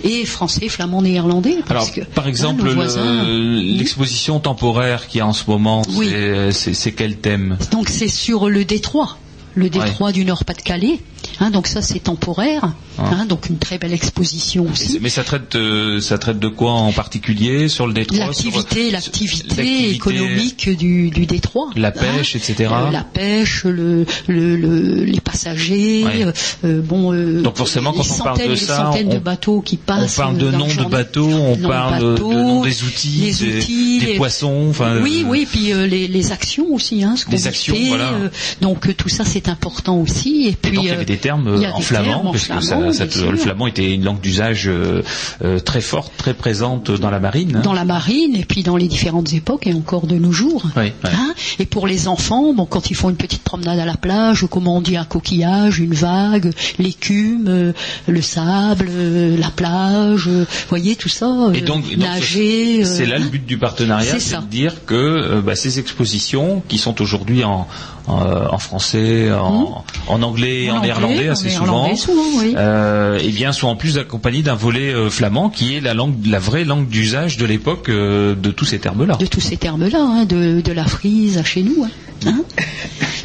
et 0.04 0.24
français-flamand-néerlandais. 0.24 1.56
Alors, 1.68 1.84
parce 1.84 1.90
que, 1.90 2.00
par 2.02 2.26
exemple, 2.28 2.68
voisins- 2.68 3.24
l'exposition 3.26 4.40
temporaire 4.40 5.06
qui 5.08 5.18
est 5.18 5.22
en 5.22 5.32
ce 5.32 5.44
moment, 5.48 5.82
Oui. 5.96 6.10
c'est 6.50 6.74
c'est 6.74 6.92
quel 6.92 7.16
thème? 7.16 7.56
Donc 7.70 7.88
c'est 7.88 8.08
sur 8.08 8.48
le 8.48 8.64
détroit, 8.64 9.16
le 9.54 9.68
détroit 9.70 10.12
du 10.12 10.24
Nord-Pas-de-Calais. 10.24 11.00
Hein, 11.40 11.50
donc 11.50 11.66
ça 11.66 11.82
c'est 11.82 12.00
temporaire. 12.00 12.72
Ah. 12.98 13.10
hein, 13.12 13.24
donc 13.24 13.48
une 13.48 13.56
très 13.58 13.78
belle 13.78 13.94
exposition 13.94 14.66
aussi. 14.70 14.98
Mais 15.00 15.08
ça 15.08 15.24
traite, 15.24 15.54
euh, 15.56 15.98
ça 16.00 16.18
traite 16.18 16.38
de 16.38 16.48
quoi 16.48 16.72
en 16.72 16.92
particulier 16.92 17.68
sur 17.68 17.86
le 17.86 17.94
détroit 17.94 18.18
L'activité, 18.18 18.82
sur- 18.84 18.92
l'activité 18.92 19.90
économique 19.90 20.68
du, 20.68 21.08
du 21.10 21.24
détroit. 21.26 21.70
La 21.74 21.88
hein. 21.88 21.92
pêche, 21.92 22.36
etc. 22.36 22.70
Euh, 22.70 22.90
la 22.90 23.02
pêche, 23.02 23.64
le, 23.64 24.04
le, 24.26 24.56
le- 24.56 25.04
les 25.04 25.20
passagers, 25.20 26.04
Ouais. 26.04 26.24
euh, 26.24 26.32
euh, 26.64 26.82
bon, 26.82 27.12
euh, 27.14 27.40
Donc 27.40 27.56
forcément, 27.56 27.92
quand 27.92 28.02
on 28.10 28.22
parle 28.22 28.48
de 28.48 28.56
ça, 28.56 28.90
on- 28.94 29.02
de 29.14 29.18
bateaux 29.18 29.60
qui 29.62 29.78
On 29.82 29.86
passent. 29.86 30.16
parle 30.16 30.36
de 30.36 30.46
euh, 30.46 30.50
noms 30.52 30.66
de 30.66 30.84
bateaux, 30.84 31.28
on 31.30 31.56
de 31.56 31.66
parle 31.66 31.98
de, 32.02 32.04
de 32.08 32.12
bateaux, 32.12 32.64
des 32.64 32.82
outils, 32.84 33.20
des, 33.38 33.56
outils, 33.58 33.98
des 34.00 34.14
poissons, 34.16 34.66
enfin. 34.70 34.98
oui, 35.02 35.22
euh, 35.24 35.28
oui, 35.30 35.46
puis 35.50 35.72
euh, 35.72 35.86
les, 35.86 36.08
les 36.08 36.32
actions 36.32 36.66
aussi, 36.72 37.02
hein, 37.04 37.14
ce 37.16 37.24
qu'on 37.24 37.32
Les 37.32 37.46
actions, 37.46 37.74
fait, 37.74 37.88
voilà. 37.88 38.10
euh, 38.12 38.28
donc 38.60 38.86
euh, 38.88 38.94
tout 38.94 39.08
ça 39.08 39.24
c'est 39.24 39.41
important 39.48 39.98
aussi. 39.98 40.48
Et 40.48 40.52
puis 40.52 40.72
donc 40.72 40.84
il 40.84 40.88
y 40.88 40.90
euh, 40.90 40.94
avait 40.94 41.04
des 41.04 41.16
termes 41.18 41.46
euh, 41.48 41.70
en 41.72 41.80
flamand, 41.80 42.32
parce 42.32 42.46
que 42.48 42.60
ça- 42.60 42.92
ça- 42.92 43.30
le 43.30 43.36
flamand 43.36 43.66
était 43.66 43.92
une 43.94 44.04
langue 44.04 44.20
d'usage 44.20 44.68
euh, 44.68 45.02
euh, 45.44 45.58
très 45.58 45.80
forte, 45.80 46.12
très 46.16 46.34
présente 46.34 46.90
dans 46.90 47.10
la 47.10 47.20
marine. 47.20 47.56
hein. 47.56 47.60
dans 47.62 47.72
la 47.72 47.84
marine 47.84 48.36
et 48.36 48.44
puis 48.44 48.62
dans 48.62 48.76
les 48.76 48.88
différentes 48.88 49.32
époques 49.32 49.66
et 49.66 49.74
encore 49.74 50.06
de 50.06 50.16
nos 50.16 50.32
jours. 50.32 50.62
Oui, 50.76 50.82
ouais. 50.84 50.92
Hein 51.04 51.34
et 51.58 51.66
pour 51.66 51.86
les 51.86 52.08
enfants, 52.08 52.52
bon, 52.54 52.66
quand 52.66 52.90
ils 52.90 52.94
font 52.94 53.10
une 53.10 53.16
petite 53.16 53.42
promenade 53.42 53.78
à 53.78 53.84
la 53.84 53.96
plage, 53.96 54.44
comment 54.50 54.76
on 54.76 54.80
dit 54.80 54.96
un 54.96 55.04
coquillage, 55.04 55.78
une 55.78 55.94
vague, 55.94 56.52
l'écume, 56.78 57.46
euh, 57.48 57.72
le 58.06 58.22
sable, 58.22 58.88
euh, 58.90 59.36
la 59.38 59.50
plage, 59.50 60.26
euh, 60.28 60.44
vous 60.44 60.68
voyez 60.68 60.96
tout 60.96 61.08
ça, 61.08 61.26
euh, 61.26 61.52
Et 61.52 61.60
donc, 61.60 61.88
donc, 61.88 61.96
nager. 61.98 62.84
c'est 62.84 63.04
euh, 63.04 63.06
là 63.06 63.18
le 63.18 63.24
hein. 63.24 63.28
but 63.30 63.44
du 63.46 63.58
partenariat, 63.58 64.18
C'est 64.18 64.36
de 64.40 64.46
dire 64.46 64.84
que 64.86 64.94
euh, 64.94 65.40
bah, 65.40 65.56
ces 65.56 65.78
expositions 65.78 66.62
qui 66.68 66.78
sont 66.78 67.00
aujourd'hui 67.02 67.44
en, 67.44 67.66
en, 68.06 68.54
en 68.54 68.58
français, 68.58 69.30
en, 69.32 69.84
en 70.08 70.22
anglais 70.22 70.64
et 70.64 70.70
en, 70.70 70.76
anglais, 70.76 70.88
néerlandais 70.88 71.28
en 71.28 71.32
assez 71.32 71.50
souvent, 71.50 71.94
souvent, 71.96 72.22
oui. 72.38 72.54
euh, 72.56 73.18
eh 73.22 73.30
bien 73.30 73.52
sont 73.52 73.68
en 73.68 73.76
plus 73.76 73.98
accompagnés 73.98 74.42
d'un 74.42 74.54
volet 74.54 74.92
euh, 74.92 75.08
flamand 75.10 75.50
qui 75.50 75.76
est 75.76 75.80
la 75.80 75.94
langue, 75.94 76.14
la 76.26 76.38
vraie 76.38 76.64
langue 76.64 76.88
d'usage 76.88 77.36
de 77.36 77.46
l'époque 77.46 77.88
euh, 77.88 78.34
de 78.34 78.50
tous 78.50 78.64
ces 78.64 78.78
termes-là. 78.78 79.16
de 79.16 79.26
tous 79.26 79.40
ces 79.40 79.56
termes-là, 79.56 80.00
hein, 80.00 80.24
de, 80.24 80.60
de 80.60 80.72
la 80.72 80.84
frise 80.84 81.38
à 81.38 81.44
chez 81.44 81.62
nous. 81.62 81.84
hein. 81.84 81.90
Hein 82.26 82.42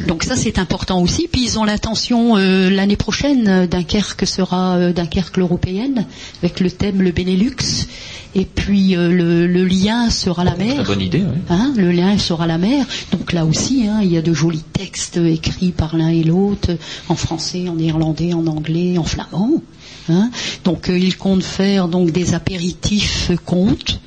Donc 0.06 0.24
ça 0.24 0.34
c'est 0.36 0.58
important 0.58 1.00
aussi. 1.00 1.28
Puis 1.30 1.42
ils 1.44 1.58
ont 1.58 1.64
l'intention 1.64 2.36
euh, 2.36 2.68
l'année 2.70 2.96
prochaine, 2.96 3.46
euh, 3.48 3.66
Dunkerque 3.66 4.26
sera 4.26 4.76
euh, 4.76 4.92
Dunkerque 4.92 5.36
l'européenne 5.36 6.06
avec 6.42 6.60
le 6.60 6.70
thème 6.70 7.02
le 7.02 7.10
Benelux. 7.12 7.56
Et 8.34 8.44
puis 8.44 8.94
euh, 8.96 9.10
le, 9.10 9.46
le 9.46 9.64
lien 9.64 10.10
sera 10.10 10.44
la 10.44 10.52
Très 10.52 10.64
mer. 10.64 10.84
bonne 10.84 11.00
idée. 11.00 11.22
oui. 11.22 11.38
Hein, 11.48 11.72
le 11.76 11.90
lien 11.90 12.16
sera 12.18 12.46
la 12.46 12.58
mer. 12.58 12.86
Donc 13.12 13.32
là 13.32 13.44
aussi, 13.46 13.86
hein, 13.86 14.00
il 14.02 14.12
y 14.12 14.16
a 14.16 14.22
de 14.22 14.32
jolis 14.34 14.64
textes 14.72 15.16
écrits 15.16 15.72
par 15.72 15.96
l'un 15.96 16.08
et 16.10 16.22
l'autre, 16.22 16.76
en 17.08 17.14
français, 17.16 17.68
en 17.68 17.74
néerlandais, 17.76 18.34
en 18.34 18.46
anglais, 18.46 18.98
en 18.98 19.04
flamand. 19.04 19.62
Hein. 20.10 20.30
Donc 20.64 20.88
euh, 20.90 20.98
ils 20.98 21.16
comptent 21.16 21.42
faire 21.42 21.88
donc 21.88 22.10
des 22.12 22.34
apéritifs 22.34 23.30
contes. 23.44 24.00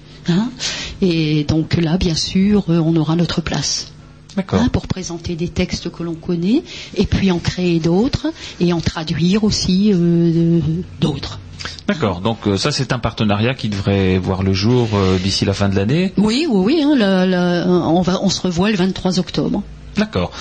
Et 1.02 1.44
donc 1.46 1.76
là, 1.76 1.98
bien 1.98 2.16
sûr, 2.16 2.66
euh, 2.70 2.78
on 2.80 2.96
aura 2.96 3.16
notre 3.16 3.42
place. 3.42 3.92
Hein, 4.38 4.70
pour 4.72 4.88
présenter 4.88 5.36
des 5.36 5.50
textes 5.50 5.90
que 5.92 6.04
l'on 6.04 6.14
connaît, 6.14 6.64
et 6.96 7.06
puis 7.06 7.32
en 7.32 7.40
créer 7.40 7.80
d'autres, 7.82 8.28
et 8.62 8.72
en 8.72 8.80
traduire 8.80 9.44
aussi 9.44 9.92
euh, 9.94 10.62
d'autres. 11.02 11.40
D'accord. 11.88 12.22
Donc 12.22 12.48
euh, 12.48 12.58
ça 12.58 12.72
c'est 12.72 12.94
un 12.94 13.00
partenariat 13.00 13.54
qui 13.54 13.70
devrait 13.70 14.18
voir 14.18 14.44
le 14.44 14.54
jour 14.54 14.90
euh, 14.94 15.18
d'ici 15.18 15.46
la 15.46 15.54
fin 15.54 15.70
de 15.70 15.76
l'année. 15.76 16.14
Oui, 16.18 16.48
oui, 16.50 16.64
oui. 16.76 16.84
hein, 16.84 16.96
la- 16.96 17.68
on, 17.68 18.02
va, 18.02 18.20
on 18.22 18.30
se 18.30 18.42
revoit 18.42 18.72
le 18.72 18.78
23 18.78 19.20
octobre. 19.20 19.62
D'accord. 19.98 20.32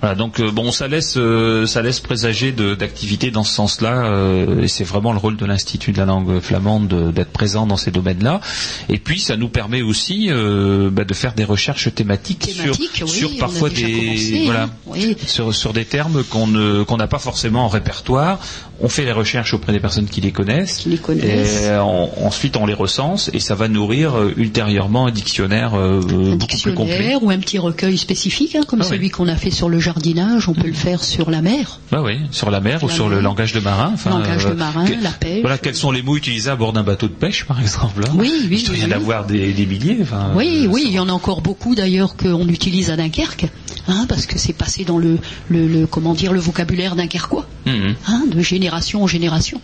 Voilà, 0.00 0.14
donc 0.14 0.40
euh, 0.40 0.50
bon, 0.50 0.72
ça 0.72 0.88
laisse, 0.88 1.14
euh, 1.16 1.66
ça 1.66 1.82
laisse 1.82 2.00
présager 2.00 2.52
d'activités 2.52 3.30
dans 3.30 3.44
ce 3.44 3.54
sens-là, 3.54 4.04
euh, 4.04 4.62
et 4.62 4.68
c'est 4.68 4.84
vraiment 4.84 5.12
le 5.12 5.18
rôle 5.18 5.36
de 5.36 5.46
l'Institut 5.46 5.92
de 5.92 5.98
la 5.98 6.04
langue 6.06 6.40
flamande 6.40 6.88
de- 6.88 7.10
d'être 7.10 7.30
présent 7.32 7.66
dans 7.66 7.76
ces 7.76 7.90
domaines-là. 7.90 8.40
Et 8.88 8.98
puis, 8.98 9.20
ça 9.20 9.36
nous 9.36 9.48
permet 9.48 9.82
aussi 9.82 10.28
euh, 10.30 10.90
bah, 10.90 11.04
de 11.04 11.14
faire 11.14 11.32
des 11.34 11.44
recherches 11.44 11.92
thématiques, 11.94 12.40
Thématiques, 12.54 12.90
sur, 12.94 13.06
oui, 13.06 13.12
sur 13.12 13.36
parfois 13.38 13.68
des, 13.70 13.82
commencé, 13.82 14.42
voilà, 14.44 14.62
hein. 14.64 14.70
Oui. 14.86 15.16
sur, 15.26 15.54
sur 15.54 15.72
des 15.72 15.84
termes 15.84 16.22
qu'on 16.24 16.46
ne- 16.46 16.82
qu'on 16.82 16.96
n'a 16.96 17.06
pas 17.08 17.18
forcément 17.18 17.64
en 17.64 17.68
répertoire. 17.68 18.38
On 18.82 18.88
fait 18.88 19.04
les 19.04 19.12
recherches 19.12 19.52
auprès 19.54 19.72
des 19.72 19.80
personnes 19.80 20.06
qui 20.06 20.20
les 20.22 20.32
connaissent. 20.32 20.78
Qui 20.78 20.88
les 20.90 20.96
connaissent. 20.98 21.64
Et 21.64 21.70
on- 21.78 22.26
ensuite, 22.26 22.56
on 22.56 22.66
les 22.66 22.74
recense 22.74 23.30
et 23.34 23.40
ça 23.40 23.54
va 23.54 23.68
nourrir 23.68 24.14
ultérieurement 24.36 25.06
un 25.06 25.10
dictionnaire 25.10 25.74
un 25.74 26.00
beaucoup 26.00 26.56
plus 26.62 26.74
complet. 26.74 27.16
ou 27.20 27.30
un 27.30 27.38
petit 27.38 27.58
recueil 27.58 27.98
spécifique, 27.98 28.54
hein, 28.54 28.62
comme 28.66 28.80
Oui. 28.90 28.96
celui 28.96 29.10
qu'on 29.10 29.28
a 29.28 29.36
fait 29.36 29.50
sur 29.50 29.68
le 29.68 29.78
jardinage, 29.80 30.48
on 30.48 30.54
peut 30.54 30.66
le 30.66 30.72
faire 30.72 31.02
sur 31.04 31.30
la 31.30 31.40
mer. 31.42 31.80
Bah 31.90 32.02
oui, 32.02 32.18
sur 32.30 32.50
la 32.50 32.60
mer 32.60 32.82
ou 32.84 32.88
sur 32.90 33.08
le 33.08 33.20
langage 33.20 33.52
de 33.52 33.60
marin. 33.60 33.90
Enfin, 33.94 34.10
Langage 34.10 34.44
de 34.46 34.52
marin, 34.52 34.84
que- 34.86 35.02
la 35.02 35.10
pêche. 35.10 35.40
Voilà, 35.40 35.58
quels 35.58 35.74
sont 35.74 35.90
les 35.90 36.02
mots 36.02 36.16
utilisés 36.16 36.50
à 36.50 36.56
bord 36.56 36.72
d'un 36.72 36.82
bateau 36.82 37.08
de 37.08 37.12
pêche, 37.12 37.44
par 37.44 37.60
exemple 37.60 38.02
hein 38.06 38.12
Oui, 38.14 38.30
oui, 38.50 38.58
Il 38.60 38.66
doit 38.66 38.76
y 38.76 38.84
en 38.84 38.90
avoir 38.90 39.26
des, 39.26 39.52
des 39.52 39.66
milliers. 39.66 39.98
Enfin, 40.02 40.30
Oui, 40.34 40.64
euh, 40.64 40.68
oui, 40.70 40.84
il 40.86 40.92
y 40.92 40.98
en 40.98 41.08
a 41.08 41.12
encore 41.12 41.40
beaucoup 41.42 41.74
d'ailleurs 41.74 42.16
qu'on 42.16 42.48
utilise 42.48 42.90
à 42.90 42.96
Dunkerque, 42.96 43.46
hein, 43.88 44.06
parce 44.08 44.26
que 44.26 44.38
c'est 44.38 44.52
passé 44.52 44.84
dans 44.84 44.98
le, 44.98 45.18
le, 45.48 45.66
le- 45.66 45.86
comment 45.86 46.14
dire, 46.14 46.32
le 46.32 46.40
vocabulaire 46.40 46.96
dunkerquois, 46.96 47.46
Mhm. 47.66 47.94
hein, 48.08 48.22
de 48.30 48.40
génération 48.42 49.02
en 49.02 49.06
génération, 49.06 49.60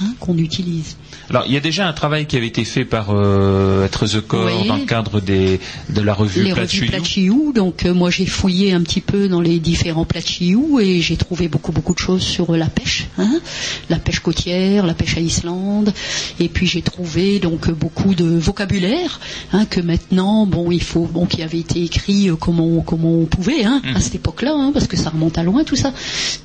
hein, 0.00 0.14
qu'on 0.20 0.36
utilise. 0.38 0.96
Alors, 1.32 1.44
il 1.46 1.54
y 1.54 1.56
a 1.56 1.60
déjà 1.60 1.88
un 1.88 1.94
travail 1.94 2.26
qui 2.26 2.36
avait 2.36 2.48
été 2.48 2.62
fait 2.66 2.84
par 2.84 3.06
euh, 3.08 3.86
Être 3.86 4.06
the 4.06 4.20
Corps 4.20 4.44
Oui. 4.60 4.68
dans 4.68 4.76
le 4.76 4.84
cadre 4.84 5.18
des, 5.22 5.60
de 5.88 6.02
la 6.02 6.12
revue 6.12 6.42
les. 6.42 6.52
Plachiou, 6.52 7.52
donc 7.54 7.86
euh, 7.86 7.94
moi 7.94 8.10
j'ai 8.10 8.26
fouillé 8.26 8.74
un 8.74 8.82
petit 8.82 9.00
peu 9.00 9.28
dans 9.28 9.40
les 9.40 9.58
différents 9.58 10.04
Plachiou 10.04 10.78
et 10.78 11.00
j'ai 11.00 11.16
trouvé 11.16 11.48
beaucoup 11.48 11.72
beaucoup 11.72 11.94
de 11.94 11.98
choses 11.98 12.20
sur 12.20 12.50
euh, 12.50 12.58
la 12.58 12.66
pêche, 12.66 13.06
hein, 13.16 13.40
la 13.88 13.98
pêche 13.98 14.20
côtière, 14.20 14.84
la 14.84 14.92
pêche 14.92 15.16
à 15.16 15.20
Islande, 15.20 15.94
et 16.38 16.50
puis 16.50 16.66
j'ai 16.66 16.82
trouvé 16.82 17.38
donc 17.38 17.70
beaucoup 17.70 18.14
de 18.14 18.26
vocabulaire 18.26 19.18
hein, 19.54 19.64
que 19.64 19.80
maintenant 19.80 20.44
bon 20.44 20.70
il 20.70 20.82
faut 20.82 21.06
bon 21.06 21.24
qui 21.24 21.42
avait 21.42 21.60
été 21.60 21.82
écrit 21.82 22.28
euh, 22.28 22.36
comme 22.36 22.60
on 22.60 22.82
comme 22.82 23.06
on 23.06 23.24
pouvait 23.24 23.64
hein, 23.64 23.80
à 23.94 24.00
cette 24.00 24.16
époque-là 24.16 24.70
parce 24.74 24.86
que 24.86 24.98
ça 24.98 25.08
remonte 25.08 25.38
à 25.38 25.42
loin 25.42 25.64
tout 25.64 25.76
ça, 25.76 25.94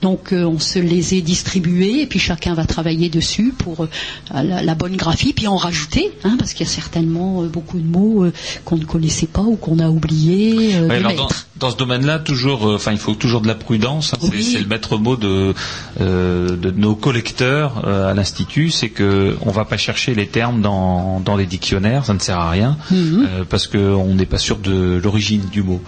donc 0.01 0.29
on 0.31 0.59
se 0.59 0.79
les 0.79 1.15
est 1.15 1.21
distribués 1.21 2.03
et 2.03 2.05
puis 2.07 2.19
chacun 2.19 2.53
va 2.53 2.65
travailler 2.65 3.09
dessus 3.09 3.53
pour 3.57 3.85
la, 4.33 4.61
la 4.61 4.75
bonne 4.77 4.95
graphie 4.95 5.33
puis 5.33 5.47
en 5.47 5.57
rajouter 5.57 6.11
hein, 6.23 6.35
parce 6.39 6.53
qu'il 6.53 6.65
y 6.65 6.69
a 6.69 6.71
certainement 6.71 7.41
euh, 7.43 7.47
beaucoup 7.47 7.77
de 7.79 7.85
mots 7.85 8.23
euh, 8.23 8.31
qu'on 8.63 8.77
ne 8.77 8.85
connaissait 8.85 9.27
pas 9.27 9.41
ou 9.41 9.55
qu'on 9.57 9.79
a 9.79 9.89
oublié 9.89 10.75
euh, 10.75 10.87
Ouais, 10.87 10.99
de 10.99 11.05
alors 11.05 11.13
dans, 11.15 11.27
dans 11.59 11.71
ce 11.71 11.77
domaine-là, 11.77 12.19
toujours, 12.19 12.65
enfin, 12.65 12.91
il 12.93 12.97
faut 12.97 13.15
toujours 13.15 13.41
de 13.41 13.47
la 13.47 13.55
prudence. 13.55 14.13
hein. 14.13 14.17
C'est- 14.21 14.29
Oui. 14.31 14.43
C'est 14.43 14.59
le 14.59 14.67
maître 14.67 14.97
mot 14.97 15.15
de, 15.17 15.53
de 15.99 16.71
nos 16.71 16.95
collecteurs 16.95 17.85
à 17.87 18.13
l'institut, 18.13 18.69
c'est 18.69 18.89
que 18.89 19.35
on 19.41 19.51
va 19.51 19.65
pas 19.65 19.77
chercher 19.77 20.13
les 20.15 20.27
termes 20.27 20.61
dans, 20.61 21.19
dans 21.19 21.35
les 21.35 21.45
dictionnaires, 21.45 22.05
ça 22.05 22.13
ne 22.13 22.19
sert 22.19 22.37
à 22.39 22.49
rien, 22.49 22.77
Mhm. 22.91 23.27
euh, 23.27 23.43
parce 23.49 23.67
qu'on 23.67 24.13
n'est 24.13 24.25
pas 24.25 24.37
sûr 24.37 24.57
de 24.57 24.99
l'origine 25.03 25.41
du 25.51 25.63
mot. 25.63 25.81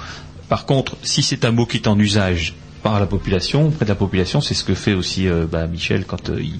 Par 0.49 0.65
contre, 0.65 0.97
si 1.03 1.21
c'est 1.21 1.45
un 1.45 1.51
mot 1.51 1.65
qui 1.65 1.77
est 1.77 1.87
en 1.87 1.97
usage 1.99 2.55
par 2.81 2.99
la 2.99 3.05
population, 3.05 3.67
auprès 3.67 3.85
de 3.85 3.89
la 3.89 3.95
population, 3.95 4.41
c'est 4.41 4.53
ce 4.55 4.63
que 4.63 4.73
fait 4.73 4.93
aussi 4.93 5.27
euh, 5.27 5.45
bah, 5.51 5.67
Michel 5.67 6.05
quand 6.05 6.29
euh, 6.29 6.41
il, 6.41 6.55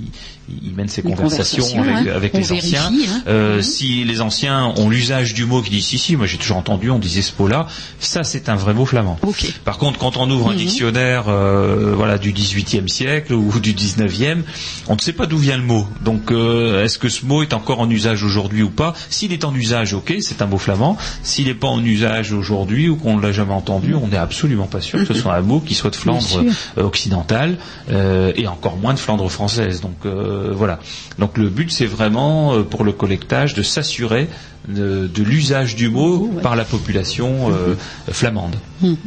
il 0.64 0.74
mène 0.76 0.88
ses 0.88 1.02
Les 1.02 1.10
conversations, 1.14 1.64
conversations, 1.64 1.98
avec, 2.00 2.08
hein. 2.10 2.16
avec 2.16 2.34
les 2.34 2.42
vérifie, 2.42 2.78
anciens. 2.78 2.92
hein. 3.16 3.22
Euh, 3.28 3.56
Mhm. 3.58 3.62
Si 3.64 4.04
les 4.04 4.22
anciens 4.22 4.74
ont 4.78 4.90
l'usage 4.90 5.34
du 5.34 5.46
mot 5.46 5.62
qui 5.62 5.70
dit 5.72 5.82
si 5.82 5.98
si, 5.98 6.16
moi 6.16 6.26
j'ai 6.28 6.38
toujours 6.38 6.58
entendu, 6.58 6.90
on 6.92 7.00
disait 7.00 7.22
ce 7.22 7.34
mot-là, 7.40 7.68
ça 8.00 8.24
c'est 8.24 8.50
un 8.50 8.56
vrai 8.56 8.74
mot 8.74 8.86
flamand. 8.86 9.18
Par 9.66 9.78
contre, 9.78 10.00
quand 10.00 10.18
on 10.18 10.30
ouvre 10.30 10.50
un 10.50 10.54
Mhm. 10.54 10.58
dictionnaire 10.58 11.26
euh, 11.28 11.94
voilà, 11.96 12.18
du 12.18 12.32
18e 12.34 12.88
siècle 12.88 13.34
ou 13.34 13.52
du 13.60 13.74
19e, 13.74 14.44
on 14.88 14.96
ne 14.96 15.00
sait 15.00 15.14
pas 15.14 15.26
d'où 15.26 15.38
vient 15.38 15.58
le 15.58 15.64
mot. 15.64 15.88
Donc, 16.04 16.32
euh, 16.32 16.84
est-ce 16.84 16.98
que 17.00 17.10
ce 17.10 17.26
mot 17.26 17.42
est 17.44 17.54
encore 17.54 17.80
en 17.80 17.90
usage 17.90 18.24
aujourd'hui 18.24 18.64
ou 18.64 18.70
pas? 18.70 18.94
S'il 19.10 19.34
est 19.34 19.44
en 19.46 19.54
usage, 19.54 19.94
ok, 19.94 20.14
c'est 20.22 20.42
un 20.42 20.46
mot 20.48 20.58
flamand. 20.58 20.98
S'il 21.24 21.46
n'est 21.48 21.54
pas 21.54 21.68
en 21.68 21.84
usage 21.84 22.32
aujourd'hui 22.34 22.90
ou 22.90 22.96
qu'on 22.96 23.18
ne 23.18 23.22
l'a 23.22 23.32
jamais 23.32 23.54
entendu, 23.54 23.94
on 23.96 24.08
n'est 24.08 24.18
absolument 24.18 24.68
pas 24.68 24.82
sûr 24.82 25.00
que 25.00 25.06
ce 25.06 25.14
soit 25.14 25.36
un 25.36 25.42
mot 25.42 25.60
qui 25.60 25.76
soit 25.76 25.90
de 25.92 25.96
Flandre 25.96 26.44
occidentale 26.78 27.58
euh, 27.92 28.32
et 28.36 28.48
encore 28.48 28.78
moins 28.78 28.94
de 28.94 29.00
Flandre 29.00 29.30
française. 29.30 29.82
Donc, 29.82 29.96
euh, 30.06 30.39
voilà. 30.54 30.80
Donc, 31.18 31.38
le 31.38 31.50
but, 31.50 31.72
c'est 31.72 31.86
vraiment 31.86 32.54
euh, 32.54 32.64
pour 32.64 32.84
le 32.84 32.92
collectage 32.92 33.54
de 33.54 33.64
s'assurer 33.64 34.28
de, 34.68 35.08
de 35.08 35.24
l'usage 35.24 35.76
du 35.76 35.90
mot 35.90 36.28
ouais. 36.28 36.42
par 36.42 36.56
la 36.56 36.66
population 36.66 37.52
euh, 37.52 37.76
flamande. 38.12 38.56
Mhm. 38.82 38.98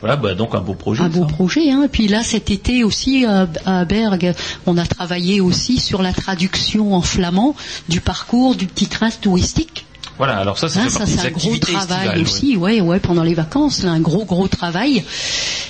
Voilà, 0.00 0.16
bah, 0.16 0.34
donc 0.34 0.54
un 0.54 0.60
beau 0.60 0.74
projet. 0.74 1.02
Un 1.02 1.08
beau 1.08 1.26
projet. 1.26 1.70
Hein. 1.70 1.82
Et 1.84 1.88
puis 1.88 2.08
là, 2.08 2.22
cet 2.22 2.50
été 2.50 2.84
aussi 2.84 3.26
à, 3.26 3.46
à 3.66 3.84
Bergue, 3.84 4.32
on 4.66 4.78
a 4.78 4.86
travaillé 4.86 5.40
aussi 5.40 5.78
sur 5.78 6.00
la 6.00 6.12
traduction 6.12 6.94
en 6.94 7.02
flamand 7.02 7.54
du 7.88 8.00
parcours 8.00 8.54
du 8.54 8.66
petit 8.66 8.86
train 8.86 9.10
touristique. 9.10 9.84
Voilà, 10.20 10.36
alors 10.36 10.58
ça, 10.58 10.66
Hein, 10.66 10.88
c'est 10.90 11.16
des 11.16 11.26
un 11.28 11.30
gros 11.30 11.50
travail 11.56 12.08
aussi, 12.22 12.56
ouais, 12.58 12.80
ouais, 12.82 13.00
pendant 13.00 13.22
les 13.22 13.32
vacances, 13.32 13.82
là, 13.84 13.90
un 13.92 14.00
gros 14.00 14.26
gros 14.26 14.48
travail. 14.48 15.02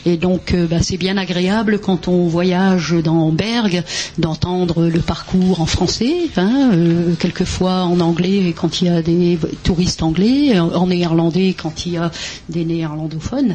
Et 0.07 0.17
donc, 0.17 0.55
euh, 0.55 0.67
bah, 0.67 0.79
c'est 0.83 0.97
bien 0.97 1.17
agréable 1.17 1.79
quand 1.79 2.09
on 2.09 2.27
voyage 2.27 2.95
dans 3.05 3.29
Bergue 3.31 3.85
d'entendre 4.19 4.87
le 4.87 4.99
parcours 5.01 5.61
en 5.61 5.67
français, 5.67 6.15
hein, 6.37 6.71
euh, 6.73 7.15
quelquefois 7.21 7.85
en 7.85 8.01
anglais 8.01 8.53
quand 8.57 8.81
il 8.81 8.87
y 8.87 8.91
a 8.91 9.03
des 9.03 9.39
touristes 9.63 10.03
anglais, 10.03 10.59
en 10.59 10.87
néerlandais 10.89 11.55
quand 11.57 11.87
il 11.87 11.93
y 11.93 11.97
a 11.97 12.11
des 12.49 12.65
néerlandophones. 12.65 13.55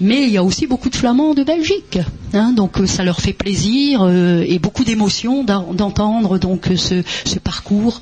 Mais 0.00 0.24
il 0.24 0.30
y 0.30 0.36
a 0.36 0.44
aussi 0.44 0.66
beaucoup 0.66 0.90
de 0.90 0.96
flamands 0.96 1.32
de 1.32 1.42
Belgique, 1.44 1.98
hein, 2.34 2.52
donc 2.52 2.80
euh, 2.80 2.86
ça 2.86 3.02
leur 3.02 3.20
fait 3.20 3.32
plaisir 3.32 4.06
et 4.46 4.58
beaucoup 4.58 4.84
d'émotion 4.84 5.42
d'en- 5.44 5.72
d'entendre 5.72 6.36
donc 6.38 6.68
ce, 6.76 7.02
ce 7.24 7.38
parcours 7.38 8.00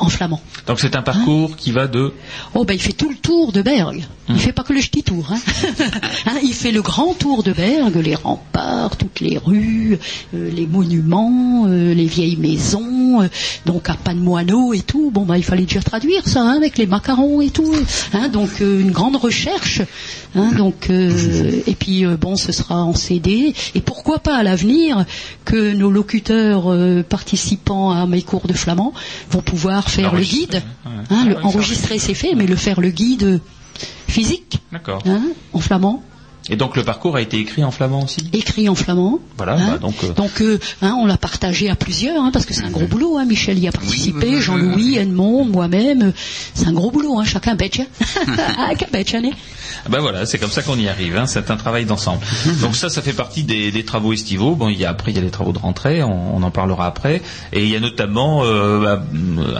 en 0.00 0.08
flamand. 0.08 0.40
Donc 0.66 0.80
c'est 0.80 0.96
un 0.96 1.02
parcours 1.02 1.56
qui 1.56 1.67
va 1.72 1.86
de... 1.86 2.12
Oh 2.54 2.64
ben 2.64 2.74
il 2.74 2.80
fait 2.80 2.92
tout 2.92 3.08
le 3.08 3.16
tour 3.16 3.52
de. 3.52 3.62
Hum. 3.68 4.00
Il 4.30 4.38
fait 4.38 4.52
pas 4.52 4.62
que 4.62 4.72
le 4.72 4.80
petit 4.80 5.02
tour. 5.02 5.26
Hein. 5.30 5.38
Hein, 6.26 6.38
il 6.42 6.52
fait 6.52 6.72
le 6.72 6.82
grand 6.82 7.14
tour 7.14 7.42
de 7.42 7.52
Bergue, 7.52 7.96
les 7.96 8.14
remparts, 8.14 8.96
toutes 8.96 9.20
les 9.20 9.38
rues, 9.38 9.98
euh, 10.34 10.50
les 10.50 10.66
monuments, 10.66 11.64
euh, 11.66 11.94
les 11.94 12.04
vieilles 12.06 12.36
maisons, 12.36 13.22
euh, 13.22 13.28
donc 13.66 13.88
à 13.88 13.94
Panmoineau 13.94 14.74
et 14.74 14.80
tout. 14.80 15.10
Bon 15.10 15.22
ben 15.24 15.36
il 15.36 15.44
fallait 15.44 15.64
déjà 15.64 15.80
traduire 15.80 16.26
ça 16.28 16.42
hein, 16.42 16.56
avec 16.56 16.76
les 16.78 16.86
macarons 16.86 17.40
et 17.40 17.50
tout. 17.50 17.72
Hein, 18.12 18.28
donc 18.28 18.60
une 18.60 18.90
grande 18.90 19.16
recherche. 19.16 19.80
Donc 20.34 20.90
et 20.90 21.74
puis 21.78 22.04
bon 22.04 22.36
ce 22.36 22.52
sera 22.52 22.82
en 22.84 22.94
CD 22.94 23.54
et 23.74 23.80
pourquoi 23.80 24.18
pas 24.18 24.36
à 24.36 24.42
l'avenir 24.42 25.04
que 25.44 25.72
nos 25.74 25.90
locuteurs 25.90 26.70
euh, 26.72 27.02
participant 27.02 27.90
à 27.92 28.06
mes 28.06 28.22
cours 28.22 28.46
de 28.46 28.52
flamand 28.52 28.92
vont 29.30 29.40
pouvoir 29.40 29.88
faire 29.88 30.14
le 30.14 30.20
guide. 30.22 30.54
ouais. 30.54 30.60
Hein, 30.86 31.04
Ah 31.10 31.24
le- 31.26 31.36
enregistrer 31.58 31.94
le- 31.94 32.00
c'est 32.00 32.14
fait, 32.14 32.34
mais 32.34 32.46
le 32.46 32.56
faire 32.56 32.80
le 32.80 32.90
guide 32.90 33.40
physique, 34.08 34.58
D'accord. 34.72 35.02
hein, 35.06 35.22
en 35.52 35.60
flamand, 35.60 36.02
Et 36.50 36.56
donc 36.56 36.76
le 36.76 36.84
parcours 36.84 37.16
a 37.16 37.20
été 37.20 37.38
écrit 37.38 37.62
en 37.64 37.70
flamand 37.70 38.04
aussi 38.04 38.28
écrit 38.32 38.68
en 38.68 38.74
flamand. 38.74 39.18
Voilà, 39.36 39.54
hein. 39.54 39.68
bah, 39.72 39.78
donc... 39.78 39.94
euh, 40.04 40.12
Donc, 40.12 40.40
euh, 40.40 40.58
hein, 40.82 40.96
on 41.00 41.06
l'a 41.06 41.16
partagé 41.16 41.68
à 41.70 41.74
plusieurs, 41.76 42.22
hein, 42.22 42.30
parce 42.32 42.46
que 42.46 42.54
c'est 42.54 42.64
un 42.64 42.70
gros 42.70 42.86
boulot. 42.86 43.18
Hein, 43.18 43.24
Michel 43.24 43.58
y 43.58 43.68
a 43.68 43.72
participé, 43.72 44.26
oui, 44.28 44.34
oui, 44.36 44.42
Jean-Louis, 44.42 44.96
Edmond, 44.96 45.44
moi-même. 45.44 46.02
euh, 46.02 46.12
C'est 46.54 46.66
un 46.66 46.72
gros 46.72 46.90
boulot, 46.90 47.18
hein, 47.18 47.24
chacun 47.24 47.54
bête. 47.54 47.80
Ben 49.88 50.00
voilà, 50.00 50.26
c'est 50.26 50.38
comme 50.38 50.50
ça 50.50 50.62
qu'on 50.62 50.78
y 50.78 50.88
arrive. 50.88 51.22
C'est 51.26 51.50
un 51.50 51.56
travail 51.56 51.84
d'ensemble. 51.84 52.20
Donc 52.60 52.74
ça, 52.76 52.88
ça 52.88 53.00
fait 53.02 53.12
partie 53.12 53.42
des, 53.44 53.70
des 53.70 53.84
travaux 53.84 54.12
estivaux. 54.12 54.54
Bon, 54.54 54.68
il 54.68 54.78
y 54.78 54.84
a 54.84 54.90
après 54.90 55.12
il 55.12 55.16
y 55.16 55.18
a 55.18 55.22
les 55.22 55.30
travaux 55.30 55.52
de 55.52 55.58
rentrée, 55.58 56.02
on, 56.02 56.36
on 56.36 56.42
en 56.42 56.50
parlera 56.50 56.86
après. 56.86 57.22
Et 57.52 57.62
il 57.62 57.68
y 57.68 57.76
a 57.76 57.80
notamment 57.80 58.42
euh, 58.44 58.96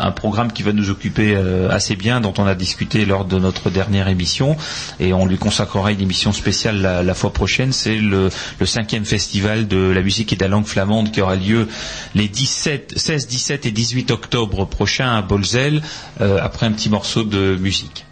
un 0.01 0.11
programme 0.11 0.53
qui 0.53 0.63
va 0.63 0.73
nous 0.73 0.91
occuper 0.91 1.37
assez 1.71 1.97
bien, 1.97 2.21
dont 2.21 2.35
on 2.39 2.47
a 2.47 2.55
discuté 2.55 3.05
lors 3.05 3.25
de 3.25 3.39
notre 3.39 3.71
dernière 3.71 4.09
émission, 4.09 4.57
et 5.01 5.13
on 5.13 5.27
lui 5.27 5.39
consacrera 5.39 5.93
une 5.93 6.01
émission 6.01 6.33
spéciale 6.33 6.78
la, 6.83 7.15
fois 7.15 7.33
prochaine. 7.33 7.73
C'est 7.73 7.97
le, 7.97 8.31
le 8.59 8.67
cinquième 8.67 9.05
festival 9.05 9.69
de 9.69 9.91
la 9.91 10.03
musique 10.03 10.33
et 10.33 10.37
de 10.37 10.43
la 10.43 10.49
langue 10.49 10.67
flamande 10.67 11.11
qui 11.11 11.21
aura 11.21 11.37
lieu 11.37 11.69
les 12.15 12.29
17, 12.29 12.95
16, 12.97 13.27
17 13.27 13.67
et 13.67 13.71
18 13.71 14.11
octobre 14.11 14.65
prochains 14.67 15.15
à 15.17 15.23
Bolzel, 15.23 15.83
euh, 16.21 16.39
après 16.43 16.67
un 16.67 16.73
petit 16.73 16.89
morceau 16.91 17.25
de 17.25 17.57
musique. 17.57 18.05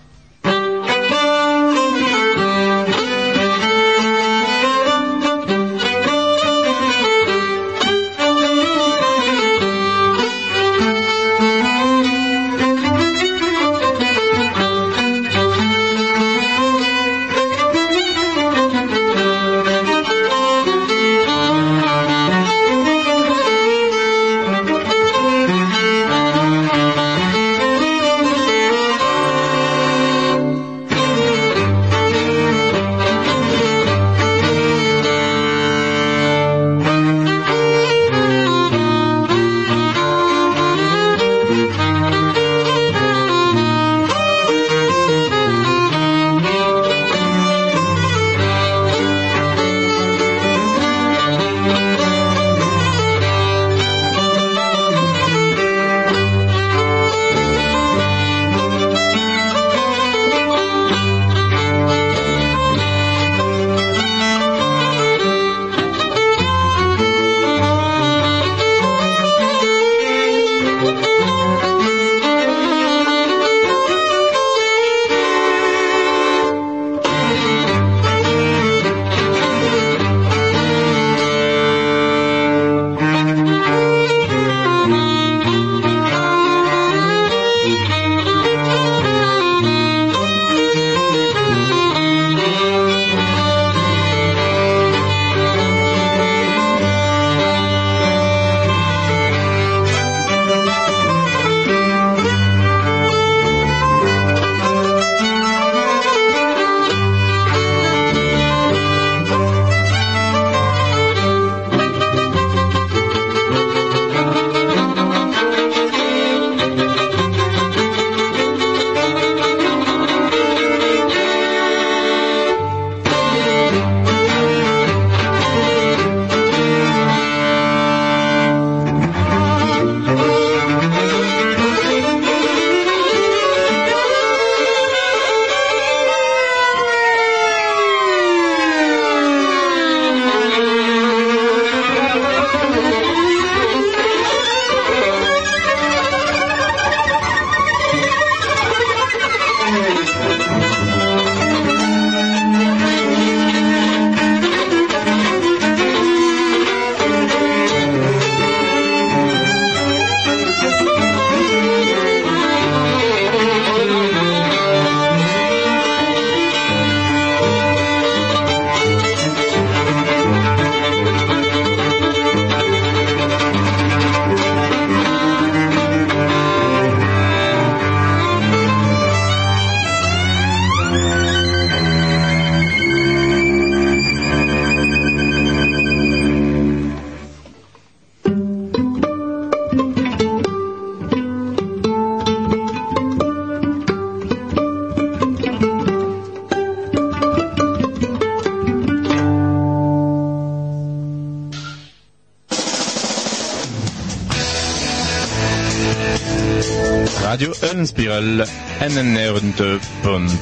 Een 207.87 207.93
spiral 207.95 208.47
en 208.81 208.97
een 208.97 209.13
nervende 209.13 209.79
punt 210.01 210.33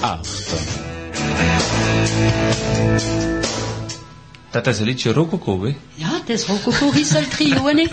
acht. 0.00 0.52
Dat 4.50 4.66
is 4.66 4.78
een 4.78 4.84
liedje 4.84 5.12
rococo? 5.12 5.74
Ja, 5.94 6.20
Tess 6.24 6.46
Rococo 6.46 6.88
Rissol 6.88 7.24
Trio, 7.28 7.66
hein, 7.68 7.88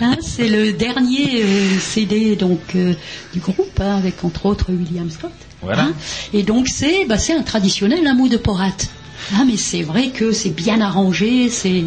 hein, 0.00 0.16
c'est 0.20 0.48
le 0.50 0.76
dernier 0.76 1.42
euh, 1.42 1.78
CD 1.80 2.36
donc 2.36 2.60
euh, 2.74 2.94
du 3.32 3.40
groupe, 3.40 3.80
hein, 3.80 3.96
avec 3.96 4.22
entre 4.24 4.46
autres 4.46 4.70
William 4.72 5.10
Scott. 5.10 5.32
Voilà. 5.60 5.82
hein. 5.82 5.92
Et 6.32 6.42
donc 6.44 6.68
c'est 6.68 7.06
bah, 7.06 7.18
c'est 7.18 7.34
un 7.34 7.42
traditionnel 7.42 8.06
un 8.06 8.14
mot 8.14 8.28
de 8.28 8.36
porat. 8.36 8.76
Ah, 9.34 9.44
mais 9.44 9.56
c'est 9.56 9.82
vrai 9.82 10.08
que 10.08 10.32
c'est 10.32 10.54
bien 10.54 10.80
arrangé, 10.80 11.48
c'est 11.50 11.82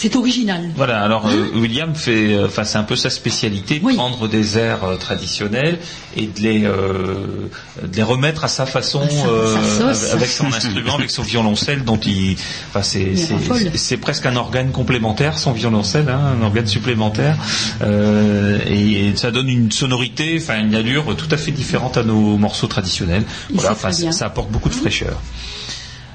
c'est 0.00 0.14
original. 0.14 0.70
Voilà, 0.76 1.02
alors 1.02 1.26
euh, 1.26 1.48
William 1.56 1.92
fait, 1.92 2.32
euh, 2.32 2.46
enfin 2.46 2.62
c'est 2.62 2.78
un 2.78 2.84
peu 2.84 2.94
sa 2.94 3.10
spécialité, 3.10 3.80
de 3.80 3.84
Oui. 3.84 3.96
prendre 3.96 4.28
des 4.28 4.56
airs 4.56 4.84
euh, 4.84 4.94
traditionnels 4.96 5.80
et 6.16 6.26
de 6.28 6.40
les, 6.40 6.60
de 6.60 7.96
les 7.96 8.02
remettre 8.04 8.44
à 8.44 8.48
sa 8.48 8.64
façon, 8.64 9.00
avec 9.00 10.28
son 10.28 10.46
instrument, 10.46 10.94
avec 10.94 11.10
son 11.10 11.22
violoncelle, 11.22 11.82
dont 11.82 11.98
il, 11.98 12.36
enfin 12.68 12.82
c'est, 12.82 13.96
presque 13.96 14.24
un 14.26 14.36
organe 14.36 14.70
complémentaire, 14.70 15.36
son 15.36 15.50
violoncelle, 15.50 16.08
hein, 16.08 16.36
un 16.40 16.44
organe 16.44 16.68
supplémentaire, 16.68 17.36
et, 17.84 19.08
et 19.08 19.16
ça 19.16 19.32
donne 19.32 19.48
une 19.48 19.72
sonorité, 19.72 20.38
enfin 20.40 20.60
une 20.60 20.76
allure 20.76 21.16
tout 21.16 21.28
à 21.32 21.36
fait 21.36 21.50
différente 21.50 21.96
à 21.96 22.04
nos 22.04 22.36
morceaux 22.38 22.68
traditionnels. 22.68 23.24
Voilà, 23.52 23.76
bien. 23.98 24.12
ça 24.12 24.26
apporte 24.26 24.50
beaucoup 24.52 24.68
de 24.68 24.74
fraîcheur. 24.74 25.20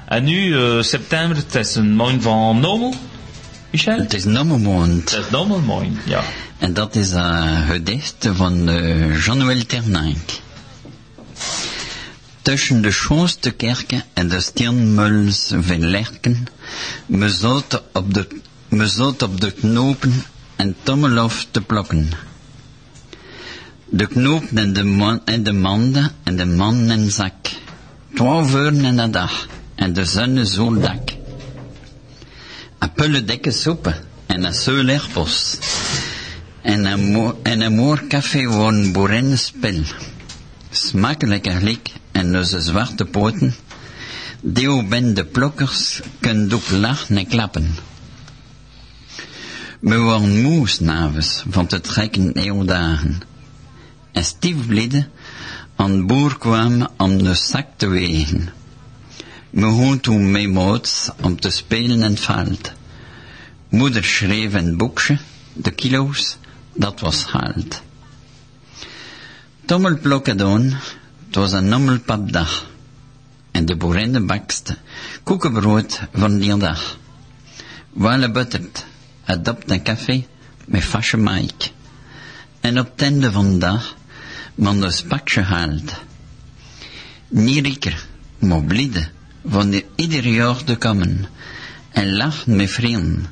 À 0.07 0.21
nu 0.21 0.53
septembre, 0.83 1.35
c'est 1.49 1.77
een 1.77 1.95
mooi 1.95 2.17
van 2.19 2.59
normal, 2.59 2.93
Michel? 3.73 3.97
Het 3.97 4.13
is 4.13 4.23
Nommemond. 4.23 5.11
Dat 5.31 5.49
is 5.49 5.95
ja. 6.05 6.23
En 6.57 6.73
dat 6.73 6.95
is 6.95 7.11
een 7.11 7.65
gedicht 7.65 8.29
van 8.33 8.69
eh, 8.69 9.25
Jean-Noël 9.25 9.65
Ternank. 9.65 10.29
Tussen 12.41 12.81
de 12.81 12.91
schoonste 12.91 13.51
kerken 13.51 14.03
en 14.13 14.27
de 14.27 14.39
steenmuls 14.39 15.51
van 15.59 15.85
Lerken, 15.85 16.47
me 17.05 17.29
zat 17.29 17.81
op 17.93 18.13
de, 18.13 18.27
me 18.67 19.13
op 19.19 19.41
de 19.41 19.51
knopen 19.51 20.23
en 20.55 20.75
tommelof 20.83 21.47
te 21.51 21.61
plokken. 21.61 22.09
De 23.85 24.07
knopen 24.07 24.57
en 24.57 24.73
de, 24.73 24.83
man, 24.83 25.21
en 25.25 25.43
de 25.43 25.53
manden 25.53 26.11
en 26.23 26.35
de 26.35 26.45
man 26.45 26.89
en 26.89 27.11
zak. 27.11 27.49
Twaalf 28.13 28.53
uur 28.53 28.83
en 28.83 28.95
de 28.95 29.09
dag 29.09 29.47
en 29.75 29.93
de 29.93 30.05
zon 30.05 30.37
is 30.37 30.53
zo 30.53 30.79
dak. 30.79 31.12
Pulle 32.87 33.23
dikke 33.23 33.51
soepen 33.51 33.95
en 34.25 34.43
een 34.43 34.53
seul 34.53 34.87
erpos. 34.87 35.57
En 36.61 36.85
een, 36.85 37.33
en 37.43 37.61
een 37.61 37.73
moer 37.73 38.07
café 38.07 38.43
van 38.51 38.91
boerenspel. 38.91 39.81
Smakelijk 40.69 41.47
gelijk 41.51 41.91
en 42.11 42.37
onze 42.37 42.61
zwarte 42.61 43.05
poten. 43.05 43.55
Deel 44.41 44.87
ben 44.87 45.13
de 45.13 45.25
plokkers 45.25 46.01
kunnen 46.19 46.53
ook 46.53 46.69
lachen 46.69 47.17
en 47.17 47.27
klappen. 47.27 47.75
We 49.79 49.97
waren 49.97 50.41
moe 50.41 50.67
s'avonds 50.67 51.43
van 51.49 51.67
te 51.67 51.81
trekken 51.81 52.31
eeuwdagen. 52.31 53.21
En 54.11 54.23
stiefbliden 54.23 55.09
aan 55.75 56.07
boer 56.07 56.37
kwam 56.37 56.87
om 56.97 57.23
de 57.23 57.33
zak 57.33 57.67
te 57.75 57.87
wegen. 57.87 58.49
We 59.53 59.61
gaan 59.61 59.99
toen 59.99 60.31
moots 60.49 61.09
om 61.21 61.39
te 61.39 61.49
spelen 61.49 62.01
in 62.03 62.17
het. 62.17 62.73
Moeder 63.69 64.03
schreef 64.03 64.53
een 64.53 64.77
boekje, 64.77 65.17
de 65.53 65.71
kilo's, 65.71 66.37
dat 66.73 66.99
was 66.99 67.23
halt. 67.23 67.81
Tommelplokken 69.65 70.37
doen, 70.37 70.73
het 71.25 71.35
was 71.35 71.51
een 71.51 71.67
nommelpapdag. 71.67 72.69
En 73.51 73.65
de 73.65 73.75
boerin 73.75 74.25
bakste 74.25 74.77
koekenbrood 75.23 76.01
van 76.13 76.39
die 76.39 76.57
dag. 76.57 76.97
Wale 77.89 78.31
buttert, 78.31 78.85
adopt 79.25 79.71
een 79.71 79.83
café 79.83 80.25
met 80.65 80.83
Mike. 81.17 81.69
En 82.59 82.79
op 82.79 82.91
het 82.95 83.31
van 83.31 83.51
de 83.51 83.57
dag, 83.57 83.95
man 84.55 84.81
de 84.81 84.91
spakje 84.91 85.41
haalt. 85.41 85.93
Niet 87.27 87.65
rieker, 87.65 88.05
van 89.45 89.69
de 89.69 89.85
ieder 89.95 90.27
jaar 90.27 90.63
te 90.63 90.75
komen. 90.75 91.25
En 91.91 92.15
lachen 92.15 92.55
met 92.55 92.71
vrienden. 92.71 93.25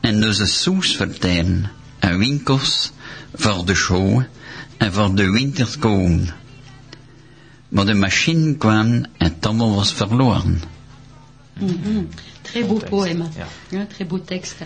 En 0.00 0.20
dus 0.20 0.38
een 0.38 0.46
soes 0.46 0.96
vertellen. 0.96 1.70
En 1.98 2.18
winkels 2.18 2.92
voor 3.34 3.66
de 3.66 3.74
show 3.74 4.22
en 4.78 4.92
voor 4.92 5.14
de 5.14 5.30
winter 5.30 5.68
komen. 5.78 6.28
Maar 7.68 7.86
de 7.86 7.94
machine 7.94 8.56
kwam 8.56 9.04
en 9.18 9.38
Tommel 9.40 9.74
was 9.74 9.92
verloren. 9.92 10.62
Mhm. 11.58 12.04
Très 12.42 12.66
beau 12.66 12.80
poème, 12.88 13.24
Yeah. 13.36 13.46
Hein, 13.72 13.86
très 13.88 14.06
beau 14.06 14.18
texte. 14.24 14.64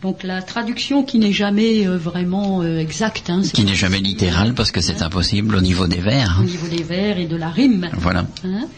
Donc 0.00 0.22
la 0.22 0.42
traduction 0.42 1.04
qui 1.04 1.18
n'est 1.18 1.36
jamais 1.36 1.86
euh, 1.86 1.98
vraiment 1.98 2.62
euh, 2.62 2.78
exacte, 2.78 3.28
hein, 3.30 3.42
Qui 3.52 3.64
n'est 3.64 3.74
jamais 3.78 4.00
littéral 4.00 4.54
parce 4.54 4.70
que 4.70 4.80
c'est 4.80 5.02
impossible 5.02 5.56
au 5.56 5.60
niveau 5.60 5.86
des 5.86 6.00
vers. 6.00 6.38
au 6.40 6.44
niveau 6.44 6.68
des 6.68 6.82
vers 6.84 7.18
et 7.18 7.26
de 7.26 7.36
la 7.36 7.50
rime. 7.50 7.90
Voilà. 7.98 8.26
Hein. 8.44 8.68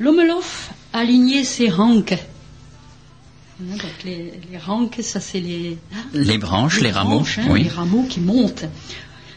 L'Omelof 0.00 0.70
alignait 0.94 1.44
ses 1.44 1.68
ranques. 1.68 2.12
Hein, 3.60 3.76
donc 3.76 3.92
les, 4.04 4.32
les 4.50 4.56
ranques, 4.56 4.98
ça 5.02 5.20
c'est 5.20 5.40
les, 5.40 5.76
hein, 5.94 6.04
Les 6.14 6.38
branches, 6.38 6.80
les 6.80 6.90
rameaux, 6.90 7.16
branches, 7.16 7.38
hein, 7.38 7.48
oui. 7.50 7.64
les 7.64 7.68
rameaux 7.68 8.04
qui 8.08 8.20
montent. 8.20 8.64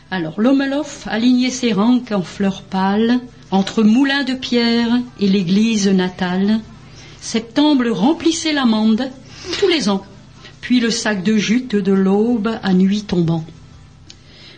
Alors 0.09 0.39
l'Omelof 0.39 1.05
alignait 1.07 1.49
ses 1.49 1.73
ranques 1.73 2.13
en 2.13 2.21
fleurs 2.21 2.61
pâles 2.61 3.19
entre 3.51 3.83
moulins 3.83 4.23
de 4.23 4.35
pierre 4.35 5.01
et 5.19 5.27
l'église 5.27 5.89
natale. 5.89 6.61
Septembre 7.19 7.89
remplissait 7.89 8.53
l'amande 8.53 9.09
tous 9.59 9.67
les 9.67 9.89
ans, 9.89 10.05
puis 10.61 10.79
le 10.79 10.91
sac 10.91 11.23
de 11.23 11.35
jute 11.35 11.75
de 11.75 11.91
l'aube 11.91 12.57
à 12.63 12.73
nuit 12.73 13.03
tombant. 13.03 13.43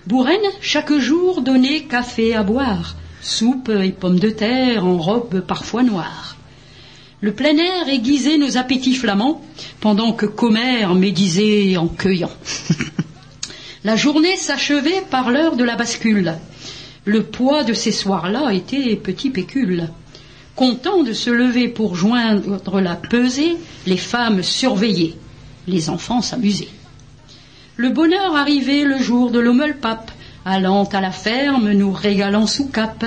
Bourraine, 0.06 0.38
chaque 0.62 0.94
jour, 1.00 1.42
donnait 1.42 1.86
café 1.86 2.36
à 2.36 2.44
boire, 2.44 2.96
soupe 3.26 3.70
et 3.70 3.92
pommes 3.92 4.20
de 4.20 4.30
terre 4.30 4.86
en 4.86 4.98
robe 4.98 5.42
parfois 5.42 5.84
noire. 5.84 6.38
Le 7.22 7.34
plein 7.34 7.58
air 7.58 7.90
aiguisait 7.90 8.38
nos 8.38 8.58
appétits 8.58 8.94
flamands, 8.94 9.42
pendant 9.80 10.14
que 10.14 10.28
Commère 10.28 10.94
médisait 10.94 11.76
en 11.76 11.88
cueillant. 11.88 12.32
La 13.84 13.96
journée 13.96 14.38
s'achevait 14.38 15.04
par 15.10 15.32
l'heure 15.32 15.56
de 15.56 15.64
la 15.64 15.76
bascule. 15.76 16.36
Le 17.04 17.24
poids 17.24 17.64
de 17.64 17.74
ces 17.74 17.92
soirs-là 17.92 18.54
était 18.54 18.96
petit 18.96 19.30
pécule. 19.30 19.90
Content 20.56 21.04
de 21.04 21.14
se 21.14 21.30
lever 21.30 21.68
pour 21.68 21.96
joindre 21.96 22.80
la 22.80 22.96
pesée, 22.96 23.58
les 23.86 23.98
femmes 23.98 24.42
surveillaient, 24.42 25.16
les 25.68 25.90
enfants 25.90 26.22
s'amusaient. 26.22 26.70
Le 27.76 27.90
bonheur 27.90 28.36
arrivait 28.36 28.86
le 28.86 29.00
jour 29.00 29.32
de 29.32 29.40
l'Ommelpape, 29.40 30.12
allant 30.46 30.84
à 30.86 31.02
la 31.02 31.12
ferme, 31.12 31.72
nous 31.72 31.92
régalant 31.92 32.48
sous 32.48 32.68
cape, 32.68 33.06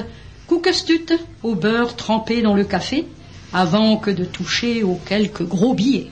couquestute 0.49 1.15
au 1.43 1.55
beurre 1.55 1.95
trempé 1.95 2.43
dans 2.43 2.55
le 2.55 2.65
café, 2.65 3.07
avant 3.53 3.97
que 3.97 4.11
de 4.11 4.25
toucher 4.25 4.83
aux 4.83 5.01
quelques 5.07 5.45
gros 5.45 5.73
billets. 5.73 6.11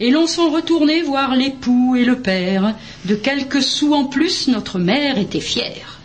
Et 0.00 0.10
l'on 0.10 0.26
s'en 0.26 0.50
retournait 0.50 1.02
voir 1.02 1.36
l'époux 1.36 1.94
et 1.94 2.06
le 2.06 2.20
père. 2.20 2.74
De 3.04 3.14
quelques 3.14 3.62
sous 3.62 3.92
en 3.92 4.06
plus, 4.06 4.48
notre 4.48 4.78
mère 4.78 5.18
était 5.18 5.40
fière. 5.40 6.00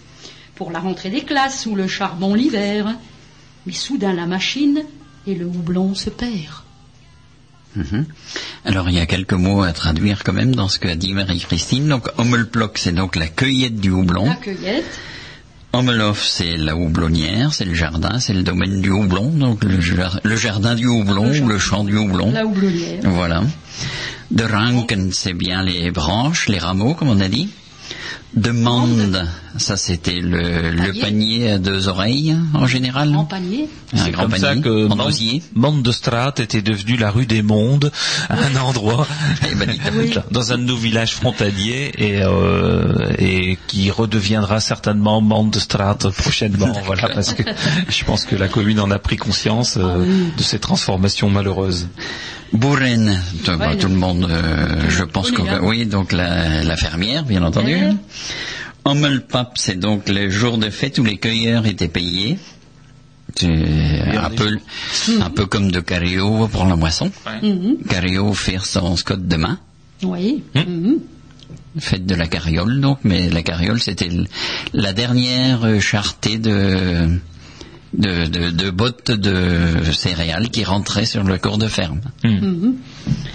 Pour 0.55 0.71
la 0.71 0.79
rentrée 0.79 1.09
des 1.09 1.21
classes 1.21 1.65
ou 1.65 1.75
le 1.75 1.87
charbon 1.87 2.33
l'hiver. 2.33 2.93
Mais 3.65 3.73
soudain 3.73 4.13
la 4.13 4.25
machine 4.25 4.83
et 5.25 5.33
le 5.33 5.45
houblon 5.45 5.95
se 5.95 6.09
perd. 6.09 6.64
Mhm. 7.75 8.05
Alors 8.65 8.89
il 8.89 8.95
y 8.95 8.99
a 8.99 9.05
quelques 9.05 9.33
mots 9.33 9.63
à 9.63 9.71
traduire 9.73 10.23
quand 10.23 10.33
même 10.33 10.55
dans 10.55 10.67
ce 10.69 10.79
qu'a 10.79 10.95
dit 10.95 11.13
Marie-Christine. 11.13 11.87
Donc 11.87 12.07
Hommelplock, 12.17 12.77
c'est 12.77 12.93
donc 12.93 13.15
la 13.15 13.27
cueillette 13.27 13.75
du 13.79 13.89
houblon. 13.91 14.25
La 14.27 14.35
cueillette, 14.35 14.85
Hommelof, 15.73 16.23
c'est 16.25 16.55
la 16.55 16.75
houblonnière, 16.77 17.53
c'est 17.53 17.65
le 17.65 17.73
jardin, 17.73 18.19
c'est 18.19 18.31
le 18.33 18.43
domaine 18.43 18.79
du 18.81 18.91
houblon, 18.91 19.29
donc 19.31 19.61
le, 19.65 19.81
jar- 19.81 20.21
le 20.23 20.37
jardin 20.37 20.73
du 20.73 20.87
houblon, 20.87 21.29
Le 21.33 21.41
ou 21.41 21.47
le 21.49 21.59
champ 21.59 21.83
du 21.83 21.97
houblon. 21.97 22.31
la 22.31 22.45
houblonnière. 22.45 23.01
Voilà. 23.03 23.43
De 24.31 24.43
ranken, 24.45 25.11
c'est 25.11 25.33
bien 25.33 25.61
les 25.63 25.91
branches, 25.91 26.47
les 26.47 26.59
rameaux, 26.59 26.93
comme 26.93 27.09
on 27.09 27.19
a 27.19 27.27
dit. 27.27 27.49
De 28.35 28.51
mande, 28.51 29.27
ça 29.57 29.77
c'était 29.77 30.19
le, 30.19 30.69
le 30.71 30.77
Panier. 30.87 31.01
panier 31.01 31.51
à 31.51 31.57
deux 31.57 31.87
oreilles, 31.87 32.35
en 32.53 32.67
général. 32.67 33.15
En 33.15 33.25
panier. 33.25 33.69
Un 33.93 33.97
C'est 34.03 34.11
grand 34.11 34.23
comme 34.23 34.37
ça 34.37 34.47
panier, 34.49 34.61
que 34.61 34.87
Mande, 34.87 35.01
osier. 35.01 35.43
Mande 35.53 35.81
de 35.83 35.91
Straat 35.91 36.33
était 36.39 36.61
devenue 36.61 36.97
la 36.97 37.11
rue 37.11 37.25
des 37.25 37.41
Mondes, 37.41 37.91
un 38.29 38.55
endroit 38.57 39.07
ben. 39.57 39.69
Oui. 39.97 40.13
dans 40.31 40.51
un 40.51 40.57
de 40.57 40.63
nos 40.63 40.75
villages 40.75 41.13
frontaliers 41.13 41.91
et, 41.97 42.21
euh, 42.21 43.13
et 43.17 43.57
qui 43.67 43.91
redeviendra 43.91 44.59
certainement 44.59 45.21
Mande 45.21 45.51
de 45.51 45.59
Straat 45.59 45.97
prochainement. 46.17 46.73
voilà, 46.85 47.09
parce 47.09 47.33
que 47.33 47.43
je 47.89 48.03
pense 48.03 48.25
que 48.25 48.35
la 48.35 48.47
commune 48.47 48.79
en 48.79 48.91
a 48.91 48.99
pris 48.99 49.17
conscience 49.17 49.77
euh, 49.77 49.83
Ah 49.85 49.97
oui. 49.99 50.31
de 50.37 50.43
ces 50.43 50.59
transformations 50.59 51.29
malheureuses. 51.29 51.87
Tout, 53.43 53.57
bah, 53.57 53.75
tout 53.75 53.87
le 53.89 53.95
monde, 53.95 54.27
euh, 54.29 54.83
je 54.89 55.03
pense 55.03 55.31
que 55.31 55.41
oui, 55.61 55.85
donc 55.85 56.11
la, 56.13 56.63
la 56.63 56.77
fermière, 56.77 57.23
bien 57.23 57.43
entendu. 57.43 57.75
Ouais. 58.85 58.91
Ommelpap, 58.91 59.53
c'est 59.57 59.79
donc 59.79 60.07
le 60.09 60.29
jour 60.29 60.57
de 60.57 60.69
fête 60.69 60.97
où 60.99 61.03
les 61.03 61.17
cueilleurs 61.17 61.65
étaient 61.65 61.87
payés. 61.87 62.37
C'est 63.35 63.47
un 64.17 64.29
peu, 64.29 64.57
un 65.19 65.29
peu 65.29 65.45
comme 65.45 65.69
de 65.71 65.79
Cario 65.81 66.47
pour 66.47 66.65
la 66.65 66.75
moisson. 66.75 67.11
Mhm. 67.43 67.77
Cario 67.89 68.33
faire 68.33 68.65
son 68.65 68.95
scot 68.95 69.17
demain. 69.17 69.59
Oui. 70.03 70.43
Hmm. 70.53 70.59
Mhm. 70.59 70.99
Fête 71.79 72.05
de 72.05 72.15
la 72.15 72.27
carriole, 72.27 72.79
donc, 72.79 72.99
mais 73.03 73.29
la 73.29 73.41
carriole, 73.41 73.81
c'était 73.81 74.09
la 74.73 74.93
dernière 74.93 75.81
charretée 75.81 76.37
de, 76.37 77.19
de, 77.93 78.25
de, 78.27 78.49
de 78.51 78.69
bottes 78.69 79.11
de 79.11 79.91
céréales 79.91 80.49
qui 80.49 80.63
rentraient 80.63 81.05
sur 81.05 81.23
le 81.23 81.37
cours 81.37 81.57
de 81.57 81.67
ferme. 81.67 81.99
Mhm. 82.23 82.75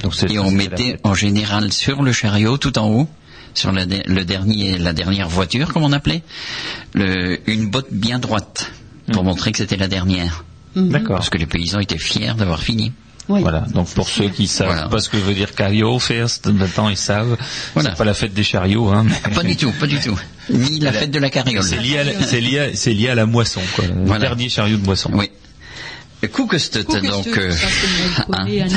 Donc 0.02 0.14
c'est- 0.14 0.30
Et 0.32 0.38
on 0.38 0.50
mettait 0.50 0.98
en 1.04 1.12
général 1.12 1.70
sur 1.72 2.02
le 2.02 2.12
chariot, 2.12 2.56
tout 2.56 2.78
en 2.78 2.88
haut, 2.88 3.08
sur 3.54 3.72
la, 3.72 3.86
de- 3.86 4.02
le 4.06 4.24
dernier, 4.24 4.78
la 4.78 4.92
dernière 4.92 5.28
voiture, 5.28 5.72
comme 5.72 5.82
on 5.84 5.92
appelait, 5.92 6.22
le, 6.94 7.38
une 7.50 7.68
botte 7.70 7.88
bien 7.90 8.18
droite, 8.18 8.70
pour 9.12 9.24
montrer 9.24 9.52
que 9.52 9.58
c'était 9.58 9.76
la 9.76 9.88
dernière. 9.88 10.44
Mhm. 10.76 10.92
la- 10.92 10.98
D'accord. 10.98 11.16
Parce 11.16 11.30
que 11.30 11.38
les 11.38 11.46
paysans 11.46 11.80
étaient 11.80 11.98
fiers 11.98 12.32
d'avoir 12.36 12.62
fini. 12.62 12.92
Oui. 13.28 13.42
Voilà, 13.42 13.60
donc 13.74 13.88
pour 13.94 14.08
ceux 14.08 14.28
qui 14.28 14.48
savent 14.48 14.68
Voilà. 14.68 14.88
pas 14.88 14.98
ce 14.98 15.08
que 15.08 15.16
veut 15.16 15.34
dire 15.34 15.54
cario 15.54 15.98
first, 16.00 16.48
maintenant 16.48 16.88
ils 16.88 16.96
savent. 16.96 17.36
Voilà. 17.74 17.90
C'est 17.90 17.96
pas 17.98 18.04
la 18.04 18.14
fête 18.14 18.34
des 18.34 18.42
chariots, 18.42 18.88
hein. 18.88 19.04
mais- 19.06 19.32
Pas 19.34 19.42
du 19.44 19.54
tout, 19.56 19.70
pas 19.78 19.86
du 19.86 20.00
tout. 20.00 20.18
Ni 20.50 20.80
la 20.80 20.92
fête 20.92 21.12
de 21.12 21.18
la 21.20 21.30
carriole. 21.30 21.62
C'est 21.62 21.76
lié, 21.78 21.98
à 21.98 22.04
la, 22.04 22.22
c'est 22.26 22.40
lié, 22.40 22.58
à- 22.58 22.74
c'est 22.74 22.92
lié 22.92 23.08
à 23.08 23.14
la 23.14 23.26
moisson, 23.26 23.60
quoi. 23.76 23.84
Le 23.86 24.18
dernier 24.18 24.48
chariot 24.48 24.78
de 24.78 24.84
moisson. 24.84 25.10
Oui. 25.14 25.30
Koekestut, 26.28 26.84
donc... 26.86 27.26
euh, 27.38 27.50
ça, 27.50 27.66
c'est 27.68 27.86
le 27.86 28.24
connaît, 28.36 28.60
Annie. 28.62 28.74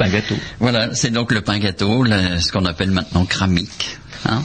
Un 0.00 0.08
gâteau. 0.08 0.34
Voilà, 0.60 0.94
c'est 0.94 1.10
donc 1.10 1.32
le 1.32 1.40
pain 1.42 1.58
gâteau, 1.58 2.02
le- 2.02 2.40
ce 2.40 2.50
qu'on 2.52 2.64
appelle 2.64 2.90
maintenant 2.90 3.24
cramique, 3.26 3.98
hein, 4.28 4.42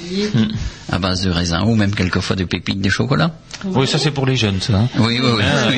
à 0.91 0.99
base 0.99 1.21
de 1.23 1.29
raisin 1.31 1.61
ou 1.63 1.75
même 1.75 1.95
quelquefois 1.95 2.35
de 2.35 2.43
pépites 2.43 2.81
de 2.81 2.89
chocolat. 2.89 3.31
Oui, 3.65 3.87
ça 3.87 3.97
c'est 3.97 4.11
pour 4.11 4.25
les 4.25 4.35
jeunes, 4.35 4.59
ça. 4.61 4.73
hein. 4.75 4.89
Oui, 4.99 5.19
oui, 5.23 5.29
oui. 5.37 5.43
Ah, 5.45 5.69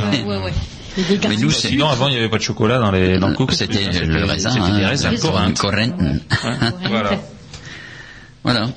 Mais 0.97 1.17
garçons. 1.17 1.39
nous, 1.41 1.51
c'est- 1.51 1.67
Sinon, 1.69 1.89
avant, 1.89 2.07
il 2.07 2.13
n'y 2.13 2.17
avait 2.19 2.29
pas 2.29 2.37
de 2.37 2.43
chocolat 2.43 2.79
dans, 2.79 2.89
les, 2.91 3.19
dans 3.19 3.27
le. 3.27 3.35
C'était 3.51 3.83
le 4.05 4.23
raisin, 4.25 4.49
C'était 4.51 4.61
hein, 4.63 4.77
des 4.79 4.85
raisins. 4.85 5.09
Corinthe. 5.57 6.01
Voilà. 6.89 7.11
Voilà. 8.45 8.69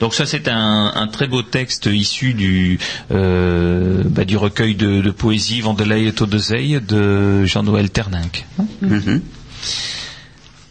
Donc 0.00 0.14
ça 0.14 0.24
c'est 0.26 0.48
un, 0.48 0.92
un 0.94 1.06
très 1.08 1.26
beau 1.26 1.42
texte 1.42 1.86
issu 1.92 2.32
du 2.32 2.78
euh, 3.10 4.02
bah, 4.06 4.24
du 4.24 4.36
recueil 4.36 4.74
de, 4.76 5.00
de 5.02 5.10
poésie 5.10 5.60
Vandelay 5.60 6.06
et 6.06 6.12
Todezey 6.12 6.78
de 6.80 7.44
Jean-Noël 7.44 7.90
Terninck. 7.90 8.46
Mhm. 8.80 9.20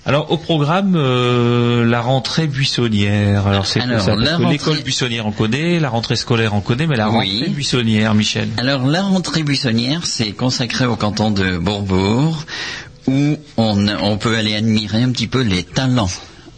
Alors 0.05 0.31
au 0.31 0.37
programme 0.37 0.93
euh, 0.95 1.85
la 1.85 1.99
rentrée 1.99 2.47
buissonnière. 2.47 3.45
Alors 3.47 3.65
c'est 3.65 3.81
Alors, 3.81 3.99
ça 3.99 4.13
Parce 4.15 4.21
la 4.21 4.25
que 4.31 4.35
rentrée- 4.43 4.51
l'école 4.53 4.77
buissonnière 4.81 5.25
on 5.25 5.31
connaît, 5.33 5.79
la 5.81 5.89
rentrée 5.89 6.15
scolaire 6.15 6.53
on 6.53 6.61
connaît, 6.61 6.87
mais 6.87 6.95
la 6.95 7.09
Oui. 7.09 7.15
rentrée 7.39 7.49
buissonnière, 7.49 8.13
Michel. 8.13 8.47
Alors, 8.57 8.85
la 8.85 9.01
rentrée 9.01 9.43
buissonnière, 9.43 10.05
c'est 10.05 10.31
consacré 10.31 10.85
au 10.85 10.95
canton 10.95 11.29
de 11.31 11.57
Bourbourg, 11.57 12.45
où 13.07 13.35
on, 13.57 13.87
on 14.01 14.17
peut 14.17 14.37
aller 14.37 14.55
admirer 14.55 15.03
un 15.03 15.11
petit 15.11 15.27
peu 15.27 15.41
les 15.41 15.63
talents. 15.63 16.09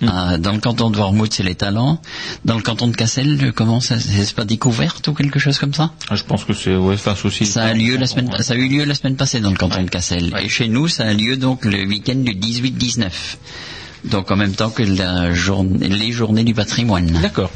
Ah, 0.08 0.38
dans 0.38 0.54
le 0.54 0.60
canton 0.60 0.90
de 0.90 0.98
Wormhout, 0.98 1.28
c'est 1.32 1.44
les 1.44 1.56
talents. 1.56 2.00
Dans 2.46 2.56
le 2.56 2.62
canton 2.62 2.88
de 2.88 2.96
Cassel, 2.96 3.52
comment 3.54 3.82
ça, 3.82 4.00
c'est 4.00 4.34
pas 4.34 4.46
découverte 4.46 5.08
ou 5.10 5.14
quelque 5.14 5.40
chose 5.40 5.58
comme 5.60 5.74
ça 5.74 5.92
Ah, 6.10 6.16
je 6.16 6.24
pense 6.24 6.46
que 6.46 6.54
c'est 6.54 6.76
ouais, 6.76 6.96
c'est 6.98 7.26
aussi. 7.26 7.46
Ça 7.46 7.64
a 7.64 7.74
lieu 7.74 7.98
la 7.98 8.08
semaine, 8.08 8.30
Ouais. 8.32 8.42
ça 8.42 8.54
a 8.54 8.58
eu 8.58 8.68
lieu 8.70 8.86
la 8.86 8.96
semaine 8.96 9.16
passée 9.18 9.40
dans 9.42 9.50
le 9.50 9.58
canton 9.58 9.84
de 9.84 9.90
Cassel. 9.90 10.34
Et 10.42 10.48
chez 10.50 10.68
nous, 10.70 10.88
ça 10.88 11.04
a 11.06 11.14
lieu 11.14 11.36
donc 11.38 11.66
le 11.66 11.86
week-end 11.86 12.16
du 12.16 12.32
18-19. 12.34 13.10
Donc 14.06 14.32
en 14.32 14.38
même 14.38 14.54
temps 14.54 14.70
que 14.70 14.84
la 14.84 15.34
journée, 15.34 15.90
les 15.90 16.12
journées 16.14 16.46
du 16.46 16.54
patrimoine. 16.54 17.08
D'accord. 17.22 17.52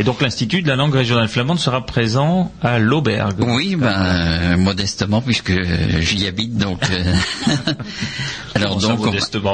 Et 0.00 0.02
donc 0.02 0.22
l'Institut 0.22 0.62
de 0.62 0.68
la 0.68 0.76
langue 0.76 0.94
régionale 0.94 1.28
flamande 1.28 1.58
sera 1.58 1.84
présent 1.84 2.50
à 2.62 2.78
l'Auberge. 2.78 3.34
Oui, 3.40 3.76
ben 3.76 3.92
euh, 3.92 4.56
modestement 4.56 5.20
puisque 5.20 5.50
euh, 5.50 6.00
j'y 6.00 6.26
habite 6.26 6.56
donc. 6.56 6.80
euh, 6.90 7.14
Alors 8.54 8.78
Comment 8.78 8.94
donc 8.94 9.00
on, 9.00 9.04
modestement, 9.04 9.52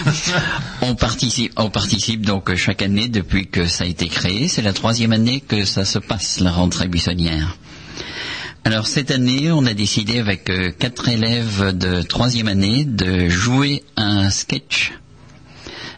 on 0.80 0.94
participe, 0.94 1.52
on 1.58 1.68
participe 1.68 2.24
donc 2.24 2.54
chaque 2.54 2.80
année 2.80 3.08
depuis 3.08 3.46
que 3.46 3.66
ça 3.66 3.84
a 3.84 3.86
été 3.86 4.08
créé. 4.08 4.48
C'est 4.48 4.62
la 4.62 4.72
troisième 4.72 5.12
année 5.12 5.42
que 5.46 5.66
ça 5.66 5.84
se 5.84 5.98
passe 5.98 6.40
la 6.40 6.50
rentrée 6.50 6.88
buissonnière. 6.88 7.58
Alors 8.64 8.86
cette 8.86 9.10
année, 9.10 9.52
on 9.52 9.66
a 9.66 9.74
décidé 9.74 10.18
avec 10.18 10.50
quatre 10.78 11.10
élèves 11.10 11.76
de 11.76 12.00
troisième 12.00 12.48
année 12.48 12.86
de 12.86 13.28
jouer 13.28 13.84
un 13.98 14.30
sketch. 14.30 14.94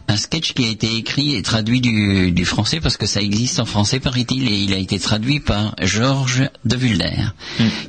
Un 0.07 0.17
sketch 0.17 0.53
qui 0.53 0.65
a 0.65 0.69
été 0.69 0.95
écrit 0.95 1.35
et 1.35 1.41
traduit 1.41 1.79
du, 1.81 2.31
du 2.31 2.45
français 2.45 2.79
parce 2.81 2.97
que 2.97 3.05
ça 3.05 3.21
existe 3.21 3.59
en 3.59 3.65
français, 3.65 3.99
paraît-il, 3.99 4.47
et 4.47 4.57
il 4.57 4.73
a 4.73 4.77
été 4.77 4.99
traduit 4.99 5.39
par 5.39 5.75
Georges 5.81 6.49
de 6.65 6.75
Vulder, 6.75 7.33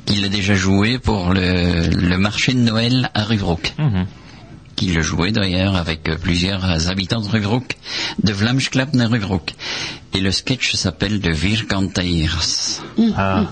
qui 0.05 0.15
l'a 0.15 0.29
déjà 0.29 0.55
joué 0.55 0.99
pour 0.99 1.33
le, 1.33 1.87
le 1.87 2.17
marché 2.17 2.53
de 2.53 2.59
Noël 2.59 3.09
à 3.13 3.23
Rubrook. 3.23 3.73
Mhm. 3.77 4.05
Qui 4.75 4.87
le 4.87 5.01
jouait 5.01 5.31
d'ailleurs 5.31 5.75
avec 5.75 6.03
plusieurs 6.21 6.89
habitants 6.89 7.21
de 7.21 7.27
Rubrook, 7.27 7.75
de 8.23 8.33
Vlamsklapp 8.33 8.93
naar 8.93 9.09
Rubrook. 9.11 9.51
Et 10.15 10.19
le 10.19 10.31
sketch 10.31 10.75
s'appelle 10.75 11.19
De 11.19 11.31
Vierkanteiers, 11.31 12.29
Ah, 13.17 13.45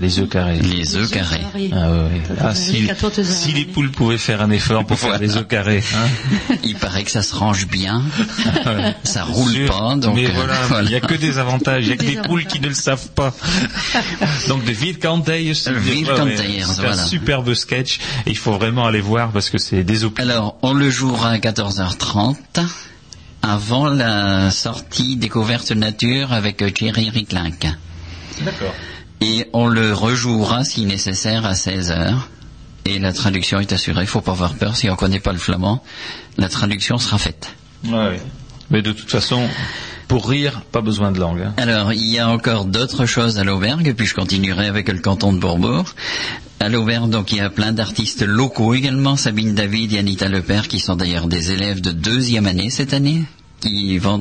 les 0.00 0.18
œufs 0.18 0.28
carrés. 0.28 0.58
les 0.60 0.96
œufs 0.96 1.08
carrés. 1.10 1.40
Ah 1.72 1.90
ouais. 1.90 2.22
Ah, 2.40 2.54
si, 2.54 3.52
les 3.52 3.64
poules 3.64 3.92
pouvaient 3.92 4.18
faire 4.18 4.42
un 4.42 4.50
effort 4.50 4.84
pour 4.84 4.98
faire 4.98 5.10
Voilà. 5.10 5.24
les 5.24 5.36
œufs 5.36 5.46
carrés. 5.46 5.82
Hein. 5.94 6.54
Il 6.64 6.74
paraît 6.74 7.04
que 7.04 7.10
ça 7.12 7.22
se 7.22 7.34
range 7.36 7.68
bien, 7.68 8.02
ça 9.04 9.24
roule 9.24 9.52
Sûr. 9.52 9.68
pas, 9.68 9.94
donc 9.96 10.16
Mais 10.16 10.26
euh, 10.26 10.30
voilà, 10.34 10.56
il 10.82 10.88
n'y 10.88 10.96
a 10.96 11.00
que 11.00 11.14
des 11.14 11.38
avantages, 11.38 11.84
il 11.84 11.88
n'y 11.88 11.92
a 11.94 11.96
que 11.96 12.04
Des 12.04 12.16
des 12.16 12.22
poules 12.22 12.46
qui 12.46 12.60
ne 12.60 12.68
le 12.68 12.74
savent 12.74 13.08
pas. 13.10 13.32
Donc 14.48 14.64
de 14.64 14.72
Vierkanteiers, 14.72 15.54
c'est 15.54 15.70
voilà. 15.70 17.02
un 17.02 17.06
superbe 17.06 17.54
sketch 17.54 17.98
et 18.26 18.30
il 18.30 18.36
faut 18.36 18.52
vraiment 18.52 18.86
aller 18.86 19.00
voir 19.00 19.30
parce 19.30 19.50
que 19.50 19.58
c'est 19.58 19.84
des 19.84 20.02
opinions. 20.04 20.30
Alors, 20.30 20.58
on 20.62 20.72
le 20.74 20.90
jouera 20.90 21.30
à 21.30 21.38
14h30, 21.38 22.36
avant 23.42 23.86
la 23.86 24.50
sortie 24.50 25.16
découverte 25.16 25.70
nature 25.72 26.32
avec 26.32 26.62
euh, 26.62 26.70
Thierry 26.70 27.10
Ricklink. 27.10 27.66
D'accord. 28.40 28.74
Et 29.20 29.48
on 29.52 29.66
le 29.66 29.92
rejouera 29.92 30.64
si 30.64 30.84
nécessaire 30.84 31.44
à 31.44 31.52
16h. 31.52 32.14
Et 32.84 32.98
la 32.98 33.12
traduction 33.12 33.60
est 33.60 33.72
assurée, 33.72 34.06
faut 34.06 34.20
pas 34.20 34.32
avoir 34.32 34.54
peur, 34.54 34.76
si 34.76 34.88
on 34.88 34.96
connaît 34.96 35.20
pas 35.20 35.32
le 35.32 35.38
flamand, 35.38 35.82
la 36.38 36.48
traduction 36.48 36.96
sera 36.96 37.18
faite. 37.18 37.54
Ouais. 37.84 38.18
Mais 38.70 38.80
de 38.80 38.92
toute 38.92 39.10
façon, 39.10 39.46
pour 40.08 40.28
rire, 40.28 40.62
pas 40.72 40.80
besoin 40.80 41.12
de 41.12 41.20
langue. 41.20 41.42
hein. 41.42 41.54
Alors, 41.58 41.92
il 41.92 42.06
y 42.06 42.18
a 42.18 42.28
encore 42.28 42.64
d'autres 42.64 43.04
choses 43.04 43.38
à 43.38 43.44
l'Aubergue, 43.44 43.94
puis 43.94 44.06
je 44.06 44.14
continuerai 44.14 44.66
avec 44.66 44.88
le 44.88 44.98
canton 44.98 45.32
de 45.34 45.38
Bourbourg. 45.38 45.94
À 46.60 46.68
l'Aubergue, 46.68 47.10
donc, 47.10 47.30
il 47.30 47.38
y 47.38 47.40
a 47.40 47.50
plein 47.50 47.72
d'artistes 47.72 48.22
locaux 48.22 48.74
également, 48.74 49.16
Sabine 49.16 49.54
David 49.54 49.92
et 49.92 49.98
Anita 49.98 50.28
Lepère, 50.28 50.66
qui 50.66 50.80
sont 50.80 50.96
d'ailleurs 50.96 51.28
des 51.28 51.52
élèves 51.52 51.82
de 51.82 51.92
deuxième 51.92 52.46
année 52.46 52.70
cette 52.70 52.94
année, 52.94 53.22
qui, 53.60 53.98
font 53.98 54.18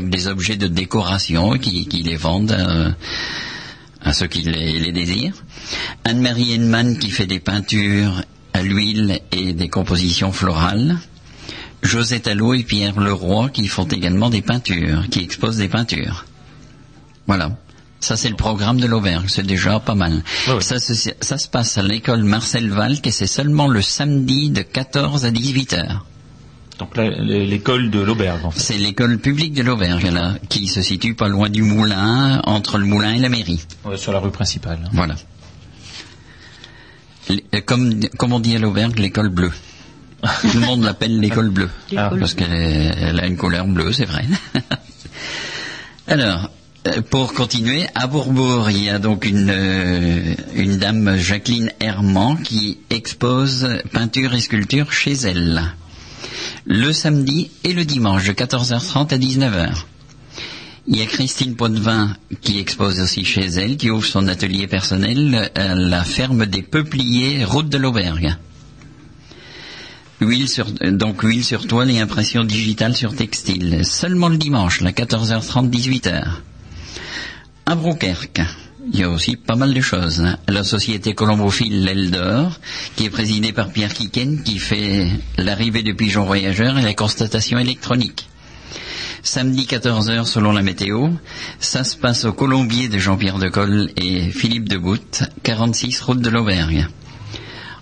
des 0.00 0.28
objets 0.28 0.56
de 0.56 0.66
décoration, 0.66 1.52
qui, 1.58 1.86
qui 1.86 2.02
les 2.02 2.16
vendent 2.16 2.52
euh, 2.52 2.90
à 4.02 4.12
ceux 4.12 4.26
qui 4.26 4.42
les, 4.42 4.78
les 4.78 4.92
désirent. 4.92 5.42
Anne-Marie 6.04 6.52
Henneman, 6.52 6.98
qui 6.98 7.10
fait 7.10 7.26
des 7.26 7.40
peintures 7.40 8.22
à 8.52 8.62
l'huile 8.62 9.20
et 9.32 9.52
des 9.52 9.68
compositions 9.68 10.32
florales. 10.32 10.98
Josette 11.82 12.26
Allot 12.28 12.54
et 12.54 12.62
Pierre 12.64 12.98
Leroy 12.98 13.50
qui 13.50 13.66
font 13.68 13.84
également 13.86 14.30
des 14.30 14.42
peintures, 14.42 15.08
qui 15.10 15.20
exposent 15.20 15.58
des 15.58 15.68
peintures. 15.68 16.24
Voilà. 17.26 17.56
Ça, 18.00 18.16
c'est 18.16 18.28
le 18.28 18.36
programme 18.36 18.78
de 18.80 18.86
l'Auberge. 18.86 19.24
C'est 19.28 19.46
déjà 19.46 19.80
pas 19.80 19.94
mal. 19.96 20.22
Ça, 20.60 20.78
se- 20.78 21.10
ça 21.20 21.36
se 21.38 21.48
passe 21.48 21.78
à 21.78 21.82
l'école 21.82 22.22
Marcel 22.22 22.70
Valk 22.70 23.06
et 23.06 23.10
c'est 23.10 23.26
seulement 23.26 23.66
le 23.68 23.82
samedi 23.82 24.50
de 24.50 24.62
14 24.62 25.24
à 25.24 25.30
18 25.30 25.72
heures. 25.72 26.06
Donc 26.78 26.96
là, 26.96 27.10
l'école 27.10 27.90
de 27.90 27.98
l'auberge, 28.00 28.44
en 28.44 28.52
fait. 28.52 28.60
C'est 28.60 28.78
l'école 28.78 29.18
publique 29.18 29.52
de 29.52 29.62
l'Auberge, 29.62 30.04
là, 30.06 30.34
qui 30.48 30.68
se 30.68 30.80
situe 30.80 31.14
pas 31.14 31.26
loin 31.26 31.48
du 31.50 31.62
moulin, 31.62 32.40
entre 32.44 32.78
le 32.78 32.84
moulin 32.86 33.14
et 33.14 33.18
la 33.18 33.28
mairie. 33.28 33.60
Ouais, 33.84 33.96
sur 33.96 34.12
la 34.12 34.20
rue 34.20 34.30
principale. 34.30 34.78
Voilà. 34.92 35.16
Euh, 37.30 37.60
Comme, 37.66 37.98
comme 38.16 38.32
on 38.32 38.38
dit 38.40 38.54
à 38.54 38.60
l'Auberge, 38.60 38.94
l'école 38.96 39.28
bleue. 39.28 39.50
Tout 40.22 40.58
le 40.58 40.66
monde 40.66 40.84
l'appelle 40.84 41.20
l'école 41.20 41.50
bleue. 41.50 41.70
L'école 41.90 42.18
Parce 42.18 42.34
qu'elle 42.34 42.52
elle 42.52 43.20
a 43.20 43.26
une 43.26 43.36
couleur 43.36 43.66
bleue, 43.66 43.92
c'est 43.92 44.04
vrai. 44.04 44.24
Alors, 46.08 46.50
euh, 46.86 47.02
pour 47.02 47.34
continuer, 47.34 47.86
à 47.94 48.06
Bourbourg, 48.06 48.70
il 48.70 48.84
y 48.84 48.88
a 48.88 48.98
donc 48.98 49.24
une, 49.24 49.50
euh, 49.50 50.34
une 50.54 50.78
dame, 50.78 51.16
Jacqueline 51.16 51.70
Herman, 51.80 52.40
qui 52.42 52.78
expose 52.90 53.68
peinture 53.92 54.34
et 54.34 54.40
sculpture 54.40 54.92
chez 54.92 55.12
elle. 55.12 55.62
Le 56.64 56.92
samedi 56.92 57.50
et 57.64 57.72
le 57.72 57.84
dimanche, 57.84 58.24
de 58.26 58.32
14h30 58.32 59.14
à 59.14 59.18
19h. 59.18 59.68
Il 60.86 60.96
y 60.96 61.02
a 61.02 61.06
Christine 61.06 61.54
Potvin 61.54 62.16
qui 62.40 62.58
expose 62.58 63.00
aussi 63.00 63.24
chez 63.24 63.44
elle, 63.44 63.76
qui 63.76 63.90
ouvre 63.90 64.06
son 64.06 64.26
atelier 64.26 64.66
personnel 64.66 65.50
à 65.54 65.74
la 65.74 66.02
ferme 66.02 66.46
des 66.46 66.62
Peupliers, 66.62 67.44
route 67.44 67.68
de 67.68 67.76
l'Auberge. 67.76 68.38
Huile 70.20 70.48
donc 70.92 71.22
huile 71.22 71.44
sur 71.44 71.66
toile 71.68 71.90
et 71.90 72.00
impression 72.00 72.42
digitale 72.42 72.96
sur 72.96 73.14
textile. 73.14 73.84
Seulement 73.84 74.28
le 74.28 74.36
dimanche, 74.36 74.80
là, 74.80 74.90
14h30, 74.90 75.70
18h. 75.70 76.24
À 77.66 77.74
Broukerque, 77.76 78.40
il 78.92 78.98
y 78.98 79.04
a 79.04 79.10
aussi 79.10 79.36
pas 79.36 79.54
mal 79.54 79.72
de 79.72 79.80
choses. 79.80 80.24
La 80.48 80.64
société 80.64 81.14
colombophile 81.14 81.84
L'Aile 81.84 82.10
d'Or, 82.10 82.58
qui 82.96 83.04
est 83.04 83.10
présidée 83.10 83.52
par 83.52 83.70
Pierre 83.70 83.94
Quiquen, 83.94 84.42
qui 84.42 84.58
fait 84.58 85.08
l'arrivée 85.36 85.84
du 85.84 85.94
pigeon 85.94 86.24
voyageur 86.24 86.78
et 86.78 86.82
la 86.82 86.94
constatation 86.94 87.58
électronique. 87.58 88.28
Samedi 89.22 89.66
14h 89.70 90.24
selon 90.24 90.50
la 90.50 90.62
météo, 90.62 91.10
ça 91.60 91.84
se 91.84 91.96
passe 91.96 92.24
au 92.24 92.32
Colombier 92.32 92.88
de 92.88 92.98
Jean-Pierre 92.98 93.38
Decolle 93.38 93.90
et 93.96 94.30
Philippe 94.30 94.68
Debout, 94.68 94.98
46 95.44 96.00
route 96.00 96.20
de 96.20 96.30
l'Aubergne. 96.30 96.88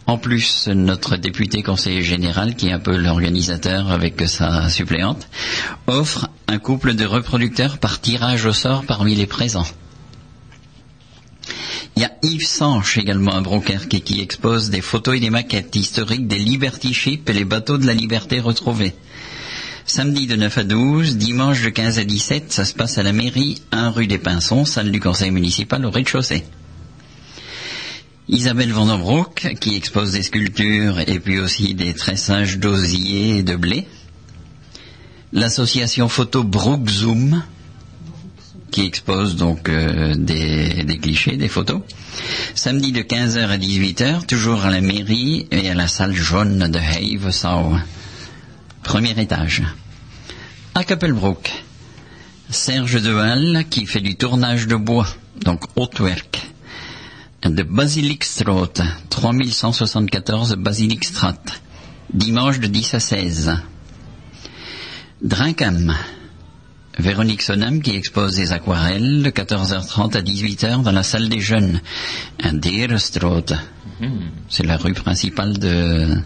En 0.06 0.18
plus, 0.18 0.68
notre 0.68 1.16
député 1.16 1.64
conseiller 1.64 2.02
général, 2.02 2.54
qui 2.54 2.68
est 2.68 2.72
un 2.72 2.78
peu 2.78 2.96
l'organisateur 2.96 3.90
avec 3.90 4.20
sa 4.28 4.68
suppléante, 4.68 5.28
offre 5.88 6.28
un 6.46 6.58
couple 6.58 6.94
de 6.94 7.04
reproducteurs 7.04 7.78
par 7.78 8.00
tirage 8.00 8.46
au 8.46 8.52
sort 8.52 8.84
parmi 8.84 9.16
les 9.16 9.26
présents. 9.26 9.66
Il 11.96 12.02
y 12.02 12.04
a 12.04 12.12
Yves 12.22 12.46
Sanche 12.46 12.98
également 12.98 13.32
à 13.32 13.40
Brouquerque 13.40 13.88
qui 13.88 14.20
expose 14.20 14.70
des 14.70 14.80
photos 14.80 15.16
et 15.16 15.20
des 15.20 15.30
maquettes 15.30 15.74
historiques 15.74 16.28
des 16.28 16.38
Liberty 16.38 16.94
Ships 16.94 17.28
et 17.28 17.32
les 17.32 17.44
bateaux 17.44 17.78
de 17.78 17.86
la 17.86 17.94
liberté 17.94 18.38
retrouvés. 18.38 18.94
Samedi 19.86 20.26
de 20.26 20.36
9 20.36 20.58
à 20.58 20.64
12, 20.64 21.16
dimanche 21.16 21.62
de 21.62 21.68
15 21.70 21.98
à 21.98 22.04
17, 22.04 22.52
ça 22.52 22.64
se 22.64 22.74
passe 22.74 22.98
à 22.98 23.02
la 23.02 23.12
mairie, 23.12 23.62
1 23.72 23.90
rue 23.90 24.06
des 24.06 24.18
Pinsons, 24.18 24.64
salle 24.64 24.90
du 24.90 25.00
conseil 25.00 25.30
municipal 25.30 25.84
au 25.84 25.90
rez-de-chaussée. 25.90 26.44
Isabelle 28.28 28.72
Vandenbroek, 28.72 29.54
qui 29.60 29.76
expose 29.76 30.10
des 30.10 30.24
sculptures 30.24 30.98
et 30.98 31.20
puis 31.20 31.38
aussi 31.38 31.74
des 31.74 31.94
tressages 31.94 32.58
d'osier 32.58 33.38
et 33.38 33.42
de 33.44 33.54
blé. 33.54 33.86
L'association 35.32 36.08
photo 36.08 36.42
Brook 36.42 36.88
Zoom, 36.88 37.44
qui 38.72 38.84
expose 38.84 39.36
donc 39.36 39.68
euh, 39.68 40.14
des, 40.16 40.98
clichés, 41.00 41.36
des 41.36 41.46
photos. 41.46 41.82
Samedi 42.56 42.90
de 42.90 43.02
15h 43.02 43.46
à 43.46 43.58
18h, 43.58 44.26
toujours 44.26 44.64
à 44.64 44.70
la 44.70 44.80
mairie 44.80 45.46
et 45.52 45.70
à 45.70 45.74
la 45.74 45.86
salle 45.86 46.14
jaune 46.14 46.68
de 46.68 46.78
Havesau. 46.80 47.76
Premier 48.82 49.18
étage. 49.20 49.62
À 50.74 50.82
Kappelbrook, 50.82 51.52
Serge 52.50 53.00
Dehalle 53.00 53.66
qui 53.70 53.86
fait 53.86 54.00
du 54.00 54.16
tournage 54.16 54.66
de 54.66 54.74
bois, 54.74 55.06
donc 55.44 55.62
hautwerk. 55.76 56.55
De 57.42 57.62
Basilikstraat, 57.62 58.82
3174 59.10 60.56
Basilikstraat. 60.56 61.42
Dimanche 62.12 62.60
de 62.60 62.66
10 62.66 62.94
à 62.94 63.00
16. 63.00 63.56
Drinkham, 65.22 65.94
Véronique 66.98 67.42
Sonam 67.42 67.82
qui 67.82 67.94
expose 67.94 68.36
des 68.36 68.52
aquarelles 68.52 69.22
de 69.22 69.30
14h30 69.30 70.16
à 70.16 70.22
18h 70.22 70.82
dans 70.82 70.92
la 70.92 71.02
salle 71.02 71.28
des 71.28 71.40
jeunes. 71.40 71.80
Un 72.42 72.54
Derenstraat. 72.54 73.58
C'est 74.48 74.64
la 74.64 74.76
rue 74.76 74.94
principale 74.94 75.58
de 75.58 76.16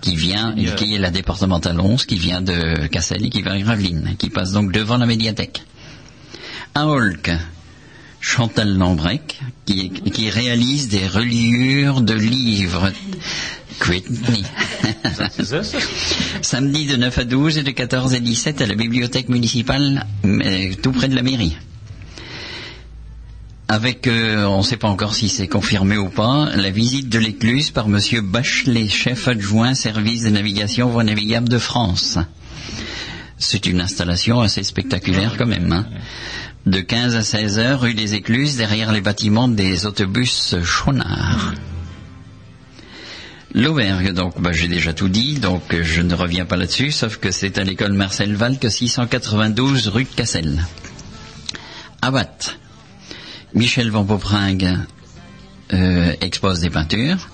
qui 0.00 0.16
vient, 0.16 0.54
qui 0.54 0.94
est 0.94 0.98
la 0.98 1.10
départementale 1.10 1.80
11, 1.80 2.04
qui 2.04 2.16
vient 2.16 2.40
de 2.40 2.86
Cassel 2.86 3.24
et 3.24 3.30
qui 3.30 3.42
va 3.42 3.52
à 3.52 3.58
Gravelines, 3.58 4.14
qui 4.18 4.30
passe 4.30 4.52
donc 4.52 4.70
devant 4.70 4.96
la 4.96 5.06
médiathèque. 5.06 5.62
À 6.74 6.86
Holk, 6.86 7.32
Chantal 8.20 8.76
Lambrec, 8.76 9.40
qui, 9.64 9.90
qui 9.90 10.30
réalise 10.30 10.88
des 10.88 11.06
reliures 11.06 12.00
de 12.00 12.14
livres. 12.14 12.90
Samedi 16.42 16.86
de 16.86 16.96
9 16.96 17.18
à 17.18 17.24
12 17.24 17.58
et 17.58 17.62
de 17.62 17.70
14 17.70 18.14
à 18.14 18.20
17 18.20 18.60
à 18.60 18.66
la 18.66 18.74
bibliothèque 18.74 19.28
municipale, 19.28 20.04
tout 20.82 20.92
près 20.92 21.08
de 21.08 21.14
la 21.14 21.22
mairie. 21.22 21.56
Avec, 23.70 24.06
euh, 24.06 24.46
on 24.46 24.58
ne 24.58 24.62
sait 24.62 24.78
pas 24.78 24.88
encore 24.88 25.14
si 25.14 25.28
c'est 25.28 25.46
confirmé 25.46 25.98
ou 25.98 26.08
pas, 26.08 26.48
la 26.56 26.70
visite 26.70 27.10
de 27.10 27.18
l'écluse 27.18 27.70
par 27.70 27.86
Monsieur 27.88 28.22
Bachelet, 28.22 28.88
chef 28.88 29.28
adjoint 29.28 29.74
service 29.74 30.22
de 30.22 30.30
navigation 30.30 30.88
voie 30.88 31.04
navigable 31.04 31.50
de 31.50 31.58
France. 31.58 32.18
C'est 33.36 33.66
une 33.66 33.82
installation 33.82 34.40
assez 34.40 34.62
spectaculaire 34.62 35.36
quand 35.36 35.46
même. 35.46 35.70
hein. 35.70 35.86
De 36.66 36.80
15 36.80 37.16
à 37.16 37.22
16 37.22 37.58
heures, 37.58 37.80
rue 37.80 37.94
des 37.94 38.14
Écluses, 38.14 38.56
derrière 38.56 38.92
les 38.92 39.00
bâtiments 39.00 39.48
des 39.48 39.86
autobus 39.86 40.56
Schonard. 40.62 41.54
L'auberge, 43.54 44.12
donc 44.12 44.40
bah, 44.40 44.52
j'ai 44.52 44.68
déjà 44.68 44.92
tout 44.92 45.08
dit, 45.08 45.34
donc 45.38 45.72
euh, 45.72 45.82
je 45.82 46.02
ne 46.02 46.14
reviens 46.14 46.44
pas 46.44 46.56
là-dessus, 46.56 46.92
sauf 46.92 47.16
que 47.16 47.30
c'est 47.30 47.56
à 47.56 47.64
l'école 47.64 47.94
Marcel 47.94 48.34
Valque, 48.34 48.70
692 48.70 49.88
rue 49.88 50.04
Cassel. 50.04 50.66
Abat, 52.02 52.58
Michel 53.54 53.90
Van 53.90 54.04
Popringue 54.04 54.76
euh, 55.72 56.12
expose 56.20 56.60
des 56.60 56.68
peintures, 56.68 57.30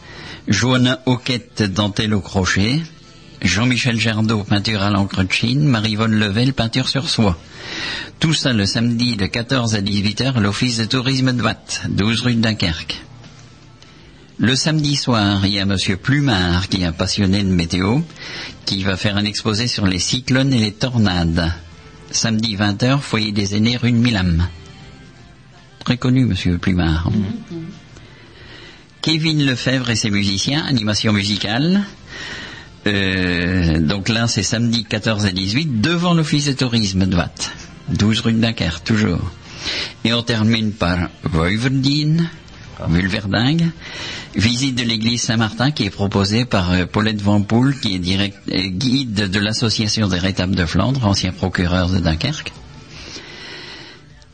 Joanna 0.46 1.00
Hoquette, 1.06 1.64
dentelle 1.64 2.14
au 2.14 2.20
crochet, 2.20 2.80
Jean-Michel 3.42 3.98
Gerdot, 3.98 4.44
peinture 4.44 4.82
à 4.82 4.90
l'encre 4.90 5.22
de 5.22 5.32
Chine, 5.32 5.64
Marie-Vonne 5.64 6.14
Level, 6.14 6.52
peinture 6.52 6.88
sur 6.88 7.08
soie. 7.08 7.38
Tout 8.20 8.34
ça 8.34 8.52
le 8.52 8.66
samedi 8.66 9.16
de 9.16 9.26
14 9.26 9.74
à 9.74 9.80
18 9.80 10.20
heures 10.22 10.36
à 10.36 10.40
l'office 10.40 10.78
de 10.78 10.84
tourisme 10.84 11.32
de 11.32 11.42
Watt, 11.42 11.82
12 11.88 12.20
rue 12.22 12.34
de 12.34 12.40
Dunkerque. 12.40 13.02
Le 14.38 14.56
samedi 14.56 14.96
soir, 14.96 15.46
il 15.46 15.52
y 15.52 15.60
a 15.60 15.64
Monsieur 15.64 15.96
Plumard, 15.96 16.68
qui 16.68 16.82
est 16.82 16.86
un 16.86 16.92
passionné 16.92 17.42
de 17.42 17.48
météo, 17.48 18.00
qui 18.64 18.82
va 18.82 18.96
faire 18.96 19.16
un 19.16 19.24
exposé 19.24 19.68
sur 19.68 19.86
les 19.86 20.00
cyclones 20.00 20.52
et 20.52 20.58
les 20.58 20.72
tornades. 20.72 21.52
Samedi 22.10 22.56
20h, 22.56 23.00
foyer 23.00 23.32
des 23.32 23.54
aînés, 23.54 23.76
rue 23.76 23.92
de 23.92 23.96
Milam. 23.96 24.48
Très 25.84 25.98
connu, 25.98 26.24
Monsieur 26.24 26.58
Plumard. 26.58 27.10
Kevin 29.02 29.44
Lefebvre 29.44 29.90
et 29.90 29.96
ses 29.96 30.10
musiciens, 30.10 30.64
animation 30.64 31.12
musicale. 31.12 31.84
Euh, 32.86 33.80
donc 33.80 34.08
là, 34.08 34.26
c'est 34.26 34.42
samedi 34.42 34.84
14 34.84 35.26
à 35.26 35.30
18, 35.30 35.80
devant 35.80 36.14
l'office 36.14 36.46
de 36.46 36.52
tourisme 36.52 37.06
de 37.06 37.16
Watt. 37.16 37.50
12 37.88 38.20
rue 38.20 38.32
de 38.32 38.40
Dunkerque, 38.40 38.84
toujours. 38.84 39.20
Et 40.04 40.12
on 40.12 40.22
termine 40.22 40.72
par 40.72 41.08
Voiverdien, 41.22 42.16
Vulverdingue, 42.88 43.66
visite 44.34 44.76
de 44.76 44.82
l'église 44.82 45.22
Saint-Martin 45.22 45.70
qui 45.70 45.84
est 45.84 45.90
proposée 45.90 46.44
par 46.44 46.72
euh, 46.72 46.86
Paulette 46.86 47.22
Van 47.22 47.40
Poel, 47.40 47.78
qui 47.78 47.94
est 47.94 48.32
euh, 48.52 48.68
guide 48.68 49.30
de 49.30 49.38
l'association 49.38 50.08
des 50.08 50.18
rétables 50.18 50.54
de 50.54 50.66
Flandre, 50.66 51.06
ancien 51.06 51.32
procureur 51.32 51.88
de 51.88 51.98
Dunkerque. 51.98 52.52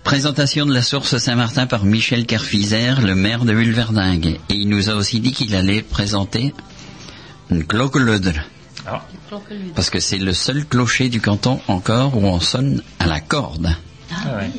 Présentation 0.02 0.66
de 0.66 0.72
la 0.72 0.82
source 0.82 1.18
Saint-Martin 1.18 1.66
par 1.66 1.84
Michel 1.84 2.26
Kerfizer, 2.26 3.00
le 3.02 3.14
maire 3.14 3.44
de 3.44 3.52
Vulverdingue. 3.52 4.38
Et 4.48 4.54
il 4.54 4.68
nous 4.68 4.88
a 4.88 4.94
aussi 4.94 5.20
dit 5.20 5.32
qu'il 5.32 5.54
allait 5.54 5.82
présenter 5.82 6.54
une 7.50 7.64
cloqueludre. 7.64 8.32
Ah. 8.86 9.02
Parce 9.74 9.90
que 9.90 10.00
c'est 10.00 10.18
le 10.18 10.32
seul 10.32 10.64
clocher 10.64 11.08
du 11.08 11.20
canton 11.20 11.60
encore 11.68 12.16
où 12.16 12.24
on 12.24 12.40
sonne 12.40 12.82
à 12.98 13.06
la 13.06 13.20
corde. 13.20 13.74
Ah 14.10 14.36
ouais. 14.36 14.50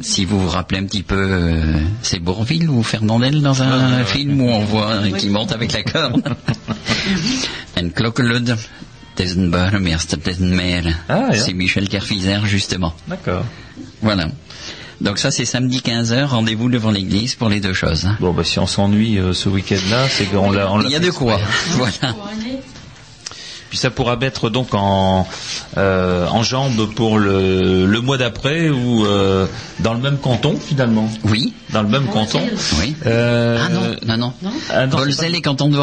Si 0.00 0.24
vous 0.24 0.40
vous 0.40 0.48
rappelez 0.48 0.80
un 0.80 0.84
petit 0.84 1.02
peu, 1.02 1.16
euh, 1.16 1.80
c'est 2.02 2.18
Bourville 2.18 2.68
ou 2.68 2.82
Fernandel 2.82 3.40
dans 3.42 3.62
un 3.62 4.04
film 4.04 4.40
où 4.40 4.48
on 4.48 4.64
voit 4.64 4.92
un 4.92 5.12
qui 5.12 5.30
monte 5.30 5.52
avec 5.52 5.72
la 5.72 5.82
corde. 5.82 6.22
Un 7.76 7.90
klokkelud, 7.90 8.48
het 8.48 9.20
is 9.20 9.34
een 9.34 9.50
burgemeester, 9.50 10.18
het 10.18 10.26
is 10.26 10.38
een 10.38 10.54
maire. 10.54 10.94
Ah, 11.06 11.32
ja. 11.32 11.40
C'est 11.40 11.54
Michel 11.54 11.88
Kerfizer, 11.88 12.44
justement. 12.46 12.92
D'accord. 13.08 13.44
Voilà. 14.02 14.28
Donc 15.00 15.18
ça, 15.18 15.30
c'est 15.30 15.44
samedi 15.44 15.78
15h, 15.84 16.24
rendez-vous 16.26 16.68
devant 16.70 16.90
l'église 16.90 17.34
pour 17.34 17.48
les 17.48 17.60
deux 17.60 17.72
choses. 17.74 18.06
hein. 18.06 18.16
Bon, 18.20 18.32
bah, 18.32 18.44
si 18.44 18.58
on 18.58 18.66
s'ennuie 18.66 19.18
euh, 19.18 19.32
ce 19.32 19.48
week-end-là, 19.48 20.08
c'est 20.08 20.24
qu'on 20.26 20.50
l'a. 20.50 20.70
on 20.72 20.78
l'a 20.78 20.88
Il 20.88 20.92
y 20.92 20.96
a 20.96 21.00
de 21.00 21.10
quoi. 21.10 21.38
Voilà. 21.72 22.14
Puis 23.74 23.80
ça 23.80 23.90
pourra 23.90 24.14
mettre 24.14 24.50
donc 24.50 24.72
en, 24.72 25.26
euh, 25.78 26.28
en 26.28 26.44
jambe 26.44 26.94
pour 26.94 27.18
le, 27.18 27.86
le 27.86 28.00
mois 28.00 28.16
d'après 28.18 28.68
ou 28.68 29.04
euh, 29.04 29.46
dans 29.80 29.94
le 29.94 29.98
même 30.00 30.18
canton 30.18 30.54
finalement. 30.64 31.10
Oui. 31.24 31.52
Dans 31.72 31.82
le 31.82 31.88
même 31.88 32.06
canton. 32.06 32.38
Oui. 32.78 32.94
Euh, 33.04 33.58
Ah 33.60 33.68
non, 33.70 33.80
non, 34.16 34.32
non. 34.44 34.52
Ah 34.70 34.86
non, 34.86 34.98
et 35.34 35.40
canton 35.40 35.70
de 35.70 35.76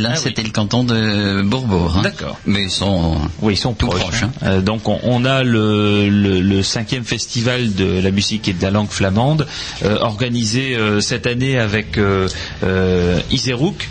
là, 0.00 0.08
Ah 0.10 0.14
oui. 0.16 0.20
c'était 0.24 0.42
le 0.42 0.50
canton 0.50 0.82
de 0.82 1.42
Bourbourg. 1.42 1.94
hein. 1.98 2.02
D'accord. 2.02 2.36
Mais 2.46 2.62
ils 2.64 2.70
sont... 2.70 3.14
Oui, 3.40 3.54
ils 3.54 3.56
sont 3.56 3.74
Tout 3.74 3.86
proches. 3.86 4.00
proches, 4.00 4.22
hein. 4.24 4.32
Euh, 4.42 4.60
donc 4.60 4.88
on, 4.88 4.98
on 5.04 5.24
a 5.24 5.44
le, 5.44 6.08
le, 6.08 6.40
le 6.40 6.62
cinquième 6.64 7.04
festival 7.04 7.74
de 7.76 8.00
la 8.00 8.10
musique 8.10 8.48
et 8.48 8.54
de 8.54 8.62
la 8.64 8.72
langue 8.72 8.90
flamande, 8.90 9.46
euh, 9.84 9.98
organisé 10.00 10.74
euh, 10.74 11.00
cette 11.00 11.28
année 11.28 11.60
avec 11.60 11.96
euh, 11.96 12.26
euh, 12.64 13.20
Iserouk. 13.30 13.88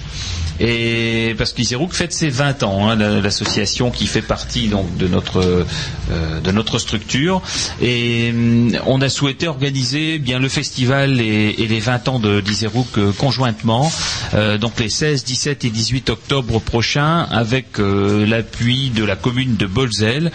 Et 0.60 1.36
parce 1.38 1.54
qu'Iserouk 1.54 1.94
fête 1.94 2.14
ses 2.14 2.30
20 2.30 2.64
ans, 2.64 2.90
hein, 2.90 2.96
la- 2.96 3.20
l'association 3.20 3.92
qui 3.92 4.08
fait 4.08 4.22
partie 4.22 4.68
donc 4.68 4.96
de 4.98 5.08
notre 5.08 5.66
euh, 6.12 6.40
de 6.40 6.52
notre 6.52 6.80
structure. 6.80 7.42
Et 7.82 8.32
hum, 8.34 8.72
on 8.86 9.02
a 9.02 9.10
souhaité 9.10 9.48
organiser 9.48 10.18
bien 10.20 10.40
le 10.40 10.48
festival 10.50 11.20
et, 11.20 11.54
les 11.68 11.80
20 11.80 12.08
ans 12.08 12.20
de 12.20 12.40
d'Iserouk 12.40 12.98
euh, 12.98 13.12
conjointement, 13.12 13.92
euh, 14.34 14.58
donc 14.58 14.80
les 14.80 14.90
16, 14.90 15.24
17 15.26 15.66
et 15.66 15.70
18 15.70 16.10
octobre 16.10 16.60
prochains, 16.60 17.28
avec 17.32 17.78
l'appui 17.78 18.92
de 18.92 19.04
la 19.04 19.16
commune 19.16 19.56
de 19.56 19.66
Bolzel. 19.66 20.32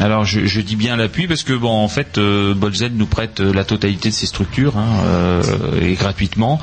Alors 0.00 0.24
je, 0.24 0.60
dis 0.60 0.76
bien 0.76 0.96
l'appui 0.96 1.26
parce 1.26 1.42
que 1.42 1.52
bon 1.52 1.70
en 1.70 1.88
fait 1.88 2.18
Bolzel 2.18 2.92
nous 2.94 3.06
prête 3.06 3.40
la 3.40 3.64
totalité 3.64 4.10
de 4.10 4.14
ses 4.14 4.26
structures 4.26 4.76
hein, 4.76 5.40
et 5.80 5.94
gratuitement. 5.94 6.60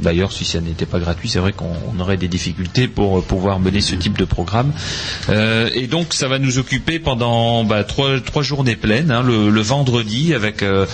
D'ailleurs, 0.00 0.32
si 0.32 0.44
ça 0.44 0.60
n'était 0.60 0.86
pas 0.86 0.98
gratuit, 0.98 1.28
c'est 1.28 1.40
vrai 1.40 1.49
qu'on 1.52 1.72
on 1.94 2.00
aurait 2.00 2.16
des 2.16 2.28
difficultés 2.28 2.88
pour 2.88 3.18
euh, 3.18 3.22
pouvoir 3.22 3.58
mener 3.60 3.80
ce 3.80 3.94
type 3.94 4.18
de 4.18 4.24
programme. 4.24 4.72
Euh, 5.28 5.68
et 5.74 5.86
donc, 5.86 6.12
ça 6.14 6.28
va 6.28 6.38
nous 6.38 6.58
occuper 6.58 6.98
pendant 6.98 7.64
bah, 7.64 7.84
trois, 7.84 8.20
trois 8.20 8.42
journées 8.42 8.76
pleines, 8.76 9.10
hein, 9.10 9.22
le, 9.22 9.60
vendredi 9.60 10.32
avec 10.34 10.62
euh, 10.62 10.86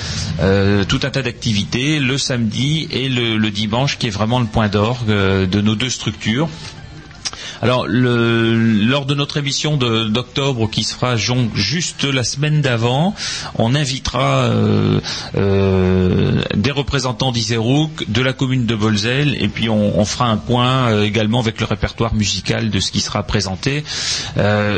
tout 0.88 1.00
un 1.04 1.10
tas 1.10 1.22
d'activités, 1.22 1.98
le 2.00 2.18
samedi 2.18 2.88
et 2.90 3.08
le, 3.08 3.36
le 3.38 3.50
dimanche 3.50 3.96
qui 3.98 4.08
est 4.08 4.10
vraiment 4.10 4.40
le 4.40 4.46
point 4.46 4.68
d'orgue 4.68 5.06
de 5.06 5.60
nos 5.60 5.74
deux 5.76 5.88
structures. 5.90 6.48
Alors, 7.62 7.86
lors 7.88 9.06
de 9.06 9.14
notre 9.14 9.38
émission 9.38 9.76
d'octobre 9.76 10.68
qui 10.70 10.84
se 10.84 10.94
fera 10.94 11.16
jon- 11.16 11.50
juste 11.54 12.04
la 12.04 12.22
semaine 12.24 12.60
d'avant, 12.60 13.14
on 13.54 13.74
invitera 13.74 14.44
euh, 14.44 15.00
euh, 15.36 16.42
des 16.54 16.70
représentants 16.70 17.32
d'Iserouk, 17.32 18.04
de 18.10 18.20
la 18.22 18.32
commune 18.32 18.66
de 18.66 18.74
Bolzel, 18.74 19.36
et 19.42 19.48
puis 19.48 19.68
on, 19.70 20.04
fera 20.04 20.26
un 20.26 20.36
point 20.36 20.90
euh, 20.90 21.04
également 21.04 21.40
avec 21.40 21.58
le 21.60 21.66
répertoire 21.66 22.14
musical 22.14 22.70
de 22.70 22.80
ce 22.80 22.92
qui 22.92 23.00
sera 23.00 23.22
présenté. 23.22 23.84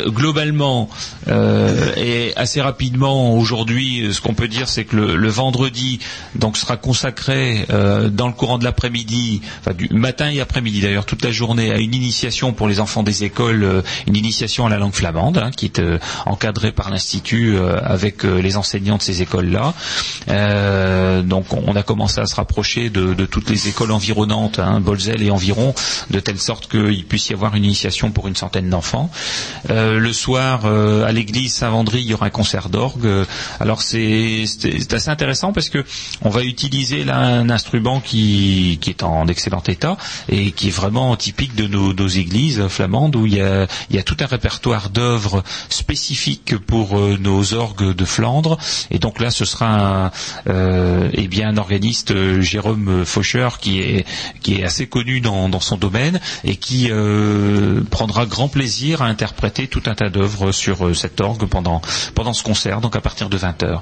Globalement, 0.07 0.89
et 1.97 2.33
assez 2.37 2.61
rapidement 2.61 3.35
aujourd'hui, 3.37 4.09
ce 4.13 4.21
qu'on 4.21 4.35
peut 4.35 4.49
dire, 4.49 4.69
c'est 4.69 4.85
que 4.85 4.97
le, 4.97 5.29
vendredi 5.29 5.99
donc 6.35 6.57
sera 6.57 6.77
consacré 6.77 7.67
dans 7.69 8.27
le 8.29 8.33
courant 8.33 8.59
de 8.59 8.65
l'après-midi, 8.65 9.43
enfin 9.61 9.75
du 9.75 9.89
matin 9.91 10.31
et 10.31 10.41
après-midi 10.41 10.81
d'ailleurs, 10.81 11.05
toute 11.07 11.25
la 11.25 11.31
journée 11.31 11.71
à 11.73 11.79
une 11.79 11.95
initiation 11.95 12.53
pour 12.53 12.68
les 12.69 12.81
enfants 12.81 13.03
des 13.03 13.25
écoles, 13.25 13.65
euh, 13.65 13.83
une 14.07 14.17
initiation 14.17 14.67
à 14.67 14.69
la 14.69 14.79
langue 14.79 14.95
flamande, 14.95 15.39
hein, 15.39 15.51
qui 15.51 15.67
est 15.67 15.79
euh, 15.81 15.99
encadrée 16.27 16.73
par 16.73 16.91
l'institut 16.91 17.57
euh, 17.57 17.81
avec 17.83 18.23
les 18.23 18.57
enseignants 18.57 18.97
de 18.97 19.03
ces 19.03 19.23
écoles-là. 19.23 19.75
Donc 21.23 21.53
on 21.53 21.75
a 21.75 21.83
commencé 21.83 22.21
à 22.21 22.27
se 22.27 22.35
rapprocher 22.35 22.91
de, 22.91 23.27
toutes 23.27 23.51
les 23.51 23.69
écoles 23.69 23.93
environnantes, 23.93 24.59
hein, 24.59 24.81
Bolzel 24.81 25.23
et 25.23 25.31
environ, 25.31 25.75
de 26.11 26.21
telle 26.21 26.39
sorte 26.39 26.69
qu'il 26.71 27.05
puisse 27.07 27.29
y 27.31 27.33
avoir 27.33 27.55
une 27.55 27.65
initiation 27.65 28.11
pour 28.11 28.29
une 28.29 28.37
centaine 28.37 28.69
d'enfants. 28.71 29.11
Le 29.69 30.13
soir, 30.13 30.67
à 30.67 31.13
l'église 31.13 31.55
Saint-Vendry, 31.55 32.01
il 32.01 32.09
y 32.09 32.15
aura 32.15 32.27
un 32.27 32.31
concert 32.31 32.69
d'orgue. 32.69 33.09
Alors 33.61 33.83
c'est 33.83 34.45
assez 34.91 35.11
intéressant 35.11 35.53
parce 35.53 35.69
que 35.69 35.85
on 36.23 36.31
va 36.31 36.43
utiliser 36.45 37.05
là 37.05 37.19
un 37.19 37.51
instrument 37.51 38.01
qui, 38.01 38.79
est 38.87 39.03
en 39.03 39.27
excellent 39.29 39.63
état 39.69 39.97
et 40.29 40.53
qui 40.53 40.69
est 40.69 40.73
vraiment 40.73 41.17
typique 41.17 41.55
de 41.55 41.67
nos 41.67 42.09
églises 42.09 42.58
flamandes 42.69 43.15
où 43.17 43.27
il 43.27 43.35
y 43.35 43.41
a, 43.41 43.67
tout 44.05 44.17
un 44.21 44.27
répertoire 44.27 44.91
d'œuvres 44.91 45.43
spécifiques 45.69 46.57
pour 46.59 46.99
euh, 46.99 47.17
nos 47.21 47.55
orgues 47.55 47.95
de 47.95 48.05
Flandre. 48.05 48.59
Et 48.91 48.99
donc 48.99 49.21
là, 49.21 49.31
ce 49.31 49.45
sera 49.45 50.07
un, 50.07 50.11
euh, 50.49 51.09
eh 51.13 51.29
bien 51.29 51.49
un 51.51 51.57
organiste, 51.59 52.11
euh, 52.13 52.41
Jérôme 52.41 53.05
Faucher, 53.05 53.49
qui 53.61 53.81
est, 53.81 54.07
qui 54.43 54.57
est 54.57 54.65
assez 54.65 54.87
connu 54.87 55.21
dans, 55.21 55.49
dans 55.49 55.61
son 55.61 55.77
domaine 55.77 56.21
et 56.45 56.57
qui 56.57 56.89
euh, 56.91 57.83
prendra 57.91 58.27
grand 58.27 58.49
plaisir 58.49 59.03
à 59.03 59.07
interpréter 59.07 59.67
tout 59.69 59.83
un 59.87 59.95
tas 59.95 60.09
d'œuvres 60.09 60.53
sur 60.53 60.87
euh, 60.87 60.95
cet 60.95 61.21
orgue 61.21 61.47
pendant, 61.47 61.81
pendant 62.15 62.33
ce 62.33 62.43
concert, 62.43 62.81
donc 62.81 62.97
à 62.97 63.01
partir 63.01 63.29
de 63.29 63.37
20h. 63.39 63.81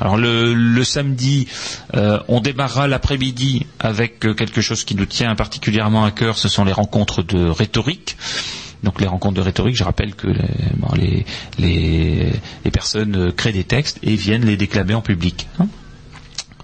Alors 0.00 0.16
le, 0.16 0.84
samedi, 0.84 1.48
euh, 1.94 2.18
on 2.28 2.40
démarrera 2.40 2.86
l'après-midi 2.88 3.66
avec 3.80 4.24
euh, 4.24 4.34
quelque 4.34 4.60
chose 4.60 4.84
qui 4.84 4.94
nous 4.94 5.06
tient 5.06 5.34
particulièrement 5.34 6.04
à 6.04 6.10
cœur, 6.10 6.38
ce 6.38 6.48
sont 6.48 6.64
les 6.64 6.72
rencontres 6.72 7.22
de 7.22 7.48
rhétorique. 7.48 8.15
Donc 8.82 9.00
les 9.00 9.06
rencontres 9.06 9.34
de 9.36 9.40
rhétorique, 9.40 9.76
je 9.76 9.84
rappelle 9.84 10.14
que 10.14 10.28
les, 10.98 11.24
personnes 12.70 13.16
euh, 13.16 13.32
créent 13.32 13.52
des 13.52 13.64
textes 13.64 13.98
et 14.02 14.14
viennent 14.16 14.44
les 14.44 14.56
déclamer 14.56 14.94
en 14.94 15.00
public. 15.02 15.48
hein 15.58 15.66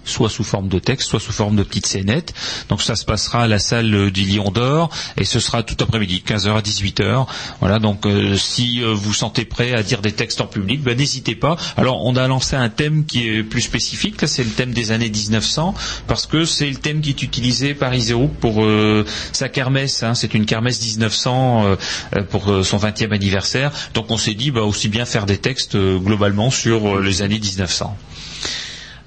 soit 0.05 0.29
sous 0.29 0.43
forme 0.43 0.67
de 0.67 0.79
texte, 0.79 1.09
soit 1.09 1.19
sous 1.19 1.31
forme 1.31 1.55
de 1.55 1.63
petites 1.63 1.87
scénettes. 1.87 2.33
Donc 2.69 2.81
ça 2.81 2.95
se 2.95 3.05
passera 3.05 3.43
à 3.43 3.47
la 3.47 3.59
salle 3.59 3.93
euh, 3.93 4.11
du 4.11 4.25
Lion 4.25 4.51
d'Or 4.51 4.89
et 5.17 5.25
ce 5.25 5.39
sera 5.39 5.63
tout 5.63 5.77
après-midi, 5.81 6.23
15h 6.25 6.57
à 6.57 6.61
18h. 6.61 7.25
Voilà, 7.59 7.79
donc 7.79 8.05
euh, 8.05 8.37
si 8.37 8.81
euh, 8.83 8.93
vous 8.93 9.13
sentez 9.13 9.45
prêt 9.45 9.73
à 9.73 9.83
dire 9.83 10.01
des 10.01 10.11
textes 10.11 10.41
en 10.41 10.47
public, 10.47 10.81
ben, 10.81 10.97
n'hésitez 10.97 11.35
pas. 11.35 11.55
Alors 11.77 12.05
on 12.05 12.15
a 12.15 12.27
lancé 12.27 12.55
un 12.55 12.69
thème 12.69 13.05
qui 13.05 13.27
est 13.27 13.43
plus 13.43 13.61
spécifique, 13.61 14.15
c'est 14.27 14.43
le 14.43 14.49
thème 14.51 14.71
des 14.73 14.91
années 14.91 15.09
1900 15.09 15.73
parce 16.07 16.25
que 16.25 16.45
c'est 16.45 16.69
le 16.69 16.75
thème 16.75 17.01
qui 17.01 17.09
est 17.11 17.23
utilisé 17.23 17.73
par 17.73 17.93
Isérouk 17.93 18.31
pour 18.39 18.63
euh, 18.63 19.05
sa 19.31 19.49
kermesse. 19.49 20.03
hein. 20.03 20.13
C'est 20.15 20.33
une 20.33 20.45
kermesse 20.45 20.81
1900 20.81 21.65
euh, 21.65 21.75
euh, 22.15 22.23
pour 22.23 22.45
son 22.63 22.77
20e 22.77 23.11
anniversaire. 23.13 23.71
Donc 23.93 24.09
on 24.09 24.17
s'est 24.17 24.33
dit 24.33 24.51
bah, 24.51 24.61
aussi 24.61 24.89
bien 24.89 25.05
faire 25.05 25.25
des 25.25 25.37
textes 25.37 25.77
globalement 25.77 26.51
sur 26.51 26.99
les 26.99 27.21
années 27.21 27.39
1900. 27.39 27.95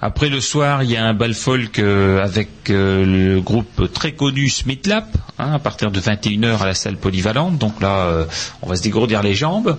Après 0.06 0.28
le 0.28 0.40
soir, 0.40 0.84
il 0.84 0.90
y 0.92 0.96
a 0.96 1.04
un 1.04 1.14
bal 1.14 1.34
folk 1.34 1.80
euh, 1.80 2.22
avec 2.22 2.70
euh, 2.70 3.04
le 3.04 3.40
groupe 3.40 3.92
très 3.92 4.12
connu 4.12 4.48
Smithlap, 4.48 5.08
hein, 5.36 5.54
à 5.54 5.58
partir 5.58 5.90
de 5.90 5.98
21h 5.98 6.58
à 6.58 6.66
la 6.66 6.74
salle 6.74 6.96
polyvalente. 6.96 7.58
Donc 7.58 7.80
là, 7.80 8.06
euh, 8.06 8.24
on 8.62 8.68
va 8.68 8.76
se 8.76 8.84
dégourdir 8.84 9.24
les 9.24 9.34
jambes. 9.34 9.76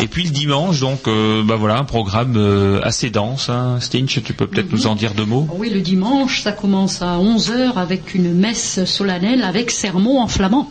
Et 0.00 0.06
puis 0.06 0.22
le 0.22 0.30
dimanche, 0.30 0.78
donc, 0.78 1.08
euh, 1.08 1.42
bah 1.42 1.56
voilà, 1.56 1.78
un 1.78 1.84
programme 1.84 2.34
euh, 2.36 2.78
assez 2.84 3.10
dense. 3.10 3.48
Hein. 3.48 3.78
Stinch, 3.80 4.22
tu 4.22 4.34
peux 4.34 4.46
peut-être 4.46 4.70
nous 4.70 4.86
en 4.86 4.94
dire 4.94 5.14
deux 5.14 5.24
mots? 5.24 5.48
Oui, 5.58 5.68
le 5.68 5.80
dimanche, 5.80 6.42
ça 6.42 6.52
commence 6.52 7.02
à 7.02 7.16
11h 7.16 7.72
avec 7.74 8.14
une 8.14 8.34
messe 8.34 8.84
solennelle 8.84 9.42
avec 9.42 9.72
sermon 9.72 10.20
en 10.20 10.28
flamand. 10.28 10.70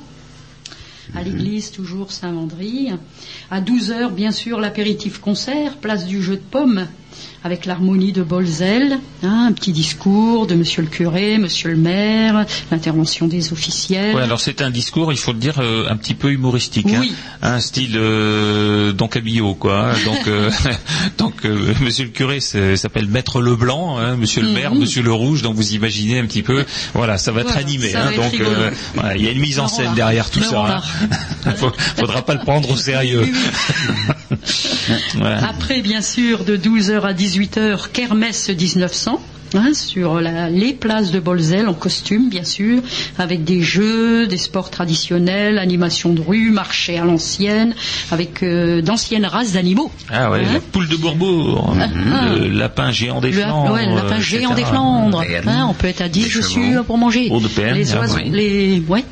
À 1.14 1.22
l'église, 1.22 1.72
toujours 1.72 2.14
Saint-Vendry. 2.14 2.92
À 3.52 3.60
12h, 3.60 4.14
bien 4.14 4.32
sûr, 4.32 4.62
l'apéritif 4.62 5.20
concert, 5.20 5.76
place 5.78 6.06
du 6.06 6.24
jeu 6.24 6.38
de 6.38 6.42
pommes, 6.42 6.88
avec 7.46 7.66
l'harmonie 7.68 8.12
de 8.12 8.24
Bolzel. 8.24 8.98
hein, 9.22 9.46
un 9.50 9.52
petit 9.54 9.72
discours 9.72 10.48
de 10.48 10.56
monsieur 10.56 10.82
le 10.82 10.88
curé, 10.88 11.38
monsieur 11.38 11.70
le 11.70 11.78
maire, 11.78 12.44
l'intervention 12.72 13.28
des 13.28 13.54
officiels. 13.54 14.16
Ouais, 14.16 14.24
alors 14.24 14.42
c'est 14.42 14.64
un 14.64 14.72
discours, 14.72 15.14
il 15.14 15.18
faut 15.20 15.32
le 15.32 15.38
dire, 15.38 15.60
euh, 15.60 15.88
un 15.88 15.96
petit 15.96 16.16
peu 16.16 16.32
humoristique, 16.32 16.88
hein. 16.92 17.04
Un 17.44 17.60
style 17.60 17.94
euh, 17.98 18.94
Don 18.94 19.08
Camillo, 19.08 19.54
quoi. 19.54 19.92
hein. 19.92 19.96
Donc, 20.06 20.28
euh, 20.28 20.50
donc 21.20 21.46
euh, 21.46 21.74
Monsieur 21.82 22.06
le 22.06 22.10
curé 22.10 22.40
s'appelle 22.40 23.08
Maître 23.08 23.40
Leblanc, 23.42 24.00
hein, 24.00 24.16
Monsieur 24.16 24.42
le 24.42 24.50
maire, 24.50 24.74
Mhm. 24.74 24.80
Monsieur 24.82 25.04
le 25.04 25.14
rouge. 25.14 25.44
Donc 25.44 25.54
vous 25.56 25.74
imaginez 25.74 26.18
un 26.18 26.26
petit 26.26 26.42
peu, 26.42 26.66
voilà, 26.96 27.20
ça 27.20 27.32
va 27.32 27.42
être 27.42 27.58
animé. 27.58 27.94
hein. 27.96 28.06
va 28.06 28.12
être 28.14 28.22
donc 28.24 28.32
rigolo. 28.32 28.50
voilà, 28.96 29.16
il 29.16 29.24
y 29.24 29.28
a 29.28 29.32
une 29.32 29.40
mise 29.40 29.60
en 29.60 29.68
scène 29.68 29.94
derrière 29.94 30.32
tout 30.32 30.42
ça. 30.42 30.82
hein. 31.46 31.52
Faut- 31.58 31.72
faudra 31.98 32.26
pas 32.26 32.34
le 32.34 32.40
prendre 32.40 32.72
au 32.72 32.76
sérieux. 32.76 33.22
Oui, 33.24 33.32
oui. 33.32 34.16
Voilà. 35.16 35.48
Après, 35.50 35.82
bien 35.82 36.02
sûr, 36.02 36.44
de 36.44 36.58
12h 36.58 37.02
à 37.02 37.14
18h, 37.14 37.92
Kermesse 37.92 38.50
1900. 38.50 39.22
hein, 39.54 39.74
sur 39.74 40.20
la- 40.20 40.50
les 40.50 40.74
places 40.74 41.12
de 41.12 41.20
Bolzel 41.20 41.70
en 41.70 41.74
costume, 41.74 42.30
bien 42.30 42.44
sûr, 42.44 42.82
avec 43.18 43.46
des 43.46 43.62
jeux, 43.62 44.28
des 44.28 44.38
sports 44.38 44.70
traditionnels, 44.70 45.60
animations 45.60 46.12
de 46.12 46.20
rue, 46.22 46.50
marché 46.52 46.98
à 46.98 47.06
l'ancienne, 47.06 47.74
avec 48.12 48.44
euh, 48.44 48.82
d'anciennes 48.82 49.26
races 49.26 49.54
d'animaux. 49.54 49.92
Ah 50.12 50.30
ouais, 50.30 50.42
Hein 50.44 50.54
la 50.56 50.60
poule 50.60 50.90
de 50.90 50.98
Bourbourg, 50.98 51.74
ah. 51.80 51.88
le 52.38 52.50
lapin 52.50 52.92
géant 52.92 53.22
des 53.22 53.32
Le, 53.32 53.42
Flandres, 53.44 53.72
ouais, 53.74 53.86
le 53.86 53.96
lapin 53.96 54.20
géant 54.20 54.52
etc. 54.52 54.56
des 54.64 54.66
Flandres. 54.66 55.24
Hein, 55.48 55.68
on 55.70 55.74
peut 55.74 55.88
être 55.88 56.02
à 56.02 56.10
10 56.10 56.30
chevaux. 56.30 56.42
dessus 56.44 56.78
pour 56.86 56.98
manger. 56.98 57.30
De 57.30 57.74
les 57.74 57.94
ah, 57.94 58.00
oiseaux, 58.00 58.18
oui. 58.18 58.30
les, 58.32 58.84
ouais. 58.90 59.06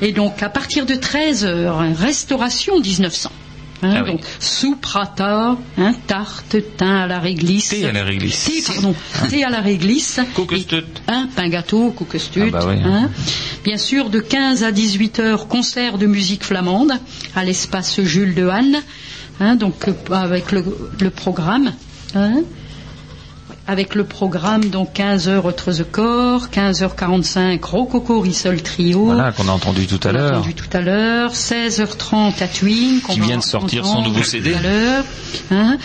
Et 0.00 0.12
donc, 0.12 0.42
à 0.42 0.48
partir 0.48 0.86
de 0.86 0.94
13h, 0.94 1.94
restauration 1.96 2.78
1900. 2.80 3.32
Hein, 3.82 3.92
Ah 3.96 4.02
oui. 4.04 4.12
donc, 4.12 4.20
souprata, 4.40 5.56
hein, 5.78 5.94
tarte, 6.06 6.56
thym 6.76 6.86
à 6.86 7.06
la 7.06 7.18
réglisse. 7.18 7.68
Thé 7.68 7.84
à 7.86 7.92
la 7.92 8.04
réglisse. 8.04 8.44
Thé, 8.44 8.62
pardon, 8.72 8.94
thé 9.28 9.44
à 9.44 9.50
la 9.50 9.60
réglisse. 9.60 10.20
Hein, 11.08 11.28
pain 11.36 11.48
gâteau, 11.48 11.90
kokestut. 11.90 12.44
Ah 12.48 12.50
bah 12.50 12.64
oui, 12.68 12.76
hein. 12.82 13.04
hein. 13.04 13.10
Bien 13.64 13.76
sûr, 13.76 14.10
de 14.10 14.20
15 14.20 14.64
à 14.64 14.72
18 14.72 15.18
heures, 15.20 15.48
concert 15.48 15.98
de 15.98 16.06
musique 16.06 16.44
flamande 16.44 16.92
à 17.34 17.44
l'espace 17.44 18.00
Jules 18.02 18.34
de 18.34 18.46
Hanne. 18.48 18.82
Hein, 19.40 19.56
donc, 19.56 19.88
euh, 19.88 19.92
avec 20.14 20.52
le, 20.52 20.64
le 21.00 21.10
programme. 21.10 21.72
Avec 23.68 23.96
le 23.96 24.04
programme, 24.04 24.66
donc 24.66 24.94
15h 24.94 25.38
Autres 25.44 25.72
the 25.72 25.90
Corps, 25.90 26.48
15h45 26.52 27.60
Rococo 27.64 28.20
Rissol 28.20 28.62
Trio. 28.62 29.06
Voilà, 29.06 29.32
qu'on 29.32 29.48
a 29.48 29.52
entendu 29.52 29.86
tout 29.88 29.98
à 30.06 30.12
l'heure. 30.12 30.34
entendu 30.38 30.54
tout 30.54 30.68
à 30.72 30.80
l'heure. 30.80 31.32
16h30 31.34 32.40
à 32.42 32.46
Twin. 32.46 33.00
qu'on 33.00 33.14
Qui 33.14 33.20
vient 33.20 33.38
de 33.38 33.42
sortir 33.42 33.84
son 33.84 34.02
nouveau 34.02 34.20
tout 34.20 34.24
CD. 34.24 34.54
à 34.54 34.60
l'heure. 34.62 35.04
Hein. 35.50 35.78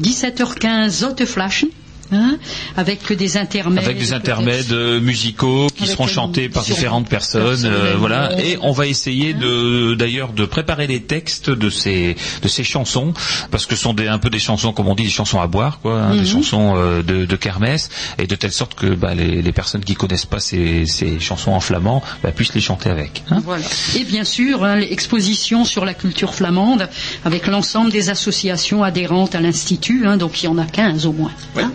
17h15 0.00 0.88
Zotteflaschen. 0.90 1.68
Hein, 2.12 2.36
avec 2.76 3.12
des 3.12 3.36
intermèdes. 3.36 3.84
Avec 3.84 3.98
des 3.98 4.12
intermèdes 4.12 4.72
euh, 4.72 5.00
musicaux 5.00 5.68
qui 5.74 5.84
Avec 5.84 5.94
seront 5.94 6.06
chantés 6.06 6.48
par 6.48 6.62
différentes 6.64 7.08
personnes, 7.08 7.64
euh, 7.64 7.94
voilà. 7.98 8.38
Et 8.40 8.58
on 8.62 8.72
va 8.72 8.86
essayer 8.86 9.32
Hein 9.34 9.38
de, 9.40 9.94
d'ailleurs, 9.94 10.32
de 10.32 10.44
préparer 10.44 10.86
les 10.86 11.00
textes 11.02 11.50
de 11.50 11.70
ces, 11.70 12.16
de 12.42 12.48
ces 12.48 12.64
chansons, 12.64 13.12
parce 13.50 13.66
que 13.66 13.76
ce 13.76 13.82
sont 13.82 13.94
des, 13.94 14.08
un 14.08 14.18
peu 14.18 14.30
des 14.30 14.38
chansons, 14.38 14.72
comme 14.72 14.88
on 14.88 14.94
dit, 14.94 15.04
des 15.04 15.08
chansons 15.10 15.40
à 15.40 15.46
boire, 15.46 15.80
quoi, 15.80 16.00
hein, 16.00 16.14
Mhm. 16.14 16.20
des 16.20 16.26
chansons 16.26 16.74
euh, 16.76 17.02
de, 17.02 17.24
de 17.24 17.36
kermesse, 17.36 17.88
et 18.18 18.26
de 18.26 18.34
telle 18.34 18.52
sorte 18.52 18.74
que 18.74 18.86
bah, 18.94 19.14
les, 19.14 19.40
les 19.42 19.52
personnes 19.52 19.84
qui 19.84 19.94
connaissent 19.94 20.26
pas 20.26 20.40
ces, 20.40 20.86
ces 20.86 21.20
chansons 21.20 21.52
en 21.52 21.60
flamand 21.60 22.02
bah, 22.22 22.32
puissent 22.32 22.54
les 22.54 22.60
chanter 22.60 22.90
avec. 22.90 23.22
hein. 23.30 23.40
Voilà. 23.44 23.64
Et 23.96 24.04
bien 24.04 24.24
sûr, 24.24 24.64
hein, 24.64 24.76
l'exposition 24.76 25.64
sur 25.64 25.84
la 25.84 25.94
culture 25.94 26.34
flamande 26.34 26.88
avec 27.24 27.46
l'ensemble 27.46 27.90
des 27.90 28.10
associations 28.10 28.82
adhérentes 28.82 29.34
à 29.34 29.40
l'Institut, 29.40 30.06
hein, 30.06 30.16
donc 30.16 30.42
il 30.42 30.46
y 30.46 30.48
en 30.48 30.58
a 30.58 30.64
15 30.66 31.06
au 31.06 31.12
moins. 31.12 31.32
hein. 31.56 31.72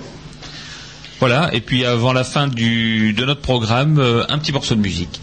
Voilà. 1.19 1.49
Et 1.53 1.61
puis 1.61 1.85
avant 1.85 2.13
la 2.13 2.23
fin 2.23 2.47
du, 2.47 3.13
de 3.13 3.25
notre 3.25 3.41
programme, 3.41 3.99
euh, 3.99 4.23
un 4.29 4.37
petit 4.37 4.51
morceau 4.51 4.75
de 4.75 4.81
musique. 4.81 5.19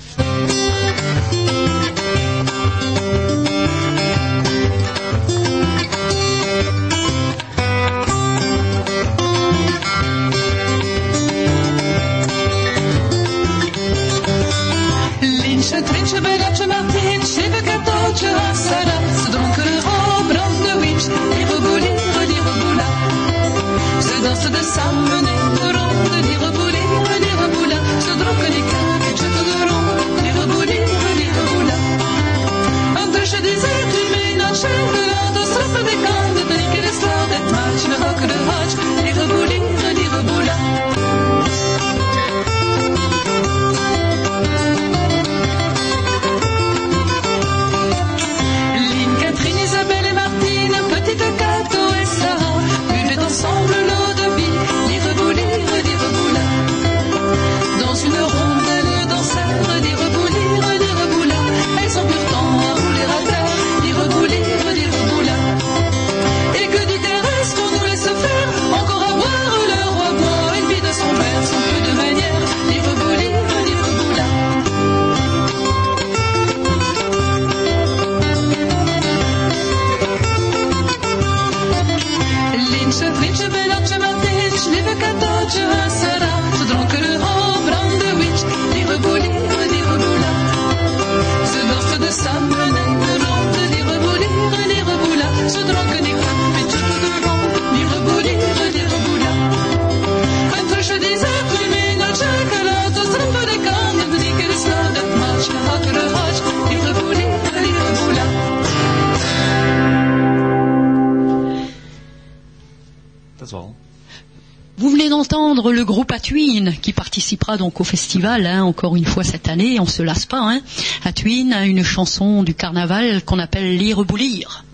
Venez 115.56 115.62
d'entendre 115.62 115.72
le 115.72 115.84
groupe 115.84 116.12
Atwin 116.12 116.72
qui 116.80 116.92
participera 116.92 117.56
donc 117.56 117.80
au 117.80 117.84
festival, 117.84 118.46
hein, 118.46 118.62
encore 118.62 118.96
une 118.96 119.04
fois 119.04 119.24
cette 119.24 119.48
année, 119.48 119.80
on 119.80 119.86
se 119.86 120.02
lasse 120.02 120.26
pas. 120.26 120.40
Hein. 120.40 120.60
Atwin 121.04 121.52
a 121.52 121.64
une 121.66 121.82
chanson 121.82 122.42
du 122.42 122.54
carnaval 122.54 123.22
qu'on 123.24 123.38
appelle 123.38 123.76
Lireboulir, 123.76 124.64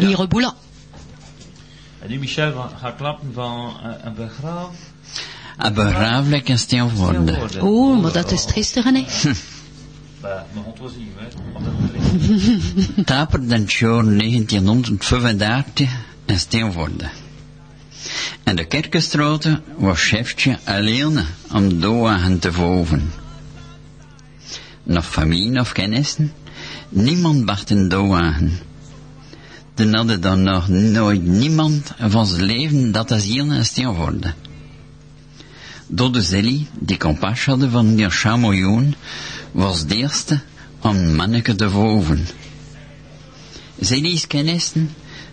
Lireboula. 0.00 0.54
Nu 2.08 2.18
Michel 2.18 2.52
gaat 2.80 2.96
klappen 2.96 3.32
van 3.34 3.76
een 4.04 4.14
begraaf. 4.14 4.70
een 5.58 5.74
begraaflijk 5.74 6.48
en 6.48 6.58
stilwoorden. 6.58 7.36
Oh, 7.60 8.02
maar 8.02 8.12
dat 8.12 8.32
is? 8.32 8.46
Bah, 10.20 10.42
zien, 10.96 11.12
hè. 11.16 11.28
Taper 13.04 13.48
den 13.48 13.64
jaar 13.66 14.04
1935 14.04 15.88
en 16.26 16.38
Steenvoorde. 16.38 17.27
En 18.42 18.56
de 18.56 18.64
kerkenstraten 18.64 19.62
was 19.76 20.08
chefje 20.08 20.58
alleen 20.64 21.18
om 21.52 21.80
doagen 21.80 22.38
te 22.38 22.52
voven. 22.52 23.10
Nog 24.82 25.06
familie, 25.06 25.50
nog 25.50 25.72
kennissen, 25.72 26.32
niemand 26.88 27.44
bacht 27.44 27.70
een 27.70 27.88
doagen. 27.88 28.58
Dan 29.74 29.94
hadden 29.94 30.20
dan 30.20 30.42
nog 30.42 30.68
nooit 30.68 31.24
niemand 31.24 31.92
van 31.98 32.26
zijn 32.26 32.42
leven 32.42 32.92
dat 32.92 33.10
als 33.10 33.24
hier 33.24 33.54
in 33.54 33.64
Steenvoorde. 33.64 34.34
Door 35.86 36.12
de 36.12 36.22
Zelly, 36.22 36.66
die 36.78 36.96
kompas 36.96 37.44
hadden 37.44 37.70
van 37.70 37.86
meneer 37.86 38.10
Chamoyoen, 38.10 38.94
was 39.52 39.86
de 39.86 39.96
eerste 39.96 40.40
om 40.80 41.14
manneke 41.14 41.54
te 41.54 41.70
voven. 41.70 42.26
Zelly's 43.78 44.26
kennissen, 44.26 44.90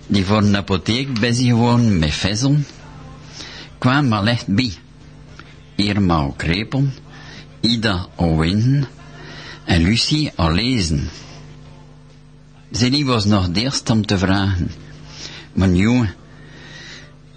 die 0.08 0.26
voor 0.26 0.38
een 0.38 0.58
apotheek 0.58 1.20
bezig 1.20 1.54
waren 1.54 2.00
met 2.00 2.14
vezelen, 2.14 2.66
kwamen 3.78 4.18
al 4.18 4.28
echt 4.28 4.48
bij. 4.48 4.74
Irma 5.76 6.32
Krepel, 6.38 6.88
Ida 7.62 8.08
Owen 8.16 8.86
en 9.66 9.82
Lucie 9.82 10.32
al 10.36 10.52
lezen. 10.52 11.10
Was 13.04 13.26
nog 13.26 13.50
de 13.50 13.62
eerste 13.62 13.92
om 13.92 14.06
te 14.06 14.18
vragen. 14.18 14.72
Maar 15.54 15.70
jongen, 15.70 16.14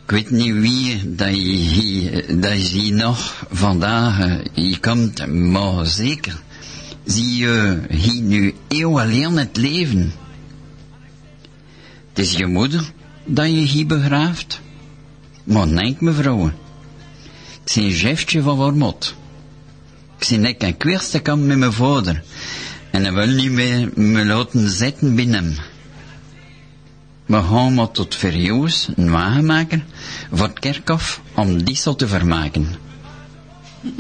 ik 0.05 0.11
weet 0.11 0.31
niet 0.31 0.55
wie 0.55 1.15
dat 1.15 1.29
hier- 1.29 2.41
dat 2.41 2.71
je 2.71 2.93
nog 2.93 3.47
vandaag 3.51 4.21
eh, 4.21 4.35
hier 4.53 4.81
komt, 4.81 5.27
maar 5.27 5.87
zeker 5.87 6.41
zie 7.05 7.37
je 7.37 7.81
hier 7.89 8.23
nu 8.23 8.55
eeuw 8.69 9.01
alleen 9.01 9.37
het 9.37 9.57
leven. 9.57 10.13
Het 12.19 12.27
is 12.27 12.37
je 12.37 12.47
moeder 12.47 12.93
dat 13.25 13.47
je 13.47 13.53
hier 13.53 13.87
begraaft. 13.87 14.61
Maar 15.45 15.69
denk 15.69 16.01
mevrouw, 16.01 16.47
ik 16.47 16.53
zie 17.65 17.85
een 17.85 17.93
chefje 17.93 18.43
van 18.43 18.57
Wormot. 18.57 19.15
Ik 20.17 20.25
zie 20.25 20.39
net 20.39 20.63
een 20.63 20.77
kwierste 20.77 21.21
kant 21.21 21.45
met 21.45 21.59
mijn 21.59 21.73
vader. 21.73 22.23
En 22.91 23.03
hij 23.03 23.13
wil 23.13 23.27
niet 23.27 23.51
meer 23.51 23.91
me 23.95 24.25
laten 24.25 24.69
zitten 24.69 25.15
binnen 25.15 25.45
hem. 25.45 25.57
We 27.27 27.43
gaan 27.43 27.75
maar 27.75 27.91
tot 27.91 28.15
verjoes 28.15 28.89
een 28.97 29.11
wagen 29.11 29.45
maken 29.45 29.85
voor 30.33 30.47
het 30.47 30.59
kerkhof 30.59 31.21
om 31.35 31.65
die 31.65 31.77
zo 31.77 31.95
te 31.95 32.09
vermaken. 32.09 32.75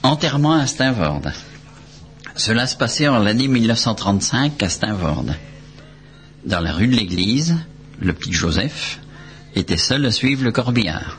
Enterrement 0.00 0.60
à 0.62 0.66
Steenvoorde. 0.66 1.32
Cela 2.36 2.66
se 2.66 2.76
passait 2.76 3.08
en 3.08 3.18
l'année 3.18 3.48
1935 3.48 4.62
à 4.62 4.68
Steenvoorde. 4.68 5.34
Dans 6.44 6.60
la 6.60 6.72
rue 6.72 6.86
de 6.86 6.94
l'église, 6.94 7.56
le 7.98 8.12
petit 8.12 8.32
Joseph 8.32 9.00
était 9.54 9.78
seul 9.78 10.04
à 10.04 10.12
suivre 10.12 10.44
le 10.44 10.52
corbillard. 10.52 11.18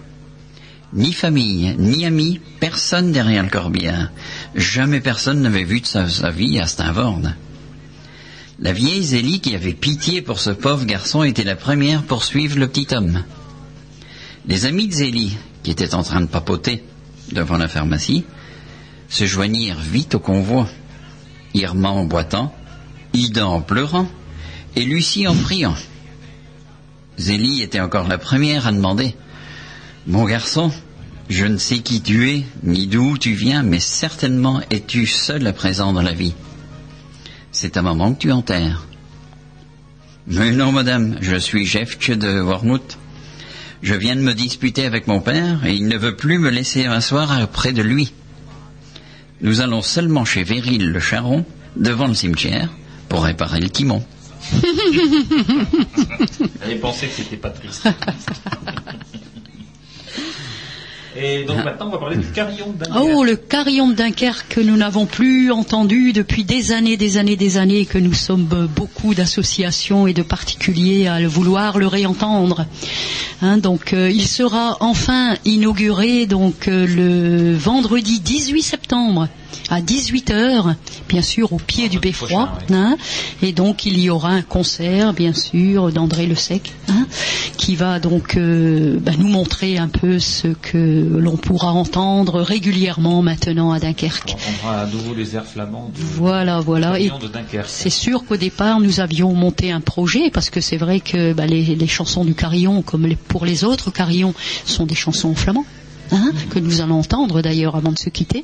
Ni 0.94 1.12
famille, 1.12 1.76
ni 1.80 2.06
amis, 2.06 2.40
personne 2.60 3.12
derrière 3.12 3.42
le 3.42 3.50
corbillard. 3.50 4.10
Jamais 4.54 5.02
personne 5.02 5.42
n'avait 5.42 5.64
vu 5.64 5.82
de 5.82 5.88
sa, 5.88 6.04
vie 6.30 6.60
à 6.60 6.68
Steenvoorde. 6.68 7.34
La 8.60 8.72
vieille 8.72 9.04
Zélie, 9.04 9.40
qui 9.40 9.56
avait 9.56 9.74
pitié 9.74 10.22
pour 10.22 10.40
ce 10.40 10.52
pauvre 10.52 10.86
garçon, 10.86 11.24
était 11.24 11.44
la 11.44 11.56
première 11.56 12.04
pour 12.04 12.24
suivre 12.24 12.60
le 12.60 12.68
petit 12.68 12.94
homme. 12.94 13.24
Les 14.46 14.66
amis 14.66 14.88
de 14.88 14.94
Zélie, 14.94 15.36
qui 15.64 15.72
étaient 15.72 15.96
en 15.96 16.04
train 16.04 16.22
de 16.22 16.28
papoter 16.28 16.84
devant 17.32 17.58
la 17.58 17.68
pharmacie, 17.68 18.24
se 19.10 19.26
joignirent 19.26 19.80
vite 19.80 20.14
au 20.14 20.20
convoi. 20.20 20.70
Irma 21.54 21.90
en 21.90 22.06
boitant, 22.06 22.54
Ida 23.14 23.48
en 23.48 23.62
pleurant, 23.62 24.08
et 24.76 24.86
Lucie 24.86 25.28
en 25.28 25.36
priant. 25.36 25.76
Zélie 27.18 27.64
était 27.64 27.80
encore 27.80 28.08
la 28.08 28.18
première 28.18 28.68
à 28.68 28.72
demander 28.72 29.16
Mon 30.06 30.26
garçon, 30.26 30.72
je 31.30 31.46
ne 31.46 31.58
sais 31.58 31.80
qui 31.80 32.02
tu 32.02 32.30
es, 32.30 32.44
ni 32.64 32.88
d'où 32.88 33.18
tu 33.18 33.34
viens, 33.34 33.64
mais 33.64 33.80
certainement 33.80 34.62
es-tu 34.70 35.06
seul 35.08 35.46
à 35.48 35.54
présent 35.54 35.94
dans 35.94 36.02
la 36.02 36.14
vie. 36.14 36.36
C'est 37.52 37.72
ta 37.72 37.82
maman 37.82 38.14
que 38.14 38.20
tu 38.20 38.32
enterres. 38.32 38.86
Mais 40.28 40.52
non, 40.52 40.72
madame, 40.72 41.18
je 41.22 41.38
suis 41.38 41.66
Jefche 41.66 42.12
de 42.12 42.40
Wormouth. 42.42 42.98
Je 43.82 43.94
viens 43.94 44.16
de 44.16 44.22
me 44.22 44.34
disputer 44.34 44.86
avec 44.86 45.08
mon 45.08 45.22
père 45.22 45.66
et 45.66 45.74
il 45.74 45.88
ne 45.88 45.98
veut 45.98 46.16
plus 46.16 46.38
me 46.38 46.50
laisser 46.50 46.88
m'asseoir 46.88 47.48
près 47.48 47.72
de 47.72 47.82
lui. 47.82 48.14
Nous 49.42 49.62
allons 49.62 49.82
seulement 49.82 50.26
chez 50.26 50.44
Véril 50.44 50.90
le 50.90 51.00
Charron, 51.00 51.46
devant 51.76 52.08
le 52.08 52.16
cimetière, 52.16 52.70
pour 53.08 53.24
réparer 53.24 53.60
le 53.60 53.70
timon. 53.70 54.04
J'avais 56.62 56.76
pensé 56.76 57.08
que 57.08 57.14
c'était 57.14 57.38
pas 57.38 57.52
triste. 57.52 57.88
Et 61.20 61.46
donc 61.46 61.64
maintenant, 61.64 61.88
on 61.88 61.92
va 61.92 61.98
parler 61.98 62.18
du 62.18 62.28
carillon 62.28 62.74
d'un 62.78 62.96
Oh, 62.96 63.24
le 63.24 63.36
carillon 63.36 63.88
de 63.88 63.94
Dunkerque 63.96 64.48
que 64.50 64.62
nous 64.62 64.78
n'avons 64.78 65.08
plus 65.08 65.52
entendu 65.52 66.14
depuis 66.14 66.44
des 66.44 66.72
années, 66.72 66.96
des 66.96 67.18
années, 67.18 67.36
des 67.36 67.58
années, 67.58 67.80
et 67.80 67.86
que 67.86 67.98
nous 67.98 68.14
sommes 68.14 68.46
beaucoup 68.76 69.16
d'associations 69.16 70.06
et 70.06 70.14
de 70.14 70.22
particuliers 70.22 71.08
à 71.08 71.20
le 71.20 71.28
vouloir 71.28 71.80
le 71.80 71.88
réentendre. 71.88 72.66
Hein, 73.42 73.58
donc, 73.58 73.94
euh, 73.94 74.12
il 74.12 74.28
sera 74.28 74.78
enfin 74.80 75.36
inauguré 75.46 76.26
donc 76.26 76.68
euh, 76.68 76.86
le 76.86 77.56
vendredi 77.56 78.20
18 78.20 78.62
septembre 78.62 79.28
à 79.70 79.82
18h, 79.82 80.76
bien 81.10 81.22
sûr 81.22 81.54
au 81.54 81.58
pied 81.58 81.90
du 81.90 82.00
beffroi. 82.00 82.52
hein. 82.72 82.98
et 83.42 83.52
donc 83.52 83.86
il 83.86 84.00
y 84.00 84.10
aura 84.10 84.30
un 84.30 84.42
concert, 84.42 85.14
bien 85.14 85.34
sûr, 85.34 85.92
d'André 85.92 86.26
Le 86.28 86.36
Sec, 86.36 86.72
hein, 86.90 87.06
qui 87.58 87.76
va 87.76 88.00
donc 88.00 88.36
euh, 88.38 88.98
bah, 89.02 89.12
nous 89.18 89.28
montrer 89.28 89.78
un 89.78 89.88
peu 89.88 90.20
ce 90.20 90.48
que 90.50 91.08
l'on 91.18 91.38
pourra 91.38 91.72
entendre 91.72 92.42
régulièrement 92.42 93.22
maintenant 93.22 93.72
à 93.72 93.80
Dunkerque. 93.80 94.36
On 94.38 94.52
entendra 94.66 94.82
à 94.82 94.86
nouveau 94.88 95.14
les 95.14 95.36
airs 95.36 95.46
flamands 95.46 95.92
du 95.94 96.02
Voilà, 96.02 96.60
voilà. 96.60 97.00
Et 97.00 97.08
carillon 97.10 97.20
de 97.20 97.28
Dunkerque. 97.28 97.70
c'est 97.70 97.90
sûr 97.90 98.26
qu'au 98.26 98.38
départ, 98.38 98.80
nous 98.80 99.00
avions 99.00 99.34
monté 99.34 99.72
un 99.72 99.82
projet 99.82 100.30
parce 100.32 100.50
que 100.50 100.62
c'est 100.62 100.78
vrai 100.78 101.00
que 101.00 101.34
bah, 101.34 101.46
les, 101.46 101.64
les 101.76 101.88
chansons 101.88 102.26
du 102.26 102.36
carillon, 102.36 102.82
comme 102.82 103.06
les- 103.06 103.16
pour 103.16 103.46
les 103.46 103.64
autres 103.64 103.92
carillons, 103.92 104.34
sont 104.66 104.86
des 104.86 104.96
chansons 104.96 105.30
en 105.30 105.36
flamand. 105.36 105.66
Hein, 106.12 106.32
que 106.50 106.60
nous 106.60 106.82
allons 106.82 107.00
entendre 107.00 107.42
d'ailleurs 107.42 107.76
avant 107.76 107.92
de 107.92 107.98
se 108.00 108.10
quitter. 108.10 108.44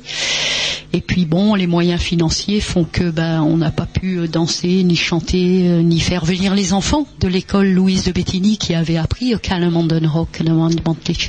Et 0.92 1.00
puis 1.00 1.24
bon, 1.26 1.54
les 1.56 1.66
moyens 1.66 2.00
financiers 2.00 2.60
font 2.60 2.84
que 2.84 3.10
ben 3.10 3.42
on 3.42 3.56
n'a 3.56 3.72
pas 3.72 3.86
pu 3.86 4.18
euh, 4.20 4.28
danser, 4.28 4.82
ni 4.84 4.94
chanter, 4.94 5.68
euh, 5.68 5.82
ni 5.82 5.98
faire 5.98 6.24
venir 6.24 6.54
les 6.54 6.72
enfants 6.72 7.06
de 7.20 7.26
l'école 7.26 7.68
Louise 7.68 8.04
de 8.04 8.12
Bettini 8.12 8.58
qui 8.58 8.74
avait 8.74 8.96
appris 8.96 9.34
euh, 9.34 9.38
Kallemanden 9.38 10.06
Rock, 10.06 10.40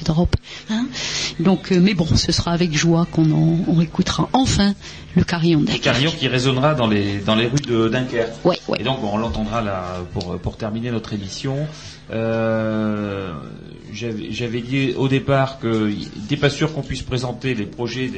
Drop. 0.06 0.36
Hein 0.70 0.86
Donc, 1.40 1.72
euh, 1.72 1.80
mais 1.82 1.94
bon, 1.96 2.06
ce 2.16 2.32
sera 2.32 2.52
avec 2.52 2.78
joie 2.78 3.08
qu'on 3.12 3.32
en- 3.32 3.60
on 3.68 3.82
écoutera 3.82 4.30
enfin 4.34 4.76
le 5.16 5.24
carillon 5.24 5.62
Le 5.62 5.66
d'Ac. 5.66 5.82
carillon 5.82 6.12
qui 6.12 6.28
résonnera 6.28 6.76
dans 6.76 6.88
les, 6.88 7.18
dans 7.20 7.36
les 7.36 7.48
rues 7.48 7.60
de 7.68 7.88
Dunkerque. 7.88 8.34
Ouais, 8.46 8.60
ouais. 8.68 8.78
Et 8.82 8.84
donc 8.84 9.00
on 9.04 9.18
l'entendra 9.18 9.62
là 9.64 9.84
pour, 10.14 10.38
pour 10.38 10.58
terminer 10.58 10.92
notre 10.92 11.14
émission. 11.14 11.56
Euh, 12.12 13.34
J'avais 13.96 14.62
dit 14.62 14.94
au 14.98 15.08
départ 15.08 15.60
qu'il 15.60 16.10
n'était 16.22 16.38
pas 16.38 16.50
sûr 16.50 16.74
qu'on 16.74 16.82
puisse 16.82 17.02
présenter 17.02 17.56
les 17.56 17.66
projets 17.66 18.12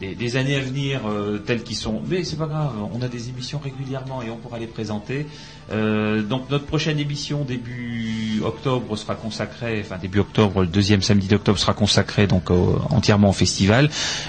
des 0.00 0.36
années 0.36 0.56
à 0.56 0.60
venir 0.60 1.02
euh, 1.06 1.38
tels 1.38 1.62
qu'ils 1.62 1.76
sont. 1.76 2.00
Mais 2.08 2.24
c'est 2.24 2.38
pas 2.38 2.46
grave, 2.46 2.72
on 2.92 3.02
a 3.02 3.08
des 3.08 3.28
émissions 3.28 3.58
régulièrement 3.58 4.22
et 4.22 4.30
on 4.30 4.36
pourra 4.36 4.58
les 4.58 4.66
présenter. 4.66 5.26
Euh, 5.70 6.22
donc 6.22 6.50
notre 6.50 6.66
prochaine 6.66 6.98
émission 6.98 7.44
début 7.44 8.40
octobre 8.44 8.96
sera 8.96 9.14
consacrée, 9.14 9.80
enfin 9.84 9.96
début 10.00 10.18
octobre, 10.18 10.62
le 10.62 10.66
deuxième 10.66 11.02
samedi 11.02 11.28
d'octobre 11.28 11.58
sera 11.58 11.74
consacré 11.74 12.26
donc 12.26 12.50
entièrement 12.90 13.30
au 13.30 13.32
festival. 13.32 13.88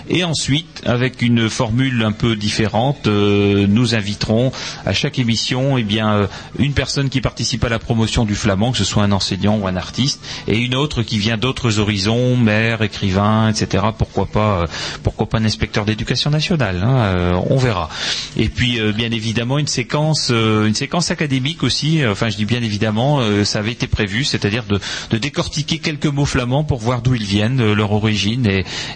Et 0.10 0.24
ensuite, 0.24 0.84
avec 0.86 1.22
une 1.22 1.50
formule 1.50 2.04
un 2.04 2.12
peu 2.12 2.36
différente, 2.36 3.08
euh, 3.08 3.66
nous 3.68 3.96
inviterons 3.96 4.52
à 4.86 4.94
chaque 4.94 5.20
émission, 5.20 5.78
eh 5.78 5.84
bien, 5.84 6.14
euh, 6.14 6.28
une 6.60 6.74
personne 6.74 7.10
qui 7.10 7.22
participe 7.22 7.64
à 7.64 7.70
la 7.70 7.80
promotion 7.80 8.26
du 8.26 8.36
flamand, 8.36 8.72
que 8.72 8.78
ce 8.78 8.84
soit 8.84 9.04
un 9.04 9.12
enseignant 9.12 9.58
ou 9.58 9.68
un 9.68 9.76
artiste, 9.76 10.22
et 10.48 10.58
une 10.58 10.76
autre 10.76 11.02
qui 11.02 11.18
vient 11.18 11.38
d'autres 11.38 11.80
horizons, 11.80 12.38
maire, 12.38 12.82
écrivain, 12.82 13.50
etc. 13.50 13.86
Pourquoi 13.98 14.28
pas, 14.28 14.66
pourquoi 15.02 15.28
pas 15.28 15.40
un 15.40 15.46
inspecteur 15.46 15.86
d'éducation 15.86 16.30
nationale 16.30 16.84
hein, 16.84 17.42
On 17.50 17.58
verra. 17.58 17.90
Et 18.38 18.50
puis, 18.50 18.80
bien 18.94 19.12
évidemment, 19.12 19.58
une 19.58 19.68
séquence, 19.68 20.30
une 20.30 20.76
séquence 20.76 21.12
académique 21.12 21.23
aussi. 21.62 22.02
euh, 22.02 22.12
Enfin, 22.12 22.30
je 22.30 22.38
dis 22.38 22.46
bien 22.46 22.62
évidemment, 22.62 23.20
euh, 23.20 23.44
ça 23.44 23.60
avait 23.60 23.72
été 23.72 23.88
prévu, 23.88 24.24
c'est-à-dire 24.24 24.64
de, 24.66 25.18
décortiquer 25.18 25.80
quelques 25.80 26.06
mots 26.08 26.26
flamands 26.26 26.64
pour 26.64 26.80
voir 26.80 27.02
d'où 27.02 27.16
ils 27.16 27.24
viennent, 27.24 27.60
euh, 27.62 27.74
leur 27.76 27.92
origine, 27.92 28.46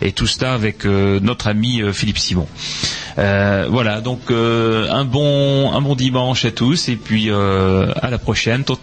et, 0.01 0.11
tout 0.11 0.27
cela 0.27 0.53
avec 0.53 0.85
notre 0.85 1.47
ami 1.47 1.81
Philippe 1.93 2.17
Simon. 2.17 2.47
Voilà, 3.15 4.01
donc 4.01 4.31
un 4.31 5.05
bon 5.05 5.71
un 5.73 5.81
bon 5.81 5.95
dimanche 5.95 6.45
à 6.45 6.51
tous 6.51 6.89
et 6.89 6.95
puis 6.95 7.29
à 7.29 8.09
la 8.09 8.17
prochaine. 8.17 8.63
Tot 8.63 8.79